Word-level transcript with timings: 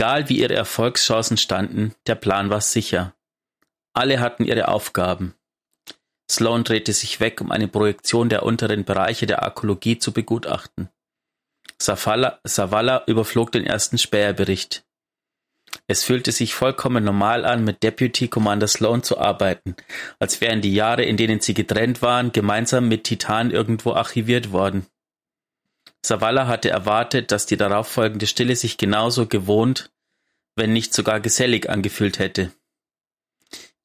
Egal 0.00 0.30
wie 0.30 0.38
ihre 0.38 0.54
Erfolgschancen 0.54 1.36
standen, 1.36 1.94
der 2.06 2.14
Plan 2.14 2.48
war 2.48 2.62
sicher. 2.62 3.14
Alle 3.92 4.18
hatten 4.20 4.46
ihre 4.46 4.68
Aufgaben. 4.68 5.34
Sloan 6.30 6.64
drehte 6.64 6.94
sich 6.94 7.20
weg, 7.20 7.42
um 7.42 7.50
eine 7.50 7.68
Projektion 7.68 8.30
der 8.30 8.44
unteren 8.44 8.86
Bereiche 8.86 9.26
der 9.26 9.42
Arkologie 9.42 9.98
zu 9.98 10.12
begutachten. 10.12 10.88
Savala 11.78 13.02
überflog 13.06 13.52
den 13.52 13.66
ersten 13.66 13.98
Späherbericht. 13.98 14.86
Es 15.86 16.02
fühlte 16.02 16.32
sich 16.32 16.54
vollkommen 16.54 17.04
normal 17.04 17.44
an, 17.44 17.62
mit 17.62 17.82
Deputy 17.82 18.28
Commander 18.28 18.68
Sloan 18.68 19.02
zu 19.02 19.18
arbeiten, 19.18 19.76
als 20.18 20.40
wären 20.40 20.62
die 20.62 20.74
Jahre, 20.74 21.04
in 21.04 21.18
denen 21.18 21.40
sie 21.40 21.52
getrennt 21.52 22.00
waren, 22.00 22.32
gemeinsam 22.32 22.88
mit 22.88 23.04
Titan 23.04 23.50
irgendwo 23.50 23.92
archiviert 23.92 24.50
worden. 24.50 24.86
Savala 26.04 26.46
hatte 26.46 26.70
erwartet, 26.70 27.30
dass 27.30 27.46
die 27.46 27.56
darauffolgende 27.56 28.26
Stille 28.26 28.56
sich 28.56 28.78
genauso 28.78 29.26
gewohnt, 29.26 29.90
wenn 30.56 30.72
nicht 30.72 30.94
sogar 30.94 31.20
gesellig 31.20 31.68
angefühlt 31.68 32.18
hätte. 32.18 32.52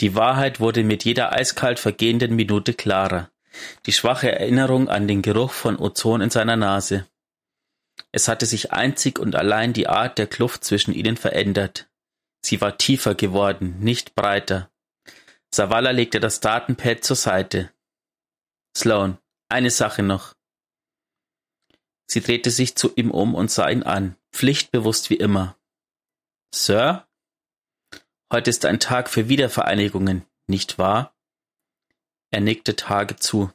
Die 0.02 0.16
Wahrheit 0.16 0.59
wurde 0.59 0.84
mit 0.84 1.06
jeder 1.06 1.32
eiskalt 1.32 1.80
vergehenden 1.80 2.36
Minute 2.36 2.73
klarer, 2.73 3.32
die 3.86 3.94
schwache 3.94 4.32
Erinnerung 4.32 4.90
an 4.90 5.08
den 5.08 5.22
Geruch 5.22 5.52
von 5.52 5.78
Ozon 5.78 6.22
in 6.22 6.30
seiner 6.30 6.58
Nase. 6.58 7.08
Es 8.12 8.28
hatte 8.28 8.45
sich 8.45 8.72
einzig 8.73 9.20
und 9.20 9.36
allein 9.36 9.72
die 9.72 9.88
Art 9.88 10.18
der 10.18 10.28
Kluft 10.28 10.64
zwischen 10.64 10.94
ihnen 10.94 11.16
verändert. 11.16 11.88
Sie 12.42 12.59
war 12.62 12.78
tiefer 12.78 13.16
geworden, 13.16 13.80
nicht 13.80 14.16
breiter. 14.16 14.70
Savala 15.54 15.92
legte 15.92 16.20
das 16.20 16.42
Datenpad 16.42 17.04
zur 17.04 17.16
Seite. 17.16 17.72
Sloan, 18.78 19.17
eine 19.48 19.72
Sache 19.72 20.04
noch. 20.04 20.34
Sie 22.08 22.22
drehte 22.22 22.52
sich 22.52 22.75
zu 22.75 22.94
ihm 22.95 23.11
um 23.11 23.36
und 23.36 23.52
sah 23.52 23.70
ihn 23.70 23.84
an, 23.84 24.16
pflichtbewusst 24.31 25.09
wie 25.09 25.16
immer. 25.16 25.58
Sir? 26.53 27.08
Heute 28.31 28.50
ist 28.50 28.66
ein 28.66 28.80
Tag 28.80 29.09
für 29.09 29.30
Wiedervereinigungen, 29.30 30.26
nicht 30.48 30.78
wahr? 30.78 31.16
Er 32.31 32.42
nickte 32.42 32.76
Tage 32.76 33.16
zu. 33.16 33.52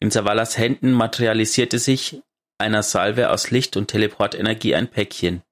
In 0.00 0.10
Savalas 0.10 0.58
Händen 0.58 0.92
materialisierte 0.92 1.78
sich 1.78 2.22
einer 2.58 2.82
Salve 2.82 3.30
aus 3.30 3.50
Licht 3.50 3.76
und 3.76 3.88
Teleportenergie 3.88 4.74
ein 4.74 4.90
Päckchen. 4.90 5.42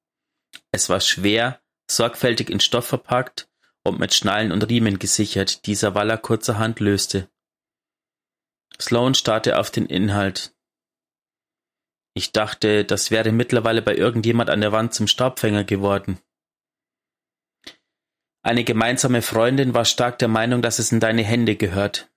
Es 0.72 0.88
war 0.88 1.00
schwer, 1.00 1.60
sorgfältig 1.90 2.50
in 2.50 2.60
Stoff 2.60 2.86
verpackt 2.86 3.48
und 3.84 3.98
mit 3.98 4.14
Schnallen 4.14 4.52
und 4.52 4.68
Riemen 4.68 4.98
gesichert, 4.98 5.66
die 5.66 5.74
Savala 5.74 6.16
kurzerhand 6.16 6.80
löste. 6.80 7.28
Sloan 8.80 9.14
starrte 9.14 9.58
auf 9.58 9.70
den 9.70 9.86
Inhalt. 9.86 10.54
Ich 12.14 12.32
dachte, 12.32 12.84
das 12.84 13.10
wäre 13.10 13.32
mittlerweile 13.32 13.82
bei 13.82 13.96
irgendjemand 13.96 14.50
an 14.50 14.60
der 14.60 14.72
Wand 14.72 14.92
zum 14.92 15.06
Staubfänger 15.06 15.64
geworden. 15.64 16.18
Eine 18.42 18.64
gemeinsame 18.64 19.22
Freundin 19.22 19.72
war 19.72 19.84
stark 19.84 20.18
der 20.18 20.28
Meinung, 20.28 20.62
dass 20.62 20.78
es 20.78 20.92
in 20.92 21.00
deine 21.00 21.22
Hände 21.22 21.56
gehört. 21.56 22.10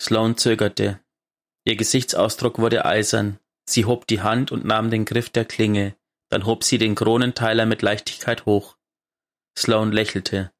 Sloan 0.00 0.36
zögerte. 0.36 1.00
Ihr 1.64 1.76
Gesichtsausdruck 1.76 2.58
wurde 2.58 2.84
eisern. 2.84 3.38
Sie 3.64 3.84
hob 3.84 4.06
die 4.06 4.22
Hand 4.22 4.50
und 4.50 4.64
nahm 4.64 4.90
den 4.90 5.04
Griff 5.04 5.30
der 5.30 5.44
Klinge, 5.44 5.94
dann 6.28 6.44
hob 6.44 6.64
sie 6.64 6.78
den 6.78 6.96
Kronenteiler 6.96 7.66
mit 7.66 7.82
Leichtigkeit 7.82 8.44
hoch. 8.44 8.76
Sloan 9.56 9.92
lächelte. 9.92 10.52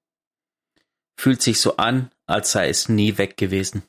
Fühlt 1.17 1.43
sich 1.43 1.61
so 1.61 1.77
an, 1.77 2.11
als 2.27 2.53
sei 2.53 2.69
es 2.69 2.89
nie 2.89 3.19
weg 3.19 3.37
gewesen. 3.37 3.83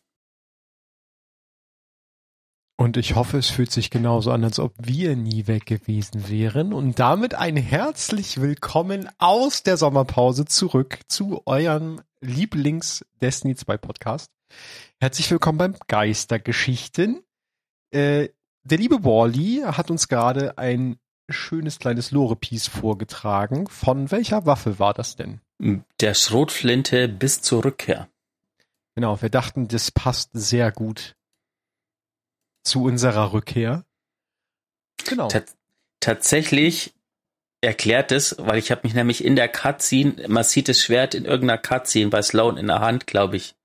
Und 2.81 2.97
ich 2.97 3.13
hoffe, 3.13 3.37
es 3.37 3.51
fühlt 3.51 3.71
sich 3.71 3.91
genauso 3.91 4.31
an, 4.31 4.43
als 4.43 4.57
ob 4.57 4.73
wir 4.79 5.15
nie 5.15 5.45
weg 5.45 5.67
gewesen 5.67 6.27
wären. 6.29 6.73
Und 6.73 6.97
damit 6.97 7.35
ein 7.35 7.55
herzlich 7.55 8.41
willkommen 8.41 9.07
aus 9.19 9.61
der 9.61 9.77
Sommerpause 9.77 10.45
zurück 10.45 10.97
zu 11.07 11.43
eurem 11.45 12.01
Lieblings-Destiny 12.21 13.53
2 13.53 13.77
Podcast. 13.77 14.31
Herzlich 14.99 15.29
willkommen 15.29 15.59
beim 15.59 15.75
Geistergeschichten. 15.87 17.21
Äh, 17.91 18.29
der 18.63 18.79
liebe 18.79 19.03
Wally 19.03 19.61
hat 19.63 19.91
uns 19.91 20.07
gerade 20.07 20.57
ein 20.57 20.97
schönes 21.29 21.77
kleines 21.77 22.09
Lore-Piece 22.09 22.65
vorgetragen. 22.65 23.67
Von 23.67 24.09
welcher 24.09 24.47
Waffe 24.47 24.79
war 24.79 24.95
das 24.95 25.15
denn? 25.15 25.39
Der 25.99 26.15
Schrotflinte 26.15 27.07
bis 27.07 27.43
zur 27.43 27.63
Rückkehr. 27.63 28.09
Genau, 28.95 29.21
wir 29.21 29.29
dachten, 29.29 29.67
das 29.67 29.91
passt 29.91 30.31
sehr 30.33 30.71
gut 30.71 31.15
zu 32.63 32.83
unserer 32.83 33.33
Rückkehr. 33.33 33.85
Genau. 35.05 35.27
T 35.27 35.43
tatsächlich 35.99 36.93
erklärt 37.61 38.11
es, 38.11 38.35
weil 38.39 38.57
ich 38.57 38.71
habe 38.71 38.81
mich 38.83 38.93
nämlich 38.93 39.23
in 39.23 39.35
der 39.35 39.47
Cutscene, 39.47 40.27
man 40.27 40.43
sieht 40.43 40.67
das 40.67 40.81
Schwert 40.81 41.13
in 41.13 41.25
irgendeiner 41.25 41.59
Cutscene 41.59 42.09
bei 42.09 42.21
Sloan 42.21 42.57
in 42.57 42.67
der 42.67 42.79
Hand, 42.79 43.05
glaube 43.07 43.37
ich. 43.37 43.55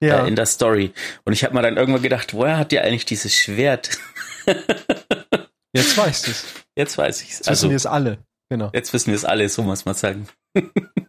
Ja. 0.00 0.24
Äh, 0.24 0.28
in 0.28 0.36
der 0.36 0.46
Story. 0.46 0.92
Und 1.24 1.34
ich 1.34 1.44
habe 1.44 1.54
mir 1.54 1.62
dann 1.62 1.76
irgendwann 1.76 2.02
gedacht, 2.02 2.34
woher 2.34 2.58
hat 2.58 2.72
der 2.72 2.84
eigentlich 2.84 3.04
dieses 3.04 3.34
Schwert? 3.34 3.98
Jetzt 5.72 5.96
weißt 5.96 6.26
du 6.26 6.30
es. 6.30 6.46
Jetzt 6.76 6.98
weiß 6.98 7.22
ich 7.22 7.30
es. 7.30 7.38
Jetzt 7.38 7.48
also, 7.48 7.62
wissen 7.62 7.70
wir 7.70 7.76
es 7.76 7.86
alle. 7.86 8.18
Genau. 8.48 8.70
Jetzt 8.72 8.92
wissen 8.92 9.08
wir 9.08 9.16
es 9.16 9.24
alle, 9.24 9.48
so 9.48 9.62
muss 9.62 9.84
man 9.84 9.94
sagen. 9.94 10.28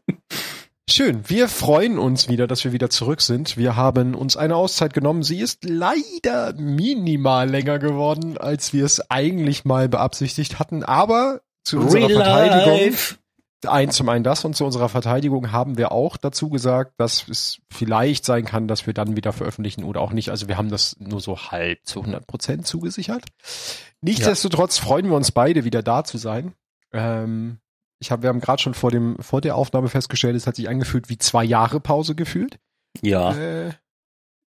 Schön. 0.88 1.28
Wir 1.28 1.47
freuen 1.47 1.97
uns 1.97 2.29
wieder, 2.29 2.46
dass 2.46 2.63
wir 2.63 2.72
wieder 2.72 2.90
zurück 2.90 3.22
sind. 3.22 3.57
Wir 3.57 3.75
haben 3.75 4.13
uns 4.13 4.38
eine 4.38 4.56
Auszeit 4.56 4.94
genommen. 4.94 5.23
Sie 5.23 5.40
ist 5.40 5.66
leider 5.66 6.53
minimal 6.53 7.50
länger 7.50 7.79
geworden, 7.79 8.38
als 8.38 8.72
wir 8.72 8.85
es 8.85 9.09
eigentlich 9.09 9.66
mal 9.66 9.90
beabsichtigt 9.90 10.59
hatten. 10.59 10.84
Aber 10.84 11.41
zu 11.63 11.79
unserer 11.79 12.07
Real 12.07 12.24
Verteidigung. 12.24 12.79
Life 12.79 13.16
ein, 13.68 13.91
zum 13.91 14.09
einen 14.09 14.24
das 14.24 14.45
und 14.45 14.56
zu 14.56 14.66
unserer 14.66 14.90
Verteidigung 14.90 15.51
haben 15.51 15.78
wir 15.78 15.91
auch 15.91 16.18
dazu 16.18 16.50
gesagt, 16.50 16.94
dass 16.97 17.28
es 17.28 17.59
vielleicht 17.72 18.25
sein 18.25 18.45
kann, 18.45 18.68
dass 18.68 18.85
wir 18.85 18.94
dann 18.94 19.16
wieder 19.16 19.34
veröffentlichen 19.34 19.84
oder 19.84 20.01
auch 20.01 20.12
nicht. 20.12 20.29
Also 20.29 20.47
wir 20.47 20.57
haben 20.57 20.69
das 20.69 20.95
nur 21.00 21.19
so 21.19 21.38
halb 21.38 21.79
zu 21.84 22.01
100 22.01 22.28
Prozent 22.28 22.68
zugesichert. 22.68 23.24
Nichtsdestotrotz 24.01 24.78
ja. 24.78 24.85
freuen 24.85 25.07
wir 25.07 25.16
uns 25.16 25.31
beide 25.31 25.63
wieder 25.63 25.81
da 25.81 26.03
zu 26.03 26.18
sein. 26.18 26.53
Ähm, 26.94 27.57
ich 28.00 28.11
habe, 28.11 28.23
wir 28.23 28.29
haben 28.29 28.41
gerade 28.41 28.61
schon 28.61 28.73
vor 28.73 28.91
dem 28.91 29.17
vor 29.19 29.41
der 29.41 29.56
Aufnahme 29.56 29.89
festgestellt, 29.89 30.35
es 30.35 30.47
hat 30.47 30.56
sich 30.56 30.69
angefühlt 30.69 31.09
wie 31.09 31.17
zwei 31.17 31.44
Jahre 31.44 31.79
Pause 31.79 32.16
gefühlt. 32.16 32.57
Ja. 33.01 33.33
Äh, 33.35 33.72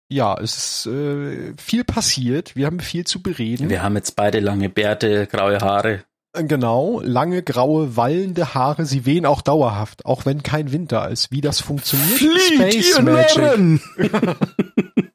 ja, 0.10 0.36
es 0.40 0.86
ist 0.86 0.88
äh, 0.88 1.54
viel 1.58 1.84
passiert. 1.84 2.56
Wir 2.56 2.68
haben 2.68 2.80
viel 2.80 3.06
zu 3.06 3.22
bereden. 3.24 3.70
Wir 3.70 3.82
haben 3.82 3.96
jetzt 3.96 4.16
beide 4.16 4.40
lange 4.40 4.70
Bärte, 4.70 5.28
graue 5.28 5.60
Haare. 5.60 6.04
Genau, 6.34 7.02
lange, 7.02 7.44
graue, 7.44 7.96
wallende 7.96 8.54
Haare, 8.54 8.86
sie 8.86 9.06
wehen 9.06 9.26
auch 9.26 9.42
dauerhaft, 9.42 10.06
auch 10.06 10.26
wenn 10.26 10.44
kein 10.44 10.74
Winter 10.74 11.10
ist. 11.10 11.32
Wie 11.32 11.40
das 11.40 11.62
funktioniert? 11.62 12.10
Fliegt, 12.10 12.42
Space 12.42 13.02
Magic. 13.02 13.82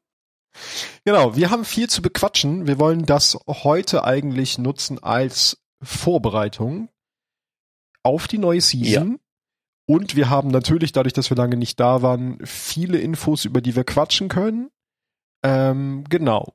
genau, 1.05 1.37
wir 1.37 1.51
haben 1.51 1.67
viel 1.67 1.91
zu 1.91 2.01
bequatschen. 2.01 2.67
Wir 2.67 2.79
wollen 2.79 3.05
das 3.05 3.39
heute 3.47 4.05
eigentlich 4.05 4.57
nutzen 4.57 5.03
als 5.03 5.59
Vorbereitung 5.83 6.89
auf 8.03 8.29
die 8.29 8.39
neue 8.39 8.61
Season. 8.61 9.13
Ja. 9.13 9.19
Und 9.87 10.15
wir 10.15 10.31
haben 10.31 10.51
natürlich, 10.51 10.93
dadurch, 10.93 11.13
dass 11.13 11.31
wir 11.31 11.37
lange 11.37 11.57
nicht 11.57 11.81
da 11.81 12.01
waren, 12.03 12.39
viele 12.45 12.99
Infos, 12.99 13.45
über 13.45 13.61
die 13.61 13.75
wir 13.75 13.85
quatschen 13.85 14.29
können. 14.29 14.71
Ähm, 15.43 16.05
genau. 16.09 16.55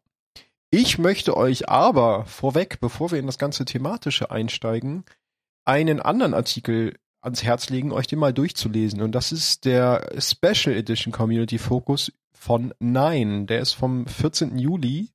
Ich 0.71 0.97
möchte 0.97 1.35
euch 1.35 1.69
aber 1.69 2.25
vorweg, 2.25 2.79
bevor 2.79 3.11
wir 3.11 3.19
in 3.19 3.25
das 3.25 3.37
ganze 3.37 3.65
Thematische 3.65 4.31
einsteigen, 4.31 5.03
einen 5.65 5.99
anderen 5.99 6.33
Artikel 6.33 6.97
ans 7.21 7.43
Herz 7.43 7.69
legen, 7.69 7.91
euch 7.91 8.07
den 8.07 8.19
mal 8.19 8.33
durchzulesen. 8.33 9.01
Und 9.01 9.13
das 9.13 9.31
ist 9.31 9.65
der 9.65 10.09
Special 10.19 10.75
Edition 10.75 11.11
Community 11.11 11.57
Focus 11.57 12.13
von 12.33 12.73
Nine. 12.79 13.45
Der 13.45 13.59
ist 13.59 13.73
vom 13.73 14.07
14. 14.07 14.57
Juli. 14.57 15.09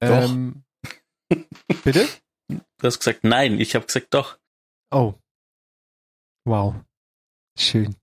Doch. 0.00 0.30
Ähm, 0.30 0.64
bitte? 1.84 2.08
Du 2.48 2.86
hast 2.86 2.98
gesagt 3.00 3.24
nein, 3.24 3.60
ich 3.60 3.74
habe 3.74 3.86
gesagt 3.86 4.14
doch. 4.14 4.39
Oh. 4.90 5.14
Wow. 6.44 6.74
Schön. 7.58 7.96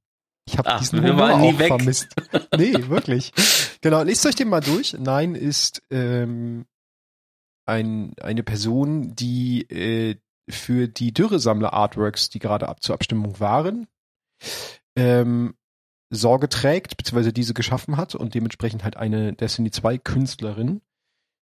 Ich 0.48 0.58
habe 0.58 0.78
diesen 0.80 1.04
wir 1.04 1.12
Humor 1.12 1.38
nie 1.40 1.60
weg. 1.60 1.68
vermisst. 1.68 2.16
nee, 2.58 2.74
wirklich. 2.88 3.34
Genau, 3.82 4.04
lest 4.04 4.26
euch 4.26 4.36
den 4.36 4.48
mal 4.50 4.62
durch. 4.62 4.94
Nein 4.94 5.36
ist 5.36 5.82
ähm, 5.90 6.66
ein, 7.66 8.14
eine 8.22 8.44
Person, 8.44 9.14
die 9.16 9.64
äh, 9.70 10.16
für 10.50 10.88
die 10.88 11.14
Dürresammler-Artworks, 11.14 12.30
die 12.30 12.40
gerade 12.40 12.70
ab 12.70 12.82
zur 12.82 12.96
Abstimmung 12.96 13.40
waren, 13.42 13.88
ähm, 14.96 15.56
Sorge 16.10 16.48
trägt, 16.48 16.96
beziehungsweise 16.96 17.34
diese 17.34 17.54
geschaffen 17.54 17.98
hat 17.98 18.16
und 18.16 18.34
dementsprechend 18.34 18.86
halt 18.86 18.96
eine 18.96 19.34
Destiny 19.34 19.72
2 19.72 19.98
Künstlerin. 19.98 20.82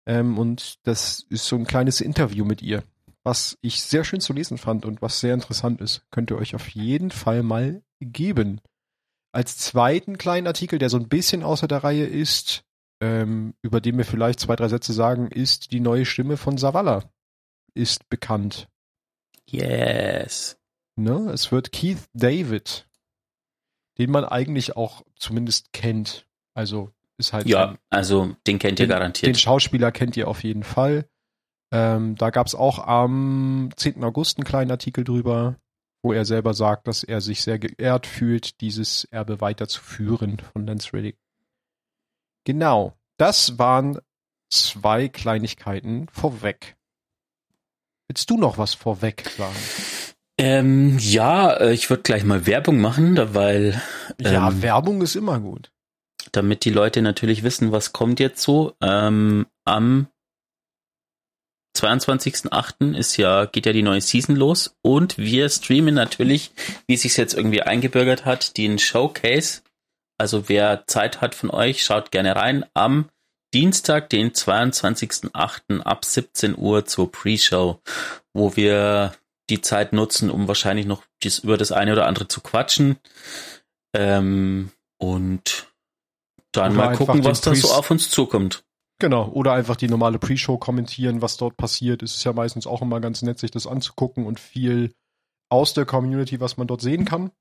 Ähm, 0.08 0.40
und 0.40 0.80
das 0.88 1.26
ist 1.30 1.46
so 1.46 1.56
ein 1.56 1.66
kleines 1.66 2.02
Interview 2.02 2.44
mit 2.46 2.64
ihr, 2.64 2.84
was 3.28 3.58
ich 3.60 3.82
sehr 3.82 4.06
schön 4.06 4.22
zu 4.22 4.32
lesen 4.32 4.58
fand 4.58 4.86
und 4.86 5.02
was 5.02 5.20
sehr 5.20 5.34
interessant 5.34 5.82
ist. 5.82 6.02
Könnt 6.12 6.32
ihr 6.32 6.38
euch 6.38 6.56
auf 6.56 6.70
jeden 6.70 7.12
Fall 7.12 7.44
mal 7.44 7.84
geben. 8.00 8.62
Als 9.34 9.58
zweiten 9.58 10.18
kleinen 10.18 10.48
Artikel, 10.48 10.80
der 10.80 10.90
so 10.90 10.96
ein 10.96 11.10
bisschen 11.10 11.44
außer 11.44 11.68
der 11.68 11.84
Reihe 11.84 12.06
ist, 12.06 12.64
ähm, 13.02 13.54
über 13.62 13.82
den 13.82 13.98
wir 13.98 14.06
vielleicht 14.06 14.40
zwei, 14.40 14.56
drei 14.56 14.70
Sätze 14.70 14.94
sagen, 14.94 15.30
ist 15.30 15.74
die 15.74 15.82
neue 15.82 16.06
Stimme 16.06 16.38
von 16.38 16.58
Savala. 16.58 17.04
Ist 17.74 18.08
bekannt. 18.08 18.70
Yes. 19.50 20.58
Ne? 20.96 21.30
Es 21.34 21.52
wird 21.52 21.74
Keith 21.74 22.08
David, 22.14 22.88
den 23.98 24.10
man 24.10 24.24
eigentlich 24.24 24.78
auch 24.78 25.04
zumindest 25.18 25.74
kennt. 25.74 26.26
Also 26.54 26.94
ist 27.18 27.34
halt. 27.34 27.46
Ja, 27.46 27.72
ein, 27.72 27.78
also 27.90 28.38
den 28.48 28.58
kennt 28.58 28.80
ihr 28.80 28.88
garantiert. 28.88 29.28
Den 29.28 29.36
Schauspieler 29.36 29.92
kennt 29.92 30.16
ihr 30.16 30.30
auf 30.30 30.46
jeden 30.46 30.64
Fall. 30.64 31.10
Ähm, 31.72 32.16
da 32.16 32.30
gab 32.30 32.48
es 32.48 32.56
auch 32.56 32.80
am 32.80 33.70
10. 33.76 34.04
August 34.04 34.38
einen 34.38 34.46
kleinen 34.46 34.72
Artikel 34.72 35.04
drüber, 35.04 35.58
wo 36.02 36.14
er 36.14 36.26
selber 36.26 36.54
sagt, 36.54 36.88
dass 36.88 37.04
er 37.04 37.22
sich 37.22 37.42
sehr 37.42 37.60
geehrt 37.60 38.08
fühlt, 38.08 38.62
dieses 38.62 39.06
Erbe 39.06 39.42
weiterzuführen 39.42 40.38
von 40.54 40.66
Lance 40.66 40.94
Reddick. 40.94 41.18
Genau, 42.46 42.94
das 43.18 43.60
waren 43.60 44.00
zwei 44.50 45.10
Kleinigkeiten 45.10 46.08
vorweg. 46.10 46.78
Willst 48.08 48.30
du 48.30 48.38
noch 48.38 48.58
was 48.58 48.74
vorweg 48.74 49.30
sagen? 49.38 49.56
Ähm, 50.38 50.98
ja, 51.00 51.52
äh, 51.54 51.74
ich 51.74 51.90
würde 51.90 52.04
gleich 52.04 52.24
mal 52.24 52.46
Werbung 52.46 52.80
machen, 52.80 53.18
weil. 53.34 53.82
Ähm, 54.20 54.34
ja, 54.34 54.62
Werbung 54.62 55.02
ist 55.02 55.16
immer 55.16 55.40
gut. 55.40 55.72
Damit 56.32 56.64
die 56.64 56.70
Leute 56.70 57.02
natürlich 57.02 57.44
wissen, 57.44 57.72
was 57.72 57.92
kommt 57.92 58.20
jetzt 58.20 58.42
so. 58.42 58.74
Ähm, 58.82 59.48
am 59.66 60.08
22.08. 61.78 62.96
ist 62.96 63.18
ja, 63.18 63.46
geht 63.46 63.66
ja 63.66 63.74
die 63.74 63.84
neue 63.84 64.02
Season 64.02 64.36
los 64.36 64.76
und 64.82 65.18
wir 65.18 65.50
streamen 65.50 65.94
natürlich, 65.94 66.52
wie 66.88 66.96
es 66.96 67.04
sich 67.04 67.16
jetzt 67.18 67.34
irgendwie 67.34 67.62
eingebürgert 67.62 68.26
hat, 68.26 68.58
den 68.58 68.80
Showcase. 68.80 69.62
Also 70.18 70.50
wer 70.50 70.86
Zeit 70.88 71.22
hat 71.22 71.36
von 71.36 71.52
euch, 71.52 71.84
schaut 71.84 72.12
gerne 72.12 72.36
rein 72.36 72.66
am 72.74 73.10
Dienstag, 73.54 74.10
den 74.10 74.32
22.08. 74.32 75.82
ab 75.82 76.04
17 76.04 76.58
Uhr 76.58 76.86
zur 76.86 77.12
Pre-Show, 77.12 77.80
wo 78.34 78.56
wir 78.56 79.14
die 79.50 79.62
Zeit 79.62 79.94
nutzen, 79.94 80.30
um 80.30 80.48
wahrscheinlich 80.48 80.86
noch 80.86 81.04
dies, 81.24 81.40
über 81.40 81.58
das 81.58 81.72
eine 81.72 81.94
oder 81.94 82.08
andere 82.08 82.28
zu 82.28 82.42
quatschen. 82.42 82.98
Ähm, 83.96 84.72
und 84.98 85.68
dann 86.52 86.76
oder 86.76 86.88
mal 86.90 86.96
gucken, 86.96 87.24
was 87.24 87.42
da 87.42 87.56
so 87.56 87.72
auf 87.72 87.90
uns 87.92 88.10
zukommt. 88.10 88.64
Genau, 89.00 89.30
oder 89.30 89.54
einfach 89.54 89.76
die 89.76 89.88
normale 89.88 90.18
Pre-Show 90.18 90.58
kommentieren, 90.58 91.22
was 91.22 91.38
dort 91.38 91.56
passiert. 91.56 92.02
Es 92.02 92.16
ist 92.16 92.24
ja 92.24 92.34
meistens 92.34 92.66
auch 92.66 92.82
immer 92.82 93.00
ganz 93.00 93.22
nett, 93.22 93.38
sich 93.38 93.52
das 93.52 93.68
anzugucken 93.68 94.26
und 94.26 94.40
viel 94.40 94.94
aus 95.50 95.74
der 95.74 95.86
Community, 95.86 96.40
was 96.40 96.58
man 96.58 96.68
dort 96.68 96.82
sehen 96.82 97.06
kann. 97.06 97.32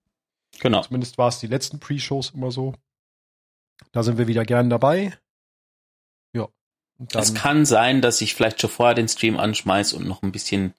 Genau. 0.60 0.82
Zumindest 0.82 1.18
war 1.18 1.28
es 1.28 1.40
die 1.40 1.46
letzten 1.46 1.80
Pre-Shows 1.80 2.30
immer 2.30 2.50
so. 2.50 2.74
Da 3.92 4.02
sind 4.02 4.18
wir 4.18 4.26
wieder 4.26 4.44
gern 4.44 4.70
dabei. 4.70 5.16
Es 7.12 7.34
kann 7.34 7.66
sein, 7.66 8.00
dass 8.00 8.20
ich 8.20 8.34
vielleicht 8.34 8.60
schon 8.60 8.70
vorher 8.70 8.94
den 8.94 9.08
Stream 9.08 9.38
anschmeiß 9.38 9.92
und 9.92 10.06
noch 10.06 10.22
ein 10.22 10.32
bisschen 10.32 10.74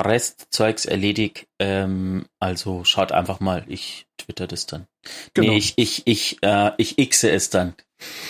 Restzeugs 0.00 0.84
erledigt. 0.84 1.46
Ähm, 1.58 2.26
also 2.40 2.84
schaut 2.84 3.12
einfach 3.12 3.40
mal, 3.40 3.64
ich 3.68 4.06
twitter 4.18 4.46
das 4.46 4.66
dann. 4.66 4.86
Genau. 5.34 5.52
Nee, 5.52 5.58
ich, 5.58 5.74
ich, 5.76 6.06
ich, 6.06 6.42
äh, 6.42 6.72
ich 6.76 6.96
xe 6.96 7.30
es 7.30 7.50
dann. 7.50 7.74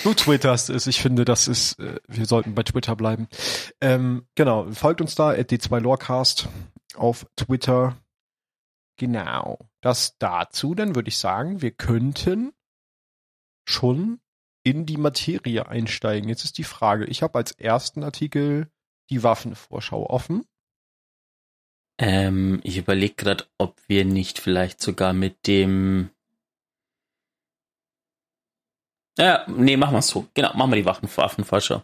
Du 0.03 0.15
twitterst 0.15 0.69
es. 0.71 0.87
Ich 0.87 1.01
finde, 1.01 1.25
das 1.25 1.49
ist, 1.49 1.79
äh, 1.79 2.01
wir 2.09 2.27
sollten 2.27 2.55
bei 2.55 2.63
Twitter 2.63 2.97
bleiben. 2.97 3.29
Ähm, 3.81 4.27
genau, 4.35 4.71
folgt 4.73 5.01
uns 5.01 5.15
da, 5.15 5.31
at 5.31 5.51
d2lorecast 5.51 6.49
auf 6.97 7.27
Twitter. 7.37 7.97
Genau. 8.97 9.59
Das 9.81 10.17
dazu, 10.19 10.75
dann 10.75 10.95
würde 10.95 11.09
ich 11.09 11.19
sagen, 11.19 11.63
wir 11.63 11.71
könnten 11.71 12.53
schon 13.65 14.21
in 14.63 14.87
die 14.87 14.97
Materie 14.97 15.67
einsteigen. 15.67 16.29
Jetzt 16.29 16.45
ist 16.45 16.59
die 16.59 16.65
Frage, 16.65 17.07
ich 17.07 17.23
habe 17.23 17.39
als 17.39 17.53
ersten 17.53 18.03
Artikel 18.03 18.71
die 19.09 19.23
Waffenvorschau 19.23 20.09
offen. 20.09 20.45
Ähm, 21.99 22.61
ich 22.63 22.79
überlege 22.79 23.15
gerade, 23.15 23.45
ob 23.59 23.77
wir 23.87 24.05
nicht 24.05 24.39
vielleicht 24.39 24.81
sogar 24.81 25.13
mit 25.13 25.47
dem 25.47 26.11
ja, 29.21 29.45
nee, 29.49 29.77
machen 29.77 29.93
wir 29.95 29.99
es 29.99 30.09
so. 30.09 30.27
Genau, 30.33 30.55
machen 30.55 30.71
wir 30.71 30.77
die 30.77 30.87
Waffenvorschau. 30.87 31.83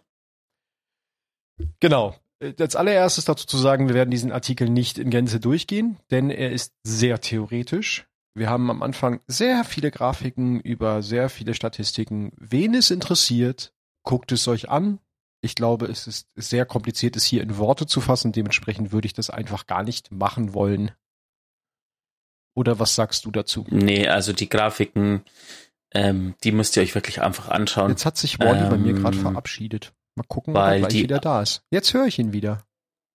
Genau. 1.81 2.14
Als 2.40 2.76
allererstes 2.76 3.26
dazu 3.26 3.46
zu 3.46 3.58
sagen, 3.58 3.88
wir 3.88 3.94
werden 3.94 4.11
diesen 4.11 4.32
Artikel 4.32 4.70
nicht 4.70 4.99
in 4.99 5.11
Gänze 5.11 5.38
durchgehen, 5.38 5.99
denn 6.11 6.31
er 6.31 6.52
ist 6.52 6.75
sehr 6.82 7.20
theoretisch. 7.20 8.06
Wir 8.36 8.50
haben 8.50 8.70
am 8.70 8.82
Anfang 8.82 9.20
sehr 9.26 9.64
viele 9.64 9.90
Grafiken 9.90 10.60
über 10.60 11.02
sehr 11.02 11.30
viele 11.30 11.54
Statistiken. 11.54 12.32
Wen 12.36 12.74
es 12.74 12.90
interessiert, 12.90 13.72
guckt 14.02 14.30
es 14.30 14.46
euch 14.46 14.68
an. 14.68 14.98
Ich 15.40 15.54
glaube, 15.54 15.86
es 15.86 16.06
ist 16.06 16.28
sehr 16.34 16.66
kompliziert, 16.66 17.16
es 17.16 17.24
hier 17.24 17.42
in 17.42 17.56
Worte 17.56 17.86
zu 17.86 18.02
fassen. 18.02 18.32
Dementsprechend 18.32 18.92
würde 18.92 19.06
ich 19.06 19.14
das 19.14 19.30
einfach 19.30 19.66
gar 19.66 19.82
nicht 19.82 20.12
machen 20.12 20.52
wollen. 20.52 20.90
Oder 22.54 22.78
was 22.78 22.94
sagst 22.94 23.24
du 23.24 23.30
dazu? 23.30 23.64
Nee, 23.70 24.06
also 24.06 24.34
die 24.34 24.50
Grafiken, 24.50 25.22
ähm, 25.94 26.34
die 26.44 26.52
müsst 26.52 26.76
ihr 26.76 26.82
euch 26.82 26.94
wirklich 26.94 27.22
einfach 27.22 27.48
anschauen. 27.48 27.88
Jetzt 27.88 28.04
hat 28.04 28.18
sich 28.18 28.38
Wally 28.38 28.64
ähm, 28.64 28.68
bei 28.68 28.76
mir 28.76 28.92
gerade 28.92 29.16
ähm, 29.16 29.22
verabschiedet. 29.22 29.94
Mal 30.14 30.24
gucken, 30.28 30.54
ob 30.54 30.62
er 30.62 30.78
gleich 30.78 30.92
die, 30.92 31.04
wieder 31.04 31.20
da 31.20 31.40
ist. 31.40 31.62
Jetzt 31.70 31.94
höre 31.94 32.04
ich 32.06 32.18
ihn 32.18 32.34
wieder. 32.34 32.66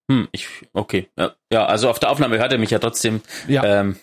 Hm, 0.09 0.29
ich, 0.31 0.47
okay. 0.74 1.09
Ja, 1.15 1.35
ja, 1.53 1.67
also 1.67 1.91
auf 1.91 2.00
der 2.00 2.09
Aufnahme 2.09 2.39
hört 2.39 2.51
er 2.51 2.57
mich 2.57 2.71
ja 2.71 2.79
trotzdem. 2.79 3.21
Ja. 3.47 3.63
Ähm, 3.63 3.97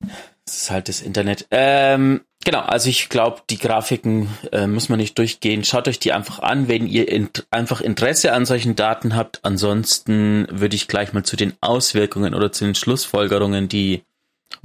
das 0.00 0.56
ist 0.56 0.70
halt 0.70 0.88
das 0.88 1.02
Internet. 1.02 1.46
Ähm, 1.50 2.22
genau, 2.44 2.60
also 2.60 2.88
ich 2.88 3.08
glaube, 3.08 3.42
die 3.50 3.58
Grafiken 3.58 4.28
äh, 4.52 4.66
muss 4.66 4.88
man 4.88 4.98
nicht 4.98 5.18
durchgehen. 5.18 5.64
Schaut 5.64 5.88
euch 5.88 5.98
die 5.98 6.12
einfach 6.12 6.38
an, 6.38 6.68
wenn 6.68 6.86
ihr 6.86 7.08
in, 7.08 7.28
einfach 7.50 7.80
Interesse 7.80 8.32
an 8.32 8.46
solchen 8.46 8.76
Daten 8.76 9.16
habt. 9.16 9.44
Ansonsten 9.44 10.46
würde 10.50 10.76
ich 10.76 10.88
gleich 10.88 11.12
mal 11.12 11.24
zu 11.24 11.36
den 11.36 11.54
Auswirkungen 11.60 12.34
oder 12.34 12.52
zu 12.52 12.64
den 12.64 12.74
Schlussfolgerungen, 12.74 13.68
die 13.68 14.04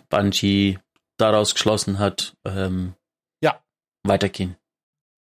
Bungie 0.10 0.78
daraus 1.18 1.54
geschlossen 1.54 2.00
hat, 2.00 2.36
ähm, 2.46 2.94
ja. 3.44 3.62
weitergehen. 4.04 4.56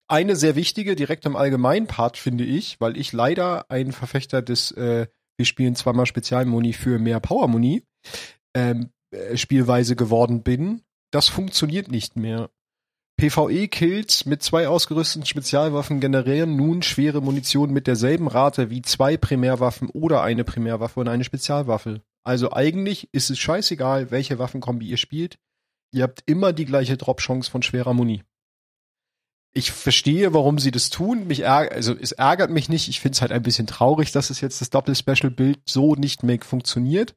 Eine 0.09 0.35
sehr 0.35 0.57
wichtige, 0.57 0.97
direkt 0.97 1.25
im 1.25 1.37
allgemeinen 1.37 1.87
Part, 1.87 2.17
finde 2.17 2.45
ich, 2.45 2.81
weil 2.81 2.97
ich 2.97 3.13
leider 3.13 3.71
ein 3.71 3.93
Verfechter 3.93 4.43
des, 4.43 4.73
äh, 4.73 5.07
wir 5.37 5.47
spielen 5.47 5.77
zweimal 5.77 6.07
Spezialmoni 6.07 6.73
für 6.73 6.99
mehr 6.99 7.21
Powermoni, 7.21 7.85
ähm, 8.55 8.83
äh, 8.83 9.00
Spielweise 9.35 9.97
geworden 9.97 10.43
bin. 10.43 10.83
Das 11.11 11.29
funktioniert 11.29 11.91
nicht 11.91 12.17
mehr. 12.17 12.51
PvE-Kills 13.17 14.25
mit 14.25 14.43
zwei 14.43 14.69
ausgerüsteten 14.69 15.27
Spezialwaffen 15.27 16.01
generieren 16.01 16.57
nun 16.57 16.83
schwere 16.83 17.21
Munition 17.21 17.71
mit 17.73 17.87
derselben 17.87 18.29
Rate 18.29 18.71
wie 18.71 18.83
zwei 18.83 19.17
Primärwaffen 19.17 19.91
oder 19.91 20.23
eine 20.23 20.45
Primärwaffe 20.45 21.01
und 21.01 21.09
eine 21.09 21.25
Spezialwaffe. 21.25 22.03
Also 22.23 22.53
eigentlich 22.53 23.09
ist 23.13 23.31
es 23.31 23.39
scheißegal, 23.39 24.11
welche 24.11 24.39
Waffenkombi 24.39 24.87
ihr 24.87 24.97
spielt 24.97 25.39
ihr 25.93 26.03
habt 26.03 26.23
immer 26.27 26.53
die 26.53 26.65
gleiche 26.65 26.97
Drop-Chance 26.97 27.51
von 27.51 27.63
schwerer 27.63 27.95
Muni. 27.95 28.23
Ich 29.53 29.73
verstehe, 29.73 30.33
warum 30.33 30.59
sie 30.59 30.71
das 30.71 30.91
tun. 30.91 31.27
Mich 31.27 31.41
ärgert, 31.41 31.73
also 31.73 31.95
es 31.95 32.13
ärgert 32.13 32.51
mich 32.51 32.69
nicht. 32.69 32.89
Ich 32.89 33.01
finde 33.01 33.17
es 33.17 33.21
halt 33.21 33.33
ein 33.33 33.43
bisschen 33.43 33.67
traurig, 33.67 34.13
dass 34.13 34.31
es 34.31 34.41
jetzt 34.41 34.61
das 34.61 34.71
Doppel-Special-Bild 34.71 35.59
so 35.69 35.97
nicht 35.97 36.23
mehr 36.23 36.39
funktioniert. 36.41 37.17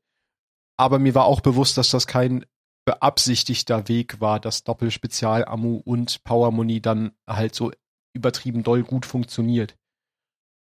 Aber 0.77 0.99
mir 0.99 1.15
war 1.15 1.25
auch 1.25 1.41
bewusst, 1.41 1.77
dass 1.77 1.89
das 1.89 2.07
kein 2.07 2.45
beabsichtigter 2.85 3.87
Weg 3.87 4.19
war, 4.19 4.39
dass 4.39 4.63
Doppel-Spezial-Ammu 4.63 5.81
und 5.85 6.23
Power-Muni 6.23 6.81
dann 6.81 7.13
halt 7.27 7.55
so 7.55 7.71
übertrieben 8.13 8.63
doll 8.63 8.83
gut 8.83 9.05
funktioniert. 9.05 9.75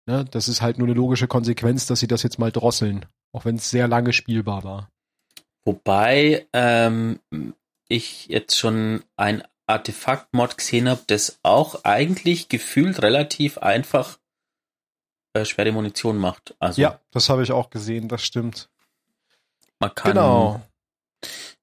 Ne? 0.05 0.25
Das 0.25 0.47
ist 0.47 0.61
halt 0.61 0.77
nur 0.77 0.87
eine 0.87 0.95
logische 0.95 1.27
Konsequenz, 1.27 1.85
dass 1.85 1.99
sie 1.99 2.07
das 2.07 2.23
jetzt 2.23 2.39
mal 2.39 2.51
drosseln. 2.51 3.05
Auch 3.33 3.45
wenn 3.45 3.55
es 3.55 3.69
sehr 3.69 3.87
lange 3.87 4.13
spielbar 4.13 4.63
war. 4.63 4.89
Wobei, 5.65 6.47
ähm, 6.53 7.19
ich 7.87 8.27
jetzt 8.27 8.57
schon 8.57 9.03
ein 9.15 9.43
Artefakt-Mod 9.67 10.57
gesehen 10.57 10.89
habe, 10.89 11.01
das 11.07 11.39
auch 11.43 11.83
eigentlich 11.83 12.49
gefühlt 12.49 13.01
relativ 13.01 13.57
einfach 13.57 14.19
äh, 15.33 15.45
schwere 15.45 15.71
Munition 15.71 16.17
macht. 16.17 16.55
Also, 16.59 16.81
ja, 16.81 16.99
das 17.11 17.29
habe 17.29 17.43
ich 17.43 17.51
auch 17.51 17.69
gesehen, 17.69 18.07
das 18.07 18.23
stimmt. 18.23 18.69
Man 19.83 19.95
kann 19.95 20.11
genau. 20.13 20.61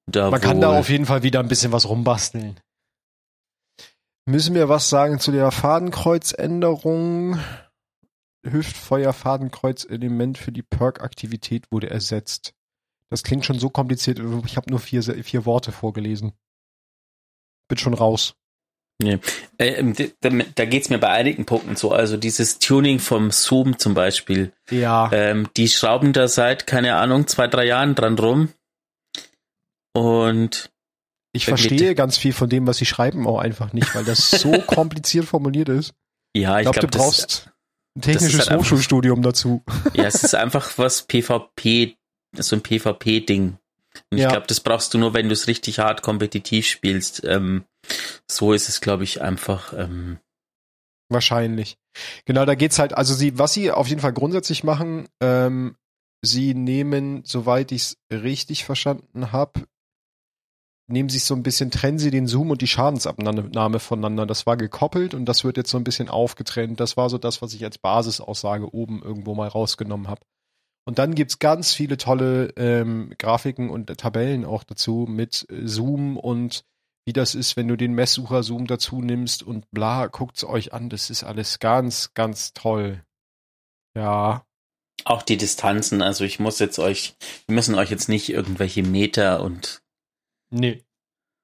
Da 0.04 0.30
man 0.30 0.40
kann 0.42 0.60
da 0.60 0.78
auf 0.78 0.90
jeden 0.90 1.06
Fall 1.06 1.22
wieder 1.22 1.40
ein 1.40 1.48
bisschen 1.48 1.72
was 1.72 1.88
rumbasteln. 1.88 2.60
Müssen 4.26 4.54
wir 4.54 4.68
was 4.68 4.90
sagen 4.90 5.18
zu 5.18 5.32
der 5.32 5.50
Fadenkreuzänderung? 5.50 7.38
Hüftfeuer-Fadenkreuz-Element 8.44 10.36
für 10.36 10.52
die 10.52 10.62
Perk-Aktivität 10.62 11.70
wurde 11.70 11.88
ersetzt. 11.88 12.52
Das 13.08 13.22
klingt 13.22 13.46
schon 13.46 13.58
so 13.58 13.70
kompliziert. 13.70 14.20
Ich 14.44 14.56
habe 14.58 14.68
nur 14.70 14.80
vier, 14.80 15.02
vier 15.02 15.46
Worte 15.46 15.72
vorgelesen. 15.72 16.32
Bin 17.68 17.78
schon 17.78 17.94
raus. 17.94 18.34
Nee. 19.02 19.18
Äh, 19.58 19.68
ähm, 19.74 19.94
da, 20.20 20.28
da 20.28 20.64
geht's 20.64 20.90
mir 20.90 20.98
bei 20.98 21.08
einigen 21.08 21.46
Punkten 21.46 21.76
so. 21.76 21.92
Also 21.92 22.16
dieses 22.16 22.58
Tuning 22.58 22.98
vom 22.98 23.30
Zoom 23.30 23.78
zum 23.78 23.94
Beispiel. 23.94 24.52
Ja. 24.70 25.10
Ähm, 25.12 25.48
die 25.56 25.68
schrauben 25.68 26.12
da 26.12 26.28
seit, 26.28 26.66
keine 26.66 26.96
Ahnung, 26.96 27.26
zwei, 27.26 27.46
drei 27.46 27.66
Jahren 27.66 27.94
dran 27.94 28.18
rum. 28.18 28.50
Und 29.94 30.70
ich 31.32 31.46
verstehe 31.46 31.94
ganz 31.94 32.18
viel 32.18 32.32
von 32.32 32.48
dem, 32.48 32.66
was 32.66 32.76
sie 32.76 32.86
schreiben, 32.86 33.26
auch 33.26 33.38
einfach 33.38 33.72
nicht, 33.72 33.94
weil 33.94 34.04
das 34.04 34.30
so 34.30 34.52
kompliziert 34.66 35.24
formuliert 35.24 35.68
ist. 35.68 35.94
Ja, 36.36 36.60
ich, 36.60 36.66
ich 36.66 36.72
glaube, 36.72 36.88
glaub, 36.88 36.90
du 36.90 36.98
brauchst 36.98 37.50
ein 37.96 38.02
technisches 38.02 38.50
halt 38.50 38.60
Hochschulstudium 38.60 39.22
dazu. 39.22 39.62
Ja, 39.94 40.04
es 40.04 40.22
ist 40.22 40.34
einfach 40.34 40.76
was 40.76 41.02
PvP 41.02 41.96
so 42.36 42.56
ein 42.56 42.62
PvP-Ding. 42.62 43.58
Und 44.10 44.18
ja. 44.18 44.26
ich 44.26 44.32
glaube, 44.32 44.46
das 44.46 44.60
brauchst 44.60 44.94
du 44.94 44.98
nur, 44.98 45.14
wenn 45.14 45.28
du 45.28 45.32
es 45.32 45.46
richtig 45.46 45.78
hart 45.78 46.02
kompetitiv 46.02 46.66
spielst. 46.66 47.24
Ähm, 47.24 47.64
so 48.30 48.52
ist 48.52 48.68
es, 48.68 48.80
glaube 48.80 49.04
ich, 49.04 49.22
einfach. 49.22 49.72
Ähm, 49.72 50.18
Wahrscheinlich. 51.08 51.76
Genau, 52.24 52.44
da 52.44 52.54
geht's 52.54 52.78
halt, 52.78 52.96
also 52.96 53.14
sie, 53.14 53.38
was 53.38 53.52
sie 53.52 53.72
auf 53.72 53.88
jeden 53.88 54.00
Fall 54.00 54.12
grundsätzlich 54.12 54.62
machen, 54.62 55.08
ähm, 55.20 55.76
sie 56.22 56.54
nehmen, 56.54 57.22
soweit 57.24 57.72
ich 57.72 57.82
es 57.82 57.96
richtig 58.12 58.64
verstanden 58.64 59.32
habe, 59.32 59.64
nehmen 60.90 61.08
sie 61.08 61.18
so 61.18 61.34
ein 61.34 61.42
bisschen, 61.42 61.70
trennen 61.70 61.98
sie 61.98 62.10
den 62.10 62.26
Zoom 62.26 62.50
und 62.50 62.60
die 62.60 62.66
Schadensabnahme 62.66 63.78
voneinander. 63.78 64.26
Das 64.26 64.46
war 64.46 64.56
gekoppelt 64.56 65.14
und 65.14 65.24
das 65.24 65.44
wird 65.44 65.56
jetzt 65.56 65.70
so 65.70 65.78
ein 65.78 65.84
bisschen 65.84 66.08
aufgetrennt. 66.08 66.80
Das 66.80 66.96
war 66.96 67.08
so 67.08 67.18
das, 67.18 67.42
was 67.42 67.54
ich 67.54 67.64
als 67.64 67.78
Basisaussage 67.78 68.74
oben 68.74 69.02
irgendwo 69.02 69.34
mal 69.34 69.48
rausgenommen 69.48 70.08
habe. 70.08 70.22
Und 70.86 70.98
dann 70.98 71.14
gibt's 71.14 71.38
ganz 71.38 71.72
viele 71.72 71.96
tolle 71.96 72.52
ähm, 72.56 73.12
Grafiken 73.18 73.70
und 73.70 73.86
Tabellen 73.96 74.44
auch 74.44 74.64
dazu 74.64 75.06
mit 75.08 75.46
äh, 75.50 75.66
Zoom 75.66 76.16
und 76.16 76.64
wie 77.04 77.12
das 77.12 77.34
ist, 77.34 77.56
wenn 77.56 77.68
du 77.68 77.76
den 77.76 77.94
Messsucher 77.94 78.42
Zoom 78.42 78.66
dazu 78.66 79.00
nimmst 79.00 79.42
und 79.42 79.70
bla, 79.70 80.06
guckt's 80.06 80.44
euch 80.44 80.72
an. 80.72 80.90
Das 80.90 81.10
ist 81.10 81.24
alles 81.24 81.58
ganz, 81.58 82.12
ganz 82.14 82.52
toll. 82.52 83.04
Ja. 83.94 84.44
Auch 85.04 85.22
die 85.22 85.36
Distanzen, 85.36 86.02
also 86.02 86.24
ich 86.24 86.40
muss 86.40 86.58
jetzt 86.58 86.78
euch, 86.78 87.16
wir 87.46 87.54
müssen 87.54 87.74
euch 87.74 87.90
jetzt 87.90 88.08
nicht 88.08 88.28
irgendwelche 88.28 88.82
Meter 88.82 89.42
und. 89.42 89.82
Nee. 90.50 90.84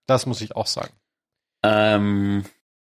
Das 0.06 0.26
muss 0.26 0.40
ich 0.40 0.54
auch 0.54 0.66
sagen. 0.66 0.94
Ähm, 1.64 2.44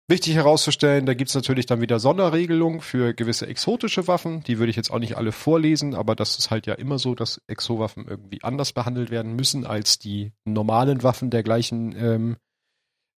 Wichtig 0.09 0.35
herauszustellen, 0.35 1.05
da 1.05 1.13
gibt's 1.13 1.35
natürlich 1.35 1.65
dann 1.65 1.81
wieder 1.81 1.99
Sonderregelungen 1.99 2.79
für 2.79 3.13
gewisse 3.13 3.45
exotische 3.45 4.07
Waffen. 4.07 4.41
Die 4.43 4.57
würde 4.57 4.69
ich 4.69 4.77
jetzt 4.77 4.89
auch 4.89 4.99
nicht 4.99 5.17
alle 5.17 5.33
vorlesen, 5.33 5.95
aber 5.95 6.15
das 6.15 6.39
ist 6.39 6.49
halt 6.49 6.65
ja 6.65 6.75
immer 6.75 6.97
so, 6.97 7.13
dass 7.13 7.41
Exo-Waffen 7.47 8.07
irgendwie 8.07 8.41
anders 8.41 8.71
behandelt 8.71 9.11
werden 9.11 9.35
müssen 9.35 9.65
als 9.65 9.99
die 9.99 10.31
normalen 10.45 11.03
Waffen 11.03 11.29
der 11.29 11.43
gleichen 11.43 11.93
ähm, 11.97 12.37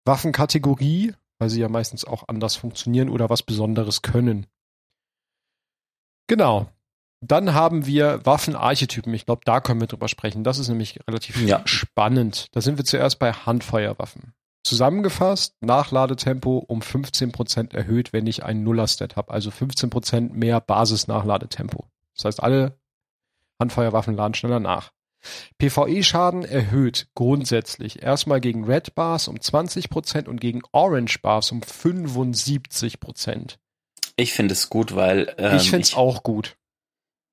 Waffenkategorie, 0.09 1.13
weil 1.37 1.49
sie 1.51 1.61
ja 1.61 1.69
meistens 1.69 2.03
auch 2.03 2.27
anders 2.27 2.55
funktionieren 2.55 3.09
oder 3.09 3.29
was 3.29 3.43
Besonderes 3.43 4.01
können. 4.01 4.47
Genau. 6.27 6.67
Dann 7.21 7.53
haben 7.53 7.85
wir 7.85 8.25
Waffenarchetypen. 8.25 9.13
Ich 9.13 9.27
glaube, 9.27 9.41
da 9.45 9.61
können 9.61 9.81
wir 9.81 9.87
drüber 9.87 10.07
sprechen. 10.07 10.43
Das 10.43 10.57
ist 10.57 10.67
nämlich 10.67 10.99
relativ 11.07 11.39
ja. 11.45 11.61
spannend. 11.65 12.47
Da 12.53 12.61
sind 12.61 12.77
wir 12.77 12.85
zuerst 12.85 13.19
bei 13.19 13.33
Handfeuerwaffen. 13.33 14.33
Zusammengefasst, 14.63 15.55
Nachladetempo 15.61 16.57
um 16.57 16.79
15% 16.79 17.75
erhöht, 17.75 18.11
wenn 18.11 18.25
ich 18.25 18.43
einen 18.43 18.63
Nuller-Stat 18.63 19.15
habe. 19.15 19.31
Also 19.31 19.51
15% 19.51 20.33
mehr 20.33 20.59
Basis-Nachladetempo. 20.59 21.85
Das 22.15 22.25
heißt, 22.25 22.41
alle 22.41 22.79
Handfeuerwaffen 23.61 24.15
laden 24.15 24.33
schneller 24.33 24.59
nach. 24.59 24.91
PvE-Schaden 25.57 26.43
erhöht 26.43 27.07
grundsätzlich 27.15 28.01
erstmal 28.01 28.41
gegen 28.41 28.65
Red 28.65 28.95
Bars 28.95 29.27
um 29.27 29.37
20% 29.37 30.27
und 30.27 30.39
gegen 30.41 30.61
Orange 30.71 31.19
Bars 31.21 31.51
um 31.51 31.61
75%. 31.61 33.57
Ich 34.15 34.33
finde 34.33 34.53
es 34.53 34.69
gut, 34.69 34.95
weil 34.95 35.33
ähm, 35.37 35.55
ich 35.55 35.69
finde 35.69 35.83
es 35.83 35.93
auch 35.95 36.23
gut. 36.23 36.57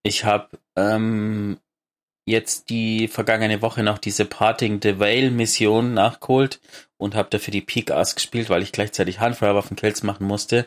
Ich 0.03 0.25
habe 0.25 0.59
ähm, 0.77 1.59
jetzt 2.27 2.71
die 2.71 3.07
vergangene 3.07 3.63
Woche 3.63 3.85
noch 3.85 3.99
diese 3.99 4.25
Parting 4.25 4.81
the 4.83 4.99
Veil 4.99 5.31
Mission 5.31 5.95
nachgeholt 5.95 6.61
und 6.99 7.15
habe 7.15 7.29
dafür 7.31 7.53
die 7.53 7.61
Peak 7.61 7.93
Ass 7.93 8.17
gespielt, 8.17 8.51
weil 8.51 8.63
ich 8.63 8.73
gleichzeitig 8.73 9.21
Handfeuerwaffen-Kills 9.21 10.03
machen 10.03 10.27
musste. 10.27 10.67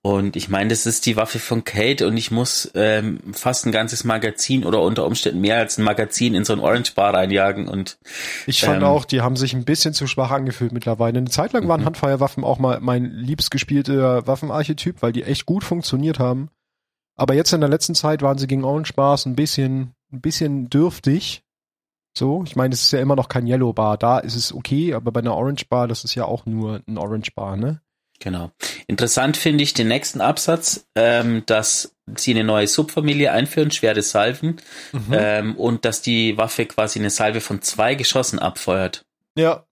Und 0.00 0.36
ich 0.36 0.48
meine, 0.48 0.70
das 0.70 0.86
ist 0.86 1.04
die 1.04 1.16
Waffe 1.16 1.38
von 1.38 1.64
Kate 1.64 2.06
und 2.06 2.16
ich 2.16 2.30
muss 2.30 2.70
ähm, 2.74 3.20
fast 3.32 3.66
ein 3.66 3.72
ganzes 3.72 4.04
Magazin 4.04 4.64
oder 4.64 4.80
unter 4.80 5.04
Umständen 5.04 5.40
mehr 5.42 5.58
als 5.58 5.76
ein 5.76 5.84
Magazin 5.84 6.34
in 6.34 6.44
so 6.44 6.54
ein 6.54 6.60
Orange 6.60 6.94
Bar 6.94 7.12
reinjagen 7.12 7.68
und 7.68 7.98
ich 8.46 8.62
fand 8.62 8.78
ähm, 8.78 8.84
auch, 8.84 9.04
die 9.04 9.20
haben 9.20 9.36
sich 9.36 9.52
ein 9.52 9.64
bisschen 9.64 9.92
zu 9.92 10.06
schwach 10.06 10.30
angefühlt 10.30 10.72
mittlerweile. 10.72 11.18
Eine 11.18 11.28
Zeit 11.28 11.52
lang 11.52 11.68
waren 11.68 11.82
mhm. 11.82 11.86
Handfeuerwaffen 11.86 12.42
auch 12.42 12.58
mal 12.58 12.80
mein 12.80 13.04
liebst 13.04 13.50
gespielter 13.50 14.26
Waffenarchetyp, 14.26 15.02
weil 15.02 15.12
die 15.12 15.24
echt 15.24 15.44
gut 15.44 15.64
funktioniert 15.64 16.18
haben. 16.18 16.48
Aber 17.16 17.34
jetzt 17.34 17.52
in 17.52 17.60
der 17.60 17.70
letzten 17.70 17.94
Zeit 17.94 18.22
waren 18.22 18.38
sie 18.38 18.46
gegen 18.46 18.64
Orange 18.64 18.92
Bars 18.94 19.26
ein 19.26 19.36
bisschen 19.36 19.95
ein 20.12 20.20
bisschen 20.20 20.68
dürftig. 20.70 21.42
So, 22.16 22.44
ich 22.44 22.56
meine, 22.56 22.72
es 22.72 22.82
ist 22.82 22.92
ja 22.92 23.00
immer 23.00 23.16
noch 23.16 23.28
kein 23.28 23.46
Yellow 23.46 23.72
Bar. 23.72 23.98
Da 23.98 24.18
ist 24.18 24.36
es 24.36 24.52
okay, 24.52 24.94
aber 24.94 25.12
bei 25.12 25.20
einer 25.20 25.36
Orange 25.36 25.66
Bar, 25.68 25.86
das 25.88 26.04
ist 26.04 26.14
ja 26.14 26.24
auch 26.24 26.46
nur 26.46 26.82
ein 26.86 26.96
Orange 26.98 27.32
Bar, 27.34 27.56
ne? 27.56 27.82
Genau. 28.18 28.50
Interessant 28.86 29.36
finde 29.36 29.62
ich 29.62 29.74
den 29.74 29.88
nächsten 29.88 30.22
Absatz, 30.22 30.86
ähm, 30.94 31.42
dass 31.44 31.94
sie 32.16 32.30
eine 32.30 32.44
neue 32.44 32.66
Subfamilie 32.66 33.30
einführen, 33.30 33.70
schwere 33.70 34.00
Salven, 34.00 34.56
mhm. 34.92 35.12
ähm, 35.12 35.56
und 35.56 35.84
dass 35.84 36.00
die 36.00 36.38
Waffe 36.38 36.64
quasi 36.64 36.98
eine 36.98 37.10
Salve 37.10 37.42
von 37.42 37.60
zwei 37.60 37.94
Geschossen 37.94 38.38
abfeuert. 38.38 39.04
Ja, 39.36 39.66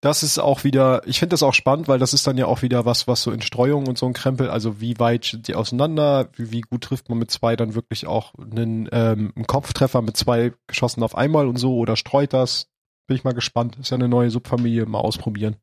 das 0.00 0.22
ist 0.22 0.38
auch 0.38 0.62
wieder, 0.62 1.06
ich 1.06 1.18
finde 1.18 1.34
das 1.34 1.42
auch 1.42 1.54
spannend, 1.54 1.88
weil 1.88 1.98
das 1.98 2.14
ist 2.14 2.26
dann 2.26 2.38
ja 2.38 2.46
auch 2.46 2.62
wieder 2.62 2.84
was, 2.84 3.08
was 3.08 3.22
so 3.22 3.32
in 3.32 3.42
Streuung 3.42 3.88
und 3.88 3.98
so 3.98 4.06
ein 4.06 4.12
Krempel, 4.12 4.48
also 4.48 4.80
wie 4.80 4.98
weit 4.98 5.24
sind 5.24 5.48
die 5.48 5.56
auseinander, 5.56 6.28
wie, 6.36 6.52
wie 6.52 6.60
gut 6.60 6.82
trifft 6.82 7.08
man 7.08 7.18
mit 7.18 7.30
zwei 7.30 7.56
dann 7.56 7.74
wirklich 7.74 8.06
auch 8.06 8.32
einen, 8.36 8.88
ähm, 8.92 9.32
einen 9.34 9.46
Kopftreffer 9.46 10.00
mit 10.02 10.16
zwei 10.16 10.52
Geschossen 10.68 11.02
auf 11.02 11.16
einmal 11.16 11.48
und 11.48 11.56
so 11.56 11.76
oder 11.76 11.96
streut 11.96 12.32
das? 12.32 12.68
Bin 13.08 13.16
ich 13.16 13.24
mal 13.24 13.34
gespannt. 13.34 13.76
Ist 13.80 13.90
ja 13.90 13.96
eine 13.96 14.08
neue 14.08 14.30
Subfamilie, 14.30 14.86
mal 14.86 15.00
ausprobieren. 15.00 15.56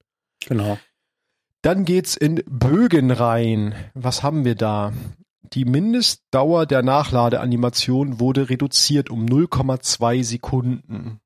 Genau. 0.48 0.78
Dann 1.62 1.86
geht's 1.86 2.16
in 2.16 2.44
Bögen 2.48 3.12
rein. 3.12 3.76
Was 3.94 4.22
haben 4.22 4.46
wir 4.46 4.56
da? 4.56 4.94
Die 5.54 5.64
Mindestdauer 5.64 6.66
der 6.66 6.82
Nachladeanimation 6.82 8.20
wurde 8.20 8.50
reduziert 8.50 9.10
um 9.10 9.26
0,2 9.26 10.24
Sekunden. 10.24 11.20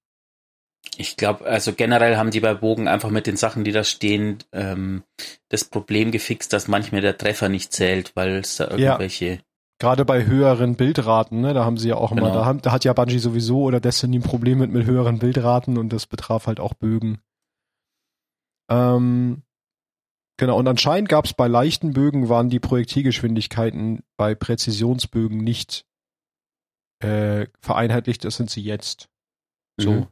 Ich 0.98 1.17
glaube, 1.17 1.46
also 1.46 1.74
generell 1.74 2.17
haben 2.17 2.31
die 2.31 2.39
bei 2.39 2.53
Bogen 2.53 2.88
einfach 2.88 3.10
mit 3.10 3.27
den 3.27 3.38
Sachen, 3.38 3.63
die 3.63 3.72
da 3.72 3.84
stehen, 3.84 4.39
ähm, 4.51 5.03
das 5.50 5.63
Problem 5.63 6.12
gefixt, 6.12 6.51
dass 6.53 6.67
manchmal 6.67 7.01
der 7.01 7.17
Treffer 7.17 7.50
nicht 7.50 7.72
zählt, 7.72 8.15
weil 8.15 8.38
es 8.38 8.58
da 8.58 8.69
irgendwelche. 8.69 9.25
Ja. 9.25 9.38
Gerade 9.81 10.03
bei 10.03 10.25
höheren 10.25 10.75
Bildraten, 10.75 11.39
ne, 11.39 11.53
da 11.53 11.63
haben 11.63 11.77
sie 11.77 11.88
ja 11.88 11.96
auch 11.96 12.12
immer, 12.12 12.24
genau. 12.24 12.34
da, 12.34 12.46
haben, 12.46 12.62
da 12.62 12.74
hat 12.74 12.84
ja 12.84 12.91
Bungie 12.91 13.19
sowieso 13.19 13.62
oder 13.63 13.79
Destiny 13.79 14.17
ein 14.17 14.24
Problem 14.24 14.60
mit, 14.60 14.72
mit 14.72 14.86
höheren 14.86 15.19
Bildraten 15.19 15.77
und 15.77 15.93
das 15.93 16.05
betraf 16.05 16.48
halt 16.48 16.60
auch 16.60 16.74
Bögen. 16.74 17.22
Ähm, 18.69 19.43
genau, 20.36 20.58
und 20.58 20.67
anscheinend 20.67 21.08
gab 21.08 21.24
es 21.24 21.34
bei 21.34 21.48
leichten 21.48 21.93
Bögen 21.93 22.27
waren 22.27 22.50
die 22.50 22.60
Projektilgeschwindigkeiten 22.60 24.03
bei 24.17 24.36
Präzisionsbögen 24.36 25.38
nicht 25.38 25.86
äh, 27.00 27.48
vereinheitlicht, 27.62 28.25
das 28.25 28.36
sind 28.36 28.50
sie 28.50 28.62
jetzt. 28.62 29.08
So. 29.79 29.91
Mhm. 29.91 30.08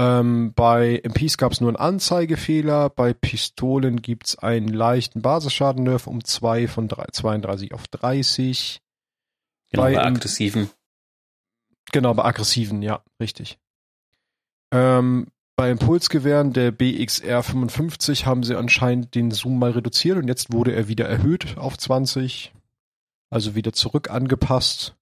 Ähm, 0.00 0.54
bei 0.54 1.02
MPs 1.04 1.36
gab 1.36 1.52
es 1.52 1.60
nur 1.60 1.68
einen 1.68 1.76
Anzeigefehler, 1.76 2.88
bei 2.88 3.12
Pistolen 3.12 4.00
gibt 4.00 4.28
es 4.28 4.38
einen 4.38 4.68
leichten 4.68 5.20
Basisschaden-Nerf 5.20 6.06
um 6.06 6.24
2 6.24 6.68
von 6.68 6.88
3, 6.88 7.08
32 7.12 7.74
auf 7.74 7.86
30. 7.86 8.80
Genau, 9.68 9.82
bei, 9.82 9.92
bei 9.92 10.02
aggressiven. 10.02 10.70
Genau, 11.92 12.14
bei 12.14 12.24
aggressiven, 12.24 12.80
ja, 12.80 13.04
richtig. 13.20 13.58
Ähm, 14.72 15.26
bei 15.54 15.70
Impulsgewehren 15.70 16.54
der 16.54 16.70
BXR 16.70 17.42
55 17.42 18.24
haben 18.24 18.42
sie 18.42 18.56
anscheinend 18.56 19.14
den 19.14 19.30
Zoom 19.30 19.58
mal 19.58 19.72
reduziert 19.72 20.16
und 20.16 20.28
jetzt 20.28 20.50
wurde 20.50 20.72
er 20.72 20.88
wieder 20.88 21.06
erhöht 21.06 21.58
auf 21.58 21.76
20. 21.76 22.54
Also 23.28 23.54
wieder 23.54 23.74
zurück 23.74 24.08
angepasst. 24.08 24.96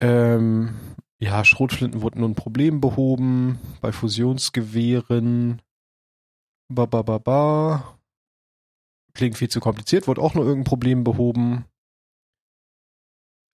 Ähm, 0.00 0.74
ja, 1.18 1.44
Schrotflinten 1.44 2.02
wurden 2.02 2.20
nun 2.20 2.34
Problem 2.34 2.80
behoben. 2.80 3.58
Bei 3.80 3.92
Fusionsgewehren. 3.92 5.62
Ba, 6.68 6.86
ba, 6.86 7.02
ba, 7.02 7.18
ba. 7.18 7.98
Klingt 9.14 9.38
viel 9.38 9.48
zu 9.48 9.60
kompliziert, 9.60 10.08
wurde 10.08 10.20
auch 10.20 10.34
nur 10.34 10.44
irgendein 10.44 10.68
Problem 10.68 11.04
behoben. 11.04 11.64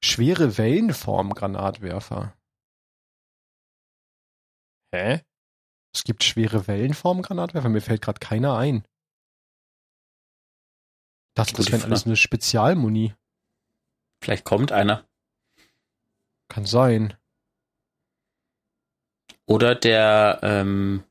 Schwere 0.04 0.58
Wellenform-Granatwerfer. 0.58 2.36
Hä? 4.92 5.22
Es 5.94 6.02
gibt 6.02 6.24
schwere 6.24 6.66
Wellenform-Granatwerfer? 6.66 7.68
Mir 7.68 7.80
fällt 7.80 8.02
gerade 8.02 8.18
keiner 8.18 8.56
ein. 8.56 8.84
Das, 11.34 11.52
das 11.52 11.70
wäre 11.70 11.84
alles 11.84 12.06
eine 12.06 12.16
Spezialmuni. 12.16 13.14
Vielleicht 14.22 14.44
kommt 14.44 14.72
einer. 14.72 15.08
Kann 16.48 16.66
sein. 16.66 17.16
Oder 19.52 19.74
der, 19.74 20.38
ähm, 20.42 21.02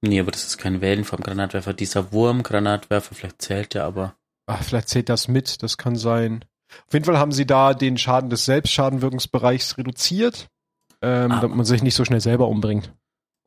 nee, 0.00 0.20
aber 0.20 0.30
das 0.30 0.44
ist 0.44 0.58
kein 0.58 0.80
Wellenform-Granatwerfer. 0.80 1.74
Dieser 1.74 2.12
Wurm-Granatwerfer, 2.12 3.16
vielleicht 3.16 3.42
zählt 3.42 3.74
der 3.74 3.82
aber. 3.82 4.14
Ach, 4.46 4.62
vielleicht 4.62 4.88
zählt 4.88 5.08
das 5.08 5.26
mit, 5.26 5.64
das 5.64 5.76
kann 5.76 5.96
sein. 5.96 6.44
Auf 6.86 6.94
jeden 6.94 7.04
Fall 7.04 7.18
haben 7.18 7.32
sie 7.32 7.46
da 7.46 7.74
den 7.74 7.98
Schaden 7.98 8.30
des 8.30 8.44
Selbstschadenwirkungsbereichs 8.44 9.76
reduziert, 9.76 10.50
ähm, 11.02 11.30
damit 11.30 11.56
man 11.56 11.66
sich 11.66 11.82
nicht 11.82 11.96
so 11.96 12.04
schnell 12.04 12.20
selber 12.20 12.46
umbringt. 12.46 12.94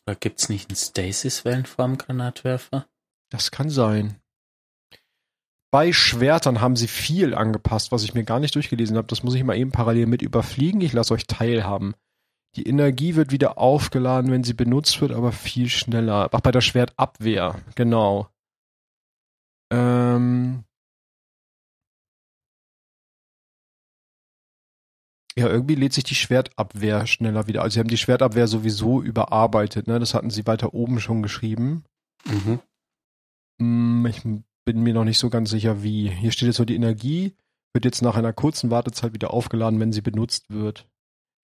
Oder 0.06 0.18
gibt's 0.18 0.50
nicht 0.50 0.70
einen 0.70 0.76
Stasis-Wellenform-Granatwerfer? 0.76 2.86
Das 3.32 3.50
kann 3.50 3.70
sein. 3.70 4.20
Bei 5.72 5.94
Schwertern 5.94 6.60
haben 6.60 6.76
sie 6.76 6.90
viel 6.90 7.34
angepasst, 7.34 7.94
was 7.94 8.04
ich 8.04 8.14
mir 8.14 8.26
gar 8.26 8.42
nicht 8.42 8.56
durchgelesen 8.56 8.98
habe. 8.98 9.08
Das 9.08 9.24
muss 9.24 9.36
ich 9.36 9.44
mal 9.46 9.58
eben 9.58 9.72
parallel 9.72 10.06
mit 10.06 10.22
überfliegen. 10.22 10.82
Ich 10.82 10.92
lasse 10.92 11.14
euch 11.14 11.28
teilhaben. 11.28 11.96
Die 12.56 12.68
Energie 12.68 13.16
wird 13.16 13.32
wieder 13.32 13.58
aufgeladen, 13.58 14.32
wenn 14.32 14.46
sie 14.46 14.54
benutzt 14.54 15.02
wird, 15.02 15.12
aber 15.12 15.32
viel 15.34 15.68
schneller. 15.68 16.30
Ach, 16.32 16.40
bei 16.40 16.52
der 16.52 16.62
Schwertabwehr, 16.62 17.62
genau. 17.76 18.30
Ähm 19.74 20.64
ja, 25.38 25.50
irgendwie 25.50 25.76
lädt 25.76 25.92
sich 25.92 26.06
die 26.06 26.16
Schwertabwehr 26.16 27.08
schneller 27.08 27.48
wieder. 27.48 27.62
Also 27.62 27.74
sie 27.74 27.80
haben 27.82 27.90
die 27.90 27.98
Schwertabwehr 27.98 28.48
sowieso 28.48 29.02
überarbeitet, 29.02 29.88
ne? 29.88 30.00
Das 30.00 30.14
hatten 30.14 30.30
sie 30.30 30.48
weiter 30.48 30.74
oben 30.74 31.02
schon 31.02 31.22
geschrieben. 31.22 31.84
Mhm. 32.26 32.60
Hm, 33.60 34.06
ich 34.06 34.24
bin 34.64 34.82
mir 34.82 34.94
noch 34.94 35.04
nicht 35.04 35.20
so 35.20 35.30
ganz 35.30 35.50
sicher, 35.50 35.84
wie. 35.84 36.10
Hier 36.10 36.32
steht 36.32 36.48
jetzt 36.48 36.56
so, 36.56 36.66
die 36.66 36.76
Energie 36.76 37.36
wird 37.74 37.84
jetzt 37.84 38.02
nach 38.02 38.16
einer 38.16 38.32
kurzen 38.32 38.72
Wartezeit 38.72 39.14
wieder 39.14 39.34
aufgeladen, 39.34 39.82
wenn 39.82 39.92
sie 39.92 40.02
benutzt 40.02 40.50
wird 40.50 40.88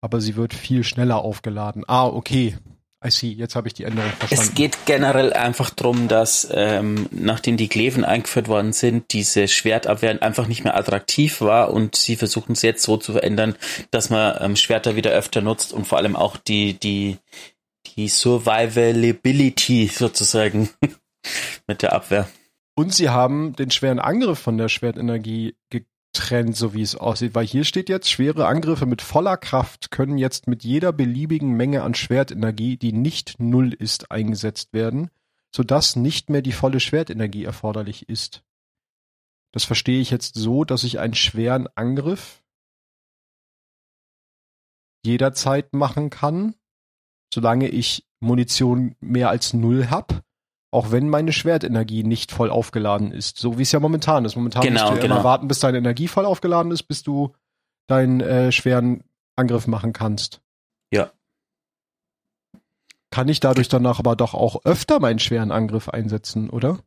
aber 0.01 0.21
sie 0.21 0.35
wird 0.35 0.53
viel 0.53 0.83
schneller 0.83 1.19
aufgeladen. 1.19 1.83
Ah, 1.87 2.07
okay. 2.07 2.57
I 3.05 3.11
see, 3.11 3.29
jetzt 3.31 3.55
habe 3.55 3.69
ich 3.69 3.73
die 3.73 3.85
Änderung 3.85 4.11
verstanden. 4.11 4.43
Es 4.43 4.53
geht 4.55 4.85
generell 4.85 5.31
einfach 5.31 5.69
darum, 5.69 6.09
dass 6.09 6.49
ähm, 6.51 7.07
nachdem 7.11 7.55
die 7.55 7.69
Kleven 7.69 8.03
eingeführt 8.03 8.49
worden 8.49 8.73
sind, 8.73 9.13
diese 9.13 9.47
Schwertabwehr 9.47 10.21
einfach 10.21 10.47
nicht 10.47 10.65
mehr 10.65 10.75
attraktiv 10.75 11.39
war 11.39 11.73
und 11.73 11.95
sie 11.95 12.17
versuchen 12.17 12.51
es 12.51 12.61
jetzt 12.61 12.83
so 12.83 12.97
zu 12.97 13.13
verändern, 13.13 13.55
dass 13.91 14.09
man 14.09 14.35
ähm, 14.41 14.55
Schwerter 14.57 14.97
wieder 14.97 15.11
öfter 15.11 15.41
nutzt 15.41 15.71
und 15.71 15.87
vor 15.87 15.97
allem 15.97 16.17
auch 16.17 16.35
die, 16.35 16.73
die, 16.73 17.19
die 17.95 18.09
Survivability 18.09 19.87
sozusagen 19.87 20.69
mit 21.67 21.81
der 21.81 21.93
Abwehr. 21.93 22.27
Und 22.75 22.93
sie 22.93 23.09
haben 23.09 23.55
den 23.55 23.71
schweren 23.71 23.99
Angriff 23.99 24.39
von 24.39 24.57
der 24.57 24.67
Schwertenergie 24.67 25.55
ge 25.69 25.83
Trend, 26.13 26.55
so 26.55 26.73
wie 26.73 26.81
es 26.81 26.95
aussieht, 26.95 27.35
weil 27.35 27.45
hier 27.45 27.63
steht 27.63 27.89
jetzt, 27.89 28.09
schwere 28.09 28.47
Angriffe 28.47 28.85
mit 28.85 29.01
voller 29.01 29.37
Kraft 29.37 29.91
können 29.91 30.17
jetzt 30.17 30.47
mit 30.47 30.63
jeder 30.63 30.91
beliebigen 30.91 31.53
Menge 31.53 31.83
an 31.83 31.93
Schwertenergie, 31.93 32.77
die 32.77 32.93
nicht 32.93 33.39
null 33.39 33.73
ist, 33.73 34.11
eingesetzt 34.11 34.73
werden, 34.73 35.11
sodass 35.55 35.95
nicht 35.95 36.29
mehr 36.29 36.41
die 36.41 36.51
volle 36.51 36.79
Schwertenergie 36.79 37.43
erforderlich 37.43 38.09
ist. 38.09 38.43
Das 39.51 39.63
verstehe 39.63 40.01
ich 40.01 40.09
jetzt 40.09 40.35
so, 40.35 40.63
dass 40.63 40.83
ich 40.83 40.99
einen 40.99 41.15
schweren 41.15 41.67
Angriff 41.75 42.43
jederzeit 45.03 45.73
machen 45.73 46.09
kann, 46.09 46.55
solange 47.33 47.67
ich 47.69 48.05
Munition 48.19 48.95
mehr 48.99 49.29
als 49.29 49.53
null 49.53 49.89
hab 49.89 50.23
auch 50.71 50.91
wenn 50.91 51.09
meine 51.09 51.33
Schwertenergie 51.33 52.03
nicht 52.03 52.31
voll 52.31 52.49
aufgeladen 52.49 53.11
ist, 53.11 53.37
so 53.37 53.57
wie 53.57 53.63
es 53.63 53.71
ja 53.71 53.79
momentan 53.79 54.25
ist. 54.25 54.35
Momentan 54.35 54.61
genau, 54.61 54.81
musst 54.81 54.91
du 54.91 54.95
ja 54.95 55.01
genau. 55.01 55.15
immer 55.15 55.23
warten, 55.23 55.47
bis 55.47 55.59
deine 55.59 55.79
Energie 55.79 56.07
voll 56.07 56.25
aufgeladen 56.25 56.71
ist, 56.71 56.83
bis 56.83 57.03
du 57.03 57.33
deinen 57.87 58.21
äh, 58.21 58.51
schweren 58.51 59.03
Angriff 59.35 59.67
machen 59.67 59.93
kannst. 59.93 60.41
Ja. 60.91 61.11
Kann 63.09 63.27
ich 63.27 63.39
dadurch 63.39 63.67
danach 63.67 63.99
aber 63.99 64.15
doch 64.15 64.35
auch 64.35 64.63
öfter 64.65 64.99
meinen 64.99 65.19
schweren 65.19 65.51
Angriff 65.51 65.89
einsetzen, 65.89 66.49
oder? 66.49 66.79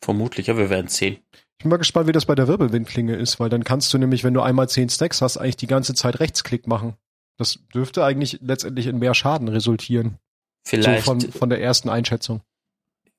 Vermutlich, 0.00 0.48
ja, 0.48 0.56
wir 0.56 0.68
werden 0.68 0.88
sehen. 0.88 1.18
Ich 1.58 1.64
bin 1.64 1.70
mal 1.70 1.76
gespannt, 1.76 2.08
wie 2.08 2.12
das 2.12 2.26
bei 2.26 2.34
der 2.34 2.48
Wirbelwindklinge 2.48 3.14
ist, 3.14 3.38
weil 3.38 3.48
dann 3.48 3.62
kannst 3.62 3.94
du 3.94 3.98
nämlich, 3.98 4.24
wenn 4.24 4.34
du 4.34 4.40
einmal 4.40 4.68
zehn 4.68 4.88
Stacks 4.88 5.22
hast, 5.22 5.36
eigentlich 5.36 5.58
die 5.58 5.68
ganze 5.68 5.94
Zeit 5.94 6.18
Rechtsklick 6.18 6.66
machen. 6.66 6.94
Das 7.38 7.60
dürfte 7.72 8.04
eigentlich 8.04 8.40
letztendlich 8.42 8.88
in 8.88 8.98
mehr 8.98 9.14
Schaden 9.14 9.46
resultieren. 9.46 10.18
Vielleicht. 10.64 11.04
So 11.04 11.12
von, 11.12 11.20
von 11.20 11.50
der 11.50 11.62
ersten 11.62 11.88
Einschätzung. 11.88 12.40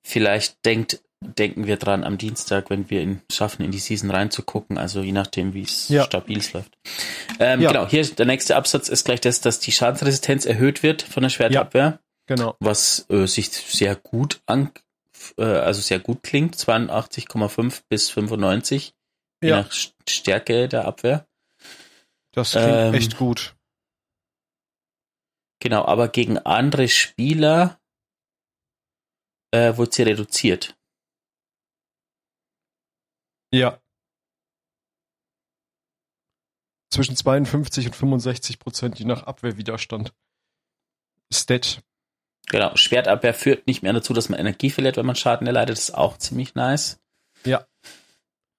Vielleicht 0.03 0.65
denkt, 0.65 1.01
denken 1.21 1.65
wir 1.65 1.77
dran 1.77 2.03
am 2.03 2.17
Dienstag, 2.17 2.69
wenn 2.69 2.89
wir 2.89 3.01
ihn 3.01 3.21
schaffen, 3.31 3.63
in 3.63 3.71
die 3.71 3.79
Season 3.79 4.11
reinzugucken, 4.11 4.77
also 4.77 5.01
je 5.01 5.13
nachdem, 5.13 5.53
wie 5.53 5.61
es 5.61 5.87
Ja. 5.87 6.03
stabil 6.03 6.41
läuft. 6.53 6.77
Ähm, 7.39 7.61
Ja. 7.61 7.69
Genau, 7.71 7.87
hier 7.87 8.05
der 8.05 8.25
nächste 8.25 8.55
Absatz 8.57 8.89
ist 8.89 9.05
gleich 9.05 9.21
das, 9.21 9.39
dass 9.39 9.59
die 9.59 9.71
Schadensresistenz 9.71 10.45
erhöht 10.45 10.83
wird 10.83 11.01
von 11.01 11.23
der 11.23 11.29
Schwertabwehr, 11.29 11.99
Genau. 12.25 12.55
was 12.59 13.05
äh, 13.09 13.25
sich 13.27 13.49
sehr 13.51 13.95
gut 13.95 14.41
an, 14.45 14.71
äh, 15.37 15.43
also 15.43 15.79
sehr 15.81 15.99
gut 15.99 16.23
klingt, 16.23 16.55
82,5 16.57 17.83
bis 17.87 18.09
95, 18.09 18.93
je 19.41 19.49
Ja. 19.49 19.61
nach 19.61 19.71
St- 19.71 19.93
Stärke 20.09 20.67
der 20.67 20.85
Abwehr. 20.85 21.25
Das 22.33 22.51
klingt 22.51 22.67
Ähm, 22.67 22.93
echt 22.95 23.15
gut. 23.17 23.55
Genau, 25.59 25.85
aber 25.85 26.09
gegen 26.09 26.37
andere 26.39 26.89
Spieler 26.89 27.79
äh, 29.53 29.77
wurde 29.77 29.91
sie 29.93 30.03
reduziert. 30.03 30.75
Ja. 33.53 33.79
Zwischen 36.91 37.15
52 37.15 37.87
und 37.87 37.95
65 37.95 38.59
Prozent, 38.59 38.99
je 38.99 39.05
nach 39.05 39.23
Abwehrwiderstand. 39.23 40.13
Stat. 41.31 41.83
Genau, 42.47 42.75
Schwertabwehr 42.75 43.33
führt 43.33 43.67
nicht 43.67 43.83
mehr 43.83 43.93
dazu, 43.93 44.13
dass 44.13 44.29
man 44.29 44.39
Energie 44.39 44.69
verliert, 44.69 44.97
wenn 44.97 45.05
man 45.05 45.15
Schaden 45.15 45.47
erleidet. 45.47 45.77
Das 45.77 45.89
ist 45.89 45.95
auch 45.95 46.17
ziemlich 46.17 46.55
nice. 46.55 46.99
Ja. 47.45 47.65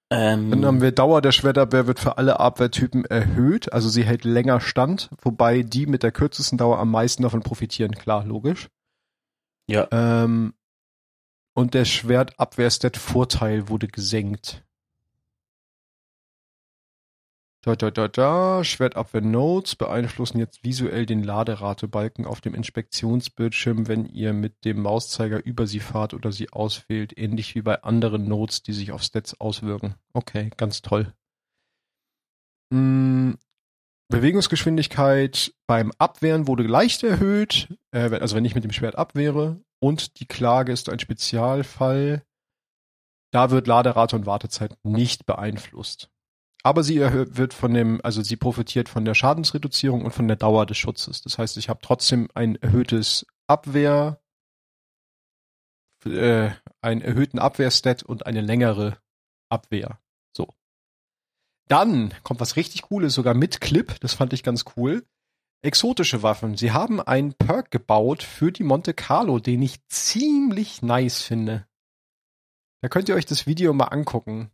Ähm, 0.09 0.51
Dann 0.51 0.65
haben 0.65 0.81
wir 0.81 0.91
Dauer 0.91 1.21
der 1.21 1.31
Schwertabwehr 1.31 1.87
wird 1.87 1.99
für 1.99 2.17
alle 2.17 2.39
Abwehrtypen 2.39 3.05
erhöht, 3.05 3.73
also 3.73 3.89
sie 3.89 4.03
hält 4.03 4.23
länger 4.23 4.61
stand, 4.61 5.09
wobei 5.21 5.63
die 5.63 5.87
mit 5.87 6.03
der 6.03 6.11
kürzesten 6.11 6.57
Dauer 6.57 6.77
am 6.77 6.91
meisten 6.91 7.23
davon 7.23 7.41
profitieren, 7.41 7.91
klar, 7.91 8.23
logisch. 8.23 8.69
Ja. 9.67 9.87
Ähm, 9.91 10.53
und 11.55 11.73
der 11.73 11.85
Schwertabwehrstat-Vorteil 11.85 13.69
wurde 13.69 13.87
gesenkt. 13.87 14.63
Da, 17.61 17.75
da, 17.75 17.89
da, 17.89 18.07
da. 18.07 18.63
Schwertabwehr-Nodes 18.63 19.75
beeinflussen 19.75 20.37
jetzt 20.37 20.63
visuell 20.63 21.07
den 21.07 21.23
Laderatebalken 21.23 22.25
auf 22.25 22.41
dem 22.41 22.53
Inspektionsbildschirm, 22.53 23.87
wenn 23.87 24.05
ihr 24.05 24.33
mit 24.33 24.65
dem 24.65 24.81
Mauszeiger 24.81 25.43
über 25.43 25.65
sie 25.65 25.79
fahrt 25.79 26.13
oder 26.13 26.31
sie 26.31 26.51
auswählt, 26.51 27.17
ähnlich 27.17 27.55
wie 27.55 27.63
bei 27.63 27.81
anderen 27.81 28.27
Nodes, 28.27 28.61
die 28.61 28.73
sich 28.73 28.91
auf 28.91 29.01
Stats 29.01 29.39
auswirken. 29.39 29.95
Okay, 30.13 30.51
ganz 30.57 30.83
toll. 30.83 31.11
Mm, 32.69 33.31
Bewegungsgeschwindigkeit 34.09 35.55
beim 35.65 35.91
Abwehren 35.97 36.47
wurde 36.47 36.63
leicht 36.63 37.01
erhöht, 37.01 37.73
äh, 37.91 38.11
also 38.11 38.35
wenn 38.35 38.45
ich 38.45 38.53
mit 38.53 38.63
dem 38.63 38.73
Schwert 38.73 38.95
abwehre. 38.95 39.59
Und 39.79 40.19
die 40.19 40.27
Klage 40.27 40.71
ist 40.71 40.89
ein 40.89 40.99
Spezialfall. 40.99 42.23
Da 43.31 43.51
wird 43.51 43.67
Laderate 43.67 44.15
und 44.15 44.25
Wartezeit 44.25 44.77
nicht 44.83 45.25
beeinflusst. 45.25 46.09
Aber 46.63 46.83
sie 46.83 46.99
wird 46.99 47.53
von 47.53 47.73
dem, 47.73 48.01
also 48.03 48.23
sie 48.23 48.37
profitiert 48.37 48.89
von 48.89 49.05
der 49.05 49.13
Schadensreduzierung 49.13 50.03
und 50.03 50.11
von 50.11 50.27
der 50.27 50.37
Dauer 50.37 50.65
des 50.65 50.77
Schutzes. 50.77 51.21
Das 51.21 51.37
heißt, 51.37 51.57
ich 51.57 51.69
habe 51.69 51.79
trotzdem 51.83 52.27
ein 52.33 52.55
erhöhtes 52.55 53.27
Abwehr, 53.45 54.19
äh, 56.05 56.49
einen 56.81 57.01
erhöhten 57.01 57.37
Abwehrstat 57.37 58.01
und 58.01 58.25
eine 58.25 58.41
längere 58.41 58.97
Abwehr. 59.49 59.99
So. 60.35 60.47
Dann 61.67 62.13
kommt 62.23 62.39
was 62.39 62.55
richtig 62.55 62.83
Cooles, 62.83 63.13
sogar 63.13 63.35
mit 63.35 63.61
Clip. 63.61 63.99
Das 63.99 64.15
fand 64.15 64.33
ich 64.33 64.41
ganz 64.41 64.65
cool. 64.75 65.05
Exotische 65.65 66.21
Waffen. 66.21 66.55
Sie 66.57 66.71
haben 66.71 67.01
einen 67.01 67.33
Perk 67.33 67.71
gebaut 67.71 68.21
für 68.23 68.51
die 68.51 68.63
Monte 68.63 68.93
Carlo, 68.93 69.39
den 69.39 69.61
ich 69.63 69.85
ziemlich 69.87 70.81
nice 70.81 71.21
finde. 71.21 71.65
Da 72.81 72.89
könnt 72.89 73.09
ihr 73.09 73.15
euch 73.15 73.25
das 73.25 73.47
Video 73.47 73.73
mal 73.73 73.85
angucken. 73.85 74.51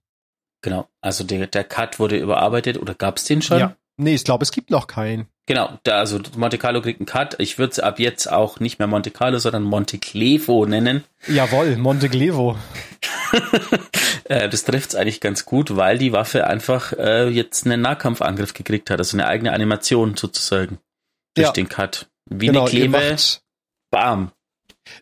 genau, 0.61 0.87
also 1.01 1.23
der, 1.25 1.47
der 1.47 1.65
Cut 1.65 1.99
wurde 1.99 2.17
überarbeitet 2.17 2.77
oder 2.77 2.93
gab 2.93 3.17
es 3.17 3.25
den 3.25 3.41
schon? 3.41 3.59
Ja. 3.59 3.75
Nee, 3.97 4.15
ich 4.15 4.23
glaube, 4.23 4.43
es 4.43 4.51
gibt 4.51 4.71
noch 4.71 4.87
keinen. 4.87 5.27
Genau, 5.47 5.77
da, 5.83 5.99
also 5.99 6.19
Monte 6.37 6.57
Carlo 6.57 6.81
kriegt 6.81 7.01
einen 7.01 7.07
Cut. 7.07 7.35
Ich 7.39 7.59
würde 7.59 7.71
es 7.71 7.79
ab 7.79 7.99
jetzt 7.99 8.31
auch 8.31 8.61
nicht 8.61 8.79
mehr 8.79 8.87
Monte 8.87 9.11
Carlo, 9.11 9.37
sondern 9.37 9.63
Monte 9.63 9.97
Clevo 9.97 10.65
nennen. 10.65 11.03
Jawohl, 11.27 11.75
Monteglevo. 11.77 12.57
Äh, 14.25 14.47
das 14.49 14.63
trifft 14.63 14.91
es 14.91 14.95
eigentlich 14.95 15.19
ganz 15.19 15.45
gut, 15.45 15.75
weil 15.75 15.97
die 15.97 16.13
Waffe 16.13 16.47
einfach 16.47 16.93
äh, 16.93 17.27
jetzt 17.27 17.65
einen 17.65 17.81
Nahkampfangriff 17.81 18.53
gekriegt 18.53 18.89
hat, 18.89 18.99
also 18.99 19.17
eine 19.17 19.27
eigene 19.27 19.51
Animation 19.51 20.15
sozusagen. 20.15 20.77
Durch 21.35 21.47
Ja. 21.47 21.51
den 21.53 21.69
Cut. 21.69 22.09
Wie 22.29 22.47
Genau, 22.47 22.61
eine 22.61 22.69
Klebe, 22.69 23.15
bam. 23.91 24.31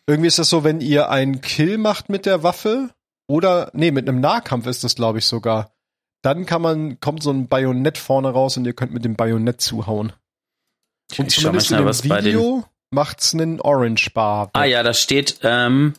irgendwie 0.07 0.27
ist 0.27 0.39
das 0.39 0.49
so, 0.49 0.63
wenn 0.63 0.81
ihr 0.81 1.09
einen 1.09 1.41
Kill 1.41 1.77
macht 1.77 2.09
mit 2.09 2.25
der 2.25 2.43
Waffe 2.43 2.89
oder, 3.27 3.69
nee, 3.73 3.91
mit 3.91 4.07
einem 4.07 4.19
Nahkampf 4.19 4.65
ist 4.67 4.83
das, 4.83 4.95
glaube 4.95 5.19
ich, 5.19 5.25
sogar. 5.25 5.71
Dann 6.21 6.45
kann 6.45 6.61
man, 6.61 6.99
kommt 6.99 7.23
so 7.23 7.31
ein 7.31 7.47
Bajonett 7.47 7.97
vorne 7.97 8.29
raus 8.31 8.57
und 8.57 8.65
ihr 8.65 8.73
könnt 8.73 8.91
mit 8.93 9.05
dem 9.05 9.15
Bajonett 9.15 9.61
zuhauen. 9.61 10.13
Und 11.17 11.27
ich 11.31 11.41
mal 11.43 11.59
zumindest 11.59 12.03
in 12.05 12.09
dem 12.09 12.25
Video 12.25 12.65
macht's 12.91 13.33
einen 13.33 13.61
Orange 13.61 14.09
Bar. 14.13 14.49
Ah 14.53 14.65
ja, 14.65 14.83
da 14.83 14.93
steht, 14.93 15.39
ähm, 15.43 15.93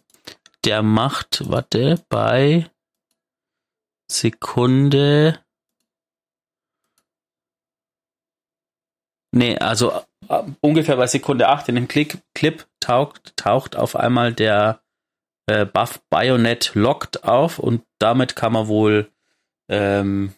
der 0.64 0.82
macht, 0.82 1.48
warte, 1.48 2.04
bei 2.08 2.70
Sekunde. 4.10 5.40
Nee, 9.32 9.56
also 9.58 10.02
ungefähr 10.60 10.96
bei 10.96 11.06
Sekunde 11.06 11.48
8 11.48 11.68
in 11.68 11.74
dem 11.74 11.88
Click, 11.88 12.18
Clip 12.34 12.66
taucht, 12.80 13.36
taucht 13.36 13.76
auf 13.76 13.96
einmal 13.96 14.32
der 14.32 14.80
äh, 15.46 15.66
Buff 15.66 16.00
Bayonet 16.10 16.72
Locked 16.74 17.24
auf 17.24 17.58
und 17.58 17.82
damit 17.98 18.36
kann 18.36 18.52
man 18.52 18.68
wohl 18.68 19.10
ähm, 19.68 20.32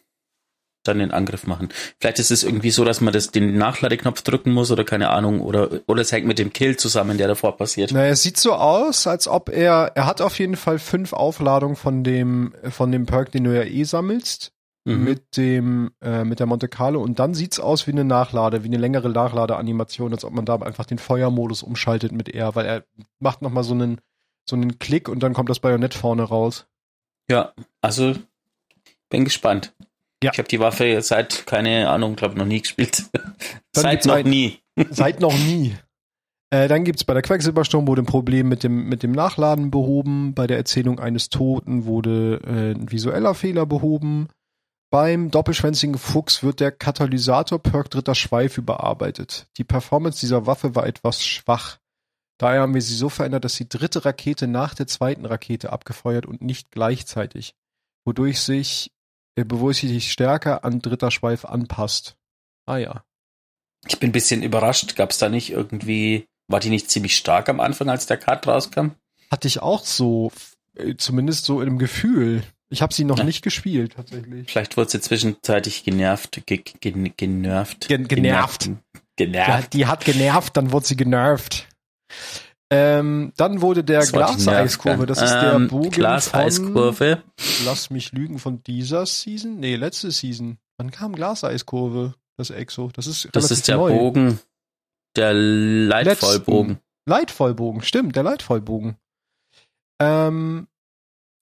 dann 0.85 0.99
den 0.99 1.12
Angriff 1.12 1.47
machen. 1.47 1.68
Vielleicht 2.01 2.18
ist 2.18 2.31
es 2.31 2.42
irgendwie 2.42 2.71
so, 2.71 2.85
dass 2.85 3.01
man 3.01 3.12
das, 3.12 3.31
den 3.31 3.57
Nachladeknopf 3.57 4.23
drücken 4.23 4.53
muss 4.53 4.71
oder 4.71 4.85
keine 4.85 5.11
Ahnung, 5.11 5.40
oder, 5.40 5.71
oder 5.87 6.03
es 6.03 6.11
hängt 6.11 6.27
mit 6.27 6.38
dem 6.38 6.53
Kill 6.53 6.77
zusammen, 6.77 7.18
der 7.18 7.29
davor 7.29 7.57
passiert. 7.57 7.92
Naja, 7.92 8.11
es 8.11 8.23
sieht 8.23 8.37
so 8.37 8.55
aus, 8.55 9.07
als 9.07 9.29
ob 9.29 9.49
er, 9.49 9.92
er 9.95 10.07
hat 10.07 10.21
auf 10.21 10.38
jeden 10.38 10.57
Fall 10.57 10.79
fünf 10.79 11.12
Aufladungen 11.12 11.77
von 11.77 12.03
dem, 12.03 12.55
von 12.71 12.90
dem 12.90 13.07
Perk, 13.07 13.31
den 13.33 13.45
du 13.45 13.55
ja 13.55 13.62
eh 13.62 13.85
sammelst. 13.85 14.53
Mhm. 14.85 15.05
Mit 15.05 15.37
dem, 15.37 15.92
äh, 16.01 16.25
mit 16.25 16.40
der 16.40 16.47
Monte 16.47 16.68
Carlo 16.68 17.01
und 17.01 17.21
dann 17.21 17.35
sieht's 17.35 17.61
aus 17.61 17.87
wie 17.87 17.92
eine 17.92 18.05
Nachlade, 18.05 18.64
wie 18.64 18.68
eine 18.68 18.79
längere 18.79 19.11
Nachladeanimation, 19.11 20.12
als 20.12 20.25
ob 20.25 20.33
man 20.33 20.45
da 20.45 20.57
einfach 20.57 20.87
den 20.87 20.99
Feuermodus 20.99 21.62
umschaltet 21.62 22.11
mit 22.11 22.29
R, 22.29 22.57
weil 22.57 22.66
er 22.66 22.85
macht 23.21 23.42
nochmal 23.42 23.62
so 23.62 23.75
einen, 23.75 24.01
so 24.45 24.57
einen 24.57 24.81
Klick 24.81 25.09
und 25.09 25.23
dann 25.23 25.35
kommt 25.35 25.51
das 25.51 25.61
Bajonett 25.61 25.95
vorne 25.95 26.25
raus. 26.25 26.66
Ja, 27.31 27.53
also 27.81 28.14
bin 29.09 29.25
gespannt. 29.25 29.73
Ja. 30.23 30.31
Ich 30.33 30.38
habe 30.38 30.49
die 30.49 30.59
Waffe 30.61 31.01
seit, 31.03 31.47
keine 31.47 31.88
Ahnung, 31.88 32.16
glaube 32.16 32.37
noch 32.37 32.47
nie 32.47 32.61
gespielt. 32.61 33.05
seit 33.73 34.05
noch 34.05 34.23
nie. 34.23 34.59
seit 34.90 35.21
noch 35.21 35.35
nie. 35.35 35.77
Äh, 36.51 36.68
dann 36.68 36.85
gibt's 36.85 37.05
bei 37.05 37.14
der 37.14 37.23
Quecksilbersturm 37.23 37.87
wurde 37.87 38.03
ein 38.03 38.07
Problem 38.07 38.49
mit 38.49 38.62
dem, 38.62 38.88
mit 38.88 39.03
dem 39.03 39.12
Nachladen 39.12 39.71
behoben. 39.71 40.35
Bei 40.35 40.47
der 40.47 40.59
Erzählung 40.59 41.01
eines 41.01 41.29
Toten 41.29 41.87
wurde 41.87 42.40
äh, 42.45 42.73
ein 42.73 42.90
visueller 42.90 43.35
Fehler 43.35 43.64
behoben. 43.64 44.29
Beim 44.92 45.31
doppelschwänzigen 45.31 45.96
Fuchs 45.96 46.42
wird 46.42 46.61
der 46.61 46.70
Katalysator-Perk 46.70 47.90
dritter 47.90 48.14
Schweif 48.14 48.59
überarbeitet. 48.59 49.48
Die 49.57 49.64
Performance 49.64 50.20
dieser 50.20 50.46
Waffe 50.46 50.74
war 50.74 50.87
etwas 50.87 51.24
schwach. 51.24 51.78
Daher 52.38 52.61
haben 52.61 52.74
wir 52.74 52.83
sie 52.83 52.94
so 52.94 53.09
verändert, 53.09 53.44
dass 53.44 53.55
die 53.55 53.68
dritte 53.68 54.05
Rakete 54.05 54.46
nach 54.46 54.74
der 54.74 54.87
zweiten 54.87 55.24
Rakete 55.24 55.72
abgefeuert 55.72 56.26
und 56.26 56.42
nicht 56.42 56.70
gleichzeitig, 56.70 57.55
wodurch 58.05 58.40
sich 58.40 58.92
bevor 59.35 59.72
sie 59.72 59.88
sich 59.88 60.12
stärker 60.12 60.62
an 60.62 60.81
dritter 60.81 61.11
Schweif 61.11 61.46
anpasst. 61.46 62.16
Ah 62.66 62.76
ja. 62.76 63.02
Ich 63.87 63.98
bin 63.98 64.11
ein 64.11 64.12
bisschen 64.12 64.42
überrascht. 64.42 64.94
Gab 64.96 65.11
es 65.11 65.18
da 65.18 65.31
nicht 65.31 65.50
irgendwie, 65.50 66.26
war 66.48 66.61
die 66.61 66.68
nicht 66.68 66.90
ziemlich 66.90 67.16
stark 67.16 67.48
am 67.48 67.61
Anfang, 67.61 67.88
als 67.88 68.07
der 68.07 68.18
Cut 68.18 68.46
rauskam? 68.46 68.88
Hatte 69.31 69.48
ich 69.48 69.61
auch 69.62 69.85
so, 69.85 70.31
äh, 70.76 70.96
zumindest 70.96 71.46
so 71.46 71.62
im 71.62 71.78
Gefühl. 71.78 72.42
Ich 72.73 72.81
habe 72.81 72.95
sie 72.95 73.05
noch 73.05 73.19
ja. 73.19 73.25
nicht 73.25 73.43
gespielt, 73.43 73.93
tatsächlich. 73.97 74.51
Vielleicht 74.51 74.79
wurde 74.79 74.91
sie 74.91 75.01
zwischenzeitlich 75.01 75.85
genervt, 75.85 76.41
ge, 76.47 76.57
ge, 76.57 77.13
genervt. 77.15 77.87
Gen, 77.87 78.09
genervt. 78.09 78.71
Genervt. 79.17 79.49
Ja, 79.49 79.61
die 79.71 79.87
hat 79.87 80.07
genervt, 80.07 80.57
dann 80.57 80.73
wurde 80.73 80.87
sie 80.87 80.97
genervt. 80.97 81.69
Ähm, 82.71 83.35
dann 83.37 83.61
wurde 83.61 83.85
der 83.85 84.01
Glaseiskurve, 84.07 85.05
das 85.05 85.21
ist 85.21 85.35
der 85.35 85.53
ähm, 85.53 85.69
Bogen 85.69 85.91
Glaseiskurve. 85.91 87.23
lass 87.67 87.91
mich 87.91 88.13
lügen, 88.13 88.39
von 88.39 88.63
dieser 88.63 89.05
Season? 89.05 89.61
Nee, 89.61 89.77
letzte 89.77 90.11
Season. 90.11 90.57
Wann 90.79 90.91
kam 90.91 91.15
Glaseiskurve, 91.15 92.15
das 92.39 92.49
Exo? 92.49 92.91
Das 92.95 93.07
ist 93.07 93.29
Das 93.33 93.51
ist 93.51 93.69
der 93.69 93.77
neu. 93.77 93.93
Bogen, 93.93 94.41
der 95.15 95.35
Leitvollbogen. 95.35 96.71
Letzten. 96.71 96.83
Leitvollbogen, 97.05 97.83
stimmt, 97.83 98.17
der 98.17 98.23
Leitvollbogen. 98.23 98.97
Ähm, 100.01 100.69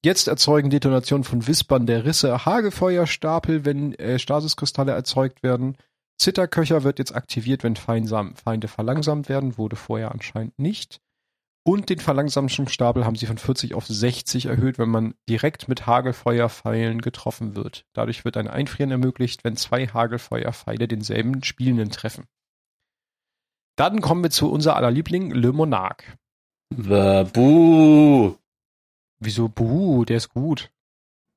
jetzt 0.05 0.29
erzeugen 0.29 0.71
Detonationen 0.71 1.25
von 1.25 1.47
Wispern 1.47 1.87
der 1.87 2.05
Risse 2.05 2.45
Hagefeuerstapel, 2.45 3.65
wenn 3.65 3.95
äh, 3.95 4.19
Stasiskristalle 4.19 4.93
erzeugt 4.93 5.43
werden. 5.43 5.77
Zitterköcher 6.19 6.85
wird 6.85 6.99
jetzt 6.99 7.15
aktiviert, 7.15 7.65
wenn 7.65 7.77
Feinde 7.77 8.69
verlangsamt 8.69 9.29
werden, 9.29 9.57
wurde 9.57 9.77
vorher 9.77 10.13
anscheinend 10.13 10.59
nicht. 10.59 11.01
Und 11.63 11.91
den 11.91 11.99
Verlangsamungsstapel 11.99 13.05
haben 13.05 13.17
sie 13.17 13.27
von 13.27 13.39
40 13.39 13.75
auf 13.75 13.87
60 13.87 14.47
erhöht, 14.47 14.79
wenn 14.79 14.89
man 14.89 15.15
direkt 15.29 15.69
mit 15.69 15.87
Hagelfeuerpfeilen 15.87 17.03
getroffen 17.03 17.55
wird. 17.55 17.85
Dadurch 17.93 18.25
wird 18.25 18.39
ein 18.39 18.49
Einfrieren 18.49 18.91
ermöglicht, 18.91 19.45
wenn 19.45 19.57
zwei 19.57 19.87
Hagelfeuerpfeile 19.87 20.89
denselben 20.89 21.43
Spielenden 21.43 21.91
treffen. 21.91 22.25
Dann 23.77 24.01
kommen 24.01 24.23
wir 24.23 24.31
zu 24.31 24.51
unser 24.51 24.77
aller 24.77 24.91
Liebling, 24.91 25.31
Le 25.33 25.53
Monarque. 25.53 26.17
Buh. 26.71 28.40
Wieso 29.21 29.49
Buh? 29.49 30.05
Der 30.05 30.17
ist 30.17 30.31
gut. 30.31 30.71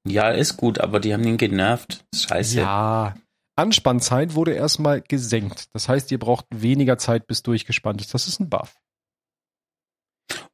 Ja, 0.08 0.30
ist 0.30 0.58
gut, 0.58 0.80
aber 0.80 1.00
die 1.00 1.14
haben 1.14 1.24
ihn 1.24 1.38
genervt. 1.38 2.06
Scheiße. 2.16 2.60
Ja. 2.60 3.16
Anspannzeit 3.56 4.36
wurde 4.36 4.54
erstmal 4.54 5.02
gesenkt. 5.02 5.68
Das 5.74 5.88
heißt, 5.88 6.12
ihr 6.12 6.20
braucht 6.20 6.46
weniger 6.50 6.98
Zeit, 6.98 7.28
bis 7.28 7.44
durchgespannt 7.44 8.02
ist. 8.02 8.14
Das 8.14 8.28
ist 8.28 8.40
ein 8.40 8.50
Buff. 8.50 8.80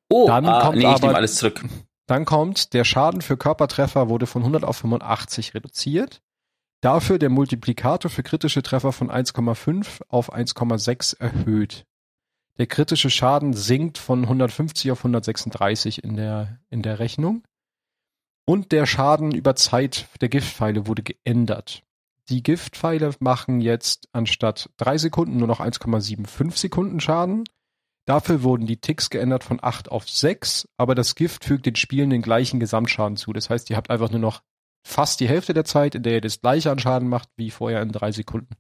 Oh, 0.10 0.28
dann 0.28 0.46
ah, 0.46 0.62
kommt 0.62 0.78
nee, 0.78 0.86
aber, 0.86 0.96
ich 0.96 1.02
nehme 1.02 1.16
alles 1.16 1.36
zurück. 1.36 1.64
Dann 2.08 2.26
kommt, 2.26 2.74
der 2.74 2.84
Schaden 2.84 3.22
für 3.22 3.38
Körpertreffer 3.38 4.10
wurde 4.10 4.26
von 4.26 4.42
100 4.42 4.64
auf 4.64 4.78
85 4.78 5.54
reduziert. 5.54 6.22
Dafür 6.82 7.20
der 7.20 7.30
Multiplikator 7.30 8.10
für 8.10 8.24
kritische 8.24 8.64
Treffer 8.64 8.92
von 8.92 9.12
1,5 9.12 10.02
auf 10.08 10.34
1,6 10.34 11.20
erhöht. 11.20 11.86
Der 12.60 12.68
kritische 12.68 13.10
Schaden 13.10 13.54
sinkt 13.54 13.98
von 13.98 14.24
150 14.24 14.92
auf 14.92 15.00
136 15.00 16.04
in 16.04 16.16
der, 16.16 16.60
in 16.70 16.84
der 16.84 17.00
Rechnung. 17.00 17.44
Und 18.46 18.72
der 18.72 18.86
Schaden 18.86 19.32
über 19.32 19.56
Zeit 19.56 20.08
der 20.22 20.30
Giftpfeile 20.30 20.86
wurde 20.86 21.02
geändert. 21.02 21.84
Die 22.30 22.44
Giftpfeile 22.44 23.16
machen 23.20 23.62
jetzt 23.62 24.08
anstatt 24.12 24.70
drei 24.78 24.98
Sekunden 24.98 25.38
nur 25.38 25.48
noch 25.48 25.60
1,75 25.60 26.58
Sekunden 26.58 27.00
Schaden 27.00 27.46
Dafür 28.10 28.42
wurden 28.42 28.66
die 28.66 28.82
Ticks 28.82 29.12
geändert 29.12 29.44
von 29.44 29.60
8 29.62 29.92
auf 29.92 30.10
6, 30.10 30.68
aber 30.78 30.96
das 30.96 31.14
Gift 31.14 31.46
fügt 31.46 31.68
den 31.68 31.76
Spielen 31.76 32.10
den 32.10 32.24
gleichen 32.24 32.60
Gesamtschaden 32.60 33.18
zu. 33.18 33.34
Das 33.34 33.52
heißt, 33.52 33.70
ihr 33.70 33.78
habt 33.78 33.92
einfach 33.92 34.10
nur 34.10 34.20
noch 34.20 34.42
fast 34.84 35.20
die 35.20 35.30
Hälfte 35.30 35.54
der 35.54 35.64
Zeit, 35.64 35.94
in 35.94 36.02
der 36.02 36.14
ihr 36.14 36.22
das 36.22 36.42
gleiche 36.42 36.72
an 36.72 36.80
Schaden 36.80 37.08
macht, 37.08 37.30
wie 37.36 37.52
vorher 37.52 37.84
in 37.84 37.92
drei 37.92 38.12
Sekunden. 38.12 38.56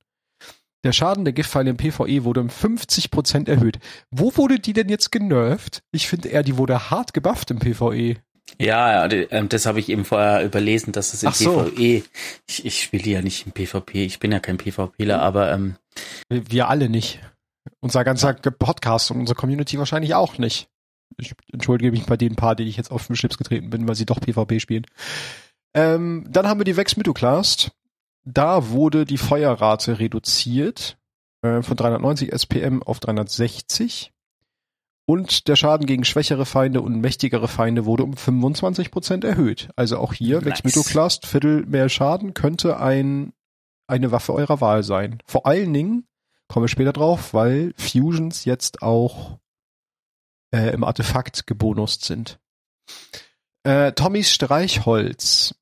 Der 0.84 0.94
Schaden 0.94 1.26
der 1.26 1.34
Giftpfeile 1.34 1.72
im 1.72 1.78
PvE 1.78 2.24
wurde 2.24 2.40
um 2.40 2.48
50% 2.48 3.50
erhöht. 3.50 3.80
Wo 4.12 4.36
wurde 4.38 4.60
die 4.60 4.74
denn 4.74 4.88
jetzt 4.88 5.12
genervt? 5.12 5.84
Ich 5.92 6.08
finde 6.08 6.30
eher, 6.30 6.44
die 6.44 6.58
wurde 6.58 6.90
hart 6.90 7.14
gebufft 7.14 7.52
im 7.52 7.60
PvE. 7.60 8.16
Ja, 8.58 9.08
ähm, 9.12 9.50
das 9.50 9.66
habe 9.66 9.80
ich 9.80 9.90
eben 9.90 10.06
vorher 10.06 10.44
überlesen, 10.44 10.92
dass 10.92 11.14
es 11.14 11.24
im 11.24 11.32
so. 11.32 11.64
PvE, 11.64 12.04
ich, 12.48 12.66
ich 12.66 12.82
spiele 12.82 13.10
ja 13.10 13.22
nicht 13.22 13.46
im 13.46 13.52
PvP, 13.52 14.06
ich 14.06 14.20
bin 14.20 14.32
ja 14.32 14.40
kein 14.40 14.58
PvPler, 14.58 15.22
aber 15.22 15.52
ähm, 15.52 15.76
wir 16.30 16.70
alle 16.70 16.90
nicht. 16.90 17.20
Unser 17.82 18.04
ganzer 18.04 18.34
Podcast 18.34 19.12
und 19.12 19.20
unsere 19.20 19.36
Community 19.36 19.78
wahrscheinlich 19.78 20.16
auch 20.16 20.38
nicht. 20.38 20.70
Ich 21.18 21.34
entschuldige 21.52 21.92
mich 21.92 22.06
bei 22.06 22.18
den 22.18 22.36
paar, 22.36 22.56
die 22.56 22.64
ich 22.64 22.78
jetzt 22.78 22.92
auf 22.92 23.08
den 23.08 23.16
Schlips 23.16 23.38
getreten 23.38 23.70
bin, 23.70 23.88
weil 23.88 23.96
sie 23.96 24.06
doch 24.06 24.20
PvP 24.20 24.60
spielen. 24.60 24.86
Ähm, 25.76 26.26
dann 26.30 26.48
haben 26.48 26.60
wir 26.60 26.66
die 26.66 26.78
Vex 26.78 26.98
Mythoclast. 26.98 27.72
Da 28.32 28.70
wurde 28.70 29.06
die 29.06 29.18
Feuerrate 29.18 30.00
reduziert 30.00 30.98
äh, 31.42 31.62
von 31.62 31.78
390 31.78 32.32
SPM 32.32 32.84
auf 32.84 33.00
360. 33.00 34.12
Und 35.06 35.48
der 35.48 35.56
Schaden 35.56 35.88
gegen 35.88 36.06
schwächere 36.06 36.46
Feinde 36.46 36.82
und 36.82 37.02
mächtigere 37.02 37.48
Feinde 37.48 37.86
wurde 37.86 38.04
um 38.04 38.14
25% 38.14 39.26
erhöht. 39.26 39.70
Also 39.76 39.98
auch 39.98 40.14
hier, 40.14 40.42
nice. 40.42 40.46
Vex 40.46 40.64
Mythoclast, 40.64 41.26
Viertel 41.26 41.66
mehr 41.66 41.90
Schaden 41.90 42.36
könnte 42.36 42.80
ein, 42.80 43.34
eine 43.88 44.12
Waffe 44.12 44.34
eurer 44.34 44.62
Wahl 44.62 44.84
sein. 44.84 45.18
Vor 45.26 45.48
allen 45.48 45.74
Dingen, 45.74 46.06
Komme 46.50 46.68
später 46.68 46.94
drauf, 46.94 47.36
weil 47.36 47.74
Fusions 47.78 48.44
jetzt 48.44 48.82
auch 48.82 49.38
äh, 50.52 50.74
im 50.74 50.84
Artefakt 50.84 51.46
gebonust 51.46 52.06
sind. 52.06 52.40
Äh, 53.64 53.92
Tommys 53.92 54.32
Streichholz. 54.32 55.56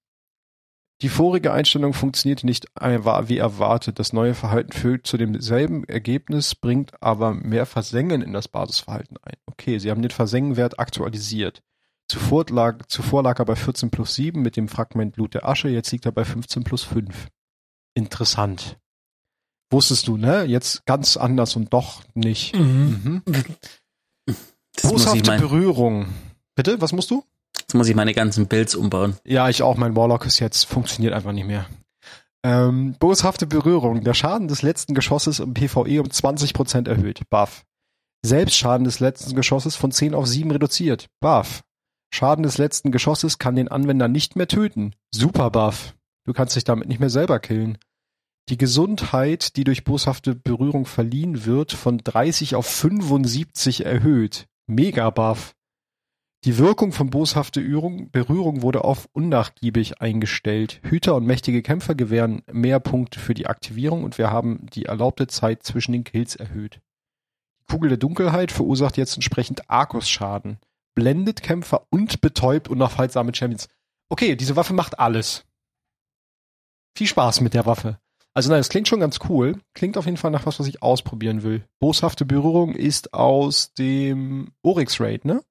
Die 1.02 1.10
vorige 1.10 1.54
Einstellung 1.54 1.94
funktionierte 1.94 2.48
nicht 2.48 2.66
wie 2.76 3.38
erwartet. 3.38 4.00
Das 4.00 4.14
neue 4.14 4.34
Verhalten 4.34 4.72
führt 4.72 5.06
zu 5.06 5.18
demselben 5.18 5.84
Ergebnis, 5.84 6.56
bringt 6.56 7.02
aber 7.04 7.34
mehr 7.34 7.68
Versengen 7.68 8.22
in 8.22 8.34
das 8.34 8.48
Basisverhalten 8.48 9.18
ein. 9.22 9.38
Okay, 9.46 9.78
sie 9.78 9.92
haben 9.92 10.02
den 10.02 10.12
Versengenwert 10.12 10.80
aktualisiert. 10.80 11.62
Zuvor 12.10 12.46
lag, 12.50 12.86
zuvor 12.88 13.22
lag 13.22 13.38
er 13.38 13.46
bei 13.46 13.56
14 13.56 13.92
plus 13.92 14.16
7 14.16 14.42
mit 14.42 14.56
dem 14.56 14.70
Fragment 14.70 15.14
Blut 15.14 15.34
der 15.34 15.48
Asche, 15.48 15.68
jetzt 15.68 15.92
liegt 15.92 16.06
er 16.06 16.14
bei 16.14 16.26
15 16.26 16.64
plus 16.64 16.84
5. 16.84 17.28
Interessant. 17.94 18.78
Wusstest 19.70 20.08
du, 20.08 20.18
ne? 20.18 20.46
Jetzt 20.46 20.86
ganz 20.86 21.18
anders 21.18 21.56
und 21.58 21.74
doch 21.74 22.04
nicht. 22.14 22.56
Mhm. 22.56 23.22
Mhm. 23.26 24.34
Boshafte 24.82 25.38
Berührung. 25.38 26.08
Bitte, 26.56 26.80
was 26.80 26.94
musst 26.94 27.12
du? 27.12 27.24
Jetzt 27.68 27.76
muss 27.76 27.90
ich 27.90 27.96
meine 27.96 28.14
ganzen 28.14 28.48
Builds 28.48 28.76
umbauen. 28.76 29.18
Ja, 29.26 29.50
ich 29.50 29.62
auch. 29.62 29.76
Mein 29.76 29.94
Warlock 29.98 30.26
ist 30.26 30.40
jetzt, 30.40 30.64
funktioniert 30.64 31.14
einfach 31.14 31.34
nicht 31.34 31.48
mehr. 31.48 31.66
Ähm, 32.42 32.96
boshafte 32.98 33.46
Berührung. 33.46 34.06
Der 34.06 34.14
Schaden 34.14 34.48
des 34.48 34.62
letzten 34.62 34.94
Geschosses 34.94 35.42
im 35.42 35.54
PvE 35.54 36.00
um 36.00 36.08
20% 36.08 36.88
erhöht. 36.88 37.30
Buff. 37.30 37.66
Selbstschaden 38.26 38.86
des 38.86 39.02
letzten 39.02 39.36
Geschosses 39.36 39.76
von 39.76 39.92
10 39.92 40.16
auf 40.16 40.28
7 40.28 40.50
reduziert. 40.52 41.08
Buff. 41.20 41.64
Schaden 42.10 42.44
des 42.44 42.58
letzten 42.58 42.94
Geschosses 42.94 43.38
kann 43.38 43.58
den 43.58 43.68
Anwender 43.68 44.08
nicht 44.08 44.38
mehr 44.38 44.48
töten. 44.48 44.94
Super 45.14 45.52
Buff. 45.52 45.94
Du 46.26 46.32
kannst 46.32 46.56
dich 46.56 46.64
damit 46.64 46.88
nicht 46.88 47.02
mehr 47.02 47.10
selber 47.10 47.40
killen. 47.40 47.78
Die 48.48 48.58
Gesundheit, 48.58 49.58
die 49.58 49.66
durch 49.66 49.84
boshafte 49.84 50.36
Berührung 50.36 50.86
verliehen 50.86 51.44
wird, 51.46 51.74
von 51.74 51.98
30 51.98 52.56
auf 52.56 52.66
75 52.66 53.86
erhöht. 53.86 54.48
Mega 54.68 55.10
Buff. 55.10 55.54
Die 56.44 56.58
Wirkung 56.60 56.92
von 56.92 57.10
boshafte 57.10 57.62
Berührung 57.62 58.62
wurde 58.62 58.84
auf 58.84 59.10
unnachgiebig 59.12 60.02
eingestellt. 60.02 60.80
Hüter 60.84 61.16
und 61.16 61.26
mächtige 61.26 61.64
Kämpfer 61.64 61.96
gewähren 61.96 62.44
mehr 62.52 62.80
Punkte 62.80 63.20
für 63.20 63.34
die 63.34 63.48
Aktivierung 63.48 64.04
und 64.04 64.18
wir 64.18 64.32
haben 64.32 64.68
die 64.68 64.86
erlaubte 64.86 65.28
Zeit 65.28 65.64
zwischen 65.64 65.94
den 65.94 66.04
Kills 66.04 66.36
erhöht. 66.36 66.80
Die 67.62 67.74
Kugel 67.74 67.90
der 67.90 67.98
Dunkelheit 67.98 68.52
verursacht 68.52 68.98
jetzt 68.98 69.16
entsprechend 69.16 69.70
Argus-Schaden, 69.70 70.60
blendet 70.96 71.42
Kämpfer 71.42 71.86
und 71.90 72.22
betäubt 72.22 72.68
unaufhaltsame 72.70 73.34
Champions. 73.34 73.68
Okay, 74.10 74.36
diese 74.36 74.56
Waffe 74.56 74.74
macht 74.74 75.00
alles. 75.00 75.44
Viel 76.96 77.08
Spaß 77.08 77.42
mit 77.42 77.56
der 77.56 77.66
Waffe. 77.66 78.00
Also 78.34 78.52
nein, 78.52 78.60
es 78.60 78.70
klingt 78.70 78.88
schon 78.88 79.00
ganz 79.00 79.20
cool. 79.28 79.60
Klingt 79.74 79.98
auf 79.98 80.06
jeden 80.06 80.18
Fall 80.18 80.32
nach 80.32 80.46
was, 80.46 80.60
was 80.60 80.68
ich 80.68 80.84
ausprobieren 80.84 81.42
will. 81.42 81.68
Boshafte 81.80 82.24
Berührung 82.24 82.76
ist 82.76 83.14
aus 83.14 83.74
dem 83.74 84.52
Oryx 84.62 85.02
Raid, 85.02 85.26
ne? 85.26 85.44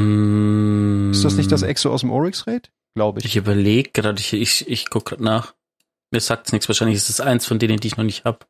Mm. 0.00 1.10
Ist 1.12 1.24
das 1.24 1.34
nicht 1.34 1.50
das 1.52 1.62
Exo 1.62 1.92
aus 1.92 2.00
dem 2.00 2.10
Oryx 2.10 2.46
Raid? 2.46 2.70
Glaube 2.94 3.20
ich. 3.20 3.26
Ich 3.26 3.36
überlege 3.36 3.90
gerade, 3.90 4.20
ich, 4.20 4.32
ich, 4.32 4.68
ich 4.68 4.90
gucke 4.90 5.10
gerade 5.10 5.24
nach. 5.24 5.54
Mir 6.12 6.20
sagt's 6.20 6.52
nichts. 6.52 6.68
Wahrscheinlich 6.68 6.96
ist 6.96 7.10
es 7.10 7.20
eins 7.20 7.46
von 7.46 7.58
denen, 7.58 7.78
die 7.78 7.88
ich 7.88 7.96
noch 7.96 8.04
nicht 8.04 8.24
hab. 8.24 8.46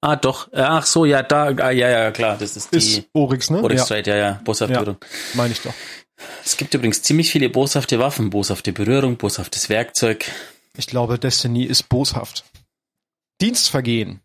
Ah, 0.00 0.16
doch. 0.16 0.52
Äh, 0.52 0.60
ach 0.62 0.86
so, 0.86 1.04
ja, 1.04 1.22
da, 1.22 1.44
ah, 1.46 1.70
ja, 1.70 1.88
ja, 1.88 2.10
klar. 2.10 2.36
Das 2.38 2.56
ist 2.56 2.72
die 2.72 2.76
Ist 2.78 3.04
Oryx, 3.12 3.50
ne? 3.50 3.62
Oryx 3.62 3.88
ja, 3.88 3.94
Raid, 3.96 4.06
ja, 4.06 4.16
ja. 4.16 4.40
Boshafte 4.44 4.74
Ja. 4.74 4.80
Berührung. 4.80 5.00
meine 5.34 5.52
ich 5.52 5.60
doch. 5.60 5.74
Es 6.44 6.56
gibt 6.56 6.72
übrigens 6.74 7.02
ziemlich 7.02 7.30
viele 7.30 7.48
boshafte 7.48 7.98
Waffen, 7.98 8.30
boshafte 8.30 8.72
Berührung, 8.72 9.16
boshaftes 9.16 9.68
Werkzeug. 9.68 10.24
Ich 10.76 10.86
glaube, 10.86 11.18
Destiny 11.18 11.64
ist 11.64 11.88
boshaft. 11.88 12.44
Dienstvergehen. 13.40 14.20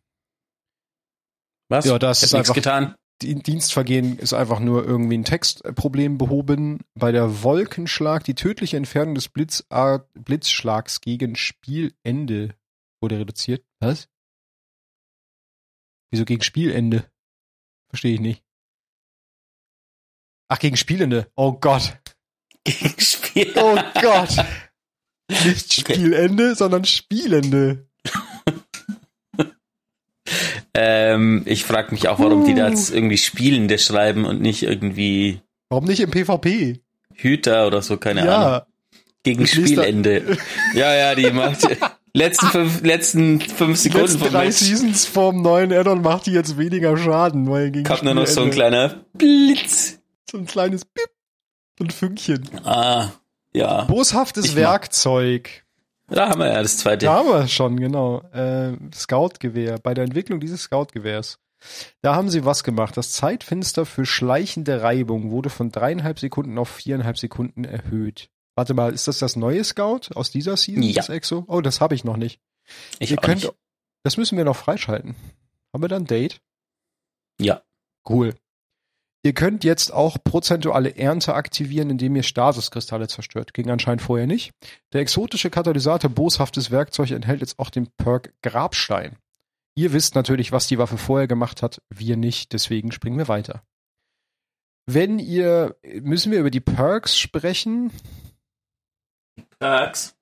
Was? 1.69 1.85
Ja, 1.85 1.99
das 1.99 2.19
ich 2.19 2.23
ist 2.27 2.35
einfach- 2.35 2.53
getan. 2.53 2.95
Die 3.21 3.33
Dienstvergehen 3.33 4.19
ist 4.19 4.33
einfach 4.33 4.59
nur 4.59 4.85
irgendwie 4.85 5.17
ein 5.17 5.23
Textproblem 5.23 6.17
behoben. 6.19 6.81
Bei 6.93 7.11
der 7.11 7.41
Wolkenschlag 7.41 8.23
die 8.23 8.35
tödliche 8.35 8.77
Entfernung 8.77 9.15
des 9.15 9.27
Blitzart 9.27 10.07
Blitzschlags 10.13 11.01
gegen 11.01 11.35
Spielende 11.35 12.55
wurde 13.01 13.19
reduziert. 13.19 13.65
Was? 13.79 14.07
Wieso 16.11 16.25
gegen 16.25 16.43
Spielende? 16.43 17.09
Verstehe 17.89 18.13
ich 18.13 18.19
nicht. 18.19 18.43
Ach, 20.49 20.59
gegen 20.59 20.77
Spielende. 20.77 21.31
Oh 21.35 21.53
Gott. 21.53 21.97
Gegen 22.63 22.99
Spiel. 22.99 23.51
Oh 23.55 23.77
Gott. 24.01 24.35
Nicht 25.29 25.79
Okay. 25.79 25.95
Spielende, 25.95 26.55
sondern 26.55 26.85
Spielende. 26.85 27.86
Ähm, 30.79 31.41
ich 31.45 31.63
frage 31.65 31.91
mich 31.91 32.07
auch, 32.07 32.19
warum 32.19 32.45
die 32.45 32.53
da 32.53 32.67
Uh. 32.67 32.69
jetzt 32.69 32.93
irgendwie 32.93 33.17
Spielende 33.17 33.79
schreiben 33.79 34.25
und 34.25 34.41
nicht 34.41 34.61
irgendwie 34.61 35.41
Warum 35.69 35.85
nicht 35.85 35.99
im 36.01 36.11
PvP? 36.11 36.79
Hüter 37.15 37.65
oder 37.65 37.81
so, 37.81 37.97
keine 37.97 38.21
Ahnung. 38.21 38.33
ja. 38.33 38.65
Gegen 39.23 39.43
Ich 39.43 39.51
Spielende. 39.51 40.37
ja, 40.75 40.93
ja, 40.95 41.15
die 41.15 41.31
macht 41.31 41.67
letzten 42.13 42.45
fünf, 42.47 42.81
letzten 42.83 43.41
fünf 43.41 43.71
Die 43.81 43.89
Sekunden 43.89 44.05
letzten 44.05 44.19
vom 44.19 44.29
drei 44.31 44.45
Match 44.45 44.57
Seasons 44.57 45.05
vom 45.05 45.41
neuen 45.41 45.73
Addon 45.73 46.01
macht 46.01 46.27
die 46.27 46.31
jetzt 46.31 46.57
weniger 46.57 46.95
Schaden, 46.95 47.49
weil 47.49 47.71
gegen 47.71 47.83
kommt 47.83 48.03
nur 48.03 48.13
noch 48.13 48.27
so 48.27 48.43
ein 48.43 48.51
kleiner 48.51 49.03
Blitz. 49.13 49.99
so 50.31 50.37
ein 50.37 50.45
kleines 50.45 50.85
Bip, 50.85 51.09
so 51.79 51.85
ein 51.85 51.89
Fünkchen. 51.89 52.47
Ah, 52.63 53.09
ja. 53.53 53.81
Boshaftes 53.85 54.45
Ich 54.45 54.55
Werkzeug. 54.55 55.65
Da 56.07 56.29
haben 56.29 56.39
wir 56.39 56.47
ja 56.47 56.61
das 56.61 56.77
zweite. 56.77 57.05
Da 57.05 57.15
haben 57.15 57.27
wir 57.29 57.47
schon, 57.47 57.77
genau. 57.79 58.21
Äh, 58.31 58.77
Scout-Gewehr. 58.93 59.77
Bei 59.79 59.93
der 59.93 60.05
Entwicklung 60.05 60.39
dieses 60.39 60.61
Scout-Gewehrs. 60.61 61.39
Da 62.01 62.15
haben 62.15 62.29
sie 62.29 62.45
was 62.45 62.63
gemacht. 62.63 62.95
Das 62.97 63.11
Zeitfenster 63.11 63.85
für 63.85 64.05
schleichende 64.05 64.81
Reibung 64.81 65.31
wurde 65.31 65.49
von 65.49 65.71
dreieinhalb 65.71 66.19
Sekunden 66.19 66.57
auf 66.57 66.69
viereinhalb 66.69 67.17
Sekunden 67.17 67.63
erhöht. 67.65 68.29
Warte 68.55 68.73
mal, 68.73 68.93
ist 68.93 69.07
das 69.07 69.19
das 69.19 69.35
neue 69.35 69.63
Scout 69.63 70.01
aus 70.15 70.31
dieser 70.31 70.55
Season, 70.55 70.83
Ja. 70.83 70.95
das 70.95 71.09
Exo? 71.09 71.43
Oh, 71.47 71.61
das 71.61 71.81
habe 71.81 71.93
ich 71.95 72.03
noch 72.03 72.17
nicht. 72.17 72.39
Ich 72.99 73.11
Ihr 73.11 73.17
könnt, 73.17 73.43
nicht. 73.43 73.53
das 74.03 74.17
müssen 74.17 74.37
wir 74.37 74.45
noch 74.45 74.55
freischalten. 74.55 75.15
Haben 75.73 75.83
wir 75.83 75.89
dann 75.89 76.03
ein 76.03 76.07
Date? 76.07 76.39
Ja. 77.39 77.61
Cool. 78.07 78.33
Ihr 79.27 79.33
könnt 79.33 79.65
jetzt 79.65 79.91
auch 79.91 80.17
prozentuale 80.23 80.95
Ernte 80.95 81.33
aktivieren, 81.33 81.89
indem 81.89 82.15
ihr 82.15 82.23
Stasiskristalle 82.23 83.09
zerstört. 83.09 83.53
Ging 83.53 83.69
anscheinend 83.69 84.01
vorher 84.01 84.25
nicht. 84.25 84.53
Der 84.93 85.01
exotische 85.01 85.49
Katalysator 85.49 86.09
boshaftes 86.09 86.71
Werkzeug 86.71 87.11
enthält 87.11 87.41
jetzt 87.41 87.59
auch 87.59 87.69
den 87.69 87.89
Perk 87.97 88.33
Grabstein. 88.41 89.17
Ihr 89.75 89.91
wisst 89.91 90.15
natürlich, 90.15 90.53
was 90.53 90.67
die 90.67 90.77
Waffe 90.77 90.97
vorher 90.97 91.27
gemacht 91.27 91.61
hat, 91.61 91.81
wir 91.89 92.15
nicht, 92.15 92.53
deswegen 92.53 92.93
springen 92.93 93.17
wir 93.17 93.27
weiter. 93.27 93.63
Wenn 94.85 95.19
ihr, 95.19 95.75
müssen 95.99 96.31
wir 96.31 96.39
über 96.39 96.49
die 96.49 96.61
Perks 96.61 97.19
sprechen. 97.19 97.91
Perks. 99.59 100.16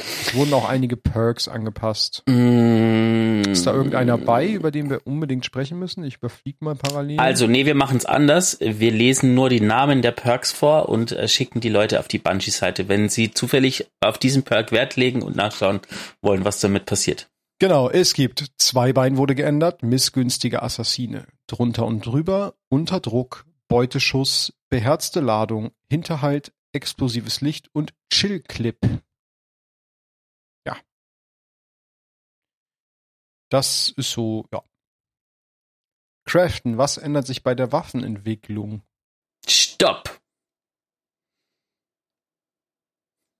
Es 0.00 0.34
wurden 0.34 0.52
auch 0.54 0.68
einige 0.68 0.96
Perks 0.96 1.48
angepasst. 1.48 2.22
Mm. 2.26 3.42
Ist 3.42 3.66
da 3.66 3.72
irgendeiner 3.72 4.18
bei, 4.18 4.48
über 4.48 4.70
den 4.70 4.90
wir 4.90 5.06
unbedingt 5.06 5.44
sprechen 5.44 5.78
müssen? 5.78 6.04
Ich 6.04 6.16
überfliege 6.16 6.58
mal 6.60 6.74
parallel. 6.74 7.18
Also, 7.18 7.46
nee, 7.46 7.66
wir 7.66 7.74
machen 7.74 7.96
es 7.96 8.06
anders. 8.06 8.58
Wir 8.60 8.90
lesen 8.90 9.34
nur 9.34 9.48
die 9.48 9.60
Namen 9.60 10.02
der 10.02 10.12
Perks 10.12 10.52
vor 10.52 10.88
und 10.88 11.12
äh, 11.12 11.28
schicken 11.28 11.60
die 11.60 11.68
Leute 11.68 12.00
auf 12.00 12.08
die 12.08 12.18
Bungie-Seite, 12.18 12.88
wenn 12.88 13.08
sie 13.08 13.32
zufällig 13.32 13.86
auf 14.00 14.18
diesen 14.18 14.42
Perk 14.42 14.72
Wert 14.72 14.96
legen 14.96 15.22
und 15.22 15.36
nachschauen 15.36 15.80
wollen, 16.22 16.44
was 16.44 16.60
damit 16.60 16.86
passiert. 16.86 17.28
Genau, 17.58 17.90
es 17.90 18.14
gibt 18.14 18.46
Zweibein 18.56 19.18
wurde 19.18 19.34
geändert, 19.34 19.82
missgünstige 19.82 20.62
Assassine, 20.62 21.26
drunter 21.46 21.84
und 21.84 22.06
drüber, 22.06 22.54
unter 22.70 23.00
Druck, 23.00 23.44
Beuteschuss, 23.68 24.54
beherzte 24.70 25.20
Ladung, 25.20 25.70
Hinterhalt, 25.90 26.52
explosives 26.72 27.42
Licht 27.42 27.68
und 27.72 27.92
Chill-Clip. 28.10 28.78
Ja. 28.82 28.98
Das 33.50 33.92
ist 33.96 34.10
so, 34.12 34.46
ja. 34.52 34.62
Craften, 36.24 36.78
was 36.78 36.96
ändert 36.96 37.26
sich 37.26 37.42
bei 37.42 37.54
der 37.54 37.72
Waffenentwicklung? 37.72 38.82
Stopp! 39.46 40.20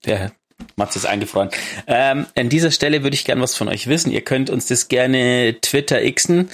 Der 0.05 0.33
Mats 0.77 0.97
ist 0.97 1.07
eingefroren. 1.07 1.51
Ähm, 1.87 2.27
an 2.37 2.49
dieser 2.49 2.71
Stelle 2.71 3.03
würde 3.03 3.15
ich 3.15 3.25
gern 3.25 3.41
was 3.41 3.57
von 3.57 3.69
euch 3.69 3.87
wissen. 3.87 4.11
Ihr 4.13 4.23
könnt 4.25 4.51
uns 4.51 4.67
das 4.67 4.89
gerne 4.89 5.59
Twitter 5.61 6.01
xen. 6.13 6.51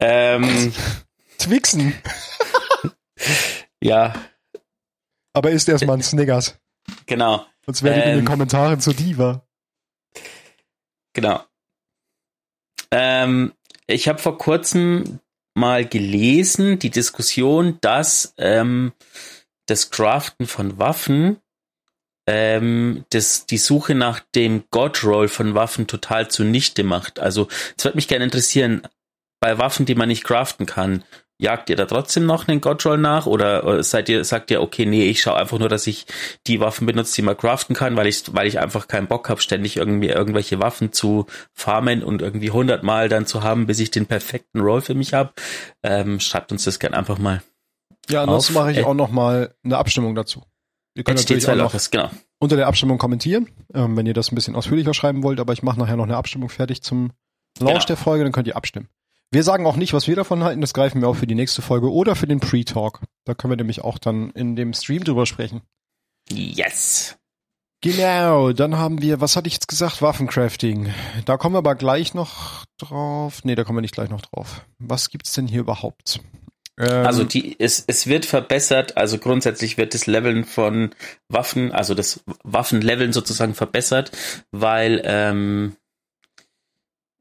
Ähm, 0.00 0.72
Twixen, 1.38 1.94
ja, 3.80 4.12
aber 5.32 5.50
ist 5.50 5.68
erstmal 5.68 5.96
ein 5.96 6.02
Sniggers. 6.02 6.58
genau. 7.06 7.46
Sonst 7.64 7.82
werdet 7.84 8.04
ihr 8.04 8.10
in 8.10 8.18
den 8.18 8.18
Ähm. 8.20 8.24
Kommentaren 8.26 8.80
zu 8.80 8.92
Diva. 8.92 9.46
Genau. 11.12 11.44
Ähm, 12.92 13.52
ich 13.86 14.08
habe 14.08 14.18
vor 14.18 14.38
kurzem 14.38 15.20
mal 15.54 15.86
gelesen, 15.86 16.78
die 16.78 16.90
Diskussion, 16.90 17.78
dass 17.80 18.34
ähm, 18.38 18.92
das 19.66 19.90
Craften 19.90 20.46
von 20.46 20.78
Waffen 20.78 21.38
ähm, 22.28 23.04
das, 23.08 23.46
die 23.46 23.56
Suche 23.56 23.94
nach 23.94 24.20
dem 24.34 24.64
God-Roll 24.70 25.28
von 25.28 25.54
Waffen 25.54 25.86
total 25.86 26.28
zunichte 26.28 26.84
macht. 26.84 27.18
Also, 27.18 27.48
es 27.76 27.84
würde 27.84 27.96
mich 27.96 28.06
gerne 28.06 28.24
interessieren, 28.24 28.82
bei 29.40 29.58
Waffen, 29.58 29.86
die 29.86 29.94
man 29.94 30.08
nicht 30.08 30.24
craften 30.24 30.66
kann, 30.66 31.04
jagt 31.40 31.70
ihr 31.70 31.76
da 31.76 31.86
trotzdem 31.86 32.26
noch 32.26 32.48
einen 32.48 32.60
God-Roll 32.60 32.98
nach 32.98 33.26
oder 33.26 33.64
äh, 33.64 33.82
seid 33.82 34.08
ihr, 34.08 34.24
sagt 34.24 34.50
ihr, 34.50 34.60
okay, 34.60 34.86
nee, 34.86 35.04
ich 35.04 35.20
schaue 35.20 35.36
einfach 35.36 35.58
nur, 35.58 35.68
dass 35.68 35.86
ich 35.86 36.06
die 36.46 36.60
Waffen 36.60 36.86
benutze, 36.86 37.14
die 37.14 37.22
man 37.22 37.36
craften 37.36 37.76
kann, 37.76 37.96
weil 37.96 38.08
ich, 38.08 38.34
weil 38.34 38.46
ich 38.46 38.58
einfach 38.58 38.88
keinen 38.88 39.06
Bock 39.06 39.28
habe, 39.28 39.40
ständig 39.40 39.76
irgendwie 39.76 40.08
irgendwelche 40.08 40.58
Waffen 40.58 40.92
zu 40.92 41.26
farmen 41.54 42.02
und 42.02 42.22
irgendwie 42.22 42.50
hundertmal 42.50 43.08
dann 43.08 43.26
zu 43.26 43.42
haben, 43.42 43.66
bis 43.66 43.78
ich 43.78 43.90
den 43.90 44.06
perfekten 44.06 44.60
Roll 44.60 44.80
für 44.80 44.94
mich 44.94 45.14
habe. 45.14 45.32
Ähm, 45.82 46.18
schreibt 46.20 46.50
uns 46.50 46.64
das 46.64 46.78
gerne 46.78 46.96
einfach 46.96 47.18
mal. 47.18 47.42
Ja, 48.10 48.22
ansonsten 48.22 48.54
mache 48.54 48.72
ich 48.72 48.78
äh, 48.78 48.84
auch 48.84 48.94
noch 48.94 49.10
mal 49.10 49.54
eine 49.64 49.78
Abstimmung 49.78 50.14
dazu. 50.14 50.42
Ihr 50.94 51.04
könnt 51.04 51.18
natürlich 51.18 51.48
auch 51.48 51.54
noch 51.54 51.90
genau. 51.90 52.10
unter 52.40 52.56
der 52.56 52.66
Abstimmung 52.66 52.98
kommentieren, 52.98 53.48
ähm, 53.72 53.96
wenn 53.96 54.06
ihr 54.06 54.14
das 54.14 54.32
ein 54.32 54.34
bisschen 54.34 54.56
ausführlicher 54.56 54.94
schreiben 54.94 55.22
wollt, 55.22 55.38
aber 55.38 55.52
ich 55.52 55.62
mache 55.62 55.78
nachher 55.78 55.96
noch 55.96 56.04
eine 56.04 56.16
Abstimmung 56.16 56.48
fertig 56.48 56.82
zum 56.82 57.12
Launch 57.60 57.74
Genau. 57.74 57.86
der 57.86 57.96
Folge, 57.96 58.24
dann 58.24 58.32
könnt 58.32 58.48
ihr 58.48 58.56
abstimmen. 58.56 58.88
Wir 59.30 59.42
sagen 59.42 59.66
auch 59.66 59.76
nicht, 59.76 59.92
was 59.92 60.08
wir 60.08 60.16
davon 60.16 60.42
halten, 60.42 60.60
das 60.62 60.72
greifen 60.72 61.02
wir 61.02 61.08
auch 61.08 61.16
für 61.16 61.26
die 61.26 61.34
nächste 61.34 61.60
Folge 61.60 61.92
oder 61.92 62.16
für 62.16 62.26
den 62.26 62.40
Pre-Talk. 62.40 63.00
Da 63.24 63.34
können 63.34 63.52
wir 63.52 63.56
nämlich 63.56 63.82
auch 63.82 63.98
dann 63.98 64.30
in 64.30 64.56
dem 64.56 64.72
Stream 64.72 65.04
drüber 65.04 65.26
sprechen. 65.26 65.60
Yes. 66.30 67.16
Genau, 67.80 68.52
dann 68.52 68.76
haben 68.76 69.02
wir, 69.02 69.20
was 69.20 69.36
hatte 69.36 69.46
ich 69.46 69.54
jetzt 69.54 69.68
gesagt? 69.68 70.02
Waffencrafting. 70.02 70.92
Da 71.26 71.36
kommen 71.36 71.54
wir 71.54 71.58
aber 71.58 71.74
gleich 71.74 72.14
noch 72.14 72.64
drauf. 72.78 73.44
Nee, 73.44 73.54
da 73.54 73.64
kommen 73.64 73.76
wir 73.76 73.82
nicht 73.82 73.94
gleich 73.94 74.10
noch 74.10 74.22
drauf. 74.22 74.64
Was 74.78 75.10
gibt's 75.10 75.32
denn 75.34 75.46
hier 75.46 75.60
überhaupt? 75.60 76.20
Ähm, 76.78 77.06
Also 77.06 77.22
die, 77.22 77.54
es, 77.60 77.84
es 77.86 78.06
wird 78.06 78.26
verbessert, 78.26 78.96
also 78.96 79.18
grundsätzlich 79.18 79.76
wird 79.76 79.94
das 79.94 80.06
Leveln 80.06 80.44
von 80.44 80.90
Waffen, 81.28 81.70
also 81.70 81.94
das 81.94 82.20
Waffenleveln 82.42 83.12
sozusagen 83.12 83.54
verbessert, 83.54 84.10
weil 84.50 85.02
ähm, 85.04 85.76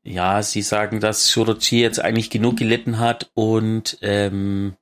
ja, 0.07 0.41
sie 0.41 0.61
sagen, 0.61 0.99
dass 0.99 1.31
Shorochi 1.31 1.81
jetzt 1.81 1.99
eigentlich 1.99 2.29
genug 2.29 2.57
gelitten 2.57 2.97
hat 2.99 3.29
und 3.33 3.97
ähm, 4.01 4.75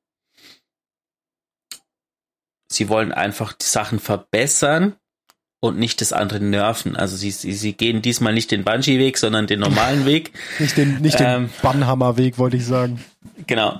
sie 2.71 2.89
wollen 2.89 3.11
einfach 3.11 3.53
die 3.53 3.65
Sachen 3.65 3.99
verbessern 3.99 4.95
und 5.61 5.79
nicht 5.79 5.99
das 6.01 6.13
andere 6.13 6.39
nerven. 6.41 6.95
Also 6.95 7.17
sie, 7.17 7.31
sie, 7.31 7.53
sie 7.53 7.73
gehen 7.73 8.03
diesmal 8.03 8.33
nicht 8.33 8.51
den 8.51 8.63
Bungee-Weg, 8.63 9.17
sondern 9.17 9.47
den 9.47 9.61
normalen 9.61 10.05
Weg. 10.05 10.31
nicht 10.59 10.77
den, 10.77 11.01
nicht 11.01 11.19
den 11.19 11.27
ähm, 11.27 11.49
Bannhammer-Weg, 11.63 12.37
wollte 12.37 12.57
ich 12.57 12.65
sagen. 12.65 13.03
Genau. 13.47 13.79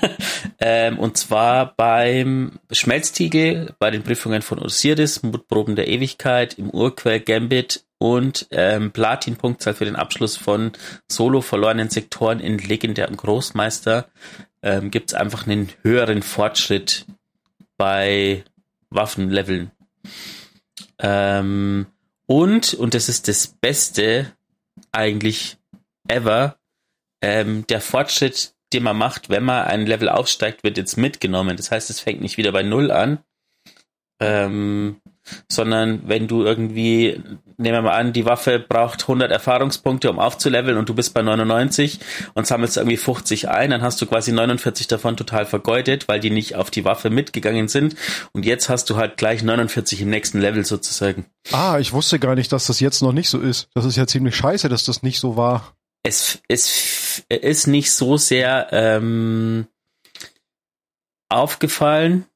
ähm, 0.58 0.98
und 0.98 1.18
zwar 1.18 1.74
beim 1.76 2.52
Schmelztiegel, 2.70 3.74
bei 3.78 3.90
den 3.90 4.02
Prüfungen 4.02 4.40
von 4.40 4.58
Osiris, 4.58 5.22
Mutproben 5.22 5.76
der 5.76 5.88
Ewigkeit, 5.88 6.54
im 6.54 6.70
Urquell 6.70 7.20
Gambit 7.20 7.84
und 7.98 8.46
ähm, 8.50 8.92
Platin-Punktzahl 8.92 9.74
für 9.74 9.84
den 9.84 9.96
Abschluss 9.96 10.36
von 10.36 10.72
solo 11.10 11.40
verlorenen 11.40 11.90
Sektoren 11.90 12.40
in 12.40 12.58
legendärem 12.58 13.16
Großmeister 13.16 14.08
ähm, 14.62 14.90
gibt 14.90 15.10
es 15.10 15.14
einfach 15.14 15.46
einen 15.46 15.68
höheren 15.82 16.22
Fortschritt 16.22 17.06
bei 17.76 18.44
Waffenleveln. 18.90 19.70
Ähm, 20.98 21.86
und, 22.26 22.74
und 22.74 22.94
das 22.94 23.08
ist 23.08 23.28
das 23.28 23.48
Beste 23.48 24.32
eigentlich 24.92 25.56
ever, 26.08 26.56
ähm, 27.20 27.66
der 27.68 27.80
Fortschritt, 27.80 28.54
den 28.72 28.82
man 28.82 28.96
macht, 28.96 29.28
wenn 29.28 29.44
man 29.44 29.66
ein 29.66 29.86
Level 29.86 30.08
aufsteigt, 30.08 30.62
wird 30.62 30.76
jetzt 30.76 30.96
mitgenommen. 30.96 31.56
Das 31.56 31.70
heißt, 31.70 31.90
es 31.90 32.00
fängt 32.00 32.20
nicht 32.20 32.36
wieder 32.36 32.52
bei 32.52 32.62
Null 32.62 32.90
an, 32.90 33.18
ähm, 34.20 35.00
sondern 35.48 36.02
wenn 36.06 36.28
du 36.28 36.44
irgendwie, 36.44 37.22
nehmen 37.56 37.76
wir 37.76 37.82
mal 37.82 37.96
an, 37.96 38.12
die 38.12 38.24
Waffe 38.24 38.58
braucht 38.58 39.02
100 39.02 39.30
Erfahrungspunkte, 39.30 40.10
um 40.10 40.18
aufzuleveln 40.18 40.76
und 40.76 40.88
du 40.88 40.94
bist 40.94 41.14
bei 41.14 41.22
99 41.22 42.00
und 42.34 42.46
sammelst 42.46 42.76
irgendwie 42.76 42.96
50 42.96 43.48
ein, 43.48 43.70
dann 43.70 43.82
hast 43.82 44.00
du 44.00 44.06
quasi 44.06 44.32
49 44.32 44.88
davon 44.88 45.16
total 45.16 45.46
vergeudet, 45.46 46.08
weil 46.08 46.20
die 46.20 46.30
nicht 46.30 46.56
auf 46.56 46.70
die 46.70 46.84
Waffe 46.84 47.10
mitgegangen 47.10 47.68
sind 47.68 47.96
und 48.32 48.44
jetzt 48.44 48.68
hast 48.68 48.90
du 48.90 48.96
halt 48.96 49.16
gleich 49.16 49.42
49 49.42 50.02
im 50.02 50.10
nächsten 50.10 50.40
Level 50.40 50.64
sozusagen. 50.64 51.26
Ah, 51.52 51.78
ich 51.78 51.92
wusste 51.92 52.18
gar 52.18 52.34
nicht, 52.34 52.52
dass 52.52 52.66
das 52.66 52.80
jetzt 52.80 53.02
noch 53.02 53.12
nicht 53.12 53.28
so 53.28 53.40
ist. 53.40 53.68
Das 53.74 53.84
ist 53.84 53.96
ja 53.96 54.06
ziemlich 54.06 54.36
scheiße, 54.36 54.68
dass 54.68 54.84
das 54.84 55.02
nicht 55.02 55.18
so 55.18 55.36
war. 55.36 55.74
Es, 56.02 56.40
es 56.48 57.24
ist 57.28 57.66
nicht 57.66 57.92
so 57.92 58.16
sehr 58.16 58.68
ähm, 58.72 59.66
aufgefallen, 61.28 62.26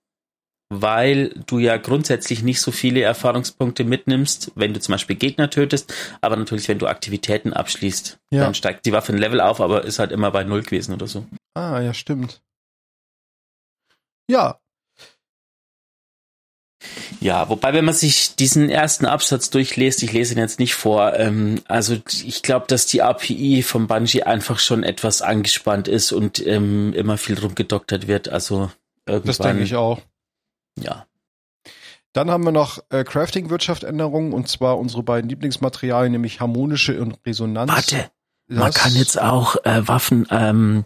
weil 0.80 1.35
du 1.46 1.58
ja 1.58 1.76
grundsätzlich 1.76 2.42
nicht 2.42 2.61
so 2.61 2.72
viele 2.72 3.02
Erfahrungspunkte 3.02 3.85
mitnimmst, 3.85 4.52
wenn 4.54 4.72
du 4.72 4.80
zum 4.80 4.92
Beispiel 4.92 5.16
Gegner 5.16 5.50
tötest, 5.50 5.92
aber 6.20 6.37
natürlich, 6.37 6.68
wenn 6.68 6.78
du 6.78 6.87
Aktivitäten 6.87 7.52
abschließt, 7.52 8.18
ja. 8.30 8.40
dann 8.44 8.54
steigt 8.54 8.87
die 8.87 8.92
Waffe 8.92 9.12
ein 9.12 9.18
Level 9.18 9.40
auf, 9.40 9.61
aber 9.61 9.85
ist 9.85 9.98
halt 9.98 10.12
immer 10.12 10.30
bei 10.30 10.44
Null 10.44 10.62
gewesen 10.62 10.94
oder 10.94 11.06
so. 11.06 11.26
Ah, 11.54 11.80
ja, 11.80 11.92
stimmt. 11.92 12.42
Ja. 14.28 14.58
Ja, 17.20 17.48
wobei, 17.48 17.74
wenn 17.74 17.85
man 17.85 17.94
sich 17.94 18.35
diesen 18.35 18.68
ersten 18.68 19.06
Absatz 19.06 19.50
durchliest, 19.50 20.02
ich 20.02 20.12
lese 20.12 20.35
ihn 20.35 20.40
jetzt 20.40 20.58
nicht 20.58 20.74
vor, 20.74 21.14
ähm, 21.14 21.61
also 21.68 21.96
ich 22.24 22.42
glaube, 22.42 22.66
dass 22.66 22.87
die 22.87 23.02
API 23.02 23.62
von 23.62 23.87
Bungie 23.87 24.24
einfach 24.24 24.58
schon 24.58 24.82
etwas 24.82 25.22
angespannt 25.22 25.87
ist 25.87 26.11
und 26.11 26.44
ähm, 26.44 26.92
immer 26.94 27.18
viel 27.18 27.38
rumgedoktert 27.38 28.08
wird, 28.08 28.28
also 28.28 28.72
irgendwann. 29.06 29.26
Das 29.26 29.38
denke 29.38 29.62
ich 29.62 29.76
auch 29.76 30.00
ja. 30.78 31.06
Dann 32.12 32.30
haben 32.30 32.44
wir 32.44 32.52
noch 32.52 32.78
äh, 32.90 33.04
Crafting-Wirtschaft-Änderungen 33.04 34.32
und 34.32 34.48
zwar 34.48 34.78
unsere 34.78 35.02
beiden 35.02 35.30
Lieblingsmaterialien, 35.30 36.12
nämlich 36.12 36.40
harmonische 36.40 37.00
und 37.00 37.18
Resonanz. 37.24 37.70
Warte, 37.70 38.11
das 38.48 38.58
man 38.58 38.72
kann 38.72 38.94
jetzt 38.94 39.18
auch 39.18 39.56
äh, 39.64 39.88
Waffen, 39.88 40.26
ähm, 40.30 40.85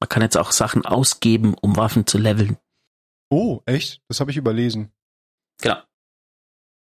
man 0.00 0.08
kann 0.08 0.22
jetzt 0.22 0.38
auch 0.38 0.50
Sachen 0.50 0.86
ausgeben, 0.86 1.54
um 1.60 1.76
Waffen 1.76 2.06
zu 2.06 2.16
leveln. 2.16 2.56
Oh, 3.30 3.60
echt? 3.66 4.00
Das 4.08 4.20
habe 4.20 4.30
ich 4.30 4.36
überlesen. 4.36 4.90
Genau. 5.60 5.76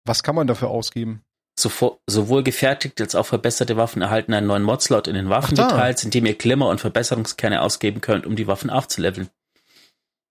Was 0.06 0.24
kann 0.24 0.36
man 0.36 0.48
dafür 0.48 0.70
ausgeben? 0.70 1.24
So, 1.60 2.00
sowohl 2.08 2.44
gefertigte 2.44 3.04
als 3.04 3.16
auch 3.16 3.26
verbesserte 3.26 3.78
Waffen 3.78 4.02
erhalten 4.02 4.34
einen 4.34 4.48
neuen 4.48 4.64
Modslot 4.64 5.08
in 5.08 5.16
den 5.16 5.30
Waffendetails, 5.30 6.04
in 6.04 6.12
dem 6.12 6.26
ihr 6.26 6.36
Glimmer 6.36 6.70
und 6.70 6.82
Verbesserungskerne 6.82 7.62
ausgeben 7.62 8.02
könnt, 8.02 8.26
um 8.26 8.36
die 8.36 8.48
Waffen 8.48 8.70
aufzuleveln. 8.70 9.30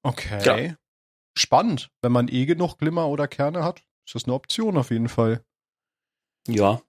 Okay. 0.02 0.68
Ja 0.68 0.74
spannend. 1.34 1.90
Wenn 2.02 2.12
man 2.12 2.28
eh 2.28 2.46
genug 2.46 2.76
Glimmer 2.76 3.08
oder 3.08 3.28
Kerne 3.28 3.64
hat, 3.64 3.82
ist 4.06 4.14
das 4.14 4.24
eine 4.24 4.34
Option 4.34 4.76
auf 4.76 4.90
jeden 4.90 5.08
Fall. 5.08 5.44
Ja. 6.46 6.80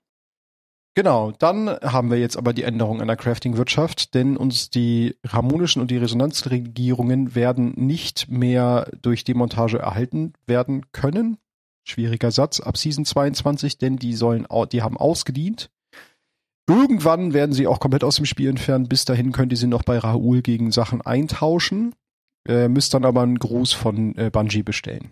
Genau, 0.93 1.31
dann 1.31 1.69
haben 1.69 2.11
wir 2.11 2.19
jetzt 2.19 2.35
aber 2.35 2.51
die 2.51 2.63
Änderung 2.63 2.99
an 2.99 3.07
der 3.07 3.15
Crafting-Wirtschaft, 3.15 4.13
denn 4.13 4.35
uns 4.35 4.69
die 4.69 5.15
harmonischen 5.25 5.81
und 5.81 5.89
die 5.89 5.97
Resonanzregierungen 5.97 7.33
werden 7.33 7.73
nicht 7.77 8.29
mehr 8.29 8.91
durch 9.01 9.23
Demontage 9.23 9.79
erhalten 9.79 10.33
werden 10.47 10.91
können. 10.91 11.37
Schwieriger 11.83 12.31
Satz 12.31 12.59
ab 12.59 12.77
Season 12.77 13.05
22, 13.05 13.77
denn 13.77 13.97
die 13.97 14.13
sollen, 14.13 14.45
die 14.71 14.81
haben 14.81 14.97
ausgedient. 14.97 15.71
Irgendwann 16.67 17.33
werden 17.33 17.53
sie 17.53 17.67
auch 17.67 17.79
komplett 17.79 18.03
aus 18.03 18.17
dem 18.17 18.25
Spiel 18.25 18.49
entfernen. 18.49 18.87
Bis 18.87 19.05
dahin 19.05 19.31
könnt 19.31 19.51
ihr 19.51 19.57
sie 19.57 19.67
noch 19.67 19.83
bei 19.83 19.97
Raoul 19.97 20.41
gegen 20.41 20.71
Sachen 20.71 21.01
eintauschen. 21.01 21.95
Äh, 22.47 22.67
müsst 22.67 22.93
dann 22.93 23.05
aber 23.05 23.21
einen 23.21 23.39
Gruß 23.39 23.73
von 23.73 24.15
äh, 24.17 24.29
Bungie 24.31 24.63
bestellen. 24.63 25.11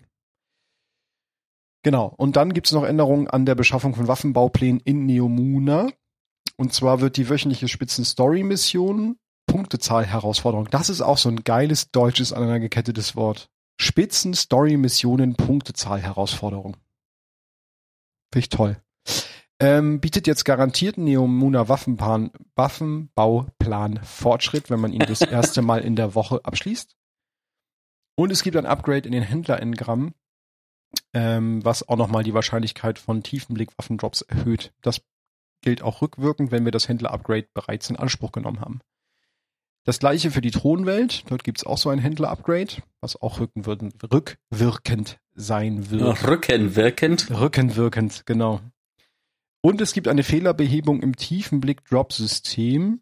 Genau. 1.82 2.12
Und 2.16 2.36
dann 2.36 2.52
gibt 2.52 2.66
es 2.66 2.72
noch 2.72 2.84
Änderungen 2.84 3.28
an 3.28 3.46
der 3.46 3.54
Beschaffung 3.54 3.94
von 3.94 4.08
Waffenbauplänen 4.08 4.80
in 4.84 5.06
Neomuna. 5.06 5.88
Und 6.56 6.74
zwar 6.74 7.00
wird 7.00 7.16
die 7.16 7.28
wöchentliche 7.28 7.68
Spitzen-Story-Mission 7.68 9.16
Punktezahl-Herausforderung. 9.46 10.68
Das 10.70 10.90
ist 10.90 11.00
auch 11.00 11.18
so 11.18 11.28
ein 11.28 11.42
geiles 11.42 11.90
deutsches 11.90 12.32
aneinandergekettetes 12.32 13.16
Wort. 13.16 13.48
Spitzen-Story-Missionen 13.80 15.36
Punktezahl-Herausforderung. 15.36 16.76
Finde 18.32 18.44
ich 18.44 18.48
toll. 18.50 18.76
Ähm, 19.58 20.00
bietet 20.00 20.26
jetzt 20.26 20.44
garantiert 20.44 20.98
Neomuna 20.98 21.68
Waffenplan, 21.68 22.30
Waffenbauplan 22.54 24.00
Fortschritt, 24.02 24.70
wenn 24.70 24.80
man 24.80 24.92
ihn 24.92 25.00
das 25.00 25.20
erste 25.20 25.62
Mal 25.62 25.80
in 25.80 25.96
der 25.96 26.14
Woche 26.14 26.40
abschließt. 26.44 26.96
Und 28.20 28.30
es 28.30 28.42
gibt 28.42 28.58
ein 28.58 28.66
Upgrade 28.66 29.06
in 29.06 29.12
den 29.12 29.22
Händler-Engramm, 29.22 30.12
ähm, 31.14 31.64
was 31.64 31.88
auch 31.88 31.96
nochmal 31.96 32.22
die 32.22 32.34
Wahrscheinlichkeit 32.34 32.98
von 32.98 33.22
Tiefenblick-Waffendrops 33.22 34.20
erhöht. 34.20 34.74
Das 34.82 35.00
gilt 35.62 35.80
auch 35.80 36.02
rückwirkend, 36.02 36.52
wenn 36.52 36.66
wir 36.66 36.70
das 36.70 36.86
Händler-Upgrade 36.86 37.48
bereits 37.54 37.88
in 37.88 37.96
Anspruch 37.96 38.30
genommen 38.30 38.60
haben. 38.60 38.80
Das 39.84 40.00
gleiche 40.00 40.30
für 40.30 40.42
die 40.42 40.50
Thronwelt. 40.50 41.24
Dort 41.30 41.44
gibt 41.44 41.56
es 41.56 41.64
auch 41.64 41.78
so 41.78 41.88
ein 41.88 41.98
Händler-Upgrade, 41.98 42.82
was 43.00 43.16
auch 43.16 43.40
rückwirkend 43.40 45.18
sein 45.32 45.90
wird. 45.90 46.26
Rückenwirkend? 46.26 47.30
Rückenwirkend, 47.30 48.26
genau. 48.26 48.60
Und 49.62 49.80
es 49.80 49.94
gibt 49.94 50.08
eine 50.08 50.24
Fehlerbehebung 50.24 51.02
im 51.02 51.16
Tiefenblick-Drop-System 51.16 53.00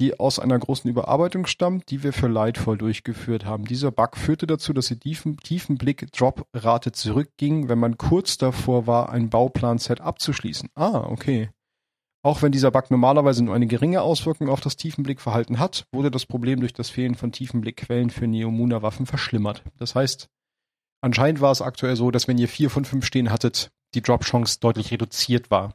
die 0.00 0.18
aus 0.18 0.38
einer 0.38 0.58
großen 0.58 0.90
Überarbeitung 0.90 1.46
stammt, 1.46 1.90
die 1.90 2.02
wir 2.02 2.14
für 2.14 2.26
Lightfall 2.26 2.78
durchgeführt 2.78 3.44
haben. 3.44 3.66
Dieser 3.66 3.92
Bug 3.92 4.16
führte 4.16 4.46
dazu, 4.46 4.72
dass 4.72 4.88
die 4.88 4.98
tiefen, 4.98 5.36
tiefen 5.36 5.76
Blick 5.76 6.10
Drop-Rate 6.12 6.92
zurückging, 6.92 7.68
wenn 7.68 7.78
man 7.78 7.98
kurz 7.98 8.38
davor 8.38 8.86
war, 8.86 9.10
ein 9.10 9.28
Bauplan-Set 9.28 10.00
abzuschließen. 10.00 10.70
Ah, 10.74 11.04
okay. 11.06 11.50
Auch 12.22 12.42
wenn 12.42 12.52
dieser 12.52 12.70
Bug 12.70 12.90
normalerweise 12.90 13.44
nur 13.44 13.54
eine 13.54 13.66
geringe 13.66 14.02
Auswirkung 14.02 14.48
auf 14.48 14.60
das 14.60 14.76
Tiefenblickverhalten 14.76 15.58
hat, 15.58 15.86
wurde 15.92 16.10
das 16.10 16.26
Problem 16.26 16.60
durch 16.60 16.72
das 16.72 16.88
Fehlen 16.88 17.14
von 17.14 17.32
Tiefenblickquellen 17.32 18.10
für 18.10 18.26
Neomuna-Waffen 18.26 19.06
verschlimmert. 19.06 19.62
Das 19.76 19.94
heißt, 19.94 20.28
anscheinend 21.02 21.42
war 21.42 21.52
es 21.52 21.62
aktuell 21.62 21.96
so, 21.96 22.10
dass 22.10 22.26
wenn 22.26 22.38
ihr 22.38 22.48
vier 22.48 22.70
von 22.70 22.86
fünf 22.86 23.04
stehen 23.04 23.30
hattet, 23.30 23.70
die 23.94 24.02
Drop-Chance 24.02 24.60
deutlich 24.60 24.90
reduziert 24.90 25.50
war. 25.50 25.74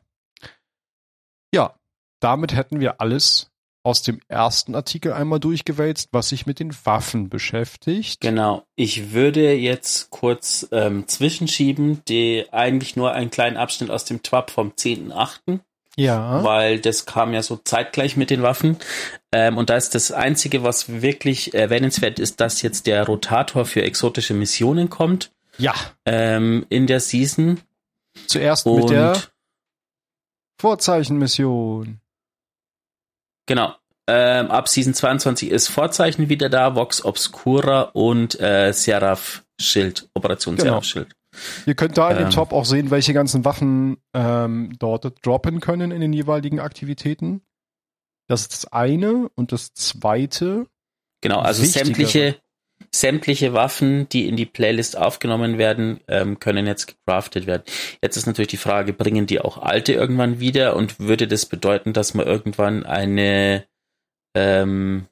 Ja, 1.54 1.76
damit 2.20 2.56
hätten 2.56 2.80
wir 2.80 3.02
alles 3.02 3.52
aus 3.86 4.02
dem 4.02 4.20
ersten 4.28 4.74
Artikel 4.74 5.14
einmal 5.14 5.40
durchgewälzt, 5.40 6.10
was 6.12 6.30
sich 6.30 6.48
mit 6.48 6.60
den 6.60 6.76
Waffen 6.86 7.30
beschäftigt. 7.30 8.20
Genau. 8.20 8.64
Ich 8.76 9.14
würde 9.14 9.54
jetzt 9.54 10.10
kurz 10.10 10.68
ähm, 10.72 11.08
zwischenschieben, 11.08 12.02
die 12.08 12.46
eigentlich 12.52 12.96
nur 12.96 13.12
einen 13.12 13.30
kleinen 13.30 13.58
Abschnitt 13.58 13.92
aus 13.92 14.04
dem 14.04 14.24
TWAP 14.24 14.50
vom 14.50 14.72
10.8. 14.72 15.60
Ja. 15.98 16.44
Weil 16.44 16.80
das 16.80 17.06
kam 17.06 17.32
ja 17.32 17.44
so 17.44 17.58
zeitgleich 17.58 18.18
mit 18.18 18.32
den 18.32 18.42
Waffen. 18.42 18.78
Ähm, 19.32 19.56
und 19.56 19.70
da 19.70 19.76
ist 19.76 19.94
das 19.94 20.12
Einzige, 20.12 20.64
was 20.64 21.04
wirklich 21.04 21.54
erwähnenswert 21.54 22.18
ist, 22.18 22.42
dass 22.42 22.64
jetzt 22.64 22.88
der 22.88 23.06
Rotator 23.06 23.66
für 23.66 23.84
exotische 23.84 24.34
Missionen 24.34 24.90
kommt. 24.90 25.32
Ja. 25.60 25.76
Ähm, 26.06 26.66
in 26.70 26.88
der 26.88 27.00
Season. 27.00 27.62
Zuerst 28.26 28.66
und 28.66 28.82
mit 28.82 28.90
der 28.90 29.16
Vorzeichenmission. 30.60 32.00
Genau. 33.46 33.76
Ähm, 34.08 34.52
ab 34.52 34.68
Season 34.68 34.94
22 34.94 35.50
ist 35.50 35.68
Vorzeichen 35.68 36.30
wieder 36.30 36.50
da, 36.50 36.76
Vox 36.76 37.04
Obscura 37.04 37.82
und 37.94 38.40
äh, 38.40 38.72
Seraph 38.72 39.44
Schild, 39.60 40.10
Operation 40.14 40.56
genau. 40.56 40.70
Seraph 40.70 40.86
Schild. 40.86 41.16
Ihr 41.66 41.76
könnt 41.76 41.98
da 41.98 42.12
in 42.12 42.18
dem 42.18 42.26
ähm, 42.26 42.32
Top 42.32 42.54
auch 42.54 42.66
sehen, 42.66 42.92
welche 42.92 43.14
ganzen 43.14 43.44
Waffen 43.46 43.98
ähm, 44.14 44.76
dort 44.80 45.26
droppen 45.26 45.60
können 45.60 45.92
in 45.92 46.02
den 46.02 46.14
jeweiligen 46.14 46.60
Aktivitäten. 46.60 47.42
Das 48.28 48.42
ist 48.42 48.54
das 48.54 48.66
eine 48.72 49.30
und 49.36 49.52
das 49.52 49.74
zweite. 49.74 50.68
Genau, 51.22 51.40
also 51.40 51.64
sämtliche 51.64 52.38
sämtliche 52.94 53.54
Waffen, 53.54 54.10
die 54.10 54.28
in 54.28 54.36
die 54.36 54.46
Playlist 54.46 54.98
aufgenommen 54.98 55.58
werden, 55.58 56.00
ähm, 56.08 56.40
können 56.40 56.68
jetzt 56.68 56.88
gecraftet 56.88 57.48
werden. 57.48 57.64
Jetzt 58.02 58.18
ist 58.18 58.26
natürlich 58.26 58.50
die 58.50 58.58
Frage, 58.58 58.94
bringen 58.94 59.26
die 59.26 59.40
auch 59.40 59.58
alte 59.58 59.94
irgendwann 59.94 60.40
wieder 60.40 60.76
und 60.76 61.00
würde 61.00 61.28
das 61.28 61.46
bedeuten, 61.46 61.94
dass 61.94 62.14
man 62.14 62.26
irgendwann 62.26 62.86
eine 62.86 63.66
ähm, 64.36 65.08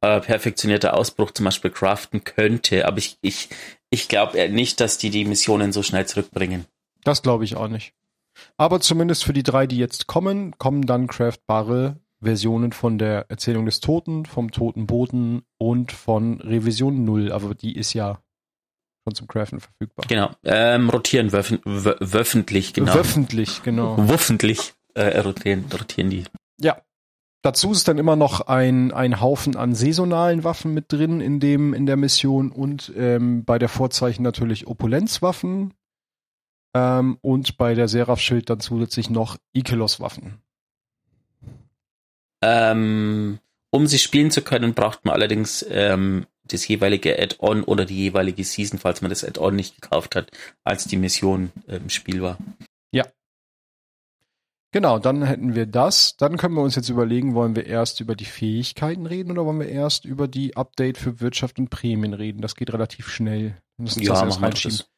äh, 0.00 0.20
perfektionierter 0.20 0.94
Ausbruch 0.94 1.30
zum 1.32 1.44
Beispiel 1.44 1.70
craften 1.70 2.24
könnte? 2.24 2.86
Aber 2.86 2.98
ich, 2.98 3.18
ich, 3.20 3.48
ich 3.90 4.08
glaube 4.08 4.48
nicht, 4.48 4.80
dass 4.80 4.98
die 4.98 5.10
die 5.10 5.24
Missionen 5.24 5.72
so 5.72 5.82
schnell 5.82 6.06
zurückbringen. 6.06 6.66
Das 7.04 7.22
glaube 7.22 7.44
ich 7.44 7.56
auch 7.56 7.68
nicht. 7.68 7.92
Aber 8.56 8.80
zumindest 8.80 9.24
für 9.24 9.32
die 9.32 9.42
drei, 9.42 9.66
die 9.66 9.78
jetzt 9.78 10.06
kommen, 10.06 10.58
kommen 10.58 10.86
dann 10.86 11.06
craftbare 11.06 11.96
Versionen 12.20 12.72
von 12.72 12.98
der 12.98 13.26
Erzählung 13.30 13.66
des 13.66 13.80
Toten, 13.80 14.26
vom 14.26 14.50
Toten 14.50 14.86
Boten 14.86 15.42
und 15.58 15.92
von 15.92 16.40
Revision 16.40 17.04
0. 17.04 17.32
Aber 17.32 17.54
die 17.54 17.76
ist 17.76 17.92
ja 17.92 18.20
schon 19.04 19.14
zum 19.14 19.28
Craften 19.28 19.60
verfügbar. 19.60 20.06
Genau. 20.08 20.30
Ähm, 20.44 20.90
rotieren 20.90 21.32
wöffen, 21.32 21.60
wöffentlich, 21.64 22.72
genau. 22.72 22.94
Wöffentlich, 22.94 23.62
genau. 23.62 23.96
Wöffentlich 24.08 24.74
äh, 24.94 25.18
rotieren, 25.18 25.64
rotieren 25.72 26.10
die. 26.10 26.24
Ja. 26.60 26.80
Dazu 27.42 27.70
ist 27.70 27.86
dann 27.86 27.98
immer 27.98 28.16
noch 28.16 28.40
ein, 28.40 28.90
ein 28.90 29.20
Haufen 29.20 29.54
an 29.54 29.74
saisonalen 29.74 30.42
Waffen 30.42 30.74
mit 30.74 30.92
drin 30.92 31.20
in 31.20 31.38
dem, 31.38 31.74
in 31.74 31.86
der 31.86 31.96
Mission 31.96 32.50
und 32.50 32.92
ähm, 32.96 33.44
bei 33.44 33.58
der 33.58 33.68
Vorzeichen 33.68 34.24
natürlich 34.24 34.66
Opulenzwaffen, 34.66 35.72
ähm, 36.76 37.18
und 37.22 37.56
bei 37.56 37.74
der 37.74 37.88
Seraph-Schild 37.88 38.50
dann 38.50 38.60
zusätzlich 38.60 39.08
noch 39.08 39.38
Ikelos-Waffen. 39.54 40.42
Ähm, 42.46 43.40
um 43.70 43.88
sie 43.88 43.98
spielen 43.98 44.30
zu 44.30 44.40
können, 44.40 44.72
braucht 44.72 45.04
man 45.04 45.14
allerdings 45.14 45.66
ähm, 45.68 46.26
das 46.44 46.68
jeweilige 46.68 47.20
Add-on 47.20 47.64
oder 47.64 47.84
die 47.84 47.96
jeweilige 47.96 48.44
Season, 48.44 48.78
falls 48.78 49.02
man 49.02 49.08
das 49.08 49.24
Add-on 49.24 49.56
nicht 49.56 49.80
gekauft 49.80 50.14
hat, 50.14 50.30
als 50.62 50.84
die 50.84 50.96
Mission 50.96 51.50
im 51.66 51.74
ähm, 51.74 51.88
Spiel 51.90 52.22
war. 52.22 52.38
Ja. 52.92 53.04
Genau, 54.72 55.00
dann 55.00 55.24
hätten 55.24 55.56
wir 55.56 55.66
das. 55.66 56.16
Dann 56.16 56.36
können 56.36 56.54
wir 56.54 56.62
uns 56.62 56.76
jetzt 56.76 56.88
überlegen, 56.88 57.34
wollen 57.34 57.56
wir 57.56 57.66
erst 57.66 57.98
über 58.00 58.14
die 58.14 58.24
Fähigkeiten 58.24 59.06
reden 59.06 59.32
oder 59.32 59.44
wollen 59.44 59.58
wir 59.58 59.68
erst 59.68 60.04
über 60.04 60.28
die 60.28 60.56
Update 60.56 60.98
für 60.98 61.20
Wirtschaft 61.20 61.58
und 61.58 61.68
Prämien 61.68 62.14
reden? 62.14 62.42
Das 62.42 62.54
geht 62.54 62.72
relativ 62.72 63.08
schnell. 63.08 63.56
ja, 63.78 64.24
machen 64.24 64.40
wir 64.40 64.50
das. 64.50 64.88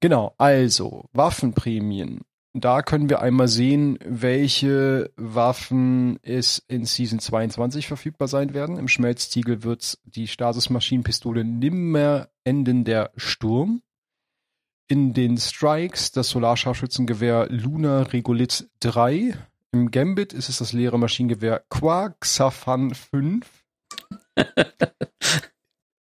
Genau, 0.00 0.34
also 0.38 1.08
Waffenprämien. 1.12 2.20
Da 2.56 2.82
können 2.82 3.10
wir 3.10 3.20
einmal 3.20 3.48
sehen, 3.48 3.98
welche 4.04 5.10
Waffen 5.16 6.20
es 6.22 6.62
in 6.68 6.84
Season 6.84 7.18
22 7.18 7.88
verfügbar 7.88 8.28
sein 8.28 8.54
werden. 8.54 8.78
Im 8.78 8.86
Schmelztiegel 8.86 9.64
wird 9.64 9.98
die 10.04 10.28
Stasis-Maschinenpistole 10.28 11.44
Nimmer 11.44 12.28
enden 12.44 12.84
der 12.84 13.10
Sturm. 13.16 13.82
In 14.86 15.14
den 15.14 15.36
Strikes 15.36 16.12
das 16.12 16.28
Solarscharfschützengewehr 16.28 17.48
Luna 17.50 18.02
Regolith 18.02 18.70
3. 18.78 19.34
Im 19.72 19.90
Gambit 19.90 20.32
ist 20.32 20.48
es 20.48 20.58
das 20.58 20.72
leere 20.72 20.98
Maschinengewehr 20.98 21.64
Quaxafan 21.70 22.94
5. 22.94 23.64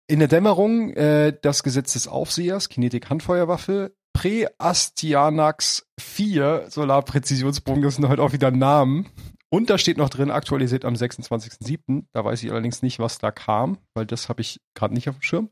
In 0.07 0.19
der 0.19 0.27
Dämmerung 0.27 0.91
äh, 0.95 1.33
das 1.41 1.63
Gesetz 1.63 1.93
des 1.93 2.09
Aufsehers, 2.09 2.67
Kinetik-Handfeuerwaffe, 2.67 3.93
Preastianax 4.21 5.87
4, 5.99 6.65
Solarpräzisionsbogen, 6.69 7.81
das 7.81 7.95
sind 7.95 8.07
heute 8.07 8.21
auch 8.21 8.33
wieder 8.33 8.51
Namen. 8.51 9.09
Und 9.49 9.71
da 9.71 9.79
steht 9.79 9.97
noch 9.97 10.09
drin, 10.09 10.29
aktualisiert 10.29 10.85
am 10.85 10.93
26.07. 10.93 12.05
Da 12.13 12.23
weiß 12.23 12.43
ich 12.43 12.51
allerdings 12.51 12.83
nicht, 12.83 12.99
was 12.99 13.17
da 13.17 13.31
kam, 13.31 13.79
weil 13.95 14.05
das 14.05 14.29
habe 14.29 14.41
ich 14.41 14.61
gerade 14.75 14.93
nicht 14.93 15.09
auf 15.09 15.15
dem 15.15 15.23
Schirm. 15.23 15.49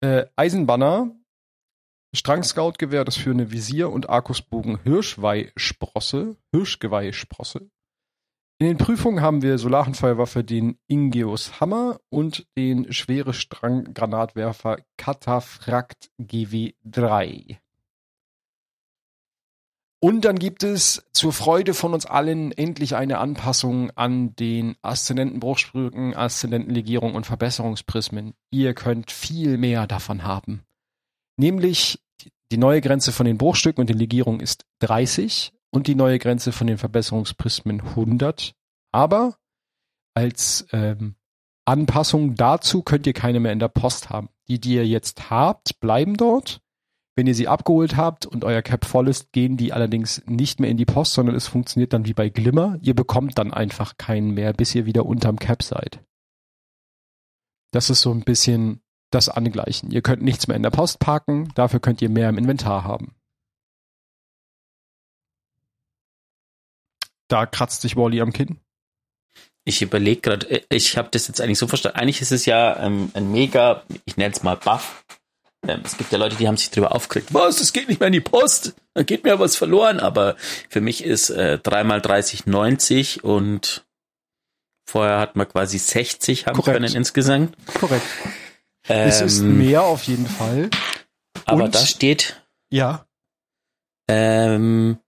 Äh, 0.00 0.26
Eisenbanner, 0.34 1.12
Strangscout-Gewehr, 2.12 3.04
das 3.04 3.16
führende 3.16 3.52
Visier 3.52 3.88
und 3.92 4.10
Arkusbogen 4.10 4.80
Hirschweihsprosse, 4.82 6.36
Hirschgeweihsprosse. 6.52 7.70
In 8.58 8.66
den 8.66 8.78
Prüfungen 8.78 9.20
haben 9.20 9.42
wir 9.42 9.58
Solarenfeuerwaffe 9.58 10.42
den 10.42 10.76
Ingeus 10.88 11.60
Hammer 11.60 12.00
und 12.10 12.48
den 12.56 12.92
schwere 12.92 13.32
Stranggranatwerfer 13.32 14.78
Cataphrakt 14.96 16.10
GW3. 16.20 17.58
Und 20.04 20.24
dann 20.24 20.36
gibt 20.36 20.64
es 20.64 21.04
zur 21.12 21.32
Freude 21.32 21.74
von 21.74 21.94
uns 21.94 22.06
allen 22.06 22.50
endlich 22.50 22.96
eine 22.96 23.18
Anpassung 23.18 23.92
an 23.92 24.34
den 24.34 24.74
Aszendentenbruchsprücken, 24.82 26.16
Aszendentenlegierung 26.16 27.14
und 27.14 27.24
Verbesserungsprismen. 27.24 28.34
Ihr 28.50 28.74
könnt 28.74 29.12
viel 29.12 29.58
mehr 29.58 29.86
davon 29.86 30.24
haben. 30.24 30.64
Nämlich 31.36 32.02
die 32.50 32.56
neue 32.56 32.80
Grenze 32.80 33.12
von 33.12 33.26
den 33.26 33.38
Bruchstücken 33.38 33.80
und 33.80 33.90
den 33.90 33.98
Legierungen 33.98 34.40
ist 34.40 34.64
30 34.80 35.52
und 35.70 35.86
die 35.86 35.94
neue 35.94 36.18
Grenze 36.18 36.50
von 36.50 36.66
den 36.66 36.78
Verbesserungsprismen 36.78 37.80
100. 37.80 38.56
Aber 38.90 39.36
als 40.14 40.66
ähm, 40.72 41.14
Anpassung 41.64 42.34
dazu 42.34 42.82
könnt 42.82 43.06
ihr 43.06 43.12
keine 43.12 43.38
mehr 43.38 43.52
in 43.52 43.60
der 43.60 43.68
Post 43.68 44.10
haben. 44.10 44.30
Die, 44.48 44.60
die 44.60 44.74
ihr 44.74 44.86
jetzt 44.86 45.30
habt, 45.30 45.78
bleiben 45.78 46.16
dort. 46.16 46.60
Wenn 47.14 47.26
ihr 47.26 47.34
sie 47.34 47.48
abgeholt 47.48 47.96
habt 47.96 48.24
und 48.24 48.44
euer 48.44 48.62
Cap 48.62 48.86
voll 48.86 49.08
ist, 49.08 49.32
gehen 49.32 49.58
die 49.58 49.72
allerdings 49.72 50.22
nicht 50.26 50.60
mehr 50.60 50.70
in 50.70 50.78
die 50.78 50.86
Post, 50.86 51.12
sondern 51.12 51.36
es 51.36 51.46
funktioniert 51.46 51.92
dann 51.92 52.06
wie 52.06 52.14
bei 52.14 52.30
Glimmer. 52.30 52.78
Ihr 52.80 52.94
bekommt 52.94 53.36
dann 53.38 53.52
einfach 53.52 53.98
keinen 53.98 54.30
mehr, 54.30 54.54
bis 54.54 54.74
ihr 54.74 54.86
wieder 54.86 55.04
unterm 55.04 55.38
Cap 55.38 55.62
seid. 55.62 56.02
Das 57.70 57.90
ist 57.90 58.00
so 58.00 58.12
ein 58.12 58.22
bisschen 58.22 58.80
das 59.10 59.28
Angleichen. 59.28 59.90
Ihr 59.90 60.00
könnt 60.00 60.22
nichts 60.22 60.48
mehr 60.48 60.56
in 60.56 60.62
der 60.62 60.70
Post 60.70 61.00
parken, 61.00 61.52
dafür 61.54 61.80
könnt 61.80 62.00
ihr 62.00 62.08
mehr 62.08 62.30
im 62.30 62.38
Inventar 62.38 62.84
haben. 62.84 63.14
Da 67.28 67.46
kratzt 67.46 67.82
sich 67.82 67.96
Wally 67.96 68.20
am 68.20 68.32
Kinn. 68.32 68.60
Ich 69.64 69.80
überlege 69.80 70.20
gerade, 70.20 70.50
äh, 70.50 70.62
ich 70.70 70.96
habe 70.96 71.08
das 71.10 71.28
jetzt 71.28 71.40
eigentlich 71.40 71.58
so 71.58 71.66
verstanden. 71.66 71.98
Eigentlich 71.98 72.20
ist 72.20 72.32
es 72.32 72.46
ja 72.46 72.76
ähm, 72.84 73.10
ein 73.14 73.30
mega, 73.30 73.84
ich 74.04 74.16
nenne 74.16 74.34
es 74.34 74.42
mal 74.42 74.56
Buff. 74.56 75.04
Ähm, 75.66 75.82
es 75.84 75.96
gibt 75.96 76.10
ja 76.12 76.18
Leute, 76.18 76.36
die 76.36 76.48
haben 76.48 76.56
sich 76.56 76.70
darüber 76.70 76.94
aufgeregt. 76.94 77.32
Was, 77.32 77.60
es 77.60 77.72
geht 77.72 77.88
nicht 77.88 78.00
mehr 78.00 78.08
in 78.08 78.12
die 78.12 78.20
Post, 78.20 78.74
da 78.94 79.02
geht 79.02 79.24
mir 79.24 79.38
was 79.38 79.56
verloren. 79.56 80.00
Aber 80.00 80.36
für 80.68 80.80
mich 80.80 81.04
ist 81.04 81.30
äh, 81.30 81.58
3x30 81.62 82.42
90 82.46 83.24
und 83.24 83.84
vorher 84.84 85.18
hat 85.18 85.36
man 85.36 85.48
quasi 85.48 85.78
60 85.78 86.46
haben 86.46 86.56
Korrekt. 86.56 86.76
können 86.76 86.94
insgesamt. 86.94 87.56
Korrekt. 87.78 88.06
Ähm, 88.88 89.08
es 89.08 89.20
ist 89.20 89.42
mehr 89.42 89.82
auf 89.82 90.02
jeden 90.04 90.26
Fall. 90.26 90.70
Aber 91.44 91.64
und, 91.64 91.74
da 91.74 91.86
steht. 91.86 92.42
Ja. 92.70 93.06
Ähm, 94.08 94.98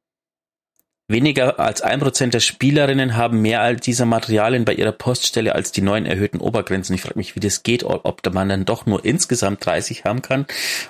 Weniger 1.07 1.61
als 1.61 1.83
ein 1.83 2.01
Prozent 2.01 2.33
der 2.33 2.41
Spielerinnen 2.41 3.15
haben 3.15 3.43
mehr 3.43 3.61
all 3.61 3.77
dieser 3.77 4.07
Materialien 4.07 4.65
bei 4.65 4.73
ihrer 4.73 4.93
Poststelle 4.93 5.55
als 5.55 5.71
die 5.71 5.83
neuen 5.83 6.07
erhöhten 6.07 6.41
Obergrenzen. 6.41 6.95
Ich 6.95 7.03
frage 7.03 7.19
mich, 7.19 7.37
wie 7.37 7.41
das 7.41 7.63
geht, 7.63 7.85
ob 7.85 8.33
man 8.33 8.49
dann 8.49 8.65
doch 8.65 8.87
nur 8.87 9.05
insgesamt 9.05 9.65
30 9.67 10.05
haben 10.05 10.23
kann, 10.23 10.47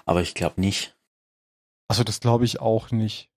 aber 0.07 0.23
ich 0.23 0.35
glaube 0.35 0.61
nicht. 0.61 0.97
Also 1.89 2.05
das 2.05 2.21
glaube 2.21 2.45
ich 2.45 2.61
auch 2.61 2.93
nicht. 2.93 3.29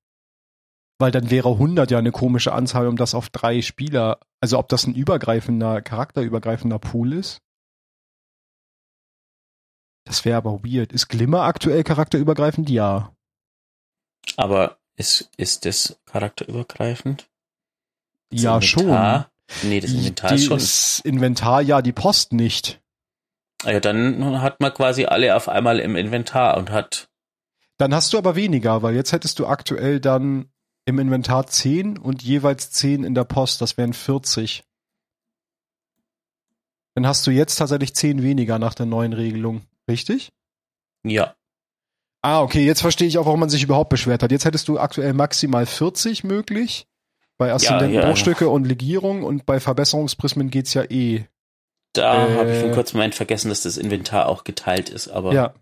Weil 1.00 1.12
dann 1.12 1.32
wäre 1.32 1.50
100 1.50 1.90
ja 1.90 1.98
eine 1.98 2.12
komische 2.12 2.54
Anzahl, 2.54 2.88
um 2.88 2.96
das 2.96 3.16
auf 3.16 3.30
drei 3.30 3.62
Spieler, 3.62 4.20
also 4.40 4.60
ob 4.60 4.70
das 4.70 4.86
ein 4.86 4.94
übergreifender, 4.94 5.82
charakterübergreifender 5.82 6.80
Pool 6.80 7.14
ist. 7.14 7.40
Das 10.06 10.26
wäre 10.26 10.38
aber 10.38 10.64
weird. 10.64 10.94
Ist 10.94 11.10
Glimmer 11.10 11.42
aktuell 11.42 11.84
charakterübergreifend? 11.84 12.70
Ja. 12.70 13.16
Aber 14.38 14.78
ist, 14.98 15.30
ist 15.38 15.66
das 15.66 15.98
charakterübergreifend? 16.06 17.30
Das 18.32 18.42
ja, 18.42 18.56
Inventar? 18.56 19.30
schon. 19.48 19.70
Nee, 19.70 19.80
das 19.80 19.92
Inventar 19.92 20.32
die, 20.32 20.40
schon. 20.40 20.58
Das 20.58 21.00
Inventar, 21.00 21.62
ja, 21.62 21.82
die 21.82 21.94
Post 21.94 22.34
nicht. 22.34 22.82
Ah 23.64 23.72
ja, 23.72 23.80
dann 23.80 24.42
hat 24.42 24.60
man 24.60 24.74
quasi 24.74 25.06
alle 25.06 25.36
auf 25.36 25.48
einmal 25.48 25.80
im 25.80 25.96
Inventar 25.96 26.58
und 26.58 26.70
hat. 26.70 27.10
Dann 27.78 27.94
hast 27.94 28.12
du 28.12 28.18
aber 28.18 28.36
weniger, 28.36 28.82
weil 28.82 28.96
jetzt 28.96 29.14
hättest 29.14 29.40
du 29.40 29.48
aktuell 29.48 30.00
dann 30.00 30.52
im 30.86 31.00
Inventar 31.00 31.48
10 31.48 31.98
und 31.98 32.24
jeweils 32.24 32.72
10 32.72 33.04
in 33.04 33.14
der 33.14 33.24
Post, 33.24 33.62
das 33.62 33.78
wären 33.78 33.94
40. 33.94 34.64
Dann 36.96 37.06
hast 37.06 37.28
du 37.28 37.32
jetzt 37.32 37.58
tatsächlich 37.58 37.94
10 37.94 38.24
weniger 38.24 38.58
nach 38.58 38.74
der 38.74 38.88
neuen 38.88 39.14
Regelung, 39.14 39.62
richtig? 39.88 40.32
Ja. 41.04 41.37
Ah, 42.28 42.42
okay, 42.42 42.66
jetzt 42.66 42.82
verstehe 42.82 43.08
ich 43.08 43.18
auch, 43.18 43.26
warum 43.26 43.40
man 43.40 43.48
sich 43.48 43.64
überhaupt 43.64 43.90
beschwert 43.90 44.22
hat. 44.22 44.34
Jetzt 44.34 44.44
hättest 44.44 44.68
du 44.68 44.78
aktuell 44.78 45.14
maximal 45.14 45.66
40 45.66 46.26
möglich 46.26 46.86
bei 47.38 47.54
Aszendentenbruchstücke 47.54 48.44
ja, 48.44 48.50
ja. 48.50 48.54
und 48.54 48.68
Legierung 48.68 49.24
und 49.24 49.46
bei 49.46 49.62
Verbesserungsprismen 49.62 50.50
geht's 50.50 50.74
ja 50.74 50.84
eh. 50.84 51.24
Da 51.94 52.28
äh, 52.28 52.36
habe 52.36 52.52
ich 52.52 52.58
für 52.58 52.66
einen 52.66 52.74
kurzen 52.74 52.98
Moment 52.98 53.16
vergessen, 53.16 53.48
dass 53.48 53.62
das 53.62 53.78
Inventar 53.78 54.28
auch 54.28 54.44
geteilt 54.44 54.90
ist, 54.90 55.08
aber 55.08 55.32
ja. 55.32 55.54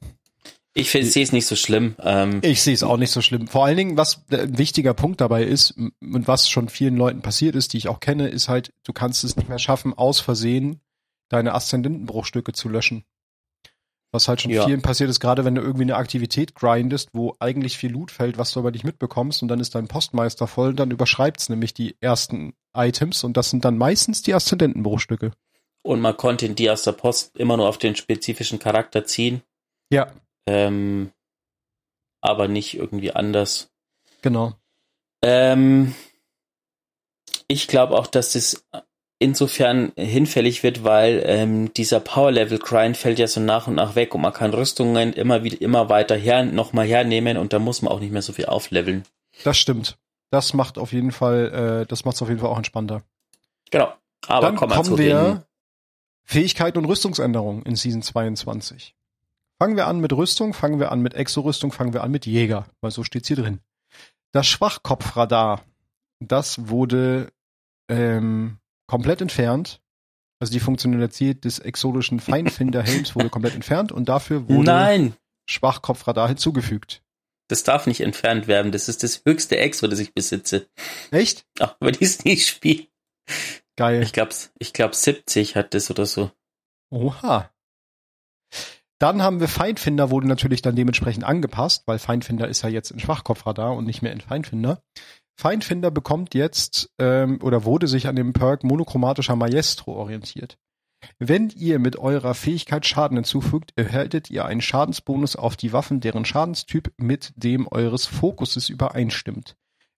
ich 0.74 0.90
sehe 0.90 1.04
es 1.04 1.32
nicht 1.32 1.46
so 1.46 1.56
schlimm. 1.56 1.98
Ähm, 2.02 2.40
ich 2.42 2.64
sehe 2.64 2.74
es 2.74 2.82
auch 2.82 2.98
nicht 2.98 3.12
so 3.12 3.22
schlimm. 3.22 3.46
Vor 3.46 3.64
allen 3.64 3.78
Dingen, 3.78 3.96
was 3.96 4.26
ein 4.32 4.58
wichtiger 4.58 4.96
Punkt 4.96 5.22
dabei 5.22 5.44
ist 5.44 5.76
und 5.78 6.28
was 6.28 6.50
schon 6.50 6.70
vielen 6.70 6.98
Leuten 6.98 7.22
passiert 7.22 7.56
ist, 7.56 7.74
die 7.74 7.78
ich 7.78 7.90
auch 7.90 8.00
kenne, 8.00 8.30
ist 8.30 8.50
halt, 8.50 8.74
du 8.84 8.92
kannst 8.92 9.24
es 9.24 9.36
nicht 9.36 9.50
mehr 9.50 9.60
schaffen, 9.60 9.94
aus 9.94 10.20
Versehen 10.20 10.82
deine 11.30 11.54
Aszendentenbruchstücke 11.54 12.54
zu 12.54 12.70
löschen. 12.70 13.06
Was 14.16 14.30
halt 14.30 14.40
schon 14.42 14.52
Ja. 14.52 14.66
vielen 14.66 14.82
passiert 14.82 15.10
ist, 15.10 15.20
gerade 15.20 15.44
wenn 15.44 15.56
du 15.56 15.62
irgendwie 15.62 15.82
eine 15.84 15.98
Aktivität 15.98 16.56
grindest, 16.56 17.10
wo 17.12 17.36
eigentlich 17.40 17.78
viel 17.78 17.92
Loot 17.92 18.12
fällt, 18.12 18.38
was 18.38 18.54
du 18.54 18.62
aber 18.62 18.72
nicht 18.72 18.86
mitbekommst 18.86 19.42
und 19.42 19.50
dann 19.50 19.60
ist 19.60 19.76
dein 19.76 19.90
Postmeister 19.90 20.48
voll, 20.48 20.74
dann 20.74 20.90
überschreibt's 20.90 21.50
nämlich 21.50 21.74
die 21.74 21.98
ersten 22.00 22.54
Items 22.74 23.26
und 23.26 23.36
das 23.36 23.50
sind 23.50 23.66
dann 23.66 23.78
meistens 23.78 24.22
die 24.22 24.34
Aszendentenbruchstücke. 24.34 25.32
Und 25.84 26.00
man 26.00 26.16
konnte 26.16 26.50
die 26.50 26.70
aus 26.70 26.84
der 26.84 26.94
Post 26.94 27.36
immer 27.36 27.58
nur 27.58 27.68
auf 27.68 27.78
den 27.78 27.98
spezifischen 27.98 28.58
Charakter 28.58 29.04
ziehen, 29.06 29.42
Ja, 29.92 30.08
ähm, 30.48 31.12
aber 32.22 32.48
nicht 32.48 32.76
irgendwie 32.78 33.12
anders. 33.12 33.70
genau. 34.22 34.54
Ähm, 35.24 35.94
ich 37.50 37.68
glaube 37.68 37.98
auch, 37.98 38.08
dass 38.08 38.32
das 38.32 38.66
insofern 39.20 39.92
hinfällig 39.96 40.64
wird, 40.64 40.84
weil 40.84 41.24
ähm, 41.26 41.74
dieser 41.74 42.00
Power-Level-Grind 42.00 42.98
fällt 42.98 43.20
ja 43.20 43.28
so 43.28 43.40
nach 43.40 43.68
und 43.68 43.76
nach 43.76 43.96
weg 43.96 44.14
und 44.14 44.22
man 44.22 44.34
kann 44.34 44.54
Rüstungen 44.54 45.14
immer 45.14 45.44
wieder 45.44 45.62
immer 45.62 45.90
weiter 45.90 46.16
her 46.16 46.44
nochmal 46.44 46.86
hernehmen 46.86 47.38
und 47.38 47.54
da 47.54 47.60
muss 47.60 47.82
man 47.82 47.94
auch 47.94 48.00
nicht 48.00 48.12
mehr 48.12 48.22
so 48.22 48.34
viel 48.34 48.46
aufleveln. 48.46 49.04
Das 49.44 49.58
stimmt. 49.58 49.98
Das 50.32 50.54
macht 50.54 50.78
auf 50.78 50.92
jeden 50.92 51.12
Fall, 51.12 51.82
äh, 51.84 51.86
das 51.86 52.04
macht's 52.04 52.22
auf 52.22 52.30
jeden 52.30 52.42
Fall 52.42 52.50
auch 52.50 52.58
entspannter. 52.58 53.04
Genau. 53.72 53.94
Aber 54.28 54.48
Dann 54.48 54.56
kommen 54.56 54.72
wir 54.72 54.76
kommen 54.76 54.90
zu 54.90 54.98
wir 54.98 55.46
Fähigkeiten 56.24 56.78
und 56.80 56.86
Rüstungsänderungen 56.86 57.64
in 57.64 57.76
Season 57.76 58.02
22. 58.02 58.96
Fangen 59.60 59.78
wir 59.78 59.88
an 59.88 60.00
mit 60.00 60.12
Rüstung, 60.12 60.54
fangen 60.54 60.80
wir 60.80 60.92
an 60.92 61.02
mit 61.02 61.14
Exo-Rüstung, 61.14 61.72
fangen 61.72 61.94
wir 61.94 62.04
an 62.04 62.12
mit 62.12 62.26
Jäger, 62.26 62.66
weil 62.82 62.92
so 62.92 63.04
steht's 63.04 63.28
hier 63.28 63.38
drin. 63.38 63.60
Das 64.32 64.48
Schwachkopfradar, 64.48 65.62
das 66.20 66.68
wurde 66.68 67.32
ähm, 67.88 68.58
komplett 68.88 69.22
entfernt. 69.22 69.82
Also 70.40 70.52
die 70.52 70.60
Funktionalität 70.60 71.46
des 71.46 71.60
exotischen 71.60 72.20
Feinfinderhelms 72.20 73.16
wurde 73.16 73.30
komplett 73.30 73.56
entfernt 73.56 73.92
und 73.92 74.10
dafür 74.10 74.50
wurde 74.50 74.66
Nein, 74.66 75.14
Schwachkopfradar 75.50 76.28
hinzugefügt. 76.28 77.02
das 77.48 77.64
darf 77.64 77.88
nicht 77.88 78.02
entfernt 78.02 78.48
werden. 78.48 78.72
Das 78.72 78.90
ist 78.90 79.04
das 79.04 79.22
höchste 79.26 79.58
Exo, 79.58 79.88
das 79.88 80.00
ich 80.00 80.14
besitze. 80.14 80.68
Echt? 81.12 81.46
Auch 81.60 81.76
wenn 81.80 81.94
ich 81.96 82.02
es 82.02 82.26
nicht 82.26 82.48
spiele. 82.48 82.88
Geil. 83.78 84.04
Ich 84.04 84.14
glaube, 84.14 84.34
ich 84.60 84.74
glaub 84.74 84.94
70 84.96 85.56
hat 85.56 85.74
das 85.74 85.90
oder 85.90 86.06
so. 86.06 86.32
Oha. 86.92 87.50
Dann 89.00 89.22
haben 89.22 89.40
wir 89.42 89.48
Feindfinder, 89.50 90.10
wurde 90.10 90.28
natürlich 90.28 90.62
dann 90.62 90.76
dementsprechend 90.76 91.24
angepasst, 91.26 91.84
weil 91.86 92.00
Feindfinder 92.00 92.48
ist 92.48 92.62
ja 92.62 92.70
jetzt 92.70 92.92
in 92.92 93.00
Schwachkopfradar 93.00 93.74
und 93.76 93.86
nicht 93.86 94.02
mehr 94.02 94.14
in 94.14 94.22
Feindfinder. 94.22 94.82
Feindfinder 95.38 95.92
bekommt 95.92 96.34
jetzt 96.34 96.90
ähm, 96.98 97.40
oder 97.42 97.66
wurde 97.66 97.88
sich 97.88 98.08
an 98.08 98.16
dem 98.16 98.34
Perk 98.34 98.64
monochromatischer 98.64 99.36
Maestro 99.36 99.94
orientiert. 99.94 100.58
Wenn 101.20 101.50
ihr 101.50 101.80
mit 101.80 101.98
eurer 101.98 102.34
Fähigkeit 102.34 102.86
Schaden 102.86 103.18
hinzufügt, 103.18 103.74
erhaltet 103.76 104.32
ihr 104.32 104.46
einen 104.46 104.62
Schadensbonus 104.62 105.36
auf 105.36 105.56
die 105.56 105.74
Waffen, 105.74 106.00
deren 106.00 106.26
Schadenstyp 106.26 106.94
mit 106.98 107.34
dem 107.36 107.68
eures 107.68 108.06
Fokuses 108.06 108.70
übereinstimmt. 108.70 109.56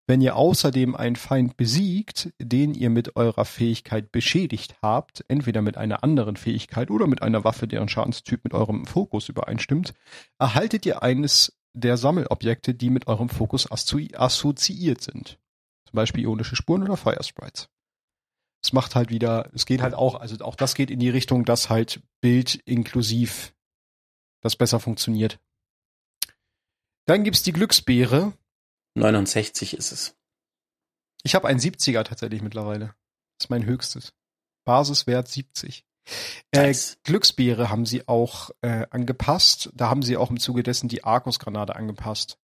Wenn 0.09 0.21
ihr 0.21 0.37
außerdem 0.37 0.95
einen 0.95 1.17
Feind 1.17 1.57
besiegt, 1.57 2.31
den 2.39 2.73
ihr 2.73 2.89
mit 2.89 3.17
eurer 3.17 3.43
Fähigkeit 3.43 4.09
beschädigt 4.09 4.75
habt, 4.81 5.25
entweder 5.27 5.61
mit 5.61 5.75
einer 5.75 6.01
anderen 6.01 6.37
Fähigkeit 6.37 6.89
oder 6.89 7.07
mit 7.07 7.21
einer 7.21 7.43
Waffe, 7.43 7.67
deren 7.67 7.89
Schadenstyp 7.89 8.41
mit 8.45 8.53
eurem 8.53 8.85
Fokus 8.85 9.27
übereinstimmt, 9.27 9.93
erhaltet 10.39 10.85
ihr 10.85 11.03
eines 11.03 11.56
der 11.79 11.97
Sammelobjekte, 11.97 12.73
die 12.73 12.89
mit 12.89 13.07
eurem 13.07 13.29
Fokus 13.29 13.69
assozi- 13.69 14.15
assoziiert 14.15 15.01
sind. 15.01 15.39
Zum 15.85 15.95
Beispiel 15.95 16.23
ionische 16.23 16.55
Spuren 16.55 16.83
oder 16.83 16.97
Fire 16.97 17.23
Sprites. 17.23 17.69
Es 18.63 18.73
macht 18.73 18.95
halt 18.95 19.09
wieder, 19.09 19.49
es 19.53 19.65
geht 19.65 19.81
halt 19.81 19.93
auch, 19.93 20.15
also 20.15 20.43
auch 20.43 20.55
das 20.55 20.75
geht 20.75 20.91
in 20.91 20.99
die 20.99 21.09
Richtung, 21.09 21.45
dass 21.45 21.69
halt 21.69 22.01
Bild 22.21 22.55
inklusiv 22.65 23.53
das 24.41 24.55
besser 24.55 24.79
funktioniert. 24.79 25.39
Dann 27.05 27.23
gibt's 27.23 27.43
die 27.43 27.53
Glücksbeere. 27.53 28.33
69 28.95 29.75
ist 29.75 29.91
es. 29.91 30.17
Ich 31.23 31.35
habe 31.35 31.47
einen 31.47 31.59
70er 31.59 32.03
tatsächlich 32.03 32.41
mittlerweile. 32.41 32.87
Das 33.37 33.45
ist 33.45 33.49
mein 33.49 33.65
höchstes. 33.65 34.13
Basiswert 34.65 35.27
70. 35.27 35.85
Äh. 36.51 36.73
Glücksbeere 37.03 37.69
haben 37.69 37.85
sie 37.85 38.07
auch 38.07 38.51
äh, 38.61 38.85
angepasst. 38.89 39.69
Da 39.73 39.89
haben 39.89 40.01
sie 40.01 40.17
auch 40.17 40.29
im 40.29 40.39
Zuge 40.39 40.63
dessen 40.63 40.87
die 40.89 41.03
Arcus-Granate 41.03 41.75
angepasst. 41.75 42.37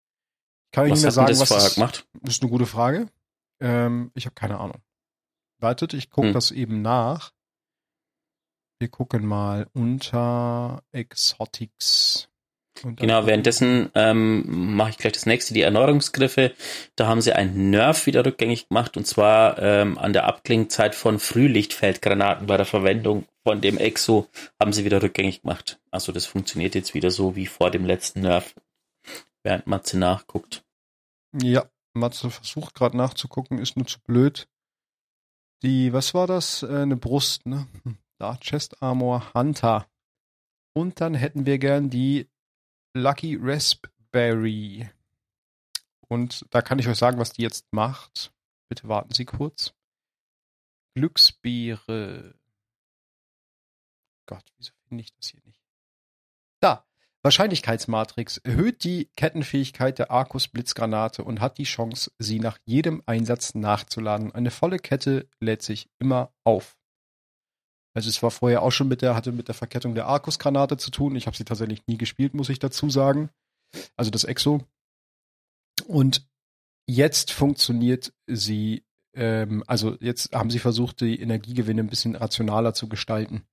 Kann 0.71 0.85
ich 0.87 0.91
Was 0.91 0.99
nicht 0.99 1.03
mehr 1.03 1.11
sagen, 1.11 1.27
das 1.27 1.39
was 1.39 1.47
vorher 1.49 1.65
das, 1.67 1.75
gemacht? 1.75 2.07
das 2.21 2.35
ist 2.35 2.41
eine 2.41 2.51
gute 2.51 2.65
Frage. 2.65 3.07
Ähm, 3.61 4.11
ich 4.15 4.25
habe 4.25 4.35
keine 4.35 4.59
Ahnung. 4.59 4.81
Wartet, 5.59 5.93
ich 5.93 6.09
gucke 6.09 6.27
Hm. 6.27 6.33
das 6.33 6.51
eben 6.51 6.81
nach. 6.81 7.31
Wir 8.79 8.89
gucken 8.89 9.25
mal 9.25 9.69
unter 9.73 10.83
Exotics. 10.91 12.27
Genau, 12.81 13.25
währenddessen 13.27 13.89
ähm, 13.93 14.75
mache 14.75 14.91
ich 14.91 14.97
gleich 14.97 15.13
das 15.13 15.25
nächste, 15.25 15.53
die 15.53 15.61
Erneuerungsgriffe. 15.61 16.53
Da 16.95 17.07
haben 17.07 17.21
sie 17.21 17.33
einen 17.33 17.69
Nerf 17.69 18.07
wieder 18.07 18.25
rückgängig 18.25 18.67
gemacht 18.67 18.97
und 18.97 19.05
zwar 19.05 19.59
ähm, 19.59 19.97
an 19.97 20.11
der 20.11 20.25
Abklingzeit 20.25 20.95
von 20.95 21.19
Frühlichtfeldgranaten 21.19 22.47
bei 22.47 22.57
der 22.57 22.65
Verwendung 22.65 23.25
von 23.43 23.61
dem 23.61 23.77
Exo 23.77 24.27
haben 24.59 24.73
sie 24.73 24.85
wieder 24.85 25.01
rückgängig 25.01 25.41
gemacht. 25.41 25.79
Also 25.91 26.11
das 26.11 26.25
funktioniert 26.25 26.75
jetzt 26.75 26.93
wieder 26.93 27.11
so 27.11 27.35
wie 27.35 27.45
vor 27.45 27.71
dem 27.71 27.85
letzten 27.85 28.21
Nerf, 28.21 28.55
während 29.43 29.67
Matze 29.67 29.99
nachguckt. 29.99 30.63
Ja, 31.41 31.69
Matze 31.93 32.29
versucht 32.29 32.73
gerade 32.73 32.97
nachzugucken, 32.97 33.59
ist 33.59 33.77
nur 33.77 33.85
zu 33.85 33.99
blöd. 34.01 34.47
Die, 35.61 35.93
was 35.93 36.13
war 36.13 36.27
das? 36.27 36.63
Äh, 36.63 36.81
eine 36.81 36.97
Brust, 36.97 37.45
ne? 37.45 37.67
Hm, 37.83 37.97
Da, 38.17 38.37
Chest 38.37 38.81
Armor 38.81 39.33
Hunter. 39.33 39.87
Und 40.73 41.01
dann 41.01 41.13
hätten 41.13 41.45
wir 41.45 41.59
gern 41.59 41.89
die 41.89 42.27
Lucky 42.93 43.37
Raspberry. 43.41 44.89
Und 46.07 46.45
da 46.51 46.61
kann 46.61 46.77
ich 46.77 46.87
euch 46.87 46.97
sagen, 46.97 47.17
was 47.17 47.33
die 47.33 47.41
jetzt 47.41 47.73
macht. 47.73 48.31
Bitte 48.69 48.87
warten 48.87 49.13
Sie 49.13 49.25
kurz. 49.25 49.73
Glücksbeere. 50.95 52.35
Gott, 54.27 54.45
wieso 54.57 54.73
finde 54.87 55.03
ich 55.03 55.13
das 55.15 55.27
hier 55.29 55.41
nicht? 55.43 55.59
Da. 56.59 56.85
Wahrscheinlichkeitsmatrix 57.23 58.37
erhöht 58.37 58.83
die 58.83 59.09
Kettenfähigkeit 59.15 59.97
der 59.97 60.11
Arcus 60.11 60.49
Blitzgranate 60.49 61.23
und 61.23 61.39
hat 61.39 61.57
die 61.57 61.63
Chance, 61.63 62.11
sie 62.19 62.39
nach 62.39 62.59
jedem 62.65 63.01
Einsatz 63.05 63.55
nachzuladen. 63.55 64.33
Eine 64.33 64.51
volle 64.51 64.77
Kette 64.77 65.29
lädt 65.39 65.63
sich 65.63 65.89
immer 65.99 66.33
auf. 66.43 66.77
Also 67.93 68.09
es 68.09 68.23
war 68.23 68.31
vorher 68.31 68.63
auch 68.63 68.71
schon 68.71 68.87
mit 68.87 69.01
der, 69.01 69.15
hatte 69.15 69.31
mit 69.31 69.47
der 69.47 69.55
Verkettung 69.55 69.93
der 69.93 70.07
Arcus-Granate 70.07 70.77
zu 70.77 70.89
tun. 70.89 71.15
Ich 71.15 71.27
habe 71.27 71.37
sie 71.37 71.45
tatsächlich 71.45 71.85
nie 71.87 71.97
gespielt, 71.97 72.33
muss 72.33 72.49
ich 72.49 72.59
dazu 72.59 72.89
sagen. 72.89 73.29
Also 73.95 74.11
das 74.11 74.23
Exo. 74.23 74.65
Und 75.87 76.27
jetzt 76.87 77.31
funktioniert 77.31 78.13
sie, 78.27 78.83
ähm, 79.13 79.63
also 79.67 79.95
jetzt 79.99 80.33
haben 80.33 80.49
sie 80.49 80.59
versucht, 80.59 81.01
die 81.01 81.19
Energiegewinne 81.19 81.81
ein 81.81 81.89
bisschen 81.89 82.15
rationaler 82.15 82.73
zu 82.73 82.89
gestalten. 82.89 83.43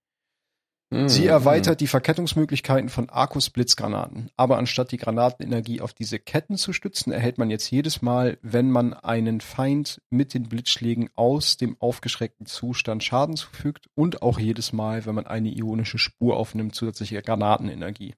Sie 0.93 1.23
Mhm. 1.23 1.29
erweitert 1.29 1.81
die 1.81 1.87
Verkettungsmöglichkeiten 1.87 2.89
von 2.89 3.09
Arcus 3.11 3.49
Blitzgranaten. 3.51 4.29
Aber 4.37 4.59
anstatt 4.59 4.91
die 4.91 4.97
Granatenenergie 4.97 5.81
auf 5.81 5.95
diese 5.95 6.19
Ketten 6.19 6.57
zu 6.57 6.73
stützen, 6.73 7.13
erhält 7.13 7.39
man 7.39 7.49
jetzt 7.49 7.71
jedes 7.71 8.03
Mal, 8.03 8.39
wenn 8.43 8.73
man 8.73 8.95
einen 8.95 9.41
Feind 9.41 10.03
mit 10.11 10.35
den 10.35 10.49
Blitzschlägen 10.49 11.09
aus 11.15 11.57
dem 11.57 11.77
aufgeschreckten 11.81 12.47
Zustand 12.47 13.05
Schaden 13.05 13.37
zufügt 13.37 13.87
und 13.95 14.23
auch 14.23 14.41
jedes 14.41 14.73
Mal, 14.73 15.07
wenn 15.07 15.15
man 15.15 15.29
eine 15.29 15.51
ionische 15.57 15.99
Spur 15.99 16.37
aufnimmt, 16.37 16.75
zusätzliche 16.75 17.23
Granatenenergie. 17.23 18.15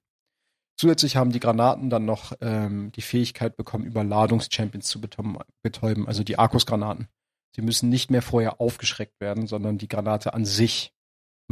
Zusätzlich 0.75 1.15
haben 1.15 1.31
die 1.31 1.39
Granaten 1.39 1.91
dann 1.91 2.05
noch 2.05 2.33
ähm, 2.41 2.91
die 2.93 3.03
Fähigkeit 3.03 3.55
bekommen, 3.55 3.85
Überladungs-Champions 3.85 4.87
zu 4.87 4.99
betäuben, 4.99 5.37
betäuben, 5.61 6.07
also 6.07 6.23
die 6.23 6.39
Arcus-Granaten. 6.39 7.07
Sie 7.55 7.61
müssen 7.61 7.89
nicht 7.89 8.09
mehr 8.09 8.23
vorher 8.23 8.59
aufgeschreckt 8.59 9.21
werden, 9.21 9.45
sondern 9.45 9.77
die 9.77 9.87
Granate 9.87 10.33
an 10.33 10.43
sich 10.43 10.92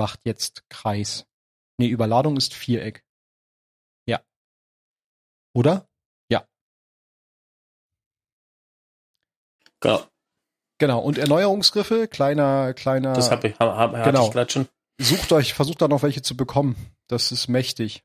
macht 0.01 0.25
jetzt 0.25 0.67
Kreis. 0.67 1.27
Nee, 1.77 1.87
Überladung 1.87 2.35
ist 2.35 2.55
Viereck. 2.55 3.05
Ja. 4.07 4.19
Oder? 5.53 5.87
Ja. 6.27 6.47
Genau, 9.79 10.07
Genau. 10.81 10.97
Und 10.97 11.19
Erneuerungsgriffe, 11.19 12.07
kleiner, 12.07 12.73
kleiner. 12.73 13.13
das 13.13 13.29
habe 13.29 13.49
ich, 13.49 13.59
hab, 13.59 13.77
hab, 13.77 14.03
genau. 14.03 14.25
ich 14.25 14.31
gerade 14.31 14.51
schon. 14.51 14.67
Sucht 14.99 15.31
euch, 15.31 15.53
versucht 15.53 15.79
da 15.79 15.87
noch 15.87 16.01
welche 16.01 16.23
zu 16.23 16.35
bekommen. 16.35 16.75
Das 17.07 17.31
ist 17.31 17.47
mächtig. 17.47 18.03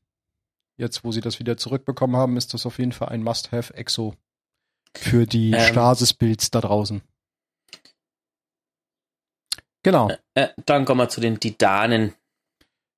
Jetzt, 0.77 1.03
wo 1.03 1.11
sie 1.11 1.21
das 1.21 1.39
wieder 1.39 1.57
zurückbekommen 1.57 2.15
haben, 2.15 2.37
ist 2.37 2.53
das 2.53 2.67
auf 2.67 2.77
jeden 2.77 2.91
Fall 2.91 3.09
ein 3.09 3.23
Must-Have-Exo 3.23 4.13
für 4.95 5.25
die 5.25 5.53
Ähm. 5.53 5.71
Stasis-Builds 5.71 6.51
da 6.51 6.61
draußen. 6.61 7.01
Genau. 9.87 10.11
Äh, 10.33 10.49
dann 10.65 10.83
kommen 10.83 10.99
wir 10.99 11.07
zu 11.07 11.21
den 11.21 11.39
Titanen. 11.39 12.13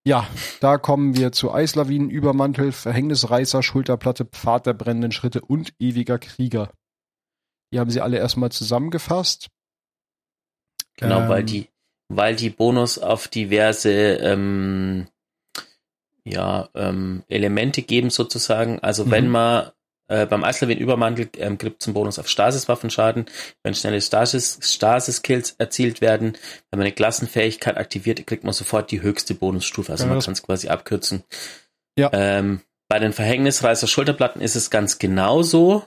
Ja, 0.08 0.28
da 0.60 0.80
kommen 0.80 1.16
wir 1.16 1.32
zu 1.32 1.54
Eislawinen, 1.54 2.10
Übermantel, 2.10 2.72
Verhängnisreißer, 2.72 3.62
Schulterplatte, 3.62 4.26
Pfad 4.26 4.66
der 4.66 4.74
brennenden 4.74 5.12
Schritte 5.12 5.42
und 5.42 5.72
ewiger 5.78 6.18
Krieger. 6.18 6.72
Die 7.72 7.80
haben 7.80 7.92
sie 7.92 8.02
alle 8.02 8.18
erstmal 8.18 8.52
zusammengefasst. 8.52 9.50
Genau, 10.98 11.20
Ähm, 11.22 11.30
weil 11.30 11.44
die, 11.44 11.68
weil 12.08 12.36
die 12.36 12.50
Bonus 12.50 12.98
auf 12.98 13.28
diverse 13.28 13.92
ähm, 13.92 15.10
ja, 16.24 16.70
ähm, 16.74 17.24
Elemente 17.28 17.84
geben 17.84 18.10
sozusagen. 18.10 18.80
Also 18.80 19.06
Mhm. 19.06 19.12
wenn 19.12 19.30
man 19.30 19.72
äh, 20.10 20.26
beim 20.26 20.44
Eislawin 20.44 20.78
Übermantel 20.78 21.30
ähm, 21.38 21.58
gibt 21.58 21.82
es 21.82 21.88
einen 21.88 21.94
Bonus 21.94 22.20
auf 22.20 22.28
Stasis-Waffenschaden, 22.28 23.26
wenn 23.64 23.74
schnelle 23.74 24.02
Stasis- 24.02 24.60
Stasis-Kills 24.62 25.56
erzielt 25.58 26.02
werden, 26.02 26.34
wenn 26.70 26.80
man 26.80 26.82
eine 26.82 26.92
Klassenfähigkeit 26.92 27.78
aktiviert, 27.78 28.26
kriegt 28.28 28.44
man 28.44 28.54
sofort 28.54 28.92
die 28.92 29.02
höchste 29.02 29.34
Bonusstufe. 29.36 29.92
Also 29.92 30.04
Ja, 30.04 30.10
man 30.10 30.18
das- 30.18 30.26
kann 30.26 30.34
es 30.34 30.44
quasi 30.44 30.68
abkürzen. 30.68 31.24
Ja. 31.98 32.10
Ähm, 32.14 32.62
bei 32.90 33.00
den 33.00 33.14
Verhängnisreißer 33.14 33.88
Schulterplatten 33.88 34.42
ist 34.42 34.56
es 34.56 34.70
ganz 34.70 34.98
genauso. 35.00 35.86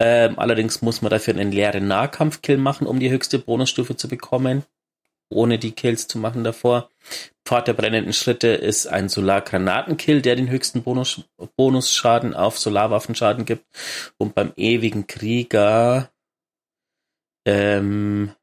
Ähm, 0.00 0.38
allerdings 0.38 0.82
muss 0.82 1.00
man 1.00 1.10
dafür 1.10 1.34
einen 1.34 1.52
leeren 1.52 1.86
Nahkampfkill 1.86 2.58
machen, 2.58 2.86
um 2.86 2.98
die 2.98 3.10
höchste 3.10 3.38
Bonusstufe 3.38 3.96
zu 3.96 4.08
bekommen, 4.08 4.64
ohne 5.32 5.58
die 5.58 5.72
Kills 5.72 6.08
zu 6.08 6.18
machen 6.18 6.44
davor. 6.44 6.90
Pfad 7.44 7.68
der 7.68 7.74
brennenden 7.74 8.12
Schritte 8.12 8.48
ist 8.48 8.86
ein 8.86 9.08
Solargranatenkill, 9.08 10.22
der 10.22 10.36
den 10.36 10.50
höchsten 10.50 10.82
Bonus, 10.82 11.22
Bonusschaden 11.56 12.34
auf 12.34 12.58
Solarwaffenschaden 12.58 13.44
gibt. 13.44 13.64
Und 14.18 14.34
beim 14.34 14.52
ewigen 14.56 15.06
Krieger 15.06 16.12
ähm, 17.44 18.34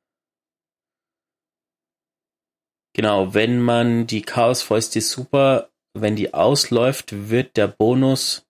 genau, 2.94 3.34
wenn 3.34 3.62
man 3.62 4.08
die 4.08 4.22
Chaosfäuste 4.22 5.02
Super, 5.02 5.70
wenn 5.94 6.16
die 6.16 6.34
ausläuft, 6.34 7.30
wird 7.30 7.58
der 7.58 7.68
Bonus 7.68 8.46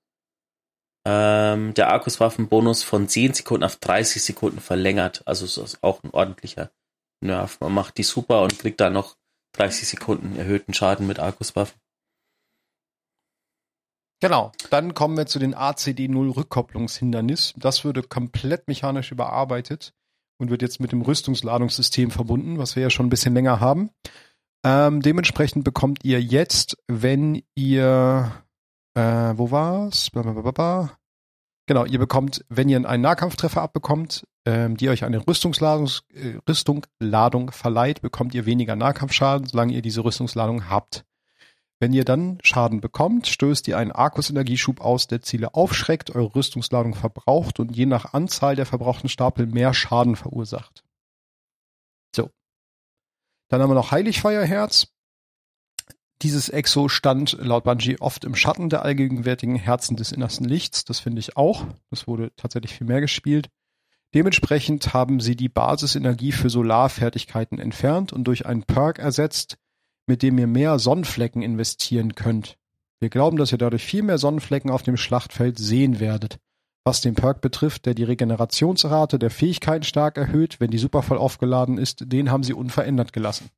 ähm, 1.05 1.73
der 1.75 1.89
Arkuswaffenbonus 1.89 2.83
von 2.83 3.07
10 3.07 3.33
Sekunden 3.33 3.63
auf 3.63 3.77
30 3.77 4.23
Sekunden 4.23 4.59
verlängert. 4.59 5.23
Also 5.25 5.45
ist 5.45 5.83
auch 5.83 6.03
ein 6.03 6.11
ordentlicher 6.11 6.71
Nerv. 7.21 7.59
Man 7.59 7.73
macht 7.73 7.97
die 7.97 8.03
super 8.03 8.43
und 8.43 8.59
kriegt 8.59 8.79
da 8.79 8.89
noch 8.89 9.15
30 9.53 9.87
Sekunden 9.87 10.35
erhöhten 10.35 10.73
Schaden 10.73 11.07
mit 11.07 11.19
Arkuswaffen. 11.19 11.79
Genau. 14.21 14.51
Dann 14.69 14.93
kommen 14.93 15.17
wir 15.17 15.25
zu 15.25 15.39
den 15.39 15.55
ACD0 15.55 16.35
Rückkopplungshindernis. 16.35 17.53
Das 17.57 17.85
würde 17.85 18.03
komplett 18.03 18.67
mechanisch 18.67 19.11
überarbeitet 19.11 19.93
und 20.39 20.49
wird 20.49 20.61
jetzt 20.61 20.79
mit 20.79 20.91
dem 20.91 21.01
Rüstungsladungssystem 21.01 22.11
verbunden, 22.11 22.57
was 22.57 22.75
wir 22.75 22.83
ja 22.83 22.89
schon 22.89 23.07
ein 23.07 23.09
bisschen 23.09 23.33
länger 23.33 23.59
haben. 23.59 23.91
Ähm, 24.65 25.01
dementsprechend 25.01 25.63
bekommt 25.63 26.03
ihr 26.03 26.21
jetzt, 26.21 26.77
wenn 26.87 27.43
ihr, 27.55 28.43
äh, 28.93 29.01
wo 29.01 29.51
war's? 29.51 30.09
Blablabla. 30.09 30.98
Genau, 31.69 31.85
ihr 31.85 31.99
bekommt, 31.99 32.43
wenn 32.49 32.67
ihr 32.67 32.83
einen 32.83 33.03
Nahkampftreffer 33.03 33.61
abbekommt, 33.61 34.25
ähm, 34.43 34.75
die 34.75 34.89
euch 34.89 35.03
eine 35.03 35.27
Rüstungsladung, 35.27 35.87
äh, 36.15 36.39
Rüstungsladung 36.49 37.51
verleiht, 37.51 38.01
bekommt 38.01 38.33
ihr 38.33 38.47
weniger 38.47 38.75
Nahkampfschaden, 38.75 39.45
solange 39.45 39.73
ihr 39.73 39.83
diese 39.83 40.03
Rüstungsladung 40.03 40.71
habt. 40.71 41.05
Wenn 41.79 41.93
ihr 41.93 42.05
dann 42.05 42.39
Schaden 42.41 42.81
bekommt, 42.81 43.27
stößt 43.27 43.67
ihr 43.67 43.77
einen 43.77 43.91
Arkus-Energieschub 43.91 44.81
aus, 44.81 45.05
der 45.05 45.21
Ziele 45.21 45.53
aufschreckt, 45.53 46.09
eure 46.15 46.33
Rüstungsladung 46.33 46.95
verbraucht 46.95 47.59
und 47.59 47.77
je 47.77 47.85
nach 47.85 48.13
Anzahl 48.13 48.55
der 48.55 48.65
verbrauchten 48.65 49.07
Stapel 49.07 49.45
mehr 49.45 49.75
Schaden 49.75 50.15
verursacht. 50.15 50.83
So. 52.15 52.31
Dann 53.49 53.61
haben 53.61 53.69
wir 53.69 53.75
noch 53.75 53.91
Heiligfeierherz. 53.91 54.87
Dieses 56.21 56.49
Exo 56.49 56.89
stand 56.89 57.37
laut 57.39 57.63
Bungie 57.63 58.01
oft 58.01 58.25
im 58.25 58.35
Schatten 58.35 58.69
der 58.69 58.83
allgegenwärtigen 58.83 59.55
Herzen 59.55 59.95
des 59.95 60.11
innersten 60.11 60.45
Lichts. 60.45 60.83
Das 60.83 60.99
finde 60.99 61.19
ich 61.19 61.37
auch. 61.37 61.65
Das 61.89 62.07
wurde 62.07 62.31
tatsächlich 62.35 62.73
viel 62.73 62.87
mehr 62.87 62.99
gespielt. 62.99 63.47
Dementsprechend 64.13 64.93
haben 64.93 65.21
sie 65.21 65.35
die 65.35 65.49
Basisenergie 65.49 66.31
für 66.33 66.49
Solarfertigkeiten 66.49 67.59
entfernt 67.59 68.11
und 68.11 68.25
durch 68.25 68.45
einen 68.45 68.63
Perk 68.63 68.99
ersetzt, 68.99 69.57
mit 70.07 70.23
dem 70.23 70.37
ihr 70.39 70.47
mehr 70.47 70.77
Sonnenflecken 70.79 71.41
investieren 71.41 72.15
könnt. 72.15 72.57
Wir 72.99 73.09
glauben, 73.09 73.37
dass 73.37 73.53
ihr 73.53 73.57
dadurch 73.57 73.85
viel 73.85 74.03
mehr 74.03 74.17
Sonnenflecken 74.17 74.71
auf 74.71 74.83
dem 74.83 74.97
Schlachtfeld 74.97 75.57
sehen 75.57 76.01
werdet. 76.01 76.37
Was 76.83 77.01
den 77.01 77.15
Perk 77.15 77.39
betrifft, 77.39 77.85
der 77.85 77.93
die 77.93 78.03
Regenerationsrate 78.03 79.19
der 79.19 79.29
Fähigkeiten 79.29 79.83
stark 79.83 80.17
erhöht, 80.17 80.59
wenn 80.59 80.71
die 80.71 80.79
super 80.79 81.01
voll 81.01 81.17
aufgeladen 81.17 81.77
ist, 81.77 82.11
den 82.11 82.31
haben 82.31 82.43
sie 82.43 82.53
unverändert 82.53 83.13
gelassen. 83.13 83.49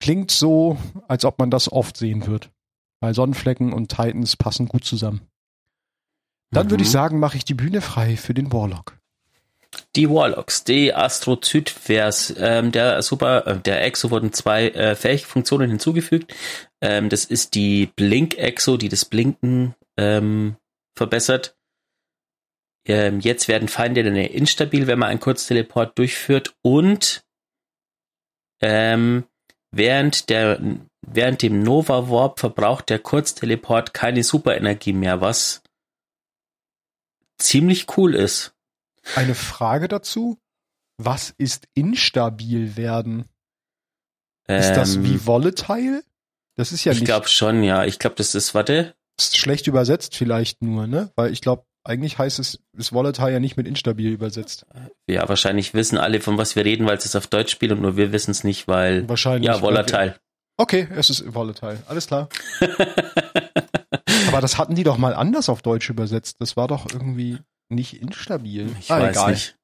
Klingt 0.00 0.30
so, 0.30 0.78
als 1.08 1.24
ob 1.24 1.38
man 1.38 1.50
das 1.50 1.70
oft 1.70 1.96
sehen 1.96 2.26
wird. 2.26 2.50
Weil 3.00 3.14
Sonnenflecken 3.14 3.72
und 3.72 3.88
Titans 3.88 4.36
passen 4.36 4.66
gut 4.66 4.84
zusammen. 4.84 5.22
Dann 6.50 6.70
würde 6.70 6.82
ich 6.82 6.88
Mhm. 6.88 6.92
sagen, 6.92 7.18
mache 7.20 7.36
ich 7.36 7.44
die 7.44 7.54
Bühne 7.54 7.80
frei 7.80 8.16
für 8.16 8.34
den 8.34 8.52
Warlock. 8.52 8.98
Die 9.94 10.10
Warlocks, 10.10 10.64
die 10.64 10.92
Astrozytvers, 10.92 12.34
ähm, 12.38 12.72
der 12.72 13.02
Super, 13.02 13.46
äh, 13.46 13.60
der 13.60 13.84
Exo 13.84 14.10
wurden 14.10 14.32
zwei 14.32 14.68
äh, 14.70 14.96
Fähigfunktionen 14.96 15.70
hinzugefügt. 15.70 16.34
Ähm, 16.80 17.08
das 17.08 17.24
ist 17.24 17.54
die 17.54 17.86
Blink-Exo, 17.86 18.76
die 18.76 18.88
das 18.88 19.04
Blinken 19.04 19.76
ähm, 19.96 20.56
verbessert. 20.96 21.56
Ähm, 22.84 23.20
jetzt 23.20 23.46
werden 23.46 23.68
Feinde 23.68 24.02
dann 24.02 24.16
instabil, 24.16 24.88
wenn 24.88 24.98
man 24.98 25.10
einen 25.10 25.20
Kurzteleport 25.20 25.96
durchführt 25.96 26.56
und 26.62 27.24
ähm, 28.60 29.24
während 29.72 30.28
der 30.28 30.60
während 31.06 31.42
dem 31.42 31.62
Nova 31.62 32.10
Warp 32.10 32.40
verbraucht 32.40 32.90
der 32.90 32.98
Kurzteleport 32.98 33.94
keine 33.94 34.22
Superenergie 34.22 34.92
mehr, 34.92 35.20
was 35.20 35.62
ziemlich 37.38 37.96
cool 37.96 38.14
ist. 38.14 38.52
Eine 39.16 39.34
Frage 39.34 39.88
dazu. 39.88 40.38
Was 40.98 41.30
ist 41.30 41.66
instabil 41.74 42.76
werden? 42.76 43.24
Ist 44.46 44.72
das 44.72 44.96
Ähm, 44.96 45.04
wie 45.04 45.26
volatile? 45.26 46.02
Das 46.56 46.72
ist 46.72 46.84
ja 46.84 46.92
ich 46.92 47.00
nicht 47.00 47.06
glaube 47.06 47.28
schon, 47.28 47.62
ja. 47.62 47.84
Ich 47.84 47.98
glaube, 47.98 48.16
das 48.16 48.34
ist, 48.34 48.54
warte. 48.54 48.94
ist 49.18 49.38
schlecht 49.38 49.66
übersetzt 49.66 50.14
vielleicht 50.14 50.60
nur, 50.60 50.86
ne? 50.86 51.10
Weil 51.16 51.32
ich 51.32 51.40
glaube, 51.40 51.64
eigentlich 51.84 52.18
heißt 52.18 52.38
es, 52.38 52.60
ist 52.76 52.92
volatile 52.92 53.32
ja 53.32 53.40
nicht 53.40 53.56
mit 53.56 53.66
instabil 53.66 54.10
übersetzt. 54.12 54.66
Ja, 55.08 55.28
wahrscheinlich 55.28 55.74
wissen 55.74 55.98
alle, 55.98 56.20
von 56.20 56.36
was 56.38 56.56
wir 56.56 56.64
reden, 56.64 56.86
weil 56.86 56.96
es 56.98 57.04
es 57.06 57.16
auf 57.16 57.26
Deutsch 57.26 57.52
spielt 57.52 57.72
und 57.72 57.80
nur 57.80 57.96
wir 57.96 58.12
wissen 58.12 58.30
es 58.32 58.44
nicht, 58.44 58.68
weil. 58.68 59.08
Wahrscheinlich. 59.08 59.46
Ja, 59.48 59.60
volatile. 59.62 60.16
Okay, 60.58 60.88
es 60.94 61.08
ist 61.10 61.24
volatile. 61.34 61.78
Alles 61.88 62.06
klar. 62.06 62.28
Aber 64.28 64.40
das 64.40 64.58
hatten 64.58 64.74
die 64.74 64.84
doch 64.84 64.98
mal 64.98 65.14
anders 65.14 65.48
auf 65.48 65.62
Deutsch 65.62 65.88
übersetzt. 65.90 66.36
Das 66.40 66.56
war 66.56 66.68
doch 66.68 66.86
irgendwie 66.92 67.38
nicht 67.68 68.00
instabil. 68.00 68.68
ich 68.78 68.90
Ah, 68.90 69.00
weiß 69.00 69.16
egal. 69.16 69.30
nicht. 69.32 69.56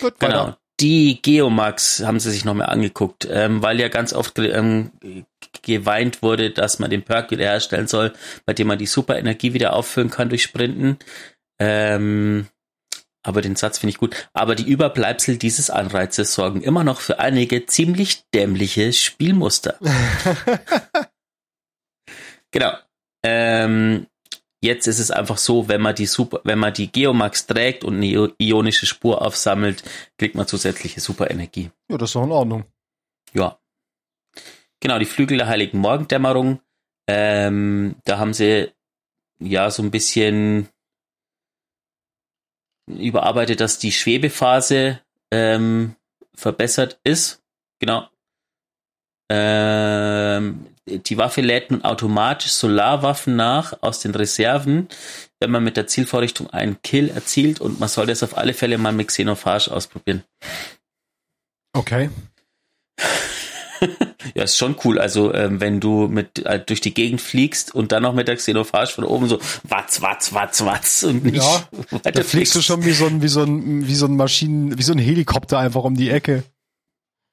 Gut, 0.00 0.18
Genau. 0.18 0.34
weiter. 0.46 0.58
Die 0.80 1.20
Geomax 1.20 2.02
haben 2.06 2.20
sie 2.20 2.30
sich 2.30 2.46
nochmal 2.46 2.68
angeguckt, 2.70 3.28
ähm, 3.30 3.62
weil 3.62 3.78
ja 3.78 3.88
ganz 3.88 4.14
oft 4.14 4.38
ähm, 4.38 4.90
geweint 5.60 6.22
wurde, 6.22 6.52
dass 6.52 6.78
man 6.78 6.88
den 6.88 7.02
Perk 7.02 7.30
wiederherstellen 7.30 7.86
soll, 7.86 8.14
bei 8.46 8.54
dem 8.54 8.66
man 8.66 8.78
die 8.78 8.86
Superenergie 8.86 9.52
wieder 9.52 9.74
auffüllen 9.74 10.08
kann 10.08 10.30
durch 10.30 10.42
Sprinten. 10.42 10.96
Ähm, 11.60 12.48
aber 13.22 13.42
den 13.42 13.54
Satz 13.54 13.78
finde 13.78 13.90
ich 13.90 13.98
gut. 13.98 14.16
Aber 14.32 14.54
die 14.54 14.66
Überbleibsel 14.68 15.36
dieses 15.36 15.68
Anreizes 15.70 16.32
sorgen 16.34 16.62
immer 16.62 16.84
noch 16.84 17.00
für 17.00 17.18
einige 17.18 17.66
ziemlich 17.66 18.24
dämliche 18.34 18.92
Spielmuster. 18.92 19.78
Genau. 22.52 22.72
Ähm, 23.24 24.06
jetzt 24.62 24.86
ist 24.88 24.98
es 24.98 25.10
einfach 25.10 25.38
so, 25.38 25.68
wenn 25.68 25.80
man 25.80 25.94
die 25.94 26.06
Super, 26.06 26.40
wenn 26.44 26.58
man 26.58 26.72
die 26.74 26.90
Geomax 26.90 27.46
trägt 27.46 27.84
und 27.84 27.96
eine 27.96 28.06
io- 28.06 28.34
ionische 28.38 28.86
Spur 28.86 29.22
aufsammelt, 29.22 29.84
kriegt 30.18 30.34
man 30.34 30.46
zusätzliche 30.46 31.00
Superenergie. 31.00 31.70
ja, 31.88 31.96
das 31.98 32.10
ist 32.10 32.14
doch 32.16 32.24
in 32.24 32.32
Ordnung. 32.32 32.64
Ja. 33.34 33.58
Genau, 34.80 34.98
die 34.98 35.04
Flügel 35.04 35.38
der 35.38 35.46
Heiligen 35.46 35.78
Morgendämmerung. 35.78 36.60
Ähm, 37.08 37.96
da 38.04 38.18
haben 38.18 38.32
sie 38.34 38.72
ja 39.38 39.70
so 39.70 39.82
ein 39.82 39.90
bisschen 39.90 40.68
überarbeitet, 42.98 43.60
dass 43.60 43.78
die 43.78 43.92
Schwebephase 43.92 45.00
ähm, 45.30 45.96
verbessert 46.34 46.98
ist. 47.04 47.42
Genau. 47.78 48.08
Ähm, 49.30 50.66
die 50.86 51.18
Waffe 51.18 51.40
lädt 51.40 51.70
nun 51.70 51.84
automatisch 51.84 52.50
Solarwaffen 52.52 53.36
nach 53.36 53.80
aus 53.82 54.00
den 54.00 54.14
Reserven, 54.14 54.88
wenn 55.38 55.50
man 55.50 55.62
mit 55.62 55.76
der 55.76 55.86
Zielvorrichtung 55.86 56.50
einen 56.50 56.82
Kill 56.82 57.10
erzielt 57.10 57.60
und 57.60 57.78
man 57.78 57.88
soll 57.88 58.06
das 58.06 58.22
auf 58.22 58.36
alle 58.36 58.54
Fälle 58.54 58.76
mal 58.76 58.92
mit 58.92 59.08
Xenophage 59.08 59.70
ausprobieren. 59.70 60.24
Okay. 61.72 62.10
Ja, 64.34 64.44
ist 64.44 64.58
schon 64.58 64.76
cool. 64.84 64.98
Also, 64.98 65.32
ähm, 65.34 65.60
wenn 65.60 65.80
du 65.80 66.06
mit 66.06 66.44
äh, 66.44 66.60
durch 66.64 66.80
die 66.80 66.92
Gegend 66.94 67.20
fliegst 67.20 67.74
und 67.74 67.90
dann 67.90 68.02
noch 68.02 68.14
mit 68.14 68.28
der 68.28 68.36
Xenophage 68.36 68.92
von 68.92 69.04
oben 69.04 69.28
so 69.28 69.40
watz, 69.64 70.02
watz, 70.02 70.32
watz, 70.32 70.64
watz 70.64 71.02
und 71.02 71.24
nicht 71.24 71.36
Ja, 71.38 71.68
weiter 71.90 72.10
Da 72.12 72.22
fliegst 72.22 72.54
du 72.54 72.62
schon 72.62 72.84
wie 72.84 72.92
so 72.92 73.06
ein, 73.06 73.22
wie 73.22 73.28
so 73.28 73.42
ein, 73.42 73.86
wie 73.86 73.94
so 73.94 74.06
ein 74.06 74.16
Maschinen, 74.16 74.78
wie 74.78 74.82
so 74.82 74.92
ein 74.92 74.98
Helikopter 74.98 75.58
einfach 75.58 75.84
um 75.84 75.96
die 75.96 76.10
Ecke. 76.10 76.44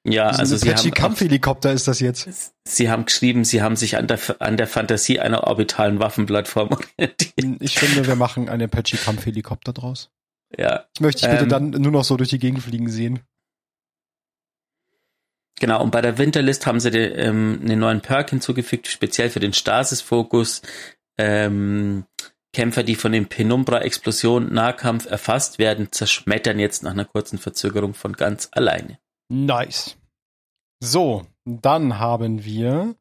Ja, 0.04 0.32
so 0.32 0.40
also 0.40 0.54
ein 0.54 0.58
sie 0.60 0.70
Apache 0.70 0.84
haben, 0.88 0.94
Kampfhelikopter 0.94 1.72
ist 1.72 1.88
das 1.88 2.00
jetzt. 2.00 2.52
sie 2.66 2.88
haben 2.90 3.04
geschrieben, 3.04 3.44
sie 3.44 3.62
haben 3.62 3.76
sich 3.76 3.96
an 3.96 4.06
der, 4.06 4.18
an 4.38 4.56
der 4.56 4.66
Fantasie 4.66 5.20
einer 5.20 5.44
orbitalen 5.44 5.98
Waffenplattform 5.98 6.70
orientiert. 6.98 7.56
Ich 7.60 7.78
finde, 7.78 8.06
wir 8.06 8.16
machen 8.16 8.48
einen 8.48 8.62
Apache 8.62 8.96
Kampfhelikopter 8.96 9.72
draus. 9.72 10.10
Ja, 10.56 10.86
Ich 10.94 11.00
möchte 11.00 11.20
dich 11.22 11.30
bitte 11.30 11.42
Ähm. 11.42 11.48
dann 11.50 11.70
nur 11.70 11.92
noch 11.92 12.04
so 12.04 12.16
durch 12.16 12.30
die 12.30 12.38
Gegend 12.38 12.62
fliegen 12.62 12.88
sehen. 12.88 13.20
Genau, 15.60 15.82
und 15.82 15.90
bei 15.90 16.00
der 16.00 16.18
Winterlist 16.18 16.66
haben 16.66 16.80
sie 16.80 16.90
den, 16.90 17.12
ähm, 17.16 17.60
einen 17.62 17.80
neuen 17.80 18.00
Perk 18.00 18.30
hinzugefügt, 18.30 18.88
speziell 18.88 19.30
für 19.30 19.40
den 19.40 19.52
Stasis-Fokus. 19.52 20.62
Ähm, 21.18 22.04
Kämpfer, 22.52 22.82
die 22.82 22.94
von 22.94 23.12
den 23.12 23.28
Penumbra-Explosionen 23.28 24.52
Nahkampf 24.52 25.06
erfasst 25.06 25.58
werden, 25.58 25.92
zerschmettern 25.92 26.58
jetzt 26.58 26.82
nach 26.82 26.92
einer 26.92 27.04
kurzen 27.04 27.38
Verzögerung 27.38 27.94
von 27.94 28.14
ganz 28.14 28.48
alleine. 28.52 28.98
Nice. 29.28 29.96
So, 30.80 31.26
dann 31.44 31.98
haben 31.98 32.44
wir 32.44 32.94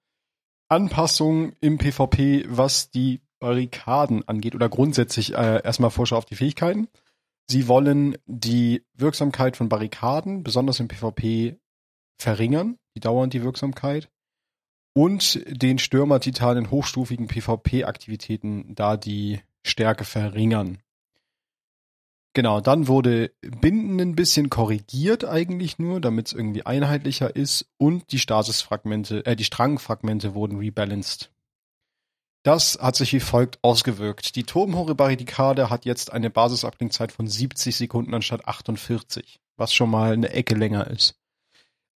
Anpassungen 0.70 1.56
im 1.62 1.78
PvP, 1.78 2.46
was 2.50 2.92
die 2.92 3.22
Barrikaden 3.40 4.28
angeht 4.28 4.56
oder 4.56 4.68
grundsätzlich 4.68 5.34
äh, 5.34 5.62
erstmal 5.64 5.92
Vorschau 5.92 6.18
auf 6.18 6.26
die 6.26 6.36
Fähigkeiten. 6.36 6.88
Sie 7.50 7.68
wollen 7.68 8.18
die 8.26 8.84
Wirksamkeit 8.94 9.56
von 9.56 9.70
Barrikaden, 9.70 10.44
besonders 10.44 10.80
im 10.80 10.90
PvP, 10.90 11.58
verringern, 12.18 12.78
die 12.96 13.00
dauern 13.00 13.30
die 13.30 13.44
Wirksamkeit, 13.44 14.10
und 14.94 15.44
den 15.48 15.78
Stürmer-Titan 15.78 16.58
in 16.58 16.72
hochstufigen 16.72 17.28
PvP-Aktivitäten 17.28 18.74
da 18.74 18.98
die 18.98 19.42
Stärke 19.64 20.06
verringern. 20.06 20.80
Genau, 22.34 22.62
dann 22.62 22.88
wurde 22.88 23.32
Binden 23.42 24.00
ein 24.00 24.16
bisschen 24.16 24.50
korrigiert 24.50 25.26
eigentlich 25.26 25.80
nur, 25.80 26.02
damit 26.02 26.28
es 26.28 26.34
irgendwie 26.34 26.66
einheitlicher 26.66 27.36
ist 27.36 27.68
und 27.78 28.12
die 28.12 28.20
Stasisfragmente, 28.20 29.26
äh, 29.26 29.36
die 29.36 29.44
Strangfragmente 29.44 30.36
wurden 30.36 30.58
rebalanced. 30.58 31.32
Das 32.44 32.78
hat 32.82 32.96
sich 32.96 33.12
wie 33.14 33.20
folgt 33.20 33.60
ausgewirkt. 33.64 34.36
Die 34.36 34.44
Turmhore-Barrikade 34.44 35.70
hat 35.70 35.86
jetzt 35.86 36.14
eine 36.14 36.30
Basisabklingzeit 36.30 37.12
von 37.12 37.28
70 37.28 37.76
Sekunden 37.76 38.14
anstatt 38.14 38.48
48, 38.48 39.40
was 39.58 39.74
schon 39.74 39.90
mal 39.90 40.14
eine 40.14 40.30
Ecke 40.30 40.56
länger 40.56 40.88
ist. 40.88 41.16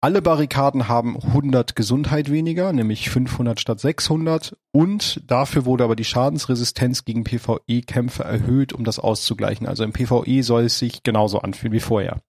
Alle 0.01 0.23
Barrikaden 0.23 0.87
haben 0.87 1.17
100 1.17 1.75
Gesundheit 1.75 2.31
weniger, 2.31 2.73
nämlich 2.73 3.11
500 3.11 3.59
statt 3.59 3.81
600 3.81 4.57
und 4.71 5.21
dafür 5.29 5.65
wurde 5.65 5.83
aber 5.83 5.97
die 5.97 6.05
Schadensresistenz 6.05 7.05
gegen 7.05 7.25
PvE-Kämpfe 7.25 8.23
erhöht, 8.23 8.73
um 8.73 8.85
das 8.85 9.01
auszugleichen. 9.01 9.67
Also 9.67 9.83
im 9.83 9.93
PvE 9.93 10.45
soll 10.45 10.67
es 10.67 10.79
sich 10.79 11.03
genauso 11.03 11.41
anfühlen 11.41 11.73
wie 11.73 11.81
vorher. 11.81 12.23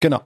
Genau. 0.00 0.22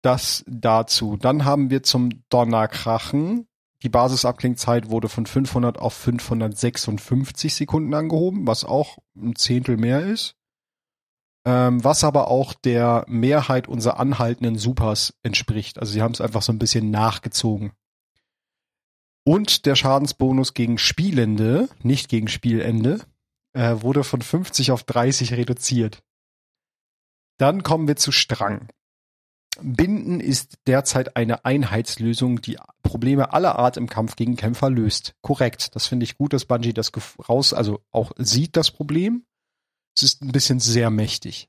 Das 0.00 0.44
dazu. 0.48 1.18
Dann 1.18 1.44
haben 1.44 1.68
wir 1.68 1.82
zum 1.82 2.24
Donnerkrachen. 2.30 3.46
Die 3.82 3.90
Basisabklingzeit 3.90 4.88
wurde 4.88 5.10
von 5.10 5.26
500 5.26 5.78
auf 5.78 5.92
556 5.92 7.54
Sekunden 7.54 7.92
angehoben, 7.92 8.46
was 8.46 8.64
auch 8.64 8.96
ein 9.14 9.36
Zehntel 9.36 9.76
mehr 9.76 10.00
ist 10.06 10.36
ähm, 11.44 11.82
was 11.82 12.04
aber 12.04 12.28
auch 12.28 12.54
der 12.54 13.04
Mehrheit 13.08 13.68
unserer 13.68 13.98
anhaltenden 13.98 14.56
Supers 14.56 15.14
entspricht. 15.22 15.78
Also 15.78 15.92
sie 15.92 16.02
haben 16.02 16.12
es 16.12 16.20
einfach 16.20 16.42
so 16.42 16.52
ein 16.52 16.58
bisschen 16.58 16.90
nachgezogen. 16.90 17.72
Und 19.24 19.66
der 19.66 19.76
Schadensbonus 19.76 20.54
gegen 20.54 20.78
Spielende, 20.78 21.68
nicht 21.82 22.08
gegen 22.08 22.28
Spielende, 22.28 23.00
äh, 23.52 23.76
wurde 23.80 24.04
von 24.04 24.22
50 24.22 24.72
auf 24.72 24.82
30 24.84 25.34
reduziert. 25.34 26.02
Dann 27.38 27.62
kommen 27.62 27.88
wir 27.88 27.96
zu 27.96 28.12
Strang. 28.12 28.68
Binden 29.60 30.20
ist 30.20 30.58
derzeit 30.66 31.16
eine 31.16 31.44
Einheitslösung, 31.44 32.40
die 32.40 32.58
Probleme 32.82 33.32
aller 33.32 33.58
Art 33.58 33.76
im 33.76 33.88
Kampf 33.88 34.16
gegen 34.16 34.36
Kämpfer 34.36 34.70
löst. 34.70 35.14
Korrekt. 35.20 35.74
Das 35.76 35.86
finde 35.86 36.04
ich 36.04 36.16
gut, 36.16 36.32
dass 36.32 36.46
Bungie 36.46 36.72
das 36.72 36.90
raus, 37.28 37.52
also 37.52 37.82
auch 37.90 38.12
sieht 38.16 38.56
das 38.56 38.70
Problem 38.70 39.24
es 39.96 40.02
ist 40.02 40.22
ein 40.22 40.32
bisschen 40.32 40.60
sehr 40.60 40.90
mächtig. 40.90 41.48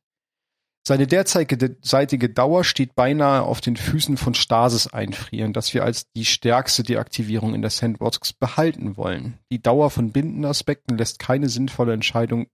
Seine 0.85 1.07
derzeitige 1.07 2.29
Dauer 2.29 2.65
steht 2.65 2.93
beinahe 2.93 3.43
auf 3.43 3.61
den 3.61 3.77
Füßen 3.77 4.17
von 4.17 4.33
Stasis 4.33 4.87
einfrieren, 4.87 5.53
das 5.53 5.73
wir 5.73 5.85
als 5.85 6.11
die 6.11 6.25
stärkste 6.25 6.83
Deaktivierung 6.83 7.55
in 7.55 7.61
der 7.61 7.71
Sandbox 7.71 8.33
behalten 8.33 8.97
wollen. 8.97 9.39
Die 9.49 9.61
Dauer 9.61 9.89
von 9.89 10.11
Bindenaspekten 10.11 10.97
lässt 10.97 11.19
keine 11.19 11.47
sinnvolle 11.47 11.93
Entscheidung 11.93 12.47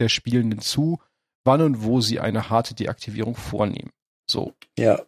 der 0.00 0.08
Spielenden 0.08 0.58
zu, 0.58 0.98
wann 1.44 1.60
und 1.60 1.84
wo 1.84 2.00
sie 2.00 2.18
eine 2.18 2.50
harte 2.50 2.74
Deaktivierung 2.74 3.36
vornehmen. 3.36 3.90
So. 4.28 4.52
Ja. 4.76 5.00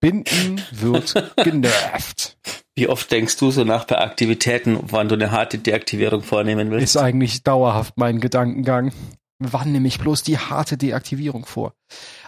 Binden 0.00 0.60
wird 0.72 1.36
genervt. 1.36 2.36
Wie 2.74 2.88
oft 2.88 3.10
denkst 3.12 3.36
du 3.36 3.52
so 3.52 3.62
nach 3.62 3.84
bei 3.84 3.98
Aktivitäten, 3.98 4.78
wann 4.82 5.08
du 5.08 5.14
eine 5.14 5.30
harte 5.30 5.58
Deaktivierung 5.58 6.22
vornehmen 6.22 6.72
willst? 6.72 6.96
Ist 6.96 7.00
eigentlich 7.00 7.44
dauerhaft 7.44 7.96
mein 7.96 8.20
Gedankengang 8.20 8.92
wann 9.38 9.72
nehme 9.72 9.88
ich 9.88 9.98
bloß 9.98 10.22
die 10.22 10.38
harte 10.38 10.76
Deaktivierung 10.76 11.46
vor? 11.46 11.74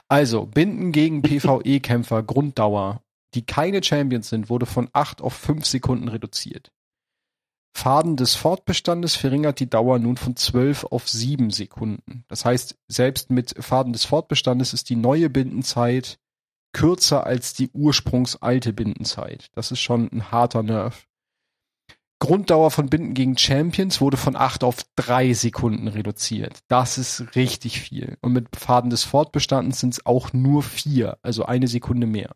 Also, 0.09 0.47
Binden 0.47 0.93
gegen 0.93 1.23
PvE-Kämpfer, 1.23 2.23
Grunddauer, 2.23 3.03
die 3.35 3.45
keine 3.45 3.83
Champions 3.83 4.29
sind, 4.29 4.49
wurde 4.49 4.67
von 4.67 4.89
8 4.93 5.21
auf 5.21 5.35
5 5.35 5.67
Sekunden 5.67 6.09
reduziert. 6.09 6.73
Faden 7.77 8.17
des 8.17 8.35
Fortbestandes 8.35 9.15
verringert 9.15 9.61
die 9.61 9.71
Dauer 9.71 9.99
nun 9.99 10.17
von 10.17 10.35
12 10.35 10.85
auf 10.85 11.09
7 11.09 11.51
Sekunden. 11.51 12.25
Das 12.27 12.45
heißt, 12.45 12.77
selbst 12.89 13.31
mit 13.31 13.55
Faden 13.63 13.93
des 13.93 14.05
Fortbestandes 14.05 14.73
ist 14.73 14.91
die 14.91 14.97
neue 14.97 15.31
Bindenzeit 15.31 16.19
kürzer 16.73 17.25
als 17.25 17.55
die 17.55 17.71
ursprungsalte 17.71 18.73
Bindenzeit. 18.73 19.49
Das 19.53 19.71
ist 19.71 19.81
schon 19.81 20.09
ein 20.13 20.31
harter 20.31 20.63
Nerv. 20.63 21.08
Grunddauer 22.21 22.71
von 22.71 22.89
Binden 22.89 23.15
gegen 23.15 23.39
Champions 23.39 24.01
wurde 24.01 24.17
von 24.17 24.35
acht 24.35 24.65
auf 24.65 24.79
drei 24.97 25.33
Sekunden 25.35 25.87
reduziert. 25.87 26.59
Das 26.67 26.99
ist 26.99 27.37
richtig 27.37 27.81
viel. 27.81 28.19
Und 28.21 28.33
mit 28.33 28.57
Faden 28.57 28.91
des 28.91 29.05
Fortbestandens 29.05 29.79
sind 29.81 29.95
es 29.95 30.07
auch 30.07 30.33
nur 30.33 30.63
vier, 30.63 31.19
also 31.23 31.45
eine 31.45 31.69
Sekunde 31.69 32.09
mehr. 32.09 32.35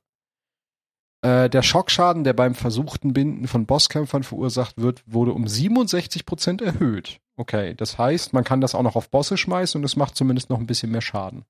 Äh, 1.23 1.49
der 1.51 1.63
Schockschaden, 1.63 2.25
der 2.25 2.33
beim 2.33 2.55
versuchten 2.55 3.13
Binden 3.13 3.49
von 3.49 3.67
Bosskämpfern 3.67 4.23
verursacht 4.23 4.79
wird, 4.79 5.03
wurde 5.07 5.33
um 5.33 5.49
67 5.49 6.27
Prozent 6.27 6.63
erhöht. 6.63 7.21
Okay, 7.37 7.75
das 7.75 7.99
heißt, 7.99 8.33
man 8.33 8.45
kann 8.45 8.61
das 8.61 8.75
auch 8.75 8.83
noch 8.83 8.97
auf 8.97 9.11
Bosse 9.11 9.37
schmeißen 9.37 9.81
und 9.81 9.85
es 9.85 9.97
macht 9.97 10.17
zumindest 10.17 10.51
noch 10.51 10.59
ein 10.59 10.67
bisschen 10.67 10.93
mehr 10.93 11.01
Schaden. 11.01 11.45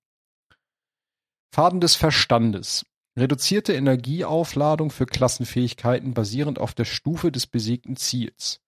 Faden 1.55 1.81
des 1.81 1.97
Verstandes. 1.97 2.87
Reduzierte 3.19 3.75
Energieaufladung 3.75 4.91
für 4.91 5.05
Klassenfähigkeiten 5.05 6.15
basierend 6.15 6.59
auf 6.59 6.73
der 6.73 6.87
Stufe 6.87 7.31
des 7.31 7.47
besiegten 7.47 7.97
Ziels. 7.97 8.61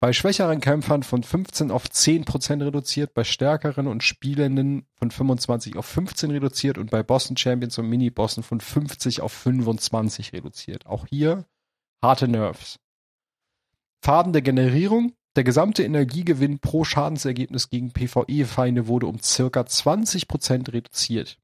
Bei 0.00 0.12
schwächeren 0.12 0.60
Kämpfern 0.60 1.02
von 1.02 1.22
15 1.22 1.70
auf 1.70 1.84
10% 1.84 2.64
reduziert, 2.64 3.14
bei 3.14 3.22
stärkeren 3.22 3.86
und 3.86 4.02
Spielenden 4.02 4.86
von 4.94 5.10
25 5.10 5.76
auf 5.76 5.86
15 5.86 6.32
reduziert 6.32 6.76
und 6.78 6.90
bei 6.90 7.02
Bossen, 7.02 7.36
Champions 7.36 7.78
und 7.78 7.88
Minibossen 7.88 8.42
von 8.42 8.60
50 8.60 9.20
auf 9.20 9.32
25 9.32 10.32
reduziert. 10.32 10.86
Auch 10.86 11.06
hier 11.06 11.46
harte 12.02 12.26
Nerves. 12.26 12.80
Farben 14.02 14.32
der 14.32 14.42
Generierung. 14.42 15.12
Der 15.36 15.44
gesamte 15.44 15.82
Energiegewinn 15.84 16.58
pro 16.58 16.84
Schadensergebnis 16.84 17.70
gegen 17.70 17.92
PvE-Feinde 17.92 18.86
wurde 18.86 19.06
um 19.06 19.20
circa 19.20 19.60
20% 19.60 20.72
reduziert. 20.72 21.38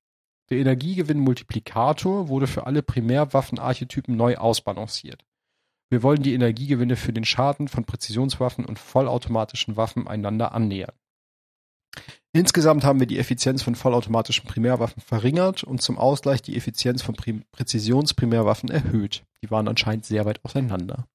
Der 0.51 0.59
Energiegewinn-Multiplikator 0.59 2.29
wurde 2.29 2.47
für 2.47 2.67
alle 2.67 2.83
Primärwaffenarchetypen 2.83 4.17
neu 4.17 4.37
ausbalanciert. 4.37 5.25
Wir 5.91 6.03
wollen 6.03 6.23
die 6.23 6.35
Energiegewinne 6.35 6.97
für 6.97 7.13
den 7.13 7.25
Schaden 7.25 7.69
von 7.69 7.85
Präzisionswaffen 7.85 8.65
und 8.65 8.79
vollautomatischen 8.79 9.77
Waffen 9.77 10.07
einander 10.07 10.53
annähern. 10.53 10.95
Insgesamt 12.33 12.85
haben 12.85 13.01
wir 13.01 13.07
die 13.07 13.19
Effizienz 13.19 13.63
von 13.63 13.75
vollautomatischen 13.75 14.47
Primärwaffen 14.47 15.01
verringert 15.01 15.65
und 15.65 15.81
zum 15.81 15.99
Ausgleich 15.99 16.43
die 16.43 16.57
Effizienz 16.57 17.03
von 17.03 17.17
Präzisionsprimärwaffen 17.53 18.71
erhöht. 18.71 19.25
Die 19.43 19.51
waren 19.51 19.67
anscheinend 19.67 20.05
sehr 20.05 20.25
weit 20.27 20.45
auseinander. 20.45 21.07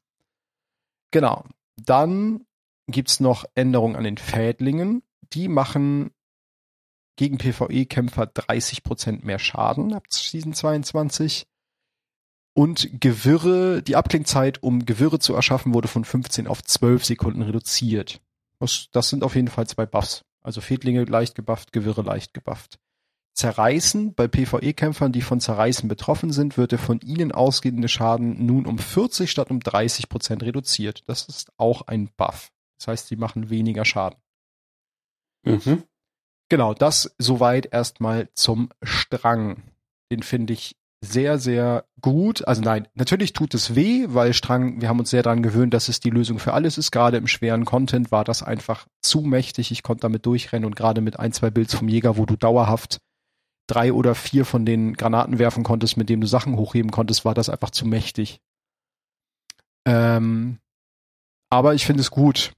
Genau. 1.12 1.46
Dann 1.78 2.46
gibt's 2.88 3.20
noch 3.20 3.46
Änderungen 3.54 3.96
an 3.96 4.04
den 4.04 4.18
Fädlingen. 4.18 5.04
Die 5.34 5.48
machen 5.48 6.12
gegen 7.16 7.38
PvE-Kämpfer 7.38 8.24
30% 8.24 9.26
mehr 9.26 9.40
Schaden 9.40 9.94
ab 9.94 10.06
Season 10.10 10.54
22. 10.54 11.46
Und 12.54 13.02
Gewirre, 13.02 13.82
die 13.82 13.96
Abklingzeit, 13.96 14.62
um 14.62 14.86
Gewirre 14.86 15.20
zu 15.20 15.34
erschaffen, 15.34 15.74
wurde 15.74 15.88
von 15.88 16.06
15 16.06 16.48
auf 16.48 16.64
12 16.64 17.06
Sekunden 17.06 17.42
reduziert. 17.42 18.22
Das, 18.60 18.90
das 18.92 19.10
sind 19.10 19.24
auf 19.24 19.36
jeden 19.36 19.48
Fall 19.48 19.68
zwei 19.68 19.86
Buffs. 19.86 20.24
Also 20.42 20.62
Fedlinge 20.62 21.04
leicht 21.06 21.36
gebufft, 21.36 21.72
Gewirre 21.72 22.02
leicht 22.02 22.34
gebufft. 22.34 22.80
Zerreißen, 23.34 24.14
bei 24.14 24.28
PvE-Kämpfern, 24.28 25.12
die 25.12 25.22
von 25.22 25.40
Zerreißen 25.40 25.90
betroffen 25.90 26.32
sind, 26.32 26.56
wird 26.56 26.72
der 26.72 26.80
von 26.80 27.00
ihnen 27.00 27.32
ausgehende 27.32 27.88
Schaden 27.88 28.46
nun 28.46 28.68
um 28.68 28.78
40 28.78 29.32
statt 29.32 29.50
um 29.50 29.60
30 29.60 30.08
Prozent 30.08 30.44
reduziert. 30.44 31.04
Das 31.08 31.26
ist 31.26 31.52
auch 31.58 31.88
ein 31.88 32.10
Buff. 32.16 32.52
Das 32.78 32.88
heißt, 32.90 33.08
sie 33.08 33.16
machen 33.16 33.50
weniger 33.50 33.86
Schaden. 33.86 34.20
Mhm. 35.44 35.84
Genau, 36.50 36.74
das 36.74 37.16
soweit 37.18 37.68
erstmal 37.72 38.30
zum 38.36 38.70
Strang. 38.84 39.64
Den 40.12 40.24
finde 40.24 40.54
ich 40.54 40.76
sehr, 41.04 41.38
sehr 41.38 41.86
gut. 42.00 42.48
Also 42.48 42.62
nein, 42.62 42.88
natürlich 42.94 43.34
tut 43.34 43.54
es 43.54 43.76
weh, 43.76 44.06
weil 44.10 44.34
Strang, 44.34 44.80
wir 44.82 44.88
haben 44.88 45.00
uns 45.00 45.10
sehr 45.10 45.24
daran 45.24 45.44
gewöhnt, 45.44 45.74
dass 45.74 45.90
es 45.90 46.00
die 46.00 46.10
Lösung 46.10 46.40
für 46.40 46.54
alles 46.54 46.78
ist. 46.78 46.92
Gerade 46.92 47.18
im 47.18 47.28
schweren 47.28 47.66
Content 47.66 48.12
war 48.12 48.24
das 48.24 48.42
einfach 48.42 48.88
zu 49.02 49.22
mächtig. 49.22 49.72
Ich 49.72 49.84
konnte 49.84 50.02
damit 50.02 50.26
durchrennen 50.26 50.66
und 50.66 50.76
gerade 50.76 51.02
mit 51.02 51.20
ein, 51.20 51.34
zwei 51.34 51.50
Builds 51.50 51.76
vom 51.76 51.90
Jäger, 51.90 52.18
wo 52.18 52.26
du 52.26 52.38
dauerhaft 52.38 53.00
drei 53.68 53.92
oder 53.92 54.16
vier 54.16 54.46
von 54.46 54.66
den 54.66 54.94
Granaten 54.94 55.40
werfen 55.40 55.64
konntest, 55.64 55.98
mit 55.98 56.10
dem 56.10 56.22
du 56.22 56.28
Sachen 56.28 56.56
hochheben 56.58 56.92
konntest, 56.92 57.26
war 57.26 57.34
das 57.34 57.50
einfach 57.50 57.72
zu 57.72 57.86
mächtig. 57.86 58.40
Ähm, 59.86 60.60
aber 61.50 61.74
ich 61.74 61.86
finde 61.86 62.02
es 62.02 62.12
gut. 62.12 62.54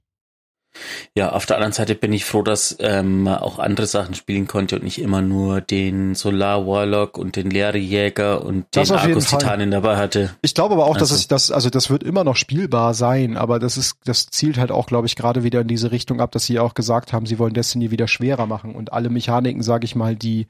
Ja, 1.16 1.32
auf 1.32 1.46
der 1.46 1.56
anderen 1.58 1.74
Seite 1.74 1.96
bin 1.96 2.12
ich 2.12 2.26
froh, 2.26 2.42
dass 2.42 2.76
ähm, 2.80 3.24
man 3.24 3.38
auch 3.38 3.60
andere 3.60 3.88
Sachen 3.88 4.14
spielen 4.16 4.46
konnte 4.48 4.76
und 4.76 4.84
nicht 4.84 5.00
immer 5.00 5.22
nur 5.22 5.62
den 5.62 6.16
Solar 6.16 6.68
Warlock 6.68 7.18
und 7.18 7.36
den 7.38 7.50
Leere 7.50 7.78
Jäger 7.78 8.44
und 8.44 8.66
Das 8.72 8.90
den 8.90 8.98
Argus. 8.98 9.28
Titanen 9.28 9.72
dabei 9.72 9.96
hatte. 9.98 10.36
Ich 10.42 10.54
glaube 10.54 10.74
aber 10.76 10.86
auch, 10.86 10.96
dass 10.98 11.12
Also- 11.12 11.16
es 11.16 11.28
das, 11.28 11.52
also 11.52 11.70
das 11.70 11.90
wird 11.90 12.04
immer 12.04 12.24
noch 12.24 12.36
spielbar 12.36 12.94
sein, 12.94 13.38
aber 13.38 13.60
das 13.60 13.78
ist, 13.78 13.98
das 14.06 14.28
zielt 14.28 14.58
halt 14.58 14.72
auch, 14.72 14.88
glaube 14.88 15.08
ich, 15.08 15.16
gerade 15.16 15.44
wieder 15.44 15.62
in 15.62 15.68
diese 15.68 15.92
Richtung 15.92 16.20
ab, 16.20 16.32
dass 16.32 16.46
sie 16.46 16.60
auch 16.60 16.74
gesagt 16.74 17.14
haben, 17.14 17.26
sie 17.26 17.40
wollen 17.40 17.54
Destiny 17.54 17.92
wieder 17.92 18.08
schwerer 18.08 18.46
machen 18.46 18.76
und 18.76 18.92
alle 18.94 19.10
Mechaniken, 19.10 19.64
sage 19.64 19.86
ich 19.86 19.96
mal, 19.96 20.16
die 20.16 20.48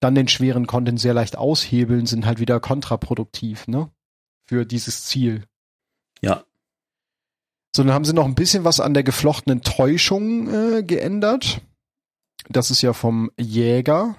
dann 0.00 0.14
den 0.14 0.28
schweren 0.28 0.66
Content 0.66 0.98
sehr 0.98 1.12
leicht 1.12 1.36
aushebeln, 1.36 2.06
sind 2.06 2.24
halt 2.24 2.40
wieder 2.40 2.58
kontraproduktiv, 2.60 3.68
ne? 3.68 3.90
Für 4.48 4.64
dieses 4.64 5.04
Ziel. 5.04 5.44
Ja. 6.22 6.44
So, 7.74 7.84
dann 7.84 7.92
haben 7.92 8.04
sie 8.04 8.12
noch 8.12 8.24
ein 8.24 8.34
bisschen 8.34 8.64
was 8.64 8.80
an 8.80 8.94
der 8.94 9.04
geflochtenen 9.04 9.62
Täuschung 9.62 10.48
äh, 10.52 10.82
geändert. 10.82 11.60
Das 12.48 12.70
ist 12.70 12.82
ja 12.82 12.92
vom 12.92 13.30
Jäger, 13.38 14.16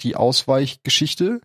die 0.00 0.16
Ausweichgeschichte. 0.16 1.40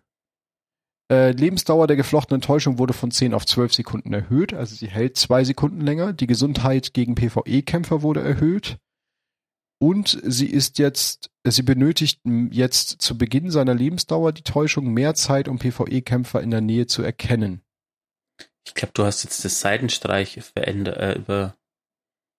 Äh, 1.10 1.30
Lebensdauer 1.30 1.86
der 1.86 1.96
geflochtenen 1.96 2.40
Täuschung 2.40 2.78
wurde 2.78 2.92
von 2.92 3.10
10 3.10 3.34
auf 3.34 3.46
12 3.46 3.72
Sekunden 3.74 4.12
erhöht, 4.12 4.52
also 4.52 4.74
sie 4.74 4.88
hält 4.88 5.16
zwei 5.16 5.44
Sekunden 5.44 5.80
länger. 5.80 6.12
Die 6.12 6.26
Gesundheit 6.26 6.92
gegen 6.92 7.14
PvE-Kämpfer 7.14 8.02
wurde 8.02 8.20
erhöht. 8.20 8.78
Und 9.80 10.20
sie 10.24 10.48
ist 10.48 10.78
jetzt, 10.78 11.30
sie 11.44 11.62
benötigt 11.62 12.20
jetzt 12.50 13.00
zu 13.00 13.16
Beginn 13.16 13.50
seiner 13.50 13.74
Lebensdauer 13.74 14.32
die 14.32 14.42
Täuschung 14.42 14.92
mehr 14.92 15.14
Zeit, 15.14 15.46
um 15.46 15.60
PvE-Kämpfer 15.60 16.42
in 16.42 16.50
der 16.50 16.60
Nähe 16.60 16.88
zu 16.88 17.02
erkennen. 17.02 17.62
Ich 18.68 18.74
glaube, 18.74 18.92
du 18.94 19.04
hast 19.04 19.24
jetzt 19.24 19.44
das 19.44 19.60
Seitenstreich 19.60 20.40
verändert, 20.42 20.96
äh, 20.98 21.12
über. 21.14 21.54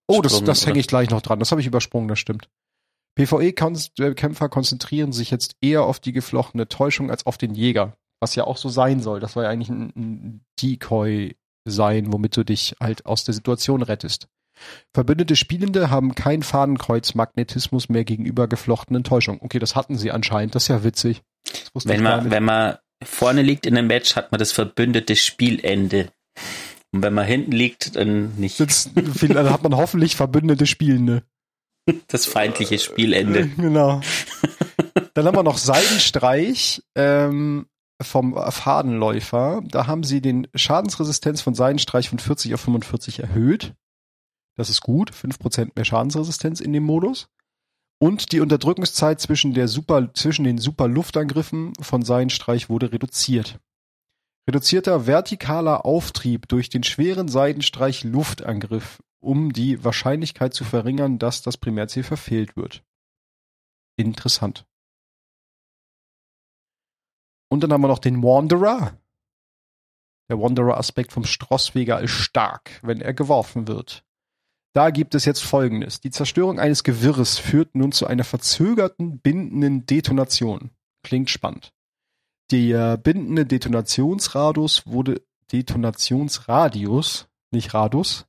Oh, 0.08 0.22
das, 0.22 0.44
das 0.44 0.66
hänge 0.66 0.80
ich 0.80 0.88
gleich 0.88 1.10
noch 1.10 1.22
dran. 1.22 1.40
Das 1.40 1.52
habe 1.52 1.62
ich 1.62 1.68
übersprungen, 1.68 2.08
das 2.08 2.20
stimmt. 2.20 2.50
PvE-Kämpfer 3.16 4.50
konzentrieren 4.50 5.12
sich 5.12 5.30
jetzt 5.30 5.56
eher 5.62 5.84
auf 5.84 6.00
die 6.00 6.14
geflochtene 6.14 6.68
Täuschung 6.68 7.12
als 7.12 7.26
auf 7.26 7.38
den 7.38 7.54
Jäger. 7.54 7.98
Was 8.22 8.36
ja 8.36 8.46
auch 8.46 8.58
so 8.58 8.70
sein 8.70 9.02
soll. 9.02 9.20
Das 9.20 9.34
soll 9.34 9.44
ja 9.44 9.50
eigentlich 9.50 9.70
ein, 9.70 9.94
ein 9.96 10.46
Decoy 10.62 11.36
sein, 11.66 12.12
womit 12.12 12.36
du 12.38 12.44
dich 12.44 12.76
halt 12.80 13.06
aus 13.06 13.24
der 13.24 13.34
Situation 13.34 13.82
rettest. 13.82 14.28
Verbündete 14.94 15.36
Spielende 15.36 15.90
haben 15.90 16.16
kein 16.16 16.44
Fadenkreuz-Magnetismus 16.44 17.90
mehr 17.90 18.04
gegenüber 18.04 18.48
geflochtenen 18.48 19.04
Täuschung. 19.04 19.40
Okay, 19.42 19.60
das 19.60 19.76
hatten 19.76 19.98
sie 19.98 20.12
anscheinend. 20.12 20.56
Das 20.56 20.64
ist 20.64 20.68
ja 20.70 20.84
witzig. 20.84 21.22
Wenn 21.74 22.04
man, 22.04 22.30
wenn 22.30 22.44
man 22.44 22.78
vorne 23.04 23.42
liegt 23.42 23.66
in 23.66 23.78
einem 23.78 23.88
Match, 23.88 24.16
hat 24.16 24.32
man 24.32 24.40
das 24.40 24.52
verbündete 24.52 25.16
Spielende. 25.16 26.12
Und 26.92 27.04
wenn 27.04 27.14
man 27.14 27.26
hinten 27.26 27.52
liegt, 27.52 27.96
dann 27.96 28.36
nicht 28.36 28.60
Jetzt, 28.60 28.92
viel- 29.16 29.34
dann 29.34 29.50
hat 29.52 29.64
man 29.64 29.76
hoffentlich 29.76 30.16
verbündete 30.16 30.66
Spielende. 30.66 31.24
das 32.08 32.26
feindliche 32.26 32.80
Spielende. 32.80 33.48
Genau. 33.58 34.02
Dann 35.16 35.26
haben 35.26 35.36
wir 35.36 35.44
noch 35.44 35.58
Seidenstreich 35.58 36.82
ähm, 36.96 37.68
vom 38.02 38.34
Fadenläufer. 38.52 39.62
Da 39.66 39.86
haben 39.88 40.04
sie 40.04 40.22
den 40.22 40.48
Schadensresistenz 40.56 41.42
von 41.42 41.56
Seidenstreich 41.56 42.08
von 42.10 42.20
40 42.20 42.54
auf 42.54 42.62
45 42.62 43.20
erhöht. 43.20 43.74
Das 44.56 44.70
ist 44.70 44.82
gut. 44.82 45.12
5% 45.12 45.72
mehr 45.76 45.84
Schadensresistenz 45.84 46.62
in 46.62 46.72
dem 46.72 46.84
Modus. 46.84 47.28
Und 48.00 48.32
die 48.32 48.40
Unterdrückungszeit 48.40 49.20
zwischen, 49.20 49.54
der 49.54 49.68
Super, 49.68 50.14
zwischen 50.14 50.46
den 50.46 50.58
Super-Luftangriffen 50.58 51.74
von 51.82 52.04
Seidenstreich 52.04 52.70
wurde 52.70 52.94
reduziert. 52.94 53.60
Reduzierter 54.50 55.02
vertikaler 55.02 55.86
Auftrieb 55.86 56.48
durch 56.48 56.70
den 56.70 56.82
schweren 56.82 57.28
Seidenstreich 57.28 58.04
Luftangriff, 58.04 59.00
um 59.20 59.54
die 59.54 59.84
Wahrscheinlichkeit 59.84 60.56
zu 60.56 60.64
verringern, 60.64 61.20
dass 61.20 61.44
das 61.44 61.56
Primärziel 61.56 62.02
verfehlt 62.02 62.58
wird. 62.58 62.84
Interessant. 63.96 64.66
Und 67.52 67.62
dann 67.62 67.72
haben 67.72 67.82
wir 67.82 67.90
noch 67.90 68.00
den 68.00 68.24
Wanderer. 68.24 68.98
Der 70.32 70.40
Wanderer-Aspekt 70.40 71.14
vom 71.14 71.26
Strossweger 71.26 72.02
ist 72.02 72.14
stark, 72.14 72.80
wenn 72.82 73.02
er 73.02 73.14
geworfen 73.14 73.68
wird. 73.68 74.04
Da 74.74 74.90
gibt 74.90 75.14
es 75.14 75.26
jetzt 75.26 75.44
Folgendes. 75.44 76.02
Die 76.02 76.10
Zerstörung 76.10 76.60
eines 76.60 76.84
Gewirres 76.84 77.38
führt 77.38 77.76
nun 77.76 77.92
zu 77.92 78.08
einer 78.08 78.24
verzögerten, 78.24 79.20
bindenden 79.20 79.86
Detonation. 79.86 80.72
Klingt 81.04 81.30
spannend. 81.30 81.72
Der 82.52 82.98
bindende 82.98 83.46
Detonationsradius 83.46 84.88
wurde 84.88 85.22
Detonationsradius, 85.52 87.28
nicht 87.52 87.74
Radius, 87.74 88.26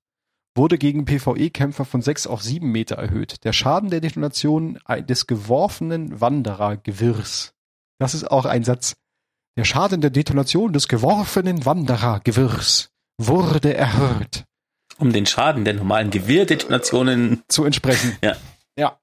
wurde 0.54 0.78
gegen 0.78 1.04
PvE-Kämpfer 1.04 1.84
von 1.84 2.02
6 2.02 2.26
auf 2.26 2.42
7 2.42 2.70
Meter 2.70 2.96
erhöht. 2.96 3.44
Der 3.44 3.52
Schaden 3.52 3.88
der 3.90 4.00
Detonation 4.00 4.78
des 5.08 5.26
geworfenen 5.26 6.20
Wanderergewirrs. 6.20 7.54
Das 7.98 8.14
ist 8.14 8.30
auch 8.30 8.44
ein 8.44 8.64
Satz. 8.64 8.94
Der 9.56 9.64
Schaden 9.64 10.00
der 10.00 10.10
Detonation 10.10 10.72
des 10.72 10.88
geworfenen 10.88 11.64
Wanderergewirrs 11.64 12.90
wurde 13.18 13.74
erhöht. 13.74 14.44
Um 14.98 15.12
den 15.12 15.26
Schaden 15.26 15.64
der 15.64 15.74
normalen 15.74 16.10
Gewehrdetonationen. 16.10 17.42
Zu 17.48 17.64
entsprechen. 17.64 18.16
Ja. 18.22 18.36
Ja. 18.76 18.98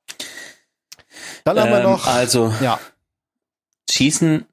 Dann 1.43 1.59
haben 1.59 1.71
wir 1.71 1.77
Ähm, 1.79 1.83
noch. 1.83 2.07
Also, 2.07 2.53
ja, 2.61 2.79
Schießen 3.89 4.45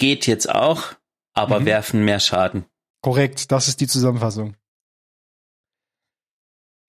geht 0.00 0.26
jetzt 0.26 0.50
auch, 0.50 0.94
aber 1.32 1.60
Mhm. 1.60 1.64
werfen 1.66 2.04
mehr 2.04 2.18
Schaden. 2.20 2.64
korrekt. 3.02 3.50
Das 3.52 3.68
ist 3.68 3.80
die 3.80 3.86
Zusammenfassung. 3.86 4.56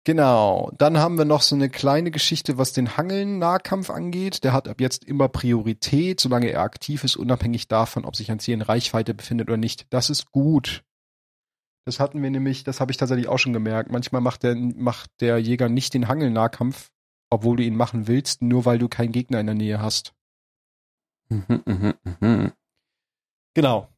Genau. 0.05 0.73
Dann 0.79 0.99
haben 0.99 1.19
wir 1.19 1.25
noch 1.27 1.43
so 1.43 1.55
eine 1.55 1.69
kleine 1.69 2.11
Geschichte, 2.11 2.57
was 2.59 2.73
den 2.73 2.97
Hangeln-Nahkampf 2.97 3.91
angeht. 3.91 4.43
Der 4.45 4.53
hat 4.53 4.67
ab 4.67 4.81
jetzt 4.81 5.05
immer 5.05 5.29
Priorität, 5.29 6.19
solange 6.21 6.51
er 6.51 6.63
aktiv 6.63 7.05
ist, 7.05 7.17
unabhängig 7.17 7.69
davon, 7.69 8.05
ob 8.05 8.17
sich 8.17 8.31
ein 8.31 8.39
Ziel 8.41 8.55
in 8.55 8.63
Reichweite 8.63 9.13
befindet 9.15 9.49
oder 9.49 9.59
nicht. 9.59 9.87
Das 9.91 10.09
ist 10.11 10.31
gut. 10.33 10.83
Das 11.85 12.01
hatten 12.01 12.23
wir 12.23 12.31
nämlich, 12.31 12.65
das 12.65 12.81
habe 12.81 12.91
ich 12.93 12.97
tatsächlich 12.97 13.29
auch 13.29 13.39
schon 13.39 13.53
gemerkt. 13.53 13.93
Manchmal 13.93 14.21
macht 14.23 14.43
der, 14.43 14.55
macht 14.57 15.11
der 15.21 15.39
Jäger 15.39 15.69
nicht 15.69 15.93
den 15.95 16.09
Hangeln-Nahkampf, 16.09 16.91
obwohl 17.31 17.57
du 17.59 17.63
ihn 17.63 17.77
machen 17.77 18.07
willst, 18.09 18.43
nur 18.43 18.65
weil 18.65 18.79
du 18.79 18.89
keinen 18.89 19.13
Gegner 19.13 19.39
in 19.41 19.47
der 19.47 19.55
Nähe 19.55 19.81
hast. 19.83 20.13
Mhm, 21.29 21.63
mhm, 21.67 21.95
mhm. 22.21 22.53
Genau. 23.55 23.89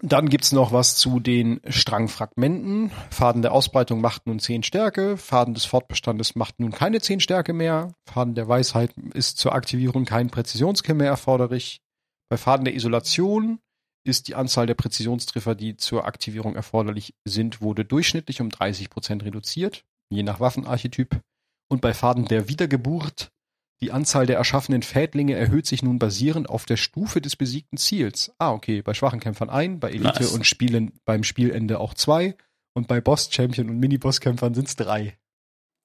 Dann 0.00 0.28
gibt's 0.28 0.52
noch 0.52 0.72
was 0.72 0.96
zu 0.96 1.20
den 1.20 1.60
Strangfragmenten. 1.66 2.90
Faden 3.10 3.40
der 3.40 3.52
Ausbreitung 3.52 4.02
macht 4.02 4.26
nun 4.26 4.38
10 4.38 4.62
Stärke. 4.62 5.16
Faden 5.16 5.54
des 5.54 5.64
Fortbestandes 5.64 6.36
macht 6.36 6.60
nun 6.60 6.70
keine 6.70 7.00
10 7.00 7.20
Stärke 7.20 7.54
mehr. 7.54 7.94
Faden 8.04 8.34
der 8.34 8.46
Weisheit 8.46 8.92
ist 9.14 9.38
zur 9.38 9.54
Aktivierung 9.54 10.04
kein 10.04 10.28
Präzisionskill 10.28 10.96
mehr 10.96 11.08
erforderlich. 11.08 11.80
Bei 12.28 12.36
Faden 12.36 12.66
der 12.66 12.74
Isolation 12.74 13.58
ist 14.04 14.28
die 14.28 14.34
Anzahl 14.34 14.66
der 14.66 14.74
Präzisionstreffer, 14.74 15.54
die 15.54 15.76
zur 15.76 16.04
Aktivierung 16.04 16.54
erforderlich 16.54 17.14
sind, 17.24 17.60
wurde 17.60 17.84
durchschnittlich 17.84 18.40
um 18.40 18.48
30% 18.48 19.24
reduziert, 19.24 19.84
je 20.10 20.22
nach 20.22 20.40
Waffenarchetyp. 20.40 21.20
Und 21.68 21.80
bei 21.80 21.94
Faden 21.94 22.26
der 22.26 22.48
Wiedergeburt 22.48 23.32
die 23.80 23.92
Anzahl 23.92 24.26
der 24.26 24.36
erschaffenen 24.36 24.82
Fädlinge 24.82 25.34
erhöht 25.34 25.66
sich 25.66 25.82
nun 25.82 25.98
basierend 25.98 26.48
auf 26.48 26.64
der 26.64 26.76
Stufe 26.76 27.20
des 27.20 27.36
besiegten 27.36 27.76
Ziels. 27.76 28.32
Ah, 28.38 28.52
okay. 28.52 28.80
Bei 28.82 28.94
schwachen 28.94 29.20
Kämpfern 29.20 29.50
ein, 29.50 29.80
bei 29.80 29.90
Elite 29.90 30.22
Nice. 30.22 30.32
und 30.32 30.46
Spielen 30.46 30.98
beim 31.04 31.24
Spielende 31.24 31.78
auch 31.78 31.92
zwei 31.94 32.36
und 32.72 32.88
bei 32.88 33.00
Boss, 33.00 33.28
Champion 33.30 33.68
und 33.70 33.78
Mini-Boss-Kämpfern 33.78 34.54
sind's 34.54 34.76
drei. 34.76 35.18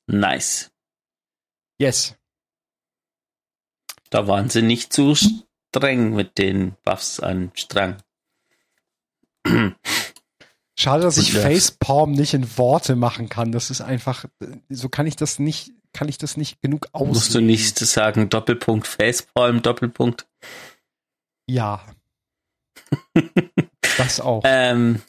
Nice. 0.07 0.71
Yes. 1.77 2.15
Da 4.09 4.27
waren 4.27 4.49
sie 4.49 4.61
nicht 4.61 4.93
zu 4.93 5.15
streng 5.15 6.13
mit 6.13 6.37
den 6.37 6.75
Buffs 6.83 7.19
an 7.19 7.51
Strang. 7.55 7.97
Schade, 10.77 11.03
dass 11.03 11.17
ich. 11.17 11.33
Facepalm 11.33 12.11
nicht 12.11 12.33
in 12.33 12.57
Worte 12.57 12.95
machen 12.95 13.29
kann. 13.29 13.51
Das 13.51 13.69
ist 13.69 13.81
einfach, 13.81 14.25
so 14.69 14.89
kann 14.89 15.07
ich 15.07 15.15
das 15.15 15.39
nicht, 15.39 15.71
kann 15.93 16.07
ich 16.07 16.17
das 16.17 16.37
nicht 16.37 16.61
genug 16.61 16.87
auslegen. 16.93 17.13
Musst 17.13 17.35
du 17.35 17.41
nicht 17.41 17.77
sagen 17.79 18.29
Doppelpunkt 18.29 18.87
Facepalm, 18.87 19.61
Doppelpunkt. 19.61 20.27
Ja. 21.47 21.85
das 23.97 24.19
auch. 24.19 24.41
Ähm, 24.45 25.01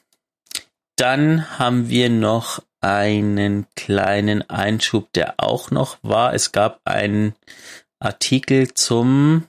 dann 0.97 1.59
haben 1.59 1.89
wir 1.89 2.11
noch 2.11 2.63
einen 2.81 3.67
kleinen 3.77 4.49
Einschub, 4.51 5.13
der 5.13 5.35
auch 5.39 5.71
noch 5.71 5.99
war. 6.03 6.35
Es 6.35 6.53
gab 6.53 6.81
einen 6.85 7.35
Artikel 8.01 8.75
zum, 8.75 9.47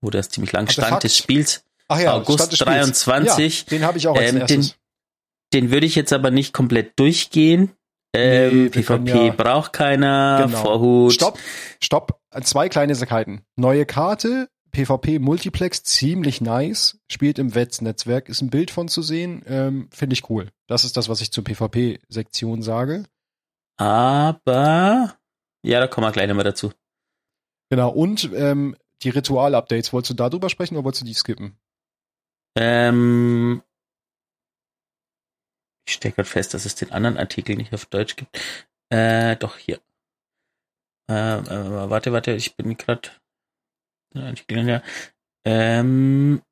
wo 0.00 0.10
das 0.10 0.28
ziemlich 0.28 0.52
lang 0.52 0.70
stand, 0.70 1.02
des 1.02 1.16
Spiels. 1.16 1.64
Ach 1.88 1.98
ja, 1.98 2.14
August 2.14 2.38
Stand 2.38 2.52
des 2.52 2.58
Spiels. 2.60 3.04
23. 3.04 3.60
Ja, 3.62 3.66
den 3.70 3.84
habe 3.84 3.98
ich 3.98 4.06
auch 4.06 4.16
als 4.16 4.30
Ähm, 4.30 4.36
erstes. 4.38 4.76
Den 5.52 5.72
würde 5.72 5.86
ich 5.86 5.96
jetzt 5.96 6.12
aber 6.12 6.30
nicht 6.30 6.52
komplett 6.52 6.96
durchgehen. 6.98 7.72
Ähm, 8.12 8.64
Nee, 8.64 8.68
PvP 8.70 9.26
ja- 9.26 9.32
braucht 9.32 9.72
keiner, 9.72 10.44
Genau. 10.46 10.58
Vorhut. 10.62 11.12
Stopp, 11.12 11.38
stopp. 11.82 12.20
Zwei 12.42 12.68
kleine 12.68 12.94
Sackheiten. 12.94 13.42
Neue 13.56 13.86
Karte, 13.86 14.48
PvP 14.72 15.18
Multiplex 15.18 15.82
ziemlich 15.84 16.40
nice, 16.40 16.98
spielt 17.10 17.38
im 17.38 17.54
Wetz-Netzwerk, 17.54 18.28
ist 18.28 18.40
ein 18.40 18.50
Bild 18.50 18.70
von 18.70 18.88
zu 18.88 19.02
sehen, 19.02 19.42
ähm, 19.46 19.88
finde 19.92 20.14
ich 20.14 20.28
cool. 20.30 20.48
Das 20.68 20.84
ist 20.84 20.96
das, 20.96 21.08
was 21.08 21.20
ich 21.20 21.30
zur 21.32 21.44
PvP-Sektion 21.44 22.62
sage. 22.62 23.04
Aber, 23.78 25.16
ja, 25.64 25.80
da 25.80 25.86
kommen 25.86 26.06
wir 26.06 26.12
gleich 26.12 26.28
nochmal 26.28 26.44
dazu. 26.44 26.72
Genau, 27.70 27.90
und 27.90 28.30
ähm, 28.34 28.76
die 29.02 29.10
Ritual-Updates, 29.10 29.92
wolltest 29.92 30.10
du 30.10 30.14
darüber 30.14 30.48
sprechen 30.50 30.76
oder 30.76 30.84
wolltest 30.84 31.02
du 31.02 31.06
die 31.06 31.14
skippen? 31.14 31.56
Ähm, 32.56 33.62
ich 35.90 35.96
stelle 35.96 36.14
gerade 36.14 36.28
fest, 36.28 36.54
dass 36.54 36.64
es 36.64 36.74
den 36.74 36.92
anderen 36.92 37.18
Artikel 37.18 37.56
nicht 37.56 37.74
auf 37.74 37.86
Deutsch 37.86 38.16
gibt. 38.16 38.40
Äh, 38.90 39.36
doch, 39.36 39.56
hier. 39.58 39.80
Äh, 41.10 41.38
äh, 41.38 41.90
warte, 41.90 42.12
warte, 42.12 42.32
ich 42.32 42.56
bin 42.56 42.76
gerade 42.76 43.10
ja. 44.14 44.82
Ähm, 45.44 46.42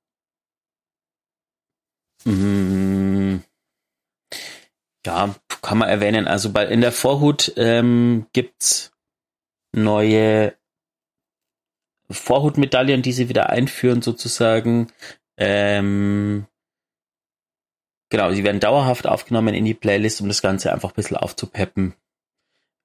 mh, 2.24 2.32
mm, 2.32 3.44
ja, 5.06 5.34
kann 5.62 5.78
man 5.78 5.88
erwähnen. 5.88 6.28
Also 6.28 6.52
bei 6.52 6.66
in 6.66 6.80
der 6.80 6.92
Vorhut 6.92 7.52
ähm, 7.56 8.26
gibt's 8.32 8.92
neue 9.72 10.56
Vorhutmedaillen, 12.10 13.02
die 13.02 13.12
sie 13.12 13.28
wieder 13.28 13.50
einführen 13.50 14.02
sozusagen. 14.02 14.92
Ähm, 15.36 16.46
genau, 18.08 18.32
sie 18.32 18.44
werden 18.44 18.60
dauerhaft 18.60 19.06
aufgenommen 19.06 19.54
in 19.54 19.64
die 19.64 19.74
Playlist, 19.74 20.20
um 20.20 20.28
das 20.28 20.42
Ganze 20.42 20.72
einfach 20.72 20.90
ein 20.90 20.96
bisschen 20.96 21.16
aufzupeppen. 21.16 21.94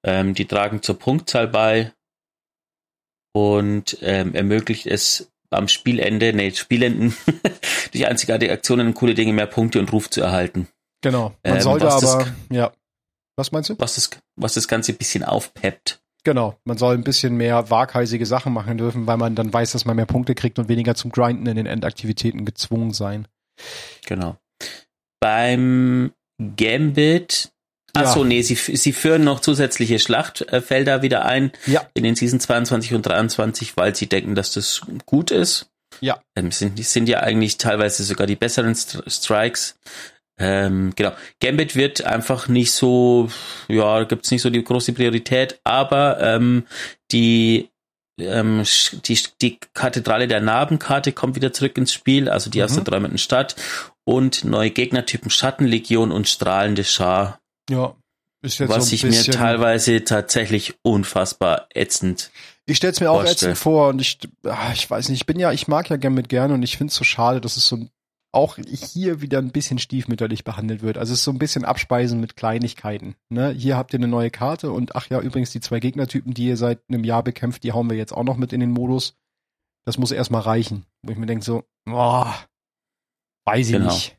Ähm, 0.04 0.34
die 0.34 0.46
tragen 0.46 0.82
zur 0.82 0.98
Punktzahl 0.98 1.48
bei 1.48 1.92
und 3.32 3.98
ähm, 4.02 4.34
ermöglicht 4.34 4.86
es 4.86 5.32
am 5.50 5.68
Spielende, 5.68 6.32
nee, 6.32 6.50
Spielenden, 6.52 7.16
durch 7.92 8.06
einzigartige 8.06 8.52
Aktionen 8.52 8.88
und 8.88 8.94
coole 8.94 9.14
Dinge 9.14 9.32
mehr 9.32 9.46
Punkte 9.46 9.78
und 9.78 9.92
Ruf 9.92 10.10
zu 10.10 10.20
erhalten. 10.20 10.68
Genau. 11.00 11.34
Man 11.44 11.56
ähm, 11.56 11.60
sollte 11.60 11.90
aber, 11.90 12.00
das, 12.00 12.32
ja. 12.50 12.72
Was 13.36 13.52
meinst 13.52 13.70
du? 13.70 13.74
Was 13.78 13.96
das, 13.96 14.10
was 14.36 14.54
das 14.54 14.68
Ganze 14.68 14.92
ein 14.92 14.98
bisschen 14.98 15.24
aufpeppt. 15.24 16.00
Genau, 16.24 16.56
man 16.64 16.78
soll 16.78 16.94
ein 16.94 17.04
bisschen 17.04 17.36
mehr 17.36 17.70
waghalsige 17.70 18.24
Sachen 18.24 18.54
machen 18.54 18.78
dürfen, 18.78 19.06
weil 19.06 19.18
man 19.18 19.34
dann 19.34 19.52
weiß, 19.52 19.72
dass 19.72 19.84
man 19.84 19.96
mehr 19.96 20.06
Punkte 20.06 20.34
kriegt 20.34 20.58
und 20.58 20.68
weniger 20.68 20.94
zum 20.94 21.12
Grinden 21.12 21.46
in 21.46 21.56
den 21.56 21.66
Endaktivitäten 21.66 22.46
gezwungen 22.46 22.92
sein. 22.92 23.28
Genau. 24.06 24.36
Beim 25.24 26.12
Gambit 26.38 27.50
Achso, 27.94 28.22
ja. 28.22 28.26
nee, 28.26 28.42
sie, 28.42 28.56
sie 28.56 28.92
führen 28.92 29.24
noch 29.24 29.40
zusätzliche 29.40 29.98
Schlachtfelder 29.98 31.02
wieder 31.02 31.24
ein 31.24 31.52
ja. 31.64 31.86
in 31.94 32.02
den 32.02 32.16
Season 32.16 32.40
22 32.40 32.92
und 32.92 33.06
23, 33.06 33.76
weil 33.76 33.94
sie 33.94 34.08
denken, 34.08 34.34
dass 34.34 34.52
das 34.52 34.82
gut 35.06 35.30
ist. 35.30 35.70
Ja. 36.00 36.20
Ähm, 36.36 36.50
sind, 36.50 36.84
sind 36.84 37.08
ja 37.08 37.20
eigentlich 37.20 37.56
teilweise 37.56 38.02
sogar 38.02 38.26
die 38.26 38.34
besseren 38.34 38.74
Strikes. 38.74 39.78
Ähm, 40.40 40.92
genau. 40.96 41.12
Gambit 41.40 41.76
wird 41.76 42.04
einfach 42.04 42.48
nicht 42.48 42.72
so, 42.72 43.30
ja, 43.68 44.02
gibt's 44.02 44.32
nicht 44.32 44.42
so 44.42 44.50
die 44.50 44.64
große 44.64 44.92
Priorität, 44.92 45.60
aber 45.62 46.18
ähm, 46.20 46.66
die 47.12 47.70
ähm, 48.18 48.62
die, 49.06 49.18
die 49.40 49.58
Kathedrale 49.74 50.28
der 50.28 50.40
Narbenkarte 50.40 51.12
kommt 51.12 51.36
wieder 51.36 51.52
zurück 51.52 51.76
ins 51.78 51.92
Spiel, 51.92 52.28
also 52.28 52.50
die 52.50 52.58
mhm. 52.58 52.64
aus 52.64 52.74
der 52.74 52.84
träumenden 52.84 53.18
Stadt 53.18 53.56
und 54.04 54.44
neue 54.44 54.70
Gegnertypen 54.70 55.30
Schattenlegion 55.30 56.12
und 56.12 56.28
strahlende 56.28 56.84
Schar. 56.84 57.40
Ja, 57.70 57.94
ist 58.42 58.58
jetzt 58.58 58.68
was 58.68 58.88
so 58.88 58.94
ich 58.94 59.04
mir 59.04 59.22
teilweise 59.24 60.04
tatsächlich 60.04 60.74
unfassbar 60.82 61.66
ätzend 61.74 62.30
ich 62.66 62.78
stelle 62.78 62.92
es 62.92 63.00
mir 63.00 63.10
auch 63.10 63.24
ätzend 63.24 63.58
vor 63.58 63.88
und 63.88 64.00
ich, 64.00 64.18
ach, 64.44 64.72
ich 64.72 64.88
weiß 64.88 65.08
nicht, 65.10 65.20
ich 65.20 65.26
bin 65.26 65.38
ja, 65.38 65.52
ich 65.52 65.68
mag 65.68 65.90
ja 65.90 65.96
Gambit 65.96 66.28
gerne 66.28 66.54
und 66.54 66.62
ich 66.62 66.78
finde 66.78 66.90
es 66.90 66.96
so 66.96 67.04
schade, 67.04 67.40
dass 67.40 67.56
es 67.56 67.66
so 67.66 67.76
ein 67.76 67.90
auch 68.34 68.56
hier 68.56 69.20
wieder 69.20 69.38
ein 69.38 69.52
bisschen 69.52 69.78
stiefmütterlich 69.78 70.44
behandelt 70.44 70.82
wird. 70.82 70.98
Also 70.98 71.12
es 71.12 71.20
ist 71.20 71.24
so 71.24 71.30
ein 71.30 71.38
bisschen 71.38 71.64
Abspeisen 71.64 72.20
mit 72.20 72.36
Kleinigkeiten. 72.36 73.14
Ne? 73.28 73.50
Hier 73.50 73.76
habt 73.76 73.92
ihr 73.92 73.98
eine 73.98 74.08
neue 74.08 74.30
Karte 74.30 74.70
und 74.72 74.96
ach 74.96 75.08
ja, 75.10 75.20
übrigens 75.20 75.50
die 75.50 75.60
zwei 75.60 75.80
Gegnertypen, 75.80 76.34
die 76.34 76.46
ihr 76.46 76.56
seit 76.56 76.80
einem 76.88 77.04
Jahr 77.04 77.22
bekämpft, 77.22 77.62
die 77.62 77.72
hauen 77.72 77.88
wir 77.88 77.96
jetzt 77.96 78.12
auch 78.12 78.24
noch 78.24 78.36
mit 78.36 78.52
in 78.52 78.60
den 78.60 78.70
Modus. 78.70 79.16
Das 79.84 79.98
muss 79.98 80.10
erstmal 80.10 80.42
reichen. 80.42 80.84
Wo 81.02 81.12
ich 81.12 81.18
mir 81.18 81.26
denke 81.26 81.44
so, 81.44 81.64
boah, 81.84 82.34
weiß 83.44 83.68
ich 83.68 83.72
genau. 83.74 83.92
nicht. 83.92 84.16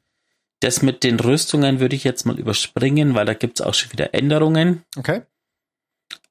Das 0.62 0.82
mit 0.82 1.04
den 1.04 1.20
Rüstungen 1.20 1.80
würde 1.80 1.96
ich 1.96 2.04
jetzt 2.04 2.26
mal 2.26 2.40
überspringen, 2.40 3.14
weil 3.14 3.26
da 3.26 3.34
gibt's 3.34 3.62
auch 3.62 3.74
schon 3.74 3.92
wieder 3.92 4.14
Änderungen. 4.14 4.84
Okay. 4.98 5.24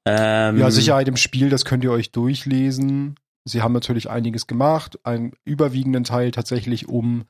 Ähm, 0.05 0.57
ja, 0.57 0.71
Sicherheit 0.71 1.07
im 1.07 1.17
Spiel, 1.17 1.49
das 1.49 1.65
könnt 1.65 1.83
ihr 1.83 1.91
euch 1.91 2.11
durchlesen. 2.11 3.15
Sie 3.43 3.61
haben 3.61 3.73
natürlich 3.73 4.09
einiges 4.09 4.47
gemacht, 4.47 4.99
einen 5.03 5.33
überwiegenden 5.45 6.03
Teil 6.03 6.31
tatsächlich, 6.31 6.87
um 6.87 7.25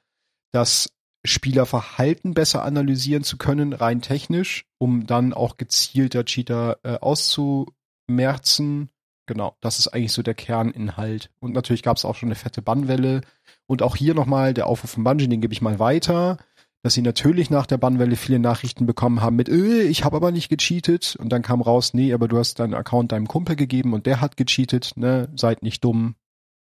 das 0.55 0.89
Spielerverhalten 1.25 2.33
besser 2.33 2.63
analysieren 2.63 3.23
zu 3.23 3.37
können, 3.37 3.73
rein 3.73 4.01
technisch, 4.01 4.65
um 4.77 5.05
dann 5.05 5.33
auch 5.33 5.57
gezielter 5.57 6.23
Cheater 6.23 6.77
äh, 6.83 6.97
auszumerzen. 6.99 8.89
Genau, 9.25 9.57
das 9.59 9.79
ist 9.79 9.87
eigentlich 9.87 10.13
so 10.13 10.21
der 10.21 10.35
Kerninhalt. 10.35 11.31
Und 11.39 11.53
natürlich 11.53 11.83
gab 11.83 11.97
es 11.97 12.05
auch 12.05 12.15
schon 12.15 12.29
eine 12.29 12.35
fette 12.35 12.61
Bannwelle. 12.61 13.21
Und 13.65 13.81
auch 13.81 13.95
hier 13.95 14.13
nochmal 14.13 14.53
der 14.53 14.67
Aufruf 14.67 14.91
von 14.91 15.03
Bungie, 15.03 15.27
den 15.27 15.41
gebe 15.41 15.53
ich 15.53 15.63
mal 15.63 15.79
weiter, 15.79 16.37
dass 16.83 16.93
sie 16.93 17.01
natürlich 17.01 17.49
nach 17.49 17.65
der 17.65 17.79
Bannwelle 17.79 18.15
viele 18.15 18.37
Nachrichten 18.37 18.85
bekommen 18.85 19.21
haben 19.21 19.35
mit, 19.35 19.49
äh, 19.49 19.81
ich 19.81 20.03
habe 20.03 20.17
aber 20.17 20.31
nicht 20.31 20.49
gecheatet. 20.49 21.15
Und 21.15 21.29
dann 21.29 21.41
kam 21.41 21.61
raus, 21.61 21.95
nee, 21.95 22.13
aber 22.13 22.27
du 22.27 22.37
hast 22.37 22.59
deinen 22.59 22.75
Account 22.75 23.11
deinem 23.11 23.27
Kumpel 23.27 23.55
gegeben 23.55 23.93
und 23.93 24.05
der 24.05 24.21
hat 24.21 24.37
gecheatet, 24.37 24.93
ne? 24.95 25.27
Seid 25.35 25.63
nicht 25.63 25.83
dumm, 25.83 26.15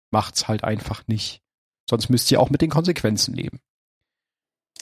macht's 0.10 0.48
halt 0.48 0.64
einfach 0.64 1.06
nicht. 1.08 1.42
Sonst 1.90 2.10
müsst 2.10 2.32
ihr 2.32 2.40
auch 2.40 2.50
mit 2.50 2.62
den 2.62 2.70
Konsequenzen 2.70 3.34
leben. 3.34 3.60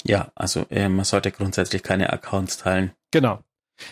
Ja, 0.03 0.31
also 0.35 0.65
äh, 0.69 0.89
man 0.89 1.05
sollte 1.05 1.31
grundsätzlich 1.31 1.83
keine 1.83 2.11
Accounts 2.11 2.57
teilen. 2.57 2.91
Genau. 3.11 3.39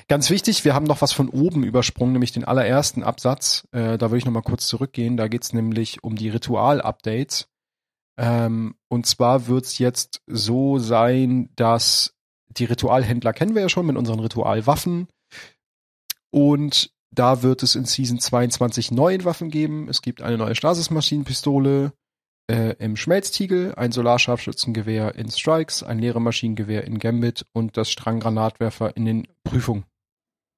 Ganz 0.07 0.30
wichtig, 0.30 0.66
wir 0.66 0.76
haben 0.76 0.86
noch 0.86 1.01
was 1.01 1.14
von 1.14 1.30
oben 1.30 1.64
übersprungen, 1.64 2.14
nämlich 2.14 2.32
den 2.32 2.45
allerersten 2.45 3.03
Absatz. 3.03 3.68
Äh, 3.72 3.97
da 3.97 4.10
würde 4.10 4.18
ich 4.18 4.26
nochmal 4.26 4.43
kurz 4.43 4.68
zurückgehen. 4.68 5.18
Da 5.18 5.28
geht 5.28 5.43
es 5.43 5.53
nämlich 5.53 6.03
um 6.03 6.16
die 6.16 6.30
Ritual-Updates. 6.30 7.47
Ähm, 8.18 8.76
und 8.88 9.05
zwar 9.05 9.47
wird 9.47 9.66
es 9.66 9.78
jetzt 9.78 10.22
so 10.28 10.78
sein, 10.78 11.49
dass 11.55 12.14
die 12.49 12.66
Ritualhändler 12.66 13.34
kennen 13.34 13.55
wir 13.55 13.62
ja 13.62 13.70
schon 13.70 13.86
mit 13.86 13.97
unseren 13.97 14.20
Ritualwaffen. 14.20 15.07
Und 16.32 16.91
da 17.12 17.41
wird 17.41 17.64
es 17.64 17.76
in 17.76 17.86
Season 17.86 18.20
22 18.20 18.91
neue 18.91 19.24
Waffen 19.26 19.49
geben. 19.49 19.88
Es 19.89 20.01
gibt 20.01 20.22
eine 20.22 20.38
neue 20.38 20.55
Stasis-Maschinenpistole, 20.55 21.93
äh, 22.50 22.76
im 22.80 22.95
Schmelztiegel, 22.95 23.76
ein 23.76 23.91
Solarscharfschützengewehr 23.91 25.16
in 25.16 25.30
Strikes, 25.30 25.84
ein 25.84 26.00
leere 26.00 26.20
Maschinengewehr 26.20 26.84
in 26.84 26.97
Gambit 26.97 27.45
und 27.54 27.78
das 27.78 27.91
Stranggranatwerfer 27.91 28.97
in 28.97 29.06
den 29.06 29.28
Prüfungen. 29.43 29.86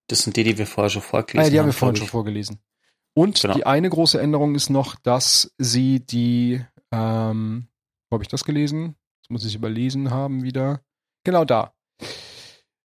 Das 0.08 0.24
sind 0.24 0.38
die, 0.38 0.44
die 0.44 0.58
wir 0.58 0.66
vorher 0.66 0.90
schon 0.90 1.02
vorgelesen 1.02 1.40
haben. 1.40 1.48
Ah, 1.48 1.52
die 1.52 1.60
haben 1.60 1.66
wir 1.68 1.74
vorhin 1.74 1.98
schon 1.98 2.08
vorgelesen. 2.08 2.60
Und 3.14 3.42
genau. 3.42 3.56
die 3.56 3.66
eine 3.66 3.90
große 3.90 4.20
Änderung 4.22 4.56
ist 4.56 4.70
noch, 4.70 4.96
dass 4.96 5.54
sie 5.58 6.00
die, 6.00 6.62
ähm, 6.92 7.68
wo 8.10 8.16
habe 8.16 8.24
ich 8.24 8.30
das 8.30 8.46
gelesen? 8.46 8.96
Das 9.22 9.30
muss 9.30 9.46
ich 9.46 9.56
überlesen 9.56 10.12
haben 10.12 10.44
wieder. 10.44 10.82
Genau 11.26 11.44
da. 11.44 11.74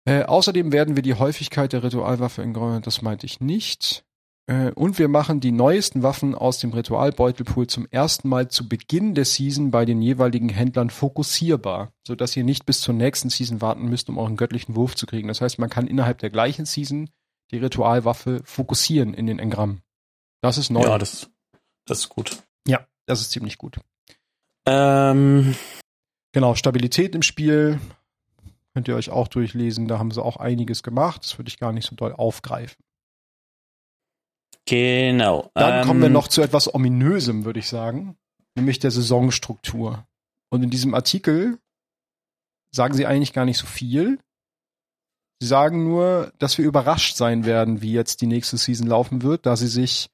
Äh, 0.04 0.24
außerdem 0.24 0.72
werden 0.72 0.96
wir 0.96 1.02
die 1.02 1.14
Häufigkeit 1.14 1.72
der 1.72 1.82
Ritualwaffe 1.82 2.42
in 2.42 2.52
Grün, 2.52 2.82
das 2.82 3.02
meinte 3.02 3.26
ich 3.26 3.40
nicht. 3.40 4.04
Äh, 4.46 4.72
und 4.72 4.98
wir 4.98 5.08
machen 5.08 5.40
die 5.40 5.52
neuesten 5.52 6.02
Waffen 6.02 6.34
aus 6.34 6.58
dem 6.58 6.72
Ritualbeutelpool 6.72 7.66
zum 7.66 7.86
ersten 7.90 8.28
Mal 8.28 8.48
zu 8.48 8.68
Beginn 8.68 9.14
der 9.14 9.24
Season 9.24 9.70
bei 9.70 9.84
den 9.84 10.02
jeweiligen 10.02 10.48
Händlern 10.48 10.90
fokussierbar, 10.90 11.92
sodass 12.06 12.36
ihr 12.36 12.44
nicht 12.44 12.66
bis 12.66 12.80
zur 12.80 12.94
nächsten 12.94 13.30
Season 13.30 13.60
warten 13.60 13.88
müsst, 13.88 14.08
um 14.08 14.18
euren 14.18 14.36
göttlichen 14.36 14.76
Wurf 14.76 14.96
zu 14.96 15.06
kriegen. 15.06 15.28
Das 15.28 15.40
heißt, 15.40 15.58
man 15.58 15.70
kann 15.70 15.86
innerhalb 15.86 16.18
der 16.18 16.30
gleichen 16.30 16.66
Season 16.66 17.10
die 17.50 17.58
Ritualwaffe 17.58 18.40
fokussieren 18.44 19.14
in 19.14 19.26
den 19.26 19.38
Engrammen. 19.38 19.82
Das 20.40 20.58
ist 20.58 20.70
neu. 20.70 20.82
Ja, 20.82 20.98
das, 20.98 21.30
das 21.86 22.00
ist 22.00 22.08
gut. 22.08 22.42
Ja, 22.66 22.86
das 23.06 23.20
ist 23.20 23.30
ziemlich 23.30 23.58
gut. 23.58 23.78
Ähm. 24.66 25.54
Genau, 26.32 26.54
Stabilität 26.54 27.14
im 27.16 27.22
Spiel 27.22 27.80
könnt 28.72 28.86
ihr 28.86 28.94
euch 28.94 29.10
auch 29.10 29.28
durchlesen. 29.28 29.88
Da 29.88 29.98
haben 29.98 30.12
sie 30.12 30.22
auch 30.22 30.36
einiges 30.36 30.82
gemacht. 30.82 31.24
Das 31.24 31.38
würde 31.38 31.48
ich 31.48 31.58
gar 31.58 31.72
nicht 31.72 31.88
so 31.88 31.96
doll 31.96 32.12
aufgreifen. 32.12 32.76
Genau. 34.70 35.50
Dann 35.54 35.80
ähm, 35.80 35.84
kommen 35.84 36.00
wir 36.00 36.10
noch 36.10 36.28
zu 36.28 36.42
etwas 36.42 36.72
Ominösem, 36.72 37.44
würde 37.44 37.58
ich 37.58 37.66
sagen, 37.66 38.16
nämlich 38.54 38.78
der 38.78 38.92
Saisonstruktur. 38.92 40.06
Und 40.48 40.62
in 40.62 40.70
diesem 40.70 40.94
Artikel 40.94 41.58
sagen 42.72 42.94
sie 42.94 43.04
eigentlich 43.04 43.32
gar 43.32 43.44
nicht 43.44 43.58
so 43.58 43.66
viel. 43.66 44.20
Sie 45.40 45.48
sagen 45.48 45.82
nur, 45.82 46.32
dass 46.38 46.56
wir 46.56 46.64
überrascht 46.64 47.16
sein 47.16 47.44
werden, 47.44 47.82
wie 47.82 47.92
jetzt 47.92 48.20
die 48.20 48.28
nächste 48.28 48.58
Season 48.58 48.86
laufen 48.86 49.22
wird, 49.22 49.44
da 49.44 49.56
sie 49.56 49.66
sich, 49.66 50.08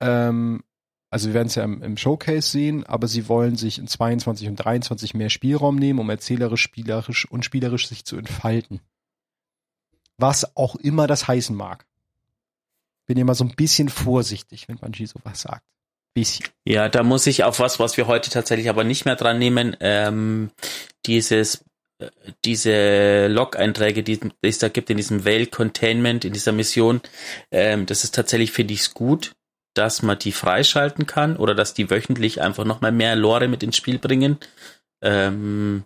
ähm, 0.00 0.64
also 1.10 1.28
wir 1.28 1.34
werden 1.34 1.48
es 1.48 1.56
ja 1.56 1.64
im, 1.64 1.82
im, 1.82 1.98
Showcase 1.98 2.48
sehen, 2.48 2.86
aber 2.86 3.08
sie 3.08 3.28
wollen 3.28 3.56
sich 3.56 3.78
in 3.78 3.88
22 3.88 4.48
und 4.48 4.56
23 4.56 5.12
mehr 5.12 5.28
Spielraum 5.28 5.76
nehmen, 5.76 5.98
um 5.98 6.08
erzählerisch, 6.08 6.62
spielerisch 6.62 7.30
und 7.30 7.44
spielerisch 7.44 7.88
sich 7.88 8.06
zu 8.06 8.16
entfalten. 8.16 8.80
Was 10.16 10.56
auch 10.56 10.76
immer 10.76 11.06
das 11.06 11.28
heißen 11.28 11.54
mag 11.54 11.84
bin 13.06 13.18
immer 13.18 13.34
so 13.34 13.44
ein 13.44 13.54
bisschen 13.54 13.88
vorsichtig, 13.88 14.68
wenn 14.68 14.78
Bungie 14.78 15.06
sowas 15.06 15.42
sagt. 15.42 15.64
Bisschen. 16.14 16.46
Ja, 16.66 16.88
da 16.88 17.02
muss 17.02 17.26
ich 17.26 17.44
auf 17.44 17.60
was, 17.60 17.78
was 17.78 17.96
wir 17.96 18.06
heute 18.06 18.30
tatsächlich 18.30 18.68
aber 18.68 18.84
nicht 18.84 19.04
mehr 19.04 19.16
dran 19.16 19.38
nehmen, 19.38 19.76
ähm, 19.80 20.50
dieses 21.04 21.62
äh, 21.98 22.10
diese 22.44 23.28
Log-Einträge, 23.28 24.02
die 24.02 24.20
es 24.42 24.58
da 24.58 24.68
gibt 24.68 24.90
in 24.90 24.96
diesem 24.96 25.24
Veil 25.24 25.46
Containment, 25.46 26.24
in 26.24 26.32
dieser 26.32 26.52
Mission, 26.52 27.00
ähm, 27.50 27.86
das 27.86 28.04
ist 28.04 28.14
tatsächlich, 28.14 28.52
finde 28.52 28.74
ich 28.74 28.94
gut, 28.94 29.32
dass 29.74 30.02
man 30.02 30.18
die 30.18 30.32
freischalten 30.32 31.06
kann 31.06 31.36
oder 31.36 31.54
dass 31.54 31.74
die 31.74 31.90
wöchentlich 31.90 32.40
einfach 32.40 32.64
nochmal 32.64 32.92
mehr 32.92 33.14
Lore 33.14 33.48
mit 33.48 33.62
ins 33.62 33.76
Spiel 33.76 33.98
bringen. 33.98 34.38
Ähm, 35.02 35.84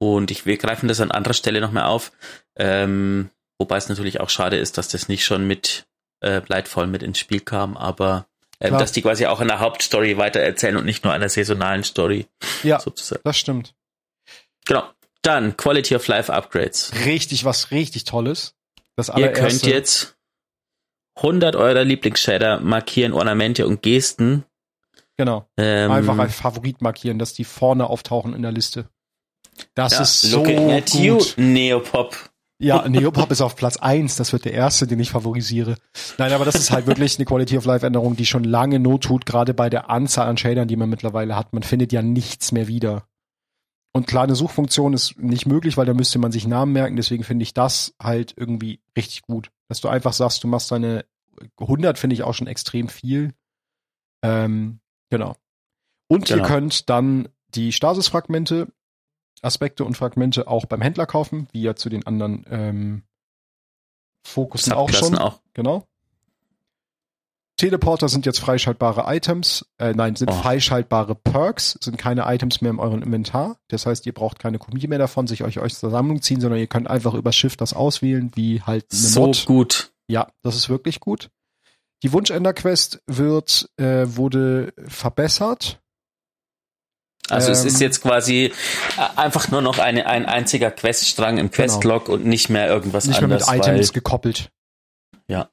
und 0.00 0.30
ich, 0.30 0.46
wir 0.46 0.58
greifen 0.58 0.88
das 0.88 1.00
an 1.00 1.10
anderer 1.10 1.34
Stelle 1.34 1.60
nochmal 1.60 1.84
auf. 1.84 2.12
Ähm, 2.56 3.30
wobei 3.58 3.76
es 3.76 3.88
natürlich 3.88 4.20
auch 4.20 4.30
schade 4.30 4.56
ist, 4.56 4.78
dass 4.78 4.88
das 4.88 5.08
nicht 5.08 5.24
schon 5.24 5.46
mit 5.46 5.86
äh, 6.20 6.40
Lightfall 6.46 6.86
mit 6.86 7.02
ins 7.02 7.18
Spiel 7.18 7.40
kam, 7.40 7.76
aber 7.76 8.26
ähm, 8.60 8.72
dass 8.72 8.92
die 8.92 9.02
quasi 9.02 9.26
auch 9.26 9.40
in 9.40 9.48
der 9.48 9.60
Hauptstory 9.60 10.16
weitererzählen 10.16 10.76
und 10.76 10.84
nicht 10.84 11.04
nur 11.04 11.12
einer 11.12 11.28
saisonalen 11.28 11.84
Story. 11.84 12.26
Ja, 12.62 12.80
sozusagen. 12.80 13.22
das 13.24 13.36
stimmt. 13.36 13.74
Genau. 14.64 14.84
Dann 15.22 15.56
Quality 15.56 15.96
of 15.96 16.06
Life 16.08 16.32
Upgrades. 16.32 16.92
Richtig, 17.04 17.44
was 17.44 17.70
richtig 17.70 18.04
Tolles. 18.04 18.54
Das 18.96 19.10
Ihr 19.16 19.32
könnt 19.32 19.64
jetzt 19.64 20.16
100 21.16 21.56
eurer 21.56 21.84
Lieblingsshader 21.84 22.60
markieren, 22.60 23.12
Ornamente 23.12 23.66
und 23.66 23.82
Gesten. 23.82 24.44
Genau. 25.16 25.48
Ähm, 25.56 25.90
Einfach 25.90 26.18
als 26.18 26.34
Favorit 26.36 26.80
markieren, 26.80 27.18
dass 27.18 27.34
die 27.34 27.44
vorne 27.44 27.88
auftauchen 27.88 28.34
in 28.34 28.42
der 28.42 28.52
Liste. 28.52 28.88
Das 29.74 29.94
ja, 29.94 30.02
ist 30.02 30.20
so 30.22 30.42
gut. 30.42 30.94
You, 30.94 31.20
Neopop. 31.36 32.30
Ja, 32.60 32.88
Neopop 32.88 33.30
ist 33.30 33.40
auf 33.40 33.54
Platz 33.54 33.76
eins. 33.76 34.16
Das 34.16 34.32
wird 34.32 34.44
der 34.44 34.52
erste, 34.52 34.86
den 34.88 34.98
ich 34.98 35.10
favorisiere. 35.10 35.76
Nein, 36.18 36.32
aber 36.32 36.44
das 36.44 36.56
ist 36.56 36.72
halt 36.72 36.86
wirklich 36.86 37.16
eine 37.16 37.24
Quality 37.24 37.56
of 37.56 37.64
Life 37.64 37.86
Änderung, 37.86 38.16
die 38.16 38.26
schon 38.26 38.42
lange 38.42 38.80
Not 38.80 39.04
tut, 39.04 39.26
gerade 39.26 39.54
bei 39.54 39.70
der 39.70 39.90
Anzahl 39.90 40.26
an 40.26 40.36
Shadern, 40.36 40.66
die 40.66 40.76
man 40.76 40.90
mittlerweile 40.90 41.36
hat. 41.36 41.52
Man 41.52 41.62
findet 41.62 41.92
ja 41.92 42.02
nichts 42.02 42.50
mehr 42.50 42.66
wieder. 42.66 43.04
Und 43.92 44.06
klar, 44.06 44.24
eine 44.24 44.34
Suchfunktion 44.34 44.92
ist 44.92 45.18
nicht 45.18 45.46
möglich, 45.46 45.76
weil 45.76 45.86
da 45.86 45.94
müsste 45.94 46.18
man 46.18 46.32
sich 46.32 46.46
Namen 46.46 46.72
merken. 46.72 46.96
Deswegen 46.96 47.24
finde 47.24 47.44
ich 47.44 47.54
das 47.54 47.94
halt 48.02 48.34
irgendwie 48.36 48.80
richtig 48.96 49.22
gut. 49.22 49.50
Dass 49.68 49.80
du 49.80 49.88
einfach 49.88 50.12
sagst, 50.12 50.42
du 50.42 50.48
machst 50.48 50.70
deine 50.72 51.04
100, 51.58 51.98
finde 51.98 52.14
ich 52.14 52.24
auch 52.24 52.34
schon 52.34 52.48
extrem 52.48 52.88
viel. 52.88 53.34
Ähm, 54.22 54.80
genau. 55.10 55.36
Und 56.08 56.26
genau. 56.26 56.42
ihr 56.42 56.46
könnt 56.46 56.90
dann 56.90 57.28
die 57.54 57.72
Stasis-Fragmente, 57.72 58.68
Aspekte 59.42 59.84
und 59.84 59.96
Fragmente 59.96 60.48
auch 60.48 60.66
beim 60.66 60.80
Händler 60.80 61.06
kaufen, 61.06 61.48
wie 61.52 61.62
ja 61.62 61.74
zu 61.74 61.88
den 61.88 62.06
anderen 62.06 62.44
ähm, 62.50 63.02
Fokussen 64.24 64.72
auch 64.72 64.90
schon. 64.90 65.16
Auch. 65.16 65.40
Genau. 65.54 65.84
Teleporter 67.58 68.08
sind 68.08 68.24
jetzt 68.24 68.38
freischaltbare 68.38 69.04
Items, 69.14 69.66
äh, 69.78 69.92
nein, 69.92 70.14
sind 70.14 70.30
oh. 70.30 70.34
freischaltbare 70.34 71.16
Perks, 71.16 71.76
sind 71.80 71.98
keine 71.98 72.22
Items 72.32 72.60
mehr 72.60 72.70
in 72.70 72.78
eurem 72.78 73.02
Inventar. 73.02 73.56
Das 73.66 73.84
heißt, 73.84 74.06
ihr 74.06 74.14
braucht 74.14 74.38
keine 74.38 74.58
Kopie 74.60 74.86
mehr 74.86 75.00
davon, 75.00 75.26
sich 75.26 75.42
euch 75.42 75.58
euch 75.58 75.74
zur 75.74 75.90
Sammlung 75.90 76.22
ziehen, 76.22 76.40
sondern 76.40 76.60
ihr 76.60 76.68
könnt 76.68 76.88
einfach 76.88 77.14
über 77.14 77.32
Shift 77.32 77.60
das 77.60 77.74
auswählen, 77.74 78.30
wie 78.36 78.62
halt 78.62 78.86
eine 78.92 79.00
so 79.00 79.26
Mod. 79.26 79.44
gut. 79.46 79.92
Ja, 80.06 80.28
das 80.42 80.54
ist 80.54 80.68
wirklich 80.68 81.00
gut. 81.00 81.30
Die 82.04 82.12
Wunschender-Quest 82.12 83.02
wird, 83.06 83.68
äh, 83.76 84.06
wurde 84.06 84.72
verbessert. 84.86 85.80
Also 87.30 87.48
ähm, 87.48 87.52
es 87.52 87.64
ist 87.64 87.74
ähm, 87.74 87.80
jetzt 87.80 88.02
quasi 88.02 88.52
äh, 88.96 89.16
einfach 89.16 89.50
nur 89.50 89.62
noch 89.62 89.78
eine, 89.78 90.06
ein 90.06 90.26
einziger 90.26 90.70
Queststrang 90.70 91.38
im 91.38 91.50
genau. 91.50 91.54
Questlog 91.54 92.06
genau. 92.06 92.16
und 92.18 92.26
nicht 92.26 92.48
mehr 92.48 92.68
irgendwas 92.68 93.06
nicht 93.06 93.22
anderes. 93.22 93.42
Nicht 93.42 93.50
mehr 93.50 93.58
mit 93.58 93.66
Items 93.66 93.92
gekoppelt. 93.92 94.50
Ja. 95.28 95.48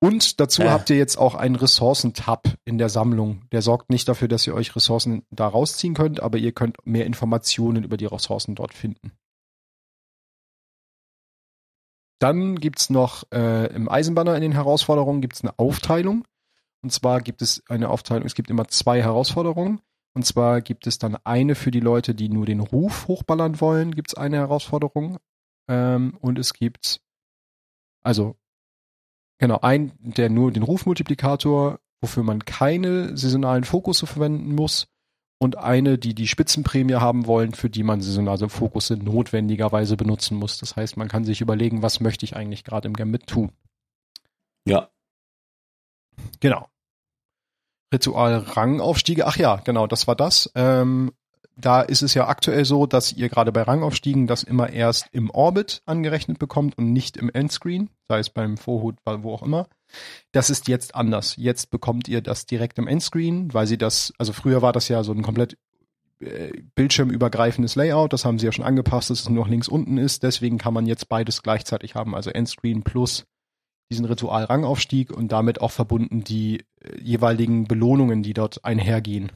Und 0.00 0.40
dazu 0.40 0.62
äh. 0.62 0.68
habt 0.68 0.90
ihr 0.90 0.96
jetzt 0.96 1.16
auch 1.16 1.36
einen 1.36 1.54
Ressourcentab 1.54 2.48
in 2.64 2.78
der 2.78 2.88
Sammlung. 2.88 3.42
Der 3.52 3.62
sorgt 3.62 3.88
nicht 3.88 4.08
dafür, 4.08 4.26
dass 4.26 4.46
ihr 4.46 4.54
euch 4.54 4.74
Ressourcen 4.74 5.24
da 5.30 5.46
rausziehen 5.46 5.94
könnt, 5.94 6.20
aber 6.20 6.38
ihr 6.38 6.52
könnt 6.52 6.76
mehr 6.84 7.06
Informationen 7.06 7.84
über 7.84 7.96
die 7.96 8.06
Ressourcen 8.06 8.56
dort 8.56 8.74
finden. 8.74 9.12
Dann 12.18 12.56
gibt's 12.56 12.90
noch 12.90 13.24
äh, 13.32 13.66
im 13.74 13.88
Eisenbanner 13.88 14.34
in 14.36 14.42
den 14.42 14.52
Herausforderungen 14.52 15.20
gibt's 15.20 15.42
eine 15.42 15.58
Aufteilung. 15.58 16.24
Und 16.82 16.92
zwar 16.92 17.20
gibt 17.20 17.42
es 17.42 17.62
eine 17.68 17.88
Aufteilung, 17.88 18.26
es 18.26 18.34
gibt 18.34 18.50
immer 18.50 18.66
zwei 18.68 19.02
Herausforderungen. 19.02 19.80
Und 20.14 20.26
zwar 20.26 20.60
gibt 20.60 20.86
es 20.86 20.98
dann 20.98 21.16
eine 21.24 21.54
für 21.54 21.70
die 21.70 21.80
Leute, 21.80 22.14
die 22.14 22.28
nur 22.28 22.46
den 22.46 22.60
Ruf 22.60 23.08
hochballern 23.08 23.60
wollen, 23.60 23.94
gibt's 23.94 24.14
eine 24.14 24.36
Herausforderung. 24.36 25.18
Ähm, 25.68 26.16
und 26.20 26.38
es 26.38 26.52
gibt, 26.52 27.00
also 28.02 28.36
Genau, 29.42 29.58
ein, 29.60 29.90
der 29.98 30.30
nur 30.30 30.52
den 30.52 30.62
Rufmultiplikator, 30.62 31.80
wofür 32.00 32.22
man 32.22 32.44
keine 32.44 33.16
saisonalen 33.16 33.64
Fokusse 33.64 34.06
verwenden 34.06 34.54
muss. 34.54 34.86
Und 35.40 35.58
eine, 35.58 35.98
die 35.98 36.14
die 36.14 36.28
Spitzenprämie 36.28 36.94
haben 36.94 37.26
wollen, 37.26 37.52
für 37.52 37.68
die 37.68 37.82
man 37.82 38.00
saisonale 38.00 38.48
Fokusse 38.48 38.96
notwendigerweise 38.96 39.96
benutzen 39.96 40.36
muss. 40.36 40.58
Das 40.58 40.76
heißt, 40.76 40.96
man 40.96 41.08
kann 41.08 41.24
sich 41.24 41.40
überlegen, 41.40 41.82
was 41.82 41.98
möchte 41.98 42.24
ich 42.24 42.36
eigentlich 42.36 42.62
gerade 42.62 42.86
im 42.86 42.94
Gambit 42.94 43.26
tun. 43.26 43.50
Ja. 44.64 44.90
Genau. 46.38 46.68
Ritual 47.92 48.38
Rangaufstiege. 48.38 49.26
Ach 49.26 49.36
ja, 49.36 49.56
genau, 49.56 49.86
das 49.86 50.06
war 50.06 50.16
das. 50.16 50.50
Ähm, 50.54 51.12
da 51.56 51.82
ist 51.82 52.02
es 52.02 52.14
ja 52.14 52.28
aktuell 52.28 52.64
so, 52.64 52.86
dass 52.86 53.12
ihr 53.12 53.28
gerade 53.28 53.52
bei 53.52 53.62
Rangaufstiegen 53.62 54.26
das 54.26 54.42
immer 54.42 54.70
erst 54.70 55.08
im 55.12 55.30
Orbit 55.30 55.82
angerechnet 55.84 56.38
bekommt 56.38 56.78
und 56.78 56.92
nicht 56.92 57.16
im 57.16 57.30
Endscreen, 57.30 57.90
sei 58.08 58.18
es 58.18 58.30
beim 58.30 58.56
Vorhut, 58.56 58.96
wo 59.04 59.34
auch 59.34 59.42
immer. 59.42 59.68
Das 60.32 60.48
ist 60.48 60.68
jetzt 60.68 60.94
anders. 60.94 61.36
Jetzt 61.36 61.70
bekommt 61.70 62.08
ihr 62.08 62.22
das 62.22 62.46
direkt 62.46 62.78
im 62.78 62.88
Endscreen, 62.88 63.52
weil 63.52 63.66
sie 63.66 63.76
das, 63.76 64.14
also 64.18 64.32
früher 64.32 64.62
war 64.62 64.72
das 64.72 64.88
ja 64.88 65.04
so 65.04 65.12
ein 65.12 65.22
komplett 65.22 65.58
äh, 66.20 66.52
bildschirmübergreifendes 66.74 67.74
Layout, 67.74 68.12
das 68.12 68.24
haben 68.24 68.38
sie 68.38 68.46
ja 68.46 68.52
schon 68.52 68.64
angepasst, 68.64 69.10
dass 69.10 69.20
es 69.20 69.28
nur 69.28 69.44
noch 69.44 69.50
links 69.50 69.68
unten 69.68 69.98
ist, 69.98 70.22
deswegen 70.22 70.56
kann 70.56 70.72
man 70.72 70.86
jetzt 70.86 71.08
beides 71.08 71.42
gleichzeitig 71.42 71.94
haben, 71.94 72.14
also 72.14 72.30
Endscreen 72.30 72.82
plus 72.82 73.26
diesen 73.90 74.04
Ritual-Rangaufstieg 74.04 75.10
und 75.10 75.32
damit 75.32 75.60
auch 75.60 75.70
verbunden 75.70 76.24
die 76.24 76.64
äh, 76.80 77.00
jeweiligen 77.00 77.66
Belohnungen, 77.66 78.22
die 78.22 78.34
dort 78.34 78.64
einhergehen. 78.64 79.32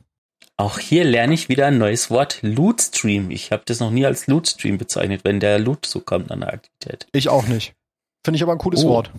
Auch 0.59 0.79
hier 0.79 1.05
lerne 1.05 1.35
ich 1.35 1.51
wieder 1.51 1.67
ein 1.67 1.77
neues 1.77 2.11
Wort, 2.11 2.39
Loot-Stream. 2.41 3.31
Ich 3.31 3.53
habe 3.53 3.63
das 3.67 3.81
noch 3.81 3.91
nie 3.91 4.07
als 4.07 4.27
Loot-Stream 4.27 4.79
bezeichnet, 4.79 5.23
wenn 5.25 5.39
der 5.39 5.59
Loot 5.59 5.85
so 5.85 6.01
kommt 6.01 6.31
an 6.31 6.41
der 6.41 6.55
Aktivität. 6.55 7.07
Ich 7.13 7.29
auch 7.29 7.47
nicht. 7.47 7.75
Finde 8.25 8.37
ich 8.37 8.43
aber 8.43 8.53
ein 8.53 8.59
cooles 8.59 8.85
oh. 8.85 8.89
Wort. 8.89 9.11